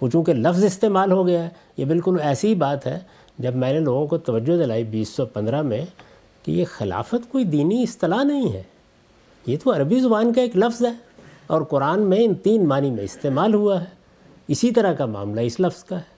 وہ 0.02 0.10
چونکہ 0.10 0.34
لفظ 0.34 0.64
استعمال 0.64 1.12
ہو 1.12 1.28
گیا 1.28 1.44
ہے 1.44 1.50
یہ 1.78 1.86
بالکل 1.86 2.18
ایسی 2.22 2.48
ہی 2.48 2.56
بات 2.56 2.88
ہے، 2.88 3.00
جب 3.40 3.56
میں 3.56 3.74
نے 3.74 3.80
لوگوں 3.80 4.08
کو 4.08 4.18
توجہ 4.18 4.58
دلائی 4.58 4.84
بیس 4.84 5.10
سو 5.10 5.26
پندرہ 5.26 5.62
میں 5.62 5.86
کہ 6.44 6.52
یہ 6.52 6.66
خلافت 6.66 7.32
کوئی 7.32 7.44
دینی 7.44 7.84
اصطلاح 7.84 8.24
نہیں 8.24 8.54
ہے۔ 8.54 8.64
یہ 9.48 9.58
تو 9.64 9.76
عربی 9.76 10.00
زبان 10.00 10.34
کا 10.34 10.42
ایک 10.42 10.58
لفظ 10.58 10.86
ہے 10.86 10.92
اور 11.48 11.62
قرآن 11.62 12.02
میں 12.02 12.24
ان 12.24 12.34
تین 12.34 12.68
معنی 12.68 12.92
میں 12.92 13.04
استعمال 13.04 13.54
ہوا 13.54 13.80
ہے۔ 13.80 13.86
اسی 14.48 14.72
طرح 14.72 14.94
کا 14.94 15.06
معاملہ 15.06 15.42
اس 15.42 15.60
لفظ 15.60 15.84
کا 15.84 15.98
ہے، 15.98 16.12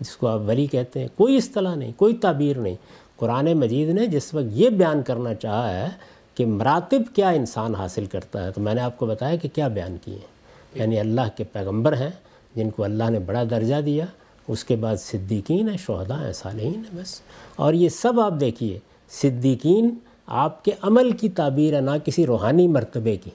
جس 0.00 0.16
کو 0.16 0.26
آپ 0.26 0.40
ولی 0.46 0.66
کہتے 0.66 1.00
ہیں۔ 1.00 1.08
کوئی 1.16 1.36
اصطلاح 1.36 1.74
نہیں، 1.74 1.92
کوئی 1.96 2.14
تعبیر 2.16 2.58
نہیں۔ 2.58 2.76
قرآن 3.16 3.52
مجید 3.52 3.88
نے 3.88 4.06
جس 4.06 4.34
وقت 4.34 4.44
یہ 4.50 4.70
بیان 4.70 5.02
کرنا 5.02 5.34
چاہا 5.34 5.80
ہے 5.80 5.88
کہ 6.34 6.46
مراتب 6.46 7.14
کیا 7.14 7.28
انسان 7.28 7.74
حاصل 7.74 8.06
کرتا 8.06 8.44
ہے، 8.44 8.52
تو 8.52 8.60
میں 8.60 8.74
نے 8.74 8.80
آپ 8.80 8.98
کو 8.98 9.06
بتایا 9.06 9.36
کہ 9.36 9.48
کیا 9.54 9.68
بیان 9.68 9.96
کیے 10.04 10.14
ہیں۔ 10.14 10.32
یعنی 10.74 11.00
اللہ 11.00 11.20
کے 11.36 11.44
پیغمبر 11.44 11.96
ہیں، 11.96 12.10
جن 12.56 12.70
کو 12.70 12.84
اللہ 12.84 13.10
نے 13.10 13.18
بڑا 13.18 13.42
درجہ 13.50 13.80
دیا، 13.80 14.04
اس 14.48 14.64
کے 14.64 14.76
بعد 14.76 14.96
صدیقین 14.96 15.68
ہیں، 15.68 15.76
شہداء 15.76 16.24
ہیں، 16.24 16.32
صالحین 16.32 16.74
ہیں، 16.74 17.02
بس۔ 17.02 17.20
اور 17.56 17.74
یہ 17.74 17.88
سب 17.88 18.20
آپ 18.20 18.32
دیکھیے، 18.40 18.78
صدیقین 19.10 19.94
آپ 20.26 20.64
کے 20.64 20.70
عمل 20.82 21.12
کی 21.12 21.28
تعبیر 21.28 21.74
ہے، 21.74 21.80
نہ 21.80 21.90
کسی 22.04 22.26
روحانی 22.26 22.68
مرتبے 22.68 23.16
کی۔ 23.16 23.30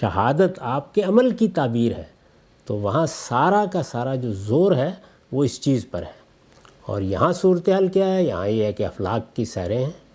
شہادت 0.00 0.58
آپ 0.58 0.94
کے 0.94 1.02
عمل 1.02 1.36
کی 1.36 1.48
تعبیر 1.48 1.92
ہے، 1.98 2.04
تو 2.64 2.76
وہاں 2.76 3.06
سارا 3.08 3.64
کا 3.72 3.82
سارا 3.82 4.14
جو 4.14 4.32
زور 4.32 4.72
ہے، 4.72 4.90
وہ 5.32 5.44
اس 5.44 5.60
چیز 5.60 5.86
پر 5.90 6.02
ہے۔ 6.02 6.26
اور 6.86 7.02
یہاں 7.02 7.32
صورتحال 7.32 7.88
کیا 7.88 8.14
ہے؟ 8.14 8.22
یہاں 8.22 8.48
یہ 8.48 8.64
ہے 8.64 8.72
کہ 8.72 8.86
افلاق 8.86 9.36
کی 9.36 9.44
سیریں 9.44 9.84
ہیں۔ 9.84 10.05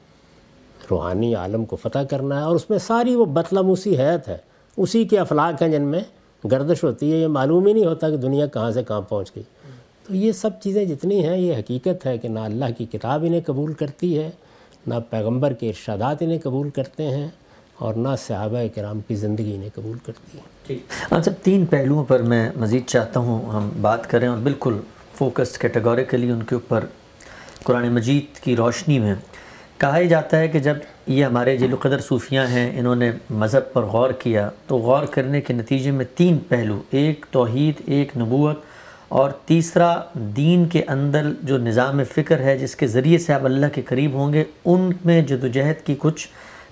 روحانی 0.90 1.36
عالم 1.36 1.66
کو 1.66 1.76
فتح 1.76 2.00
کرنا 2.00 2.38
ہے 2.38 2.44
اور 2.44 2.56
اس 2.56 2.70
میں 2.70 2.78
ساری 2.78 3.16
وہ 3.16 3.26
بطلموسی 3.26 3.98
حیت 3.98 4.28
ہے، 4.28 4.38
اسی 4.78 5.04
کے 5.06 5.20
افلاق 5.20 5.62
ہیں 5.62 5.70
جن 5.70 5.82
میں 5.82 6.00
گردش 6.44 6.84
ہوتی 6.84 7.12
ہے، 7.12 7.18
یہ 7.18 7.28
معلوم 7.28 7.68
ہی 7.68 7.74
نہیں 7.74 7.86
ہوتا 7.86 8.10
کہ 8.10 8.18
دنیا 8.18 8.46
کہاں 8.46 8.72
سے 8.72 8.84
کہاں 8.84 9.02
پہنچ 9.02 9.32
گئی۔ 9.36 9.44
تو 10.08 10.16
یہ 10.16 10.32
سب 10.32 10.50
چیزیں 10.64 10.86
جتنی 10.86 11.26
ہیں، 11.26 11.38
یہ 11.38 11.54
حقیقت 11.54 12.06
ہے 12.06 12.18
کہ 12.18 12.28
نہ 12.28 12.40
اللہ 12.40 12.66
کی 12.78 12.86
کتاب 12.86 13.24
انہیں 13.28 13.42
قبول 13.46 13.74
کرتی 13.74 14.18
ہے، 14.18 14.30
نہ 14.88 14.96
پیغمبر 15.10 15.54
کے 15.54 15.68
ارشادات 15.68 16.18
انہیں 16.20 16.40
قبول 16.44 16.70
کرتے 16.70 17.08
ہیں 17.08 17.28
اور 17.78 17.94
نہ 17.94 18.10
صحابہ 18.18 18.58
کرام 18.76 19.00
کی 19.00 19.16
زندگی 19.16 19.56
انہیں 19.56 19.70
قبول 19.76 19.98
کرتی 20.06 20.38
ہے۔ 20.38 20.78
اچھا 21.10 21.32
تین 21.44 21.66
پہلوؤں 21.66 22.04
پر 22.04 22.22
میں 22.22 22.50
مزید 22.56 22.88
چاہتا 22.88 23.20
ہوں 23.20 23.50
ہم 23.50 23.70
بات 23.82 24.10
کریں 24.10 24.28
اور 24.28 24.38
بالکل 24.38 24.78
فوکسڈ 25.14 25.62
کیٹیگوریکلی 25.62 26.32
ان 26.32 26.44
کے 26.44 26.56
اوپر 26.56 26.86
قرآن 27.64 27.88
مجید 27.90 28.40
کی 28.40 28.56
روشنی 28.56 29.00
میں 29.00 29.16
کہا 29.82 29.98
ہی 29.98 30.08
جاتا 30.08 30.40
ہے 30.40 30.48
کہ 30.48 30.60
جب 30.60 30.78
یہ 31.08 31.26
ہمارے 31.26 31.58
جل 31.58 31.76
قدر 31.76 32.00
صوفیاں 32.00 32.48
ہیں، 32.48 32.80
انہوں 32.80 32.96
نے 32.96 33.12
مذہب 33.30 33.74
پر 33.74 33.84
غور 33.84 34.10
کیا، 34.10 34.50
تو 34.68 34.78
غور 34.78 35.06
کرنے 35.06 35.42
کے 35.42 35.54
نتیجے 35.54 35.92
میں 35.92 36.06
تین 36.16 36.38
پہلو، 36.38 36.82
ایک 36.92 37.26
توحید، 37.32 37.82
ایک 37.86 38.18
نبوت 38.18 38.60
اور 39.08 39.32
تیسرا 39.46 40.02
دین 40.14 40.66
کے 40.66 40.84
اندر 40.88 41.30
جو 41.44 41.58
نظام 41.58 42.04
فکر 42.16 42.40
ہے، 42.40 42.58
جس 42.58 42.76
کے 42.76 42.88
ذریعے 42.88 43.18
سے 43.18 43.34
آپ 43.34 43.46
اللہ 43.46 43.66
کے 43.74 43.82
قریب 43.82 44.14
ہوں 44.14 44.34
گے، 44.34 44.44
ان 44.66 44.92
میں 45.06 45.22
جدوجہد 45.22 45.86
کی 45.86 45.96
کچھ 45.98 46.28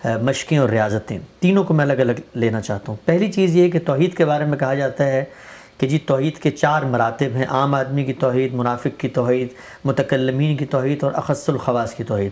مشقیں 0.05 0.57
اور 0.57 0.69
ریاضتیں۔ 0.69 1.17
تینوں 1.39 1.63
کو 1.63 1.73
میں 1.73 1.85
الگ 1.85 1.93
الگ 1.93 2.21
لینا 2.33 2.61
چاہتا 2.61 2.91
ہوں۔ 2.91 3.05
پہلی 3.05 3.31
چیز 3.31 3.55
یہ 3.55 3.69
کہ 3.69 3.79
توحید 3.85 4.13
کے 4.13 4.25
بارے 4.25 4.45
میں 4.45 4.57
کہا 4.57 4.73
جاتا 4.73 5.07
ہے 5.07 5.23
کہ 5.77 5.87
جی 5.87 5.99
توحید 5.99 6.37
کے 6.37 6.51
چار 6.51 6.81
مراتب 6.81 7.35
ہیں، 7.35 7.45
عام 7.49 7.75
آدمی 7.75 8.03
کی 8.03 8.13
توحید، 8.13 8.53
منافق 8.53 8.99
کی 8.99 9.07
توحید، 9.07 9.47
متکلمین 9.85 10.57
کی 10.57 10.65
توحید 10.65 11.03
اور 11.03 11.11
اخص 11.15 11.49
الخواص 11.49 11.93
کی 11.93 12.03
توحید۔ 12.03 12.31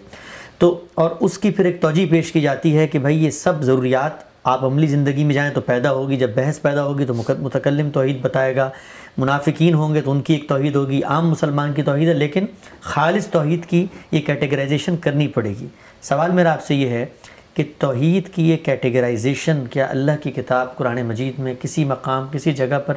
تو 0.59 0.79
اور 0.95 1.11
اس 1.19 1.37
کی 1.37 1.51
پھر 1.51 1.65
ایک 1.65 1.81
توجہ 1.81 2.05
پیش 2.11 2.31
کی 2.31 2.41
جاتی 2.41 2.77
ہے 2.77 2.87
کہ 2.87 2.99
بھائی 2.99 3.23
یہ 3.25 3.29
سب 3.29 3.61
ضروریات 3.61 4.25
آپ 4.43 4.63
عملی 4.65 4.87
زندگی 4.87 5.23
میں 5.23 5.35
جائیں 5.35 5.51
تو 5.53 5.61
پیدا 5.61 5.91
ہوگی، 5.91 6.15
جب 6.17 6.29
بحث 6.35 6.61
پیدا 6.61 6.83
ہوگی 6.83 7.05
تو 7.05 7.13
متکلم 7.13 7.89
توحید 7.89 8.21
بتائے 8.21 8.55
گا، 8.55 8.69
منافقین 9.17 9.73
ہوں 9.73 9.95
گے 9.95 10.01
تو 10.01 10.11
ان 10.11 10.21
کی 10.21 10.33
ایک 10.33 10.47
توحید 10.49 10.75
ہوگی، 10.75 11.01
عام 11.03 11.29
مسلمان 11.29 11.73
کی 11.73 11.81
توحید 11.81 12.07
ہے، 12.07 12.13
لیکن 12.13 12.45
خالص 12.81 13.27
توحید 13.27 13.65
کی 13.65 13.85
یہ 14.11 14.21
کیٹیگرائزیشن 14.21 14.97
کرنی 14.97 15.27
پڑے 15.27 15.49
گی۔ 15.49 15.67
سوال 16.01 16.31
میرا 16.31 16.51
آپ 16.51 16.65
سے 16.65 16.75
یہ 16.75 16.89
ہے 16.89 17.05
کہ 17.53 17.63
توحید 17.77 18.29
کی 18.29 18.49
یہ 18.49 18.57
کیٹیگرائزیشن 18.63 19.63
کیا 19.71 19.87
اللہ 19.89 20.23
کی 20.23 20.31
کتاب 20.31 20.75
قرآن 20.77 21.01
مجید 21.01 21.39
میں 21.39 21.53
کسی 21.61 21.85
مقام، 21.85 22.27
کسی 22.31 22.51
جگہ 22.51 22.79
پر 22.85 22.93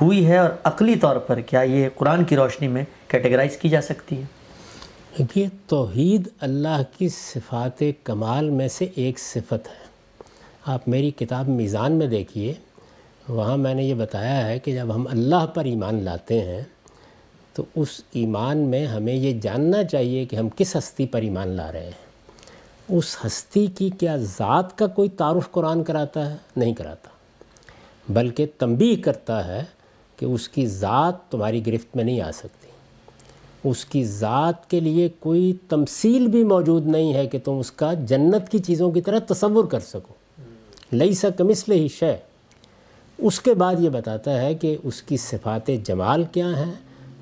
ہوئی 0.00 0.26
ہے؟ 0.26 0.36
اور 0.38 0.50
عقلی 0.64 0.94
طور 0.94 1.16
پر 1.16 1.40
کیا 1.40 1.60
یہ 1.60 1.88
قرآن 1.94 2.24
کی 2.24 2.36
روشنی 2.36 2.68
میں 2.68 2.84
کیٹیگرائز 3.08 3.56
کی 3.56 3.68
جا 3.68 3.80
سکتی 3.80 4.18
ہے؟ 4.18 4.39
دیکھیے، 5.18 5.48
توحید 5.66 6.28
اللہ 6.40 6.82
کی 6.98 7.08
صفات 7.08 7.82
کمال 8.04 8.50
میں 8.50 8.68
سے 8.68 8.86
ایک 8.94 9.18
صفت 9.18 9.52
ہے۔ 9.52 9.88
آپ 10.66 10.88
میری 10.88 11.10
کتاب 11.10 11.48
میزان 11.48 11.92
میں 11.92 12.06
دیکھیے، 12.06 12.54
وہاں 13.28 13.56
میں 13.56 13.74
نے 13.74 13.84
یہ 13.84 13.94
بتایا 13.94 14.46
ہے 14.46 14.58
کہ 14.58 14.74
جب 14.74 14.94
ہم 14.94 15.06
اللہ 15.10 15.46
پر 15.46 15.64
ایمان 15.64 16.02
لاتے 16.02 16.40
ہیں، 16.40 16.62
تو 17.54 17.64
اس 17.74 18.00
ایمان 18.12 18.58
میں 18.58 18.86
ہمیں 18.86 19.14
یہ 19.14 19.40
جاننا 19.40 19.84
چاہیے 19.84 20.24
کہ 20.24 20.36
ہم 20.36 20.48
کس 20.56 20.76
ہستی 20.76 21.06
پر 21.06 21.22
ایمان 21.22 21.48
لا 21.48 21.72
رہے 21.72 21.84
ہیں۔ 21.84 22.96
اس 22.98 23.16
ہستی 23.26 23.66
کی 23.66 23.90
کیا 23.90 24.16
ذات 24.16 24.78
کا 24.78 24.86
کوئی 24.86 25.08
تعارف 25.08 25.50
قرآن 25.50 25.84
کراتا 25.84 26.30
ہے؟ 26.30 26.36
نہیں 26.56 26.74
کراتا، 26.74 27.10
بلکہ 28.08 28.46
تنبیہ 28.58 29.02
کرتا 29.02 29.46
ہے 29.46 29.64
کہ 30.16 30.24
اس 30.24 30.48
کی 30.48 30.66
ذات 30.66 31.30
تمہاری 31.30 31.66
گرفت 31.66 31.96
میں 31.96 32.04
نہیں 32.04 32.20
آ 32.20 32.30
سکتی۔ 32.30 32.59
اس 33.64 33.84
کی 33.84 34.04
ذات 34.04 34.70
کے 34.70 34.80
لیے 34.80 35.08
کوئی 35.20 35.52
تمثیل 35.68 36.26
بھی 36.26 36.44
موجود 36.44 36.86
نہیں 36.86 37.14
ہے 37.14 37.26
کہ 37.26 37.38
تم 37.44 37.58
اس 37.58 37.72
کا 37.72 37.94
جنت 37.94 38.48
کی 38.48 38.58
چیزوں 38.58 38.90
کی 38.90 39.00
طرح 39.00 39.18
تصور 39.18 39.64
کر 39.64 39.80
سکو۔ 39.80 40.14
لئی 40.92 41.14
سا 41.14 41.30
کمسل 41.30 41.72
ہی 41.72 41.88
شے 41.88 42.16
اس 43.18 43.40
کے 43.40 43.54
بعد 43.54 43.74
یہ 43.78 43.88
بتاتا 43.88 44.42
ہے 44.42 44.54
کہ 44.54 44.76
اس 44.82 45.02
کی 45.02 45.16
صفات 45.16 45.70
جمال 45.84 46.24
کیا 46.32 46.48
ہیں، 46.48 46.72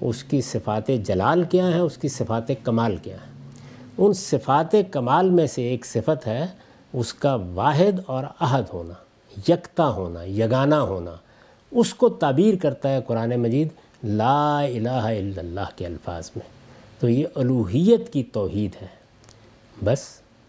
اس 0.01 0.25
کی 0.25 0.41
صفات 0.41 0.89
جلال 1.05 1.43
کیا 1.43 1.69
ہیں، 1.69 1.81
اس 1.81 1.99
کی 1.99 2.09
صفات 2.09 2.53
کمال 2.63 2.97
کیا 2.97 3.17
ہیں۔ 3.17 3.33
ان 3.99 4.13
صفات 4.13 4.77
کمال 4.91 5.31
میں 5.31 5.47
سے 5.47 5.63
ایک 5.63 5.87
صفت 5.87 6.27
ہے، 6.27 6.47
اس 6.93 7.15
کا 7.15 7.35
واحد 7.35 8.01
اور 8.07 8.25
عہد 8.41 8.65
ہونا، 8.73 8.95
یکتا 9.53 9.89
ہونا، 9.89 10.23
یگانہ 10.23 10.75
ہونا۔ 10.75 11.11
اس 11.71 11.95
کو 11.95 12.09
تعبیر 12.09 12.55
کرتا 12.57 12.95
ہے 12.95 13.01
قرآن 13.07 13.37
مجید 13.37 13.69
لا 14.05 14.61
الہ 14.61 14.89
الا 14.89 15.41
اللہ 15.41 15.77
کے 15.77 15.87
الفاظ 15.87 16.31
میں۔ 16.37 16.49
تو 17.01 17.09
یہ 17.09 17.27
الوحیت 17.35 18.13
کی 18.13 18.23
توحید 18.23 18.83
ہے۔ 18.83 18.87
بس 19.85 19.99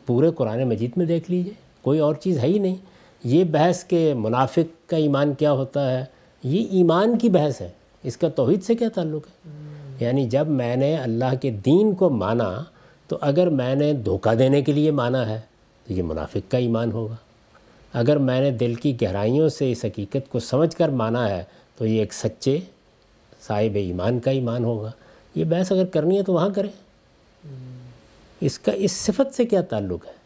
پورے 0.06 0.32
قرآن 0.32 0.64
مجید 0.64 0.92
میں 0.98 1.06
دیکھ 1.06 1.32
لیجیے، 1.32 1.54
کوئی 1.82 2.00
اور 2.00 2.16
چیز 2.16 2.40
ہے 2.40 2.48
ہی 2.48 2.60
نہیں۔ 2.60 2.76
یہ 3.24 3.44
بحث 3.44 3.84
کے 3.84 4.14
منافق 4.14 4.90
کا 4.90 4.98
ایمان 4.98 5.34
کیا 5.34 5.52
ہوتا 5.52 6.00
ہے، 6.00 6.06
یہ 6.44 6.66
ایمان 6.72 7.18
کی 7.18 7.30
بحث 7.30 7.62
ہے۔ 7.62 7.70
اس 8.04 8.18
کا 8.18 8.30
توحید 8.30 8.64
سے 8.64 8.76
کیا 8.76 8.90
تعلق 8.90 9.28
ہے؟ 9.28 9.52
یعنی 10.00 10.30
جب 10.30 10.48
میں 10.48 10.76
نے 10.76 10.96
اللہ 10.96 11.36
کے 11.42 11.52
دین 11.52 11.96
کو 11.96 12.10
مانا، 12.10 12.64
تو 13.08 13.18
اگر 13.22 13.50
میں 13.50 13.76
نے 13.76 13.94
دھوکہ 13.94 14.36
دینے 14.36 14.62
کے 14.62 14.72
لیے 14.72 14.92
مانا 14.92 15.30
ہے، 15.30 15.42
تو 15.88 15.94
یہ 15.94 16.04
منافق 16.04 16.52
کا 16.52 16.58
ایمان 16.58 16.92
ہوگا۔ 16.92 17.16
اگر 17.94 18.18
میں 18.18 18.42
نے 18.42 18.52
دل 18.52 18.74
کی 18.74 19.02
گہرائیوں 19.02 19.50
سے 19.50 19.72
اس 19.72 19.86
حقیقت 19.86 20.32
کو 20.32 20.40
سمجھ 20.40 20.76
کر 20.76 20.90
مانا 20.90 21.30
ہے، 21.30 21.44
تو 21.78 21.86
یہ 21.86 22.00
ایک 22.00 22.14
سچے 22.14 22.60
صاحب 23.48 23.76
ایمان 23.76 24.20
کا 24.20 24.32
ایمان 24.32 24.64
ہوگا۔ 24.64 24.92
یہ 25.36 25.44
بحث 25.44 25.72
اگر 25.72 25.86
کرنی 25.86 26.18
ہے 26.18 26.24
تو 26.24 26.34
وہاں 26.34 26.50
کریں۔ 26.50 26.90
اس 28.42 28.60
کا، 28.60 28.72
اس 28.72 28.92
صفت 28.92 29.36
سے 29.36 29.46
کیا 29.46 29.62
تعلق 29.62 30.06
ہے؟ 30.08 30.20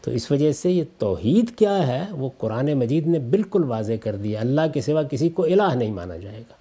تو 0.00 0.10
اس 0.10 0.30
وجہ 0.30 0.52
سے 0.52 0.70
یہ 0.70 0.84
توحید 0.98 1.56
کیا 1.56 1.86
ہے؟ 1.86 2.04
وہ 2.10 2.30
قرآن 2.38 2.74
مجید 2.74 3.06
نے 3.06 3.18
بالکل 3.18 3.64
واضح 3.64 3.92
کر 4.02 4.16
دیا 4.16 4.40
اللہ 4.40 4.60
کے 4.74 4.80
سوا 4.80 5.02
کسی 5.02 5.28
کو 5.28 5.44
الہ 5.44 5.74
نہیں 5.74 5.92
مانا 5.92 6.16
جائے 6.16 6.38
گا۔ 6.38 6.54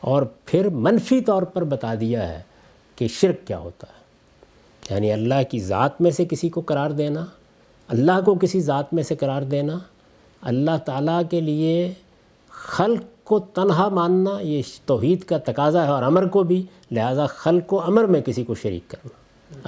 اور 0.00 0.22
پھر 0.44 0.68
منفی 0.68 1.20
طور 1.20 1.42
پر 1.42 1.64
بتا 1.64 1.94
دیا 2.00 2.28
ہے 2.28 2.42
کہ 2.96 3.08
شرک 3.08 3.46
کیا 3.46 3.58
ہوتا 3.58 3.86
ہے۔ 3.86 3.96
یعنی 4.94 5.12
اللہ 5.12 5.42
کی 5.50 5.60
ذات 5.60 6.00
میں 6.00 6.10
سے 6.10 6.24
کسی 6.24 6.48
کو 6.48 6.60
قرار 6.60 6.90
دینا، 6.90 7.26
اللہ 7.88 8.20
کو 8.24 8.34
کسی 8.34 8.60
ذات 8.60 8.94
میں 8.94 9.02
سے 9.02 9.16
قرار 9.16 9.42
دینا، 9.42 9.78
اللہ 10.40 10.76
تعالیٰ 10.84 11.22
کے 11.30 11.40
لیے 11.40 11.92
خلق 12.48 13.00
کو 13.26 13.38
تنہا 13.38 13.88
ماننا 13.88 14.40
یہ 14.40 14.62
توحید 14.84 15.22
کا 15.22 15.38
تقاضا 15.38 15.84
ہے 15.84 15.88
اور 15.88 16.02
امر 16.02 16.26
کو 16.26 16.42
بھی، 16.42 16.66
لہٰذا 16.90 17.26
خلق 17.26 17.72
و 17.72 17.80
امر 17.80 18.04
میں 18.04 18.20
کسی 18.20 18.44
کو 18.44 18.54
شریک 18.54 18.90
کرنا۔ 18.90 19.08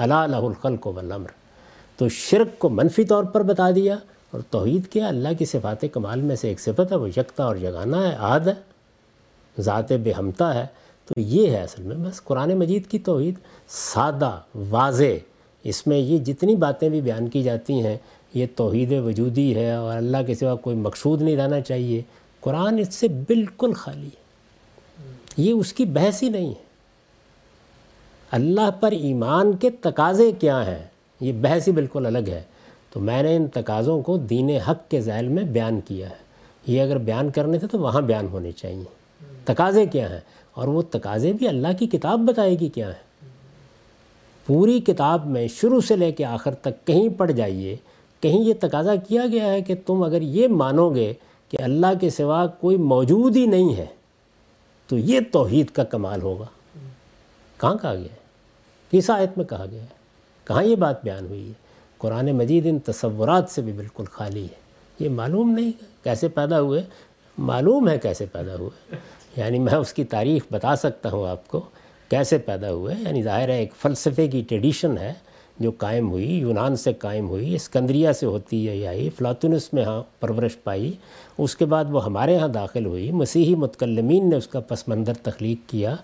اللہ 0.03 0.15
الہ 0.15 0.37
الخلق 0.37 0.87
و 0.87 0.93
والامر۔ 0.93 1.27
تو 1.97 2.09
شرک 2.09 2.59
کو 2.59 2.69
منفی 2.69 3.05
طور 3.05 3.25
پر 3.25 3.43
بتا 3.43 3.71
دیا 3.75 3.97
اور 4.31 4.41
توحید 4.51 4.87
کیا 4.87 5.09
اللہ 5.09 5.29
کی 5.39 5.45
صفات 5.45 5.85
کمال 5.93 6.21
میں 6.21 6.37
سے 6.37 6.49
ایک 6.49 6.61
صفت 6.61 6.93
ہے، 6.93 6.97
وہ 6.97 7.09
یکتا 7.09 7.45
اور 7.45 7.57
جگانا 7.57 8.09
ہے، 8.09 8.15
عاد 8.15 8.41
ہے، 8.41 8.55
ذات 9.61 9.93
بے 9.93 10.13
ہمتا 10.13 10.55
ہے۔ 10.55 10.67
تو 11.07 11.21
یہ 11.21 11.51
ہے 11.51 11.63
اصل 11.63 11.83
میں 11.83 11.97
بس 11.97 12.25
قرآن 12.25 12.55
مجید 12.55 12.87
کی 12.87 12.99
توحید۔ 12.99 13.35
سادہ، 13.69 14.41
واضح، 14.71 15.05
اس 15.65 15.87
میں 15.87 15.99
یہ 15.99 16.19
جتنی 16.19 16.57
باتیں 16.57 16.89
بھی 16.89 17.01
بیان 17.01 17.29
کی 17.29 17.43
جاتی 17.43 17.73
ہیں، 17.73 17.97
یہ 18.35 18.47
توحید 18.57 18.93
وجودی 18.93 19.55
ہے 19.55 19.75
اور 19.75 19.97
اللہ 19.97 20.17
کے 20.27 20.35
سوا 20.35 20.55
کوئی 20.55 20.77
مقصود 20.77 21.23
نہیں 21.23 21.37
رہنا 21.37 21.61
چاہیے۔ 21.61 22.03
قرآن 22.49 22.79
اس 22.79 22.95
سے 22.95 23.09
بالکل 23.09 23.73
خالی 23.73 24.07
ہے۔ 24.07 24.23
یہ 25.37 25.53
اس 25.53 25.73
کی 25.73 25.85
بحث 25.85 26.23
ہی 26.23 26.29
نہیں 26.29 26.49
ہے۔ 26.49 26.65
اللہ 28.31 28.71
پر 28.81 28.93
ایمان 28.93 29.57
کے 29.57 29.71
تقاضے 29.71 30.33
کیا 30.33 30.67
ہیں؟ 30.67 30.87
یہ 31.21 31.33
بحث 31.41 31.69
ہی 31.69 31.73
بالکل 31.73 32.07
الگ 32.07 32.29
ہے۔ 32.29 32.43
تو 32.91 33.01
میں 33.01 33.23
نے 33.23 33.37
ان 33.37 33.47
تقاضوں 33.49 34.03
کو 34.03 34.17
دین 34.17 34.51
حق 34.51 34.91
کے 34.91 35.01
ذیل 35.01 35.29
میں 35.29 35.43
بیان 35.43 35.81
کیا 35.81 36.11
ہے۔ 36.11 36.15
یہ 36.67 36.83
اگر 36.83 36.99
بیان 36.99 37.31
کرنے 37.31 37.59
تھے 37.59 37.67
تو 37.67 37.79
وہاں 37.79 38.01
بیان 38.01 38.27
ہونے 38.27 38.53
چاہیے۔ 38.53 38.85
تقاضے 39.45 39.87
کیا 39.87 40.11
ہیں؟ 40.11 40.21
اور 40.55 40.69
وہ 40.69 40.83
تقاضے 40.83 41.33
بھی 41.33 41.49
اللہ 41.49 41.69
کی 41.79 41.87
کتاب 41.87 42.21
بتائے 42.21 42.59
گی 42.59 42.69
کیا 42.69 42.89
ہے 42.89 43.27
پوری 44.47 44.81
کتاب 44.81 45.27
میں 45.27 45.49
شروع 45.49 45.81
سے 45.81 45.97
لے 45.97 46.13
کے 46.13 46.25
آخر 46.25 46.55
تک 46.55 46.87
کہیں 46.87 47.09
پڑھ 47.09 47.33
جائیے، 47.33 47.77
کہیں 48.21 48.41
یہ 48.41 48.55
تقاضا 48.61 48.95
کیا 48.97 49.23
گیا 49.33 49.47
ہے 49.47 49.63
کہ 49.63 49.75
تم 49.87 50.03
اگر 50.03 50.23
یہ 50.23 50.49
مانو 50.49 50.95
گے 50.95 51.13
کہ 51.49 51.63
اللہ 51.63 51.87
کے 52.01 52.11
سوا 52.11 52.47
کوئی 52.47 52.77
موجود 52.77 53.37
ہی 53.37 53.47
نہیں 53.47 53.77
ہے، 53.77 53.87
تو 54.87 54.99
یہ 54.99 55.21
توحید 55.33 55.71
کا 55.71 55.85
کمال 55.85 56.23
ہوگا۔ 56.23 56.47
کہاں 57.61 57.75
کہا 57.83 57.95
گیا 57.95 58.03
ہے؟ 58.03 58.19
کس 58.91 59.11
آیت 59.11 59.31
میں 59.37 59.45
کہا 59.45 59.67
گیا 59.71 59.83
ہے؟ 59.83 59.87
کہاں 60.45 60.65
یہ 60.65 60.77
بات 60.77 61.05
بیان 61.05 61.27
ہوئی 61.27 61.49
ہے؟ 61.49 61.53
قرآن 61.99 62.33
مجید 62.33 62.67
ان 62.67 62.79
تصورات 62.79 63.51
سے 63.51 63.63
بھی 63.63 63.73
بالکل 63.73 64.05
خالی 64.05 64.45
ہے۔ 64.45 64.69
یہ 64.99 65.09
معلوم 65.09 65.51
نہیں 65.51 65.73
کیسے 66.05 66.29
پیدا 66.29 66.61
ہوئے۔ 66.61 66.83
معلوم 67.39 67.89
ہے 67.89 67.99
کیسے 67.99 68.27
پیدا 68.27 68.55
ہوئے۔ 68.55 68.97
یعنی 69.37 69.59
میں 69.59 69.75
اس 69.75 69.93
کی 69.93 70.05
تاریخ 70.05 70.43
بتا 70.51 70.77
سکتا 70.77 71.11
ہوں 71.11 71.29
آپ 71.29 71.49
کو 71.49 71.61
کیسے 72.09 72.39
پیدا 72.39 72.71
ہوئے۔ 72.71 72.95
یعنی 72.99 73.23
ظاہر 73.23 73.49
ہے 73.49 73.59
ایک 73.59 73.75
فلسفے 73.83 74.29
کی 74.29 74.43
ٹریڈیشن 74.49 74.99
ہے۔ 74.99 75.13
جو 75.59 75.71
قائم 75.79 76.11
ہوئی، 76.11 76.39
یونان 76.39 76.77
سے 76.77 76.93
قائم 76.93 77.29
ہوئی، 77.29 77.55
اسکندریہ 77.55 78.13
سے 78.13 78.27
ہوتی 78.27 78.69
ہے 78.69 78.87
آئی 78.87 79.11
فلاطنس 79.11 79.73
میں 79.73 79.85
ہاں 79.85 80.03
پرورش 80.21 80.63
پائی، 80.65 80.93
اس 81.39 81.57
کے 81.57 81.65
بعد 81.65 81.85
وہ 81.91 82.05
ہمارے 82.05 82.37
ہاں 82.37 82.49
داخل 82.49 82.87
ہوئی، 82.87 83.11
مسیحی 83.13 83.55
متکلمین 83.55 84.31
نے 84.31 84.37
اس 84.37 84.49
کا 84.49 84.61
پس 84.61 84.89
منظر 84.89 85.15
تخلیق 85.23 85.71
کیا، 85.71 85.97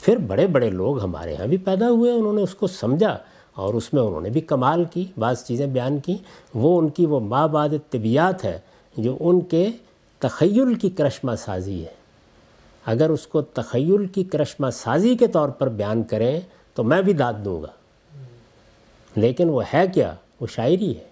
پھر 0.00 0.16
بڑے 0.16 0.46
بڑے 0.46 0.70
لوگ 0.70 1.00
ہمارے 1.00 1.36
ہاں 1.36 1.46
بھی 1.46 1.56
پیدا 1.56 1.90
ہوئے، 1.90 2.12
انہوں 2.12 2.32
نے 2.32 2.42
اس 2.42 2.54
کو 2.54 2.66
سمجھا 2.66 3.18
اور 3.54 3.74
اس 3.74 3.92
میں 3.92 4.02
انہوں 4.02 4.20
نے 4.20 4.30
بھی 4.30 4.40
کمال 4.40 4.84
کی، 4.84 5.04
بعض 5.18 5.44
چیزیں 5.44 5.66
بیان 5.66 5.98
کی، 5.98 6.16
وہ 6.54 6.78
ان 6.78 6.88
کی 6.88 7.06
وہ 7.06 7.20
ماں 7.20 7.48
بعد 7.48 7.68
طبیعت 7.90 8.44
ہے 8.44 8.58
جو 8.96 9.16
ان 9.20 9.40
کے 9.40 9.68
تخیل 10.18 10.74
کی 10.74 10.90
کرشمہ 10.90 11.32
سازی 11.38 11.82
ہے۔ 11.82 12.00
اگر 12.86 13.10
اس 13.10 13.26
کو 13.26 13.42
تخیل 13.42 14.06
کی 14.06 14.24
کرشمہ 14.24 14.70
سازی 14.72 15.16
کے 15.16 15.26
طور 15.26 15.48
پر 15.48 15.68
بیان 15.68 16.02
کریں 16.02 16.40
تو 16.74 16.84
میں 16.84 17.02
بھی 17.02 17.12
داد 17.12 17.32
دوں 17.44 17.62
گا۔ 17.62 17.79
لیکن 19.16 19.48
وہ 19.48 19.62
ہے 19.74 19.84
کیا؟ 19.94 20.14
وہ 20.40 20.46
شاعری 20.46 20.98
ہے۔ 20.98 21.04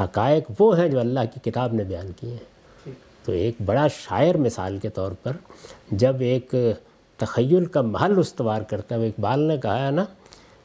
حقائق 0.00 0.50
وہ 0.58 0.78
ہیں 0.78 0.88
جو 0.88 1.00
اللہ 1.00 1.20
کی 1.34 1.50
کتاب 1.50 1.72
نے 1.72 1.84
بیان 1.84 2.10
کیے 2.20 2.30
ہیں۔ 2.30 2.50
تو 3.24 3.32
ایک 3.32 3.54
بڑا 3.64 3.86
شاعر 3.88 4.34
مثال 4.34 4.78
کے 4.78 4.88
طور 4.88 5.12
پر 5.22 5.32
جب 5.90 6.16
ایک 6.20 6.54
تخیل 7.16 7.64
کا 7.64 7.80
محل 7.80 8.18
استوار 8.18 8.62
کرتا 8.62 8.94
ہے، 8.94 9.00
وہ 9.00 9.06
اقبال 9.06 9.40
نے 9.40 9.58
کہا 9.58 9.86
ہے 9.86 9.90
نا 9.90 10.04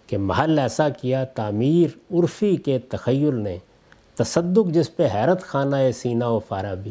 کہ 0.07 0.17
محل 0.17 0.59
ایسا 0.59 0.89
کیا، 0.89 1.23
تعمیر 1.23 2.15
عرفی 2.15 2.55
کے 2.55 2.79
تخیل 2.79 3.35
نے 3.35 3.57
تصدق 4.15 4.69
جس 4.69 4.95
پہ 4.95 5.07
حیرت 5.13 5.43
خانہ 5.43 5.75
ہے، 5.75 5.91
سینہ 5.91 6.25
و 6.25 6.39
فارابی۔ 6.39 6.89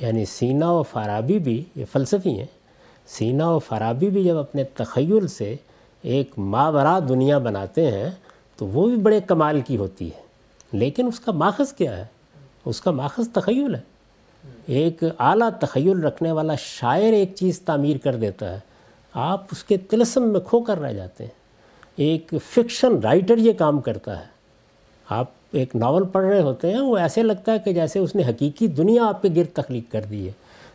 یعنی 0.00 0.24
سینہ 0.24 0.64
و 0.64 0.82
فارابی 0.82 1.38
بھی 1.38 1.64
یہ 1.76 1.84
فلسفی 1.92 2.38
ہیں۔ 2.38 2.62
سینہ 3.06 3.42
و 3.42 3.58
فارابی 3.58 4.10
بھی 4.10 4.24
جب 4.24 4.36
اپنے 4.36 4.64
تخیل 4.64 5.26
سے 5.26 5.56
ایک 6.02 6.30
ماورا 6.38 6.98
دنیا 7.08 7.38
بناتے 7.38 7.90
ہیں، 7.90 8.10
تو 8.56 8.66
وہ 8.66 8.88
بھی 8.88 8.96
بڑے 8.96 9.20
کمال 9.20 9.60
کی 9.60 9.76
ہوتی 9.76 10.06
ہے۔ 10.06 10.22
لیکن 10.72 11.06
اس 11.06 11.20
کا 11.20 11.32
ماخذ 11.32 11.72
کیا 11.72 11.96
ہے؟ 11.96 12.04
اس 12.64 12.80
کا 12.80 12.90
ماخذ 12.90 13.28
تخیل 13.32 13.74
ہے۔ 13.74 13.80
ایک 14.66 15.04
اعلیٰ 15.18 15.48
تخیل 15.60 16.04
رکھنے 16.04 16.32
والا 16.32 16.54
شاعر 16.58 17.12
ایک 17.12 17.34
چیز 17.34 17.60
تعمیر 17.60 17.96
کر 17.96 18.14
دیتا 18.14 18.52
ہے۔ 18.52 18.58
آپ 19.14 19.46
اس 19.52 19.64
کے 19.64 19.76
تلسم 19.76 20.22
میں 20.22 20.40
کھو 20.40 20.60
کر 20.60 20.80
رہ 20.80 20.92
جاتے 20.92 21.24
ہیں۔ 21.24 21.30
ایک 21.96 22.34
فکشن 22.50 22.98
رائٹر 22.98 23.36
یہ 23.36 23.52
کام 23.52 23.80
کرتا 23.80 24.20
ہے۔ 24.20 24.24
آپ 25.08 25.26
ایک 25.52 25.76
ناول 25.76 26.06
پڑھ 26.06 26.24
رہے 26.24 26.40
ہوتے 26.40 26.70
ہیں، 26.70 26.80
وہ 26.80 26.96
ایسے 26.96 27.22
لگتا 27.22 27.52
ہے 27.52 27.58
کہ 27.58 27.72
جیسے 27.72 27.98
اس 27.98 28.14
نے 28.14 28.22
حقیقی 28.22 28.66
دنیا 28.66 29.04
آپ 29.04 29.22
کے 29.22 29.28
گرد 29.36 29.56
تخلیق 29.56 29.92
کر 29.92 30.00
دی 30.10 30.26
ہے۔ 30.26 30.32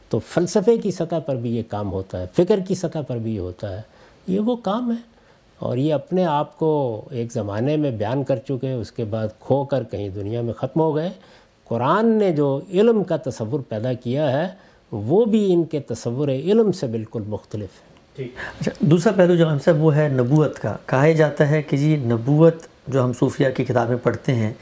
تو 0.09 0.19
فلسفے 0.19 0.77
کی 0.77 0.91
سطح 0.91 1.15
پر 1.25 1.35
بھی 1.35 1.57
یہ 1.57 1.63
کام 1.67 1.91
ہوتا 1.91 2.21
ہے، 2.21 2.25
فکر 2.33 2.59
کی 2.59 2.75
سطح 2.75 2.99
پر 3.07 3.17
بھی 3.17 3.35
یہ 3.35 3.39
ہوتا 3.39 3.75
ہے۔ 3.75 3.81
یہ 4.27 4.39
وہ 4.39 4.55
کام 4.55 4.91
ہے۔ 4.91 5.16
اور 5.59 5.77
یہ 5.77 5.93
اپنے 5.93 6.25
آپ 6.25 6.57
کو 6.57 7.01
ایک 7.11 7.33
زمانے 7.33 7.77
میں 7.77 7.91
بیان 7.91 8.23
کر 8.23 8.35
چکے 8.35 8.73
اس 8.73 8.91
کے 8.91 9.03
بعد 9.03 9.27
کھو 9.39 9.65
کر 9.65 9.83
کہیں 9.83 10.09
دنیا 10.09 10.41
میں 10.41 10.53
ختم 10.53 10.79
ہو 10.79 10.95
گئے۔ 10.95 11.09
قرآن 11.63 12.05
نے 12.07 12.31
جو 12.31 12.59
علم 12.73 13.03
کا 13.03 13.17
تصور 13.17 13.59
پیدا 13.69 13.93
کیا 13.93 14.31
ہے 14.31 14.47
وہ 14.91 15.25
بھی 15.25 15.53
ان 15.53 15.63
کے 15.63 15.79
تصور 15.79 16.27
علم 16.27 16.71
سے 16.71 16.87
بالکل 16.87 17.23
مختلف 17.27 17.69
ہے۔ 18.19 18.23
اچھا 18.59 18.71
دوسرا 18.79 19.13
پہلو 19.15 19.35
جو 19.35 19.51
ہم 19.51 19.59
صاحب 19.59 19.83
وہ 19.83 19.95
ہے 19.95 20.09
نبوت 20.09 20.59
کا۔ 20.59 20.75
کہا 20.85 21.11
جاتا 21.11 21.49
ہے 21.49 21.61
کہ 21.61 21.77
جی 21.77 21.95
نبوت 21.95 22.55
جو 22.87 23.03
ہم 23.03 23.13
صوفیہ 23.13 23.49
کی 23.49 23.65
کتابیں 23.65 23.97
پڑھتے 24.03 24.35
ہیں 24.35 24.53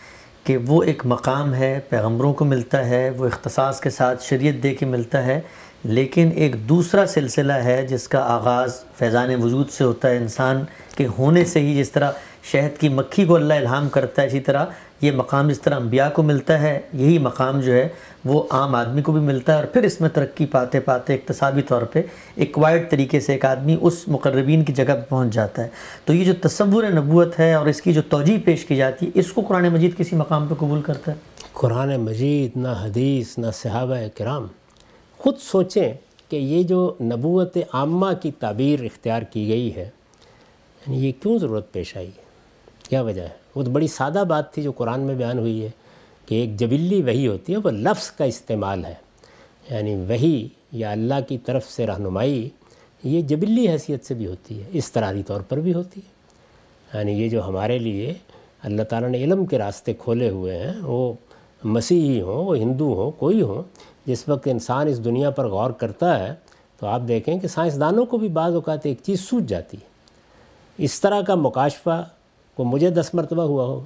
کہ 0.43 0.57
وہ 0.57 0.83
ایک 0.83 1.01
مقام 1.05 1.53
ہے 1.53 1.79
پیغمبروں 1.89 2.33
کو 2.33 2.45
ملتا 2.45 2.85
ہے 2.85 3.09
وہ 3.09 3.25
اختصاص 3.25 3.79
کے 3.79 3.89
ساتھ 3.89 4.23
شریعت 4.23 4.63
دے 4.63 4.73
کے 4.73 4.85
ملتا 4.85 5.25
ہے۔ 5.25 5.41
لیکن 5.83 6.29
ایک 6.35 6.69
دوسرا 6.69 7.05
سلسلہ 7.05 7.53
ہے 7.53 7.87
جس 7.87 8.07
کا 8.07 8.19
آغاز 8.19 8.83
فیضان 8.95 9.43
وجود 9.43 9.69
سے 9.69 9.83
ہوتا 9.83 10.09
ہے 10.09 10.17
انسان 10.17 10.63
کے 10.95 11.07
ہونے 11.17 11.45
سے 11.45 11.59
ہی 11.59 11.75
جس 11.75 11.91
طرح 11.91 12.11
شہد 12.43 12.79
کی 12.79 12.89
مکھی 12.89 13.25
کو 13.25 13.35
اللہ 13.35 13.53
الہام 13.53 13.89
کرتا 13.89 14.21
ہے، 14.21 14.27
اسی 14.27 14.39
طرح 14.39 14.65
یہ 15.01 15.11
مقام 15.11 15.49
جس 15.49 15.61
طرح 15.61 15.75
انبیاء 15.75 16.09
کو 16.09 16.23
ملتا 16.23 16.61
ہے، 16.61 16.81
یہی 16.93 17.17
مقام 17.19 17.59
جو 17.59 17.73
ہے 17.73 17.87
وہ 18.25 18.43
عام 18.49 18.75
آدمی 18.75 19.01
کو 19.01 19.11
بھی 19.11 19.21
ملتا 19.21 19.51
ہے۔ 19.51 19.57
اور 19.57 19.65
پھر 19.65 19.83
اس 19.83 20.01
میں 20.01 20.09
ترقی 20.09 20.45
پاتے 20.45 20.79
پاتے 20.79 21.13
اقتصابی 21.13 21.61
طور 21.61 21.81
پہ 21.81 22.01
ایک 22.35 22.57
وائڈ 22.57 22.89
طریقے 22.89 23.19
سے 23.19 23.33
ایک 23.33 23.45
آدمی 23.45 23.77
اس 23.81 24.07
مقربین 24.07 24.63
کی 24.63 24.73
جگہ 24.73 24.83
پہ 24.85 25.09
پہنچ 25.09 25.33
جاتا 25.33 25.63
ہے۔ 25.63 25.67
تو 26.05 26.13
یہ 26.13 26.25
جو 26.25 26.33
تصور 26.41 26.83
نبوت 26.83 27.39
ہے 27.39 27.53
اور 27.53 27.65
اس 27.65 27.81
کی 27.81 27.93
جو 27.93 28.01
توجہ 28.09 28.45
پیش 28.45 28.65
کی 28.65 28.75
جاتی 28.75 29.05
ہے، 29.05 29.11
اس 29.13 29.33
کو 29.33 29.41
قرآن 29.41 29.69
مجید 29.69 29.97
کسی 29.97 30.15
مقام 30.15 30.47
پہ 30.47 30.53
قبول 30.53 30.81
کرتا 30.81 31.11
ہے؟ 31.11 31.17
قرآن 31.53 31.95
مجید، 31.95 32.57
نہ 32.57 32.67
حدیث، 32.67 33.37
نہ 33.37 33.47
صحابہ 33.53 33.95
کرام۔ 34.17 34.47
خود 35.17 35.37
سوچیں 35.37 35.93
کہ 36.29 36.35
یہ 36.35 36.63
جو 36.63 36.93
نبوت 37.01 37.57
عامہ 37.73 38.05
کی 38.21 38.31
تعبیر 38.31 38.83
اختیار 38.83 39.21
کی 39.21 39.47
گئی 39.47 39.75
ہے 39.75 39.89
یعنی 40.87 41.07
یہ 41.07 41.11
کیوں 41.21 41.39
ضرورت 41.39 41.71
پیش 41.71 41.97
آئی؟ 41.97 42.07
ہے 42.07 42.25
کیا 42.89 43.01
وجہ 43.01 43.21
ہے؟ 43.21 43.29
وہ 43.55 43.63
تو 43.63 43.71
بڑی 43.71 43.87
سادہ 43.87 44.23
بات 44.27 44.53
تھی 44.53 44.63
جو 44.63 44.71
قرآن 44.71 44.99
میں 44.99 45.15
بیان 45.15 45.39
ہوئی 45.39 45.63
ہے 45.63 45.69
کہ 46.25 46.35
ایک 46.35 46.57
جبلی 46.57 47.01
وہی 47.01 47.27
ہوتی 47.27 47.53
ہے، 47.53 47.57
وہ 47.63 47.69
لفظ 47.69 48.11
کا 48.11 48.23
استعمال 48.25 48.85
ہے۔ 48.85 48.93
یعنی 49.71 49.95
وہی 49.95 50.47
یا 50.71 50.91
اللہ 50.91 51.13
کی 51.27 51.37
طرف 51.37 51.71
سے 51.71 51.87
رہنمائی، 51.87 52.49
یہ 53.03 53.21
جبلی 53.21 53.69
حیثیت 53.69 54.05
سے 54.05 54.13
بھی 54.13 54.27
ہوتی 54.27 54.59
ہے 54.59 54.65
استراری 54.73 55.23
طور 55.23 55.41
پر 55.41 55.59
بھی 55.59 55.73
ہوتی 55.73 56.01
ہے۔ 56.05 56.15
یعنی 56.97 57.11
یہ 57.11 57.29
جو 57.29 57.47
ہمارے 57.47 57.77
لیے 57.77 58.13
اللہ 58.63 58.83
تعالیٰ 58.83 59.09
نے 59.09 59.17
علم 59.17 59.45
کے 59.45 59.57
راستے 59.57 59.93
کھولے 59.93 60.29
ہوئے 60.29 60.57
ہیں، 60.57 60.73
وہ 60.81 61.13
مسیحی 61.63 62.21
ہوں، 62.21 62.45
وہ 62.45 62.57
ہندو 62.57 62.93
ہوں، 62.93 63.11
کوئی 63.11 63.41
ہوں، 63.41 63.63
جس 64.05 64.29
وقت 64.29 64.47
انسان 64.51 64.87
اس 64.87 65.03
دنیا 65.03 65.29
پر 65.29 65.47
غور 65.47 65.71
کرتا 65.71 66.27
ہے 66.27 66.33
تو 66.79 66.87
آپ 66.87 67.01
دیکھیں 67.07 67.39
کہ 67.39 67.47
سائنسدانوں 67.47 68.05
کو 68.05 68.17
بھی 68.17 68.27
بعض 68.27 68.53
اوقات 68.53 68.85
ایک 68.85 68.97
چیز 69.03 69.21
سوچ 69.21 69.43
جاتی 69.43 69.77
ہے۔ 69.77 69.94
اس 70.77 71.01
طرح 71.01 71.21
کا 71.21 71.35
مکاشفہ 71.35 72.05
کو 72.55 72.63
مجھے 72.63 72.89
دس 72.89 73.09
مرتبہ 73.13 73.43
ہوا 73.43 73.65
ہوگا 73.65 73.85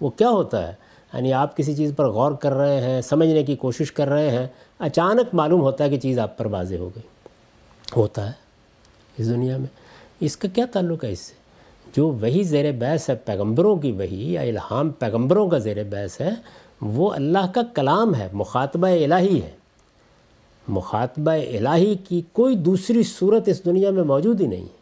وہ 0.00 0.10
کیا 0.10 0.28
ہوتا 0.28 0.68
ہے؟ 0.68 0.72
یعنی 1.14 1.32
آپ 1.32 1.56
کسی 1.56 1.74
چیز 1.74 1.92
پر 1.96 2.08
غور 2.08 2.32
کر 2.32 2.52
رہے 2.52 2.80
ہیں، 2.80 3.00
سمجھنے 3.00 3.42
کی 3.42 3.56
کوشش 3.56 3.92
کر 3.92 4.08
رہے 4.08 4.30
ہیں، 4.30 4.46
اچانک 4.78 5.34
معلوم 5.34 5.60
ہوتا 5.60 5.84
ہے 5.84 5.90
کہ 5.90 5.98
چیز 5.98 6.18
آپ 6.18 6.38
پر 6.38 6.46
واضح 6.46 6.74
ہو 6.74 6.88
گئی۔ 6.88 7.02
ہوتا 7.96 8.26
ہے 8.26 8.32
اس 9.18 9.28
دنیا 9.28 9.56
میں۔ 9.56 9.66
اس 10.20 10.36
کا 10.36 10.48
کیا 10.48 10.66
تعلق 10.72 11.04
ہے 11.04 11.12
اس 11.12 11.18
سے؟ 11.18 11.34
جو 11.96 12.08
وہی 12.08 12.42
زیر 12.42 12.72
بیس 12.72 13.10
ہے، 13.10 13.14
پیغمبروں 13.14 13.76
کی 13.76 13.92
وہی 13.92 14.32
یا 14.32 14.40
الہام 14.40 14.90
پیغمبروں 14.90 15.48
کا 15.48 15.58
زیر 15.58 15.84
بیس 15.84 16.20
ہے، 16.20 16.30
وہ 16.80 17.10
اللہ 17.10 17.52
کا 17.54 17.60
کلام 17.74 18.14
ہے، 18.14 18.28
مخاطبہ 18.32 18.86
الہی 18.86 19.42
ہے۔ 19.42 19.50
مخاطبہ 20.68 21.30
الہی 21.30 21.94
کی 21.94 22.22
کوئی 22.32 22.56
دوسری 22.56 23.02
صورت 23.02 23.48
اس 23.48 23.64
دنیا 23.64 23.90
میں 23.90 24.02
موجود 24.02 24.40
ہی 24.40 24.46
نہیں 24.46 24.62
ہے۔ 24.62 24.79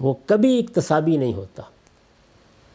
وہ 0.00 0.14
کبھی 0.26 0.58
اقتصابی 0.58 1.16
نہیں 1.16 1.34
ہوتا۔ 1.34 1.62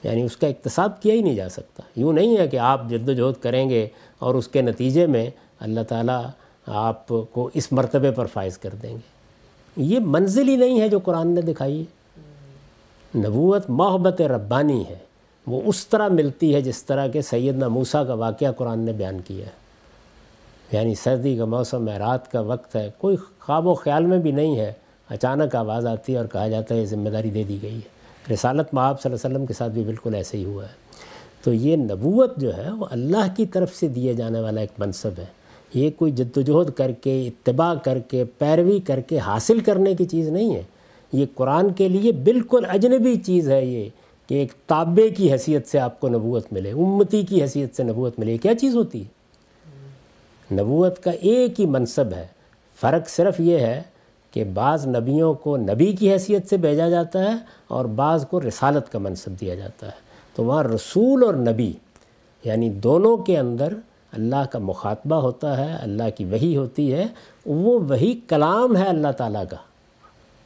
یعنی 0.03 0.21
اس 0.21 0.37
کا 0.37 0.47
اقتصاب 0.47 1.01
کیا 1.01 1.13
ہی 1.13 1.21
نہیں 1.21 1.35
جا 1.35 1.49
سکتا۔ 1.49 1.83
یوں 1.95 2.13
نہیں 2.13 2.37
ہے 2.37 2.47
کہ 2.47 2.59
آپ 2.59 2.89
جد 2.89 3.09
و 3.09 3.13
جہد 3.13 3.43
کریں 3.43 3.69
گے 3.69 3.87
اور 4.19 4.35
اس 4.35 4.47
کے 4.47 4.61
نتیجے 4.61 5.07
میں 5.07 5.29
اللہ 5.59 5.79
تعالیٰ 5.87 6.25
آپ 6.65 7.07
کو 7.07 7.49
اس 7.53 7.71
مرتبے 7.71 8.11
پر 8.11 8.25
فائز 8.25 8.57
کر 8.57 8.69
دیں 8.83 8.93
گے۔ 8.93 9.17
یہ 9.77 9.99
منزل 9.99 10.49
ہی 10.49 10.55
نہیں 10.55 10.81
ہے 10.81 10.89
جو 10.89 10.99
قرآن 10.99 11.27
نے 11.27 11.41
دکھائی۔ 11.41 11.81
ہے 11.81 11.97
نبوت 13.19 13.69
محبت 13.69 14.21
ربانی 14.21 14.83
ہے۔ 14.89 14.95
وہ 15.47 15.61
اس 15.65 15.87
طرح 15.87 16.07
ملتی 16.07 16.55
ہے 16.55 16.61
جس 16.61 16.83
طرح 16.83 17.07
کہ 17.07 17.21
سیدنا 17.21 17.67
موسیٰ 17.67 18.07
کا 18.07 18.13
واقعہ 18.13 18.51
قرآن 18.51 18.79
نے 18.79 18.93
بیان 18.93 19.19
کیا 19.19 19.45
ہے۔ 19.45 19.67
یعنی 20.71 20.95
سردی 20.95 21.37
کا 21.37 21.45
موسم 21.45 21.89
ہے، 21.89 21.97
رات 21.97 22.31
کا 22.31 22.39
وقت 22.39 22.75
ہے، 22.75 22.91
کوئی 22.97 23.15
خواب 23.39 23.67
و 23.67 23.73
خیال 23.73 24.05
میں 24.05 24.17
بھی 24.17 24.31
نہیں 24.31 24.59
ہے۔ 24.59 24.73
اچانک 25.09 25.55
آواز 25.55 25.85
آتی 25.85 26.13
ہے 26.13 26.17
اور 26.17 26.25
کہا 26.25 26.47
جاتا 26.47 26.75
ہے 26.75 26.79
یہ 26.79 26.85
ذمہ 26.85 27.09
داری 27.09 27.29
دے 27.29 27.43
دی 27.43 27.57
گئی 27.61 27.75
ہے۔ 27.75 27.97
رسالت 28.33 28.73
معاب 28.73 29.01
صلی 29.01 29.11
اللہ 29.11 29.27
علیہ 29.27 29.35
وسلم 29.35 29.45
کے 29.45 29.53
ساتھ 29.53 29.71
بھی 29.71 29.83
بالکل 29.83 30.15
ایسے 30.15 30.37
ہی 30.37 30.45
ہوا 30.45 30.63
ہے۔ 30.63 30.87
تو 31.43 31.53
یہ 31.53 31.75
نبوت 31.75 32.37
جو 32.37 32.57
ہے 32.57 32.71
وہ 32.71 32.85
اللہ 32.91 33.33
کی 33.37 33.45
طرف 33.45 33.75
سے 33.75 33.87
دیے 33.87 34.13
جانے 34.13 34.39
والا 34.39 34.61
ایک 34.61 34.69
منصب 34.77 35.11
ہے۔ 35.17 35.25
یہ 35.73 35.89
کوئی 35.97 36.11
جد 36.11 36.37
و 36.37 36.41
جہد 36.41 36.73
کر 36.73 36.91
کے، 36.91 37.27
اتباع 37.27 37.73
کر 37.75 37.99
کے، 37.99 38.23
پیروی 38.23 38.79
کر 38.79 39.01
کے 39.01 39.17
حاصل 39.17 39.59
کرنے 39.59 39.95
کی 39.95 40.05
چیز 40.05 40.29
نہیں 40.29 40.55
ہے۔ 40.55 40.61
یہ 41.13 41.25
قرآن 41.35 41.73
کے 41.73 41.89
لیے 41.89 42.11
بالکل 42.11 42.65
اجنبی 42.67 43.15
چیز 43.15 43.49
ہے 43.49 43.65
یہ 43.65 43.89
کہ 44.27 44.35
ایک 44.35 44.53
تابع 44.67 45.13
کی 45.17 45.31
حیثیت 45.31 45.67
سے 45.67 45.79
آپ 45.79 45.99
کو 45.99 46.09
نبوت 46.09 46.45
ملے، 46.51 46.71
امتی 46.71 47.23
کی 47.23 47.41
حیثیت 47.41 47.75
سے 47.75 47.83
نبوت 47.83 48.19
ملے۔ 48.19 48.37
کیا 48.37 48.55
چیز 48.55 48.75
ہوتی 48.75 49.03
ہے؟ 49.03 49.17
نبوت 50.55 51.03
کا 51.03 51.11
ایک 51.11 51.59
ہی 51.59 51.65
منصب 51.65 52.13
ہے۔ 52.15 52.27
فرق 52.81 53.09
صرف 53.09 53.39
یہ 53.39 53.57
ہے 53.57 53.81
کہ 54.31 54.43
بعض 54.43 54.87
نبیوں 54.87 55.33
کو 55.33 55.57
نبی 55.57 55.91
کی 55.91 56.11
حیثیت 56.11 56.49
سے 56.49 56.57
بھیجا 56.57 56.89
جاتا 56.89 57.19
ہے 57.19 57.35
اور 57.67 57.85
بعض 57.85 58.27
کو 58.27 58.41
رسالت 58.41 58.91
کا 58.91 58.99
منصب 58.99 59.41
دیا 59.41 59.55
جاتا 59.55 59.85
ہے۔ 59.85 60.07
تو 60.35 60.43
وہاں 60.43 60.63
رسول 60.63 61.23
اور 61.23 61.33
نبی 61.33 61.73
یعنی 62.43 62.69
دونوں 62.69 63.17
کے 63.17 63.37
اندر 63.37 63.73
اللہ 64.11 64.45
کا 64.51 64.59
مخاطبہ 64.59 65.15
ہوتا 65.15 65.57
ہے، 65.57 65.75
اللہ 65.81 66.03
کی 66.17 66.25
وہی 66.25 66.57
ہوتی 66.57 66.93
ہے، 66.93 67.05
وہ 67.45 67.79
وہی 67.79 68.19
کلام 68.27 68.77
ہے 68.77 68.85
اللہ 68.87 69.11
تعالیٰ 69.17 69.43
کا۔ 69.49 69.57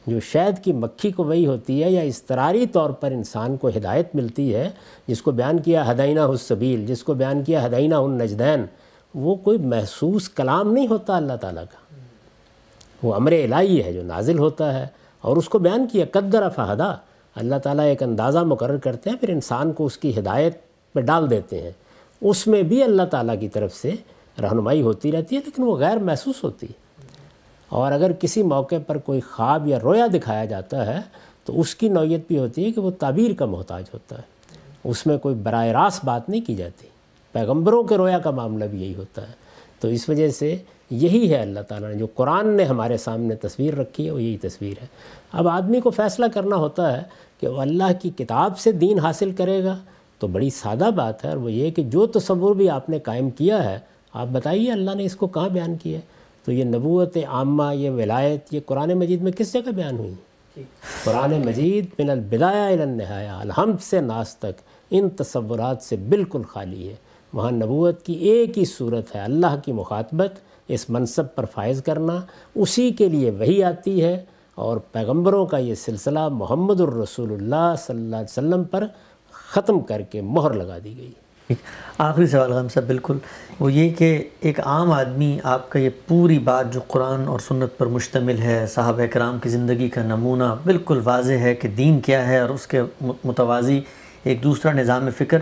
جو 0.06 0.20
شہد 0.20 0.64
کی 0.64 0.72
مکھی 0.72 1.10
کو 1.10 1.24
وہی 1.24 1.46
ہوتی 1.46 1.84
ہے 1.84 1.90
یا 1.90 2.00
استراری 2.00 2.66
طور 2.66 2.90
پر 2.90 3.10
انسان 3.10 3.56
کو 3.56 3.68
ہدایت 3.68 4.14
ملتی 4.14 4.54
ہے، 4.54 4.70
جس 5.06 5.22
کو 5.22 5.30
بیان 5.30 5.58
کیا 5.58 5.90
ہدینہ 5.90 6.20
السبیل، 6.20 6.86
جس 6.86 7.04
کو 7.04 7.14
بیان 7.14 7.44
کیا 7.44 7.66
ہدینہ 7.66 7.94
النجدین، 7.94 8.64
وہ 9.14 9.34
کوئی 9.34 9.58
محسوس 9.58 10.28
کلام 10.28 10.72
نہیں 10.72 10.86
ہوتا 10.86 11.16
اللہ 11.16 11.32
تعالیٰ 11.32 11.64
کا۔ 11.64 11.81
وہ 13.02 13.14
امر 13.14 13.32
الہی 13.32 13.82
ہے 13.82 13.92
جو 13.92 14.02
نازل 14.02 14.38
ہوتا 14.38 14.78
ہے 14.78 14.86
اور 15.20 15.36
اس 15.36 15.48
کو 15.48 15.58
بیان 15.58 15.86
کیا 15.92 16.04
قدر 16.12 16.48
فہدا 16.48 16.94
اللہ 17.34 17.56
تعالیٰ 17.56 17.84
ایک 17.84 18.02
اندازہ 18.02 18.38
مقرر 18.38 18.76
کرتے 18.76 19.10
ہیں، 19.10 19.16
پھر 19.16 19.28
انسان 19.28 19.72
کو 19.72 19.86
اس 19.86 19.98
کی 19.98 20.18
ہدایت 20.18 20.60
پہ 20.92 21.00
ڈال 21.00 21.30
دیتے 21.30 21.62
ہیں۔ 21.62 21.70
اس 22.20 22.46
میں 22.46 22.62
بھی 22.62 22.82
اللہ 22.82 23.02
تعالیٰ 23.02 23.40
کی 23.40 23.48
طرف 23.48 23.74
سے 23.74 23.92
رہنمائی 24.42 24.82
ہوتی 24.82 25.12
رہتی 25.12 25.36
ہے، 25.36 25.40
لیکن 25.44 25.62
وہ 25.62 25.76
غیر 25.76 25.96
محسوس 25.96 26.44
ہوتی۔ 26.44 26.66
ہے 26.66 26.82
اور 27.68 27.92
اگر 27.92 28.12
کسی 28.12 28.42
موقع 28.42 28.74
پر 28.86 28.98
کوئی 28.98 29.20
خواب 29.20 29.66
یا 29.66 29.78
رویا 29.82 30.06
دکھایا 30.14 30.44
جاتا 30.44 30.86
ہے، 30.86 30.98
تو 31.44 31.60
اس 31.60 31.74
کی 31.74 31.88
نوعیت 31.88 32.20
بھی 32.28 32.38
ہوتی 32.38 32.64
ہے 32.64 32.72
کہ 32.72 32.80
وہ 32.80 32.90
تعبیر 32.90 33.32
کا 33.32 33.46
محتاج 33.46 33.84
ہوتا 33.94 34.16
ہے۔ 34.16 34.22
اس 34.84 35.06
میں 35.06 35.18
کوئی 35.18 35.34
براہ 35.34 35.66
راست 35.66 36.04
بات 36.04 36.28
نہیں 36.28 36.40
کی 36.40 36.54
جاتی۔ 36.54 36.88
پیغمبروں 37.32 37.84
کے 37.84 37.96
رویا 37.96 38.18
کا 38.18 38.30
معاملہ 38.30 38.64
بھی 38.64 38.82
یہی 38.82 38.94
ہوتا 38.94 39.28
ہے۔ 39.28 39.32
تو 39.80 39.88
اس 39.88 40.08
وجہ 40.08 40.28
سے 40.28 40.56
یہی 40.92 41.30
ہے 41.30 41.42
اللہ 41.42 41.60
تعالیٰ 41.60 41.88
نے 41.88 41.94
جو 41.94 42.06
قرآن 42.14 42.48
نے 42.48 42.64
ہمارے 42.64 42.96
سامنے 42.96 43.34
تصویر 43.34 43.74
رکھی 43.74 44.06
ہے 44.06 44.10
وہ 44.10 44.22
یہی 44.22 44.36
تصویر 44.36 44.74
ہے۔ 44.82 44.86
اب 45.32 45.48
آدمی 45.48 45.80
کو 45.80 45.90
فیصلہ 45.90 46.26
کرنا 46.34 46.56
ہوتا 46.56 46.96
ہے 46.96 47.02
کہ 47.40 47.48
وہ 47.48 47.60
اللہ 47.60 47.92
کی 48.02 48.10
کتاب 48.10 48.58
سے 48.58 48.72
دین 48.72 48.98
حاصل 48.98 49.32
کرے 49.32 49.64
گا 49.64 49.78
تو 50.18 50.26
بڑی 50.26 50.50
سادہ 50.50 50.90
بات 50.96 51.24
ہے۔ 51.24 51.28
اور 51.30 51.38
وہ 51.38 51.52
یہ 51.52 51.70
کہ 51.70 51.82
جو 51.82 52.06
تصور 52.06 52.54
بھی 52.54 52.70
آپ 52.70 52.90
نے 52.90 52.98
قائم 52.98 53.30
کیا 53.30 53.70
ہے 53.70 53.78
آپ 54.12 54.26
بتائیے 54.32 54.72
اللہ 54.72 54.90
نے 54.94 55.04
اس 55.04 55.16
کو 55.16 55.26
کہاں 55.26 55.48
بیان 55.48 55.76
کیا 55.76 55.98
ہے؟ 55.98 56.02
تو 56.44 56.52
یہ 56.52 56.64
نبوت 56.64 57.16
عامہ 57.28 57.74
یہ 57.74 57.90
ولایت 57.90 58.54
یہ 58.54 58.60
قرآن 58.66 58.92
مجید 58.92 59.22
میں 59.22 59.32
کس 59.32 59.52
جگہ 59.52 59.70
بیان 59.70 59.98
ہوئی؟ 59.98 60.14
جی۔ 60.56 60.62
قرآن 61.04 61.30
مجید 61.46 61.86
من 61.98 62.10
البدایہ 62.10 62.82
النہایا 62.82 63.38
الحمد 63.40 63.82
سے 63.82 64.00
ناس 64.00 64.36
تک 64.36 64.60
ان 64.90 65.08
تصورات 65.08 65.82
سے 65.82 65.96
بالکل 65.96 66.42
خالی 66.42 66.88
ہے۔ 66.88 66.94
وہاں 67.32 67.50
نبوت 67.50 68.02
کی 68.02 68.12
ایک 68.12 68.58
ہی 68.58 68.64
صورت 68.64 69.16
ہے 69.16 69.20
اللہ 69.20 69.56
کی 69.64 69.72
مخاطبت۔ 69.72 70.32
اس 70.74 70.90
منصب 70.90 71.34
پر 71.34 71.44
فائز 71.44 71.82
کرنا 71.82 72.20
اسی 72.54 72.90
کے 72.90 73.08
لیے 73.08 73.30
وہی 73.30 73.64
آتی 73.64 74.04
ہے 74.04 74.24
اور 74.54 74.76
پیغمبروں 74.76 75.46
کا 75.46 75.58
یہ 75.58 75.74
سلسلہ 75.74 76.28
محمد 76.28 76.80
الرسول 76.80 77.32
اللہ 77.32 77.74
صلی 77.86 77.96
اللہ 77.96 78.16
علیہ 78.16 78.38
وسلم 78.38 78.64
پر 78.64 78.86
ختم 79.32 79.80
کر 79.80 80.00
کے 80.00 80.20
مہر 80.20 80.52
لگا 80.52 80.78
دی 80.84 80.94
گئی۔ 80.96 81.12
آخری 81.98 82.26
سوال 82.26 82.52
غم 82.52 82.68
صاحب 82.68 82.86
بالکل۔ 82.86 83.18
وہ 83.60 83.72
یہ 83.72 83.94
کہ 83.94 84.28
ایک 84.40 84.60
عام 84.60 84.92
آدمی 84.92 85.38
آپ 85.42 85.70
کا 85.70 85.78
یہ 85.78 85.90
پوری 86.08 86.38
بات 86.38 86.72
جو 86.72 86.80
قرآن 86.88 87.28
اور 87.28 87.38
سنت 87.38 87.78
پر 87.78 87.86
مشتمل 87.86 88.38
ہے، 88.38 88.66
صحابہ 88.66 89.06
کرام 89.06 89.38
کی 89.38 89.48
زندگی 89.48 89.88
کا 89.88 90.02
نمونہ، 90.02 90.54
بالکل 90.64 91.00
واضح 91.04 91.32
ہے 91.32 91.54
کہ 91.54 91.68
دین 91.68 92.00
کیا 92.00 92.28
ہے 92.28 92.38
اور 92.38 92.48
اس 92.48 92.66
کے 92.66 92.82
متوازی 93.00 93.80
ایک 94.24 94.42
دوسرا 94.42 94.72
نظام 94.72 95.10
فکر۔ 95.18 95.38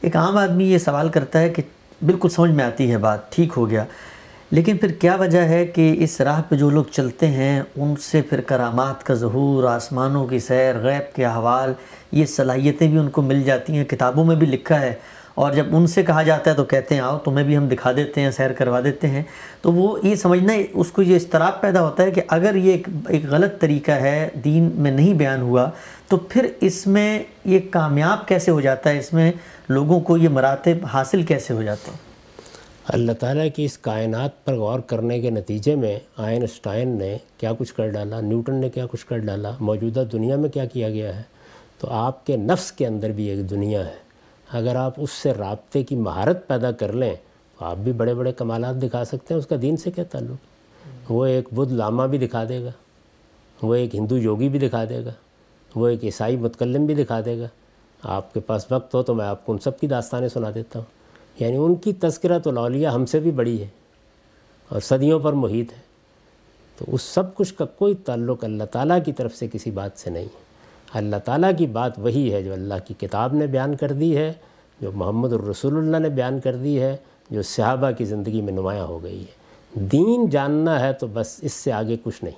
ایک 0.00 0.16
عام 0.16 0.36
آدمی 0.36 0.64
یہ 0.64 0.78
سوال 0.78 1.08
کرتا 1.08 1.40
ہے 1.40 1.48
کہ 1.48 1.62
بالکل 2.06 2.28
سمجھ 2.28 2.50
میں 2.50 2.64
آتی 2.64 2.90
ہے 2.90 2.98
بات، 2.98 3.32
ٹھیک 3.32 3.52
ہو 3.56 3.70
گیا۔ 3.70 3.84
لیکن 4.50 4.76
پھر 4.76 4.92
کیا 4.92 5.14
وجہ 5.14 5.40
ہے 5.40 5.66
کہ 5.66 5.94
اس 5.98 6.20
راہ 6.20 6.42
پہ 6.48 6.56
جو 6.56 6.70
لوگ 6.70 6.84
چلتے 6.84 7.26
ہیں، 7.26 7.62
ان 7.76 7.94
سے 7.96 8.22
پھر 8.22 8.40
کرامات 8.40 9.04
کا 9.04 9.14
ظہور، 9.14 9.64
آسمانوں 9.64 10.26
کی 10.26 10.38
سیر، 10.38 10.74
غیب 10.78 11.14
کے 11.14 11.24
احوال، 11.24 11.72
یہ 12.12 12.26
صلاحیتیں 12.26 12.88
بھی 12.88 12.98
ان 12.98 13.10
کو 13.10 13.22
مل 13.22 13.42
جاتی 13.42 13.72
ہیں، 13.72 13.84
کتابوں 13.84 14.24
میں 14.24 14.36
بھی 14.36 14.46
لکھا 14.46 14.80
ہے۔ 14.80 14.94
اور 15.34 15.52
جب 15.52 15.66
ان 15.70 15.86
سے 15.86 16.02
کہا 16.02 16.22
جاتا 16.22 16.50
ہے 16.50 16.56
تو 16.56 16.64
کہتے 16.64 16.94
ہیں، 16.94 17.02
آؤ 17.02 17.18
تمہیں 17.18 17.46
بھی 17.46 17.56
ہم 17.56 17.68
دکھا 17.68 17.92
دیتے 17.92 18.20
ہیں، 18.20 18.30
سیر 18.30 18.52
کروا 18.52 18.80
دیتے 18.80 19.06
ہیں۔ 19.06 19.22
تو 19.62 19.72
وہ 19.72 19.98
یہ 20.02 20.14
سمجھنا، 20.14 20.52
اس 20.74 20.90
کو 20.90 21.02
یہ 21.02 21.16
استراب 21.16 21.60
پیدا 21.60 21.82
ہوتا 21.82 22.02
ہے 22.02 22.10
کہ 22.10 22.22
اگر 22.28 22.54
یہ 22.54 22.76
ایک 23.08 23.26
غلط 23.30 23.60
طریقہ 23.60 23.92
ہے، 23.92 24.28
دین 24.44 24.70
میں 24.74 24.90
نہیں 24.90 25.14
بیان 25.14 25.40
ہوا، 25.40 25.70
تو 26.08 26.16
پھر 26.16 26.46
اس 26.60 26.86
میں 26.86 27.22
یہ 27.44 27.58
کامیاب 27.70 28.28
کیسے 28.28 28.50
ہو 28.50 28.60
جاتا 28.60 28.90
ہے؟ 28.90 28.98
اس 28.98 29.12
میں 29.12 29.32
لوگوں 29.68 30.00
کو 30.00 30.16
یہ 30.16 30.28
مراتب 30.28 30.86
حاصل 30.92 31.22
کیسے 31.22 31.54
ہو 31.54 31.62
جاتے 31.62 31.90
ہیں؟ 31.90 32.13
اللہ 32.88 33.12
تعالیٰ 33.12 33.46
کی 33.56 33.64
اس 33.64 33.78
کائنات 33.78 34.44
پر 34.44 34.54
غور 34.54 34.80
کرنے 34.80 35.20
کے 35.20 35.30
نتیجے 35.30 35.74
میں 35.74 35.98
آئنسٹائن 36.16 36.88
نے 36.88 37.16
کیا 37.38 37.52
کچھ 37.58 37.74
کر 37.74 37.88
ڈالا؟ 37.88 38.20
نیوٹن 38.20 38.54
نے 38.54 38.70
کیا 38.70 38.86
کچھ 38.86 39.06
کر 39.06 39.18
ڈالا؟ 39.18 39.50
موجودہ 39.60 40.04
دنیا 40.12 40.36
میں 40.36 40.48
کیا 40.48 40.64
کیا 40.64 40.90
گیا 40.90 41.16
ہے؟ 41.16 41.22
تو 41.78 41.88
آپ 41.90 42.26
کے 42.26 42.36
نفس 42.36 42.72
کے 42.72 42.86
اندر 42.86 43.10
بھی 43.10 43.24
ایک 43.24 43.50
دنیا 43.50 43.86
ہے۔ 43.86 43.94
اگر 44.52 44.76
آپ 44.76 44.94
اس 44.96 45.10
سے 45.10 45.32
رابطے 45.32 45.82
کی 45.82 45.96
مہارت 45.96 46.48
پیدا 46.48 46.70
کر 46.70 46.92
لیں، 46.92 47.14
تو 47.58 47.64
آپ 47.64 47.76
بھی 47.76 47.92
بڑے 47.92 48.14
بڑے 48.14 48.32
کمالات 48.32 48.82
دکھا 48.82 49.04
سکتے 49.04 49.34
ہیں۔ 49.34 49.38
اس 49.38 49.46
کا 49.46 49.56
دین 49.62 49.76
سے 49.76 49.90
کیا 49.90 50.04
تعلق؟ 50.04 50.36
وہ 51.12 51.26
ایک 51.26 51.54
بدھ 51.54 51.72
لاما 51.72 52.06
بھی 52.06 52.18
دکھا 52.18 52.44
دے 52.48 52.64
گا۔ 52.64 52.70
وہ 53.62 53.74
ایک 53.74 53.94
ہندو 53.94 54.18
یوگی 54.18 54.48
بھی 54.48 54.58
دکھا 54.58 54.84
دے 54.84 55.04
گا۔ 55.04 55.10
وہ 55.76 55.88
ایک 55.88 56.04
عیسائی 56.04 56.36
متکلم 56.36 56.86
بھی 56.86 56.94
دکھا 56.94 57.20
دے 57.24 57.38
گا۔ 57.38 57.46
آپ 58.02 58.34
کے 58.34 58.40
پاس 58.40 58.72
وقت 58.72 58.94
ہو 58.94 59.02
تو 59.02 59.14
میں 59.14 59.24
آپ 59.24 59.46
کو 59.46 59.52
ان 59.52 59.58
سب 59.58 59.80
کی 59.80 59.86
داستانیں 59.86 60.28
سنا 60.28 60.50
دیتا 60.54 60.78
ہوں۔ 60.78 61.03
یعنی 61.38 61.56
ان 61.56 61.74
کی 61.74 61.92
تذکرہ 61.92 62.38
تو 62.38 62.50
لولیا 62.50 62.94
ہم 62.94 63.06
سے 63.06 63.20
بھی 63.20 63.30
بڑی 63.30 63.62
ہے 63.62 63.68
اور 64.68 64.80
صدیوں 64.80 65.20
پر 65.20 65.32
محیط 65.32 65.72
ہے۔ 65.72 65.84
تو 66.78 66.84
اس 66.88 67.02
سب 67.02 67.34
کچھ 67.34 67.54
کا 67.54 67.64
کوئی 67.64 67.94
تعلق 67.94 68.44
اللہ 68.44 68.64
تعالیٰ 68.64 68.98
کی 69.04 69.12
طرف 69.12 69.34
سے 69.34 69.48
کسی 69.52 69.70
بات 69.70 69.90
سے 69.96 70.10
نہیں۔ 70.10 70.24
ہے 70.24 70.44
اللہ 70.92 71.16
تعالیٰ 71.24 71.50
کی 71.58 71.66
بات 71.66 71.98
وہی 71.98 72.34
ہے 72.34 72.42
جو 72.42 72.52
اللہ 72.52 72.74
کی 72.86 72.94
کتاب 72.98 73.34
نے 73.34 73.46
بیان 73.46 73.76
کر 73.76 73.92
دی 73.92 74.16
ہے، 74.16 74.32
جو 74.80 74.90
محمد 74.94 75.32
الرسول 75.32 75.76
اللہ 75.76 75.96
نے 75.96 76.08
بیان 76.08 76.40
کر 76.40 76.56
دی 76.56 76.80
ہے، 76.80 76.96
جو 77.30 77.42
صحابہ 77.42 77.90
کی 77.90 78.04
زندگی 78.04 78.40
میں 78.40 78.52
نمایاں 78.52 78.84
ہو 78.84 79.02
گئی 79.02 79.20
ہے۔ 79.20 79.44
دین 79.74 80.30
جاننا 80.30 80.80
ہے 80.80 80.92
تو 80.92 81.06
بس 81.12 81.38
اس 81.42 81.52
سے 81.52 81.72
آگے 81.72 81.96
کچھ 82.02 82.24
نہیں۔ 82.24 82.34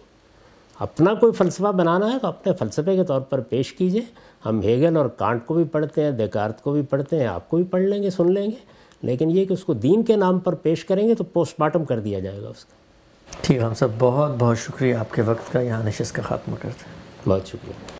اپنا 0.78 1.14
کوئی 1.14 1.32
فلسفہ 1.32 1.72
بنانا 1.72 2.12
ہے 2.12 2.18
تو 2.18 2.28
اپنے 2.28 2.52
فلسفے 2.52 2.96
کے 2.96 3.04
طور 3.04 3.20
پر 3.20 3.40
پیش 3.40 3.72
کیجیے۔ 3.72 4.00
ہم 4.46 4.60
ہیگل 4.60 4.96
اور 4.96 5.06
کانٹ 5.06 5.46
کو 5.46 5.54
بھی 5.54 5.64
پڑھتے 5.64 6.04
ہیں، 6.04 6.10
دیکارت 6.10 6.62
کو 6.62 6.72
بھی 6.72 6.82
پڑھتے 6.82 7.18
ہیں، 7.18 7.26
آپ 7.26 7.50
کو 7.50 7.56
بھی 7.56 7.64
پڑھ 7.64 7.82
لیں 7.82 8.02
گے، 8.02 8.10
سن 8.10 8.32
لیں 8.32 8.46
گے۔ 8.46 8.75
لیکن 9.02 9.30
یہ 9.30 9.44
کہ 9.44 9.52
اس 9.52 9.64
کو 9.64 9.74
دین 9.74 10.02
کے 10.02 10.16
نام 10.16 10.38
پر 10.38 10.54
پیش 10.54 10.84
کریں 10.84 11.08
گے 11.08 11.14
تو 11.14 11.24
پوسٹ 11.24 11.60
مارٹم 11.60 11.84
کر 11.84 12.00
دیا 12.00 12.18
جائے 12.18 12.42
گا 12.42 12.48
اس 12.48 12.64
کا 12.64 12.74
ٹھیک 13.42 13.58
ہم 13.58 13.74
سب 13.74 13.88
بہت 13.98 14.30
بہت 14.38 14.58
شکریہ 14.58 14.94
آپ 14.94 15.14
کے 15.14 15.22
وقت 15.22 15.52
کا 15.52 15.60
یہاں 15.60 15.82
نشست 15.82 16.14
کا 16.14 16.22
خاتمہ 16.22 16.54
کرتے 16.54 16.84
ہیں۔ 16.86 17.28
بہت 17.28 17.46
شکریہ۔ 17.46 17.95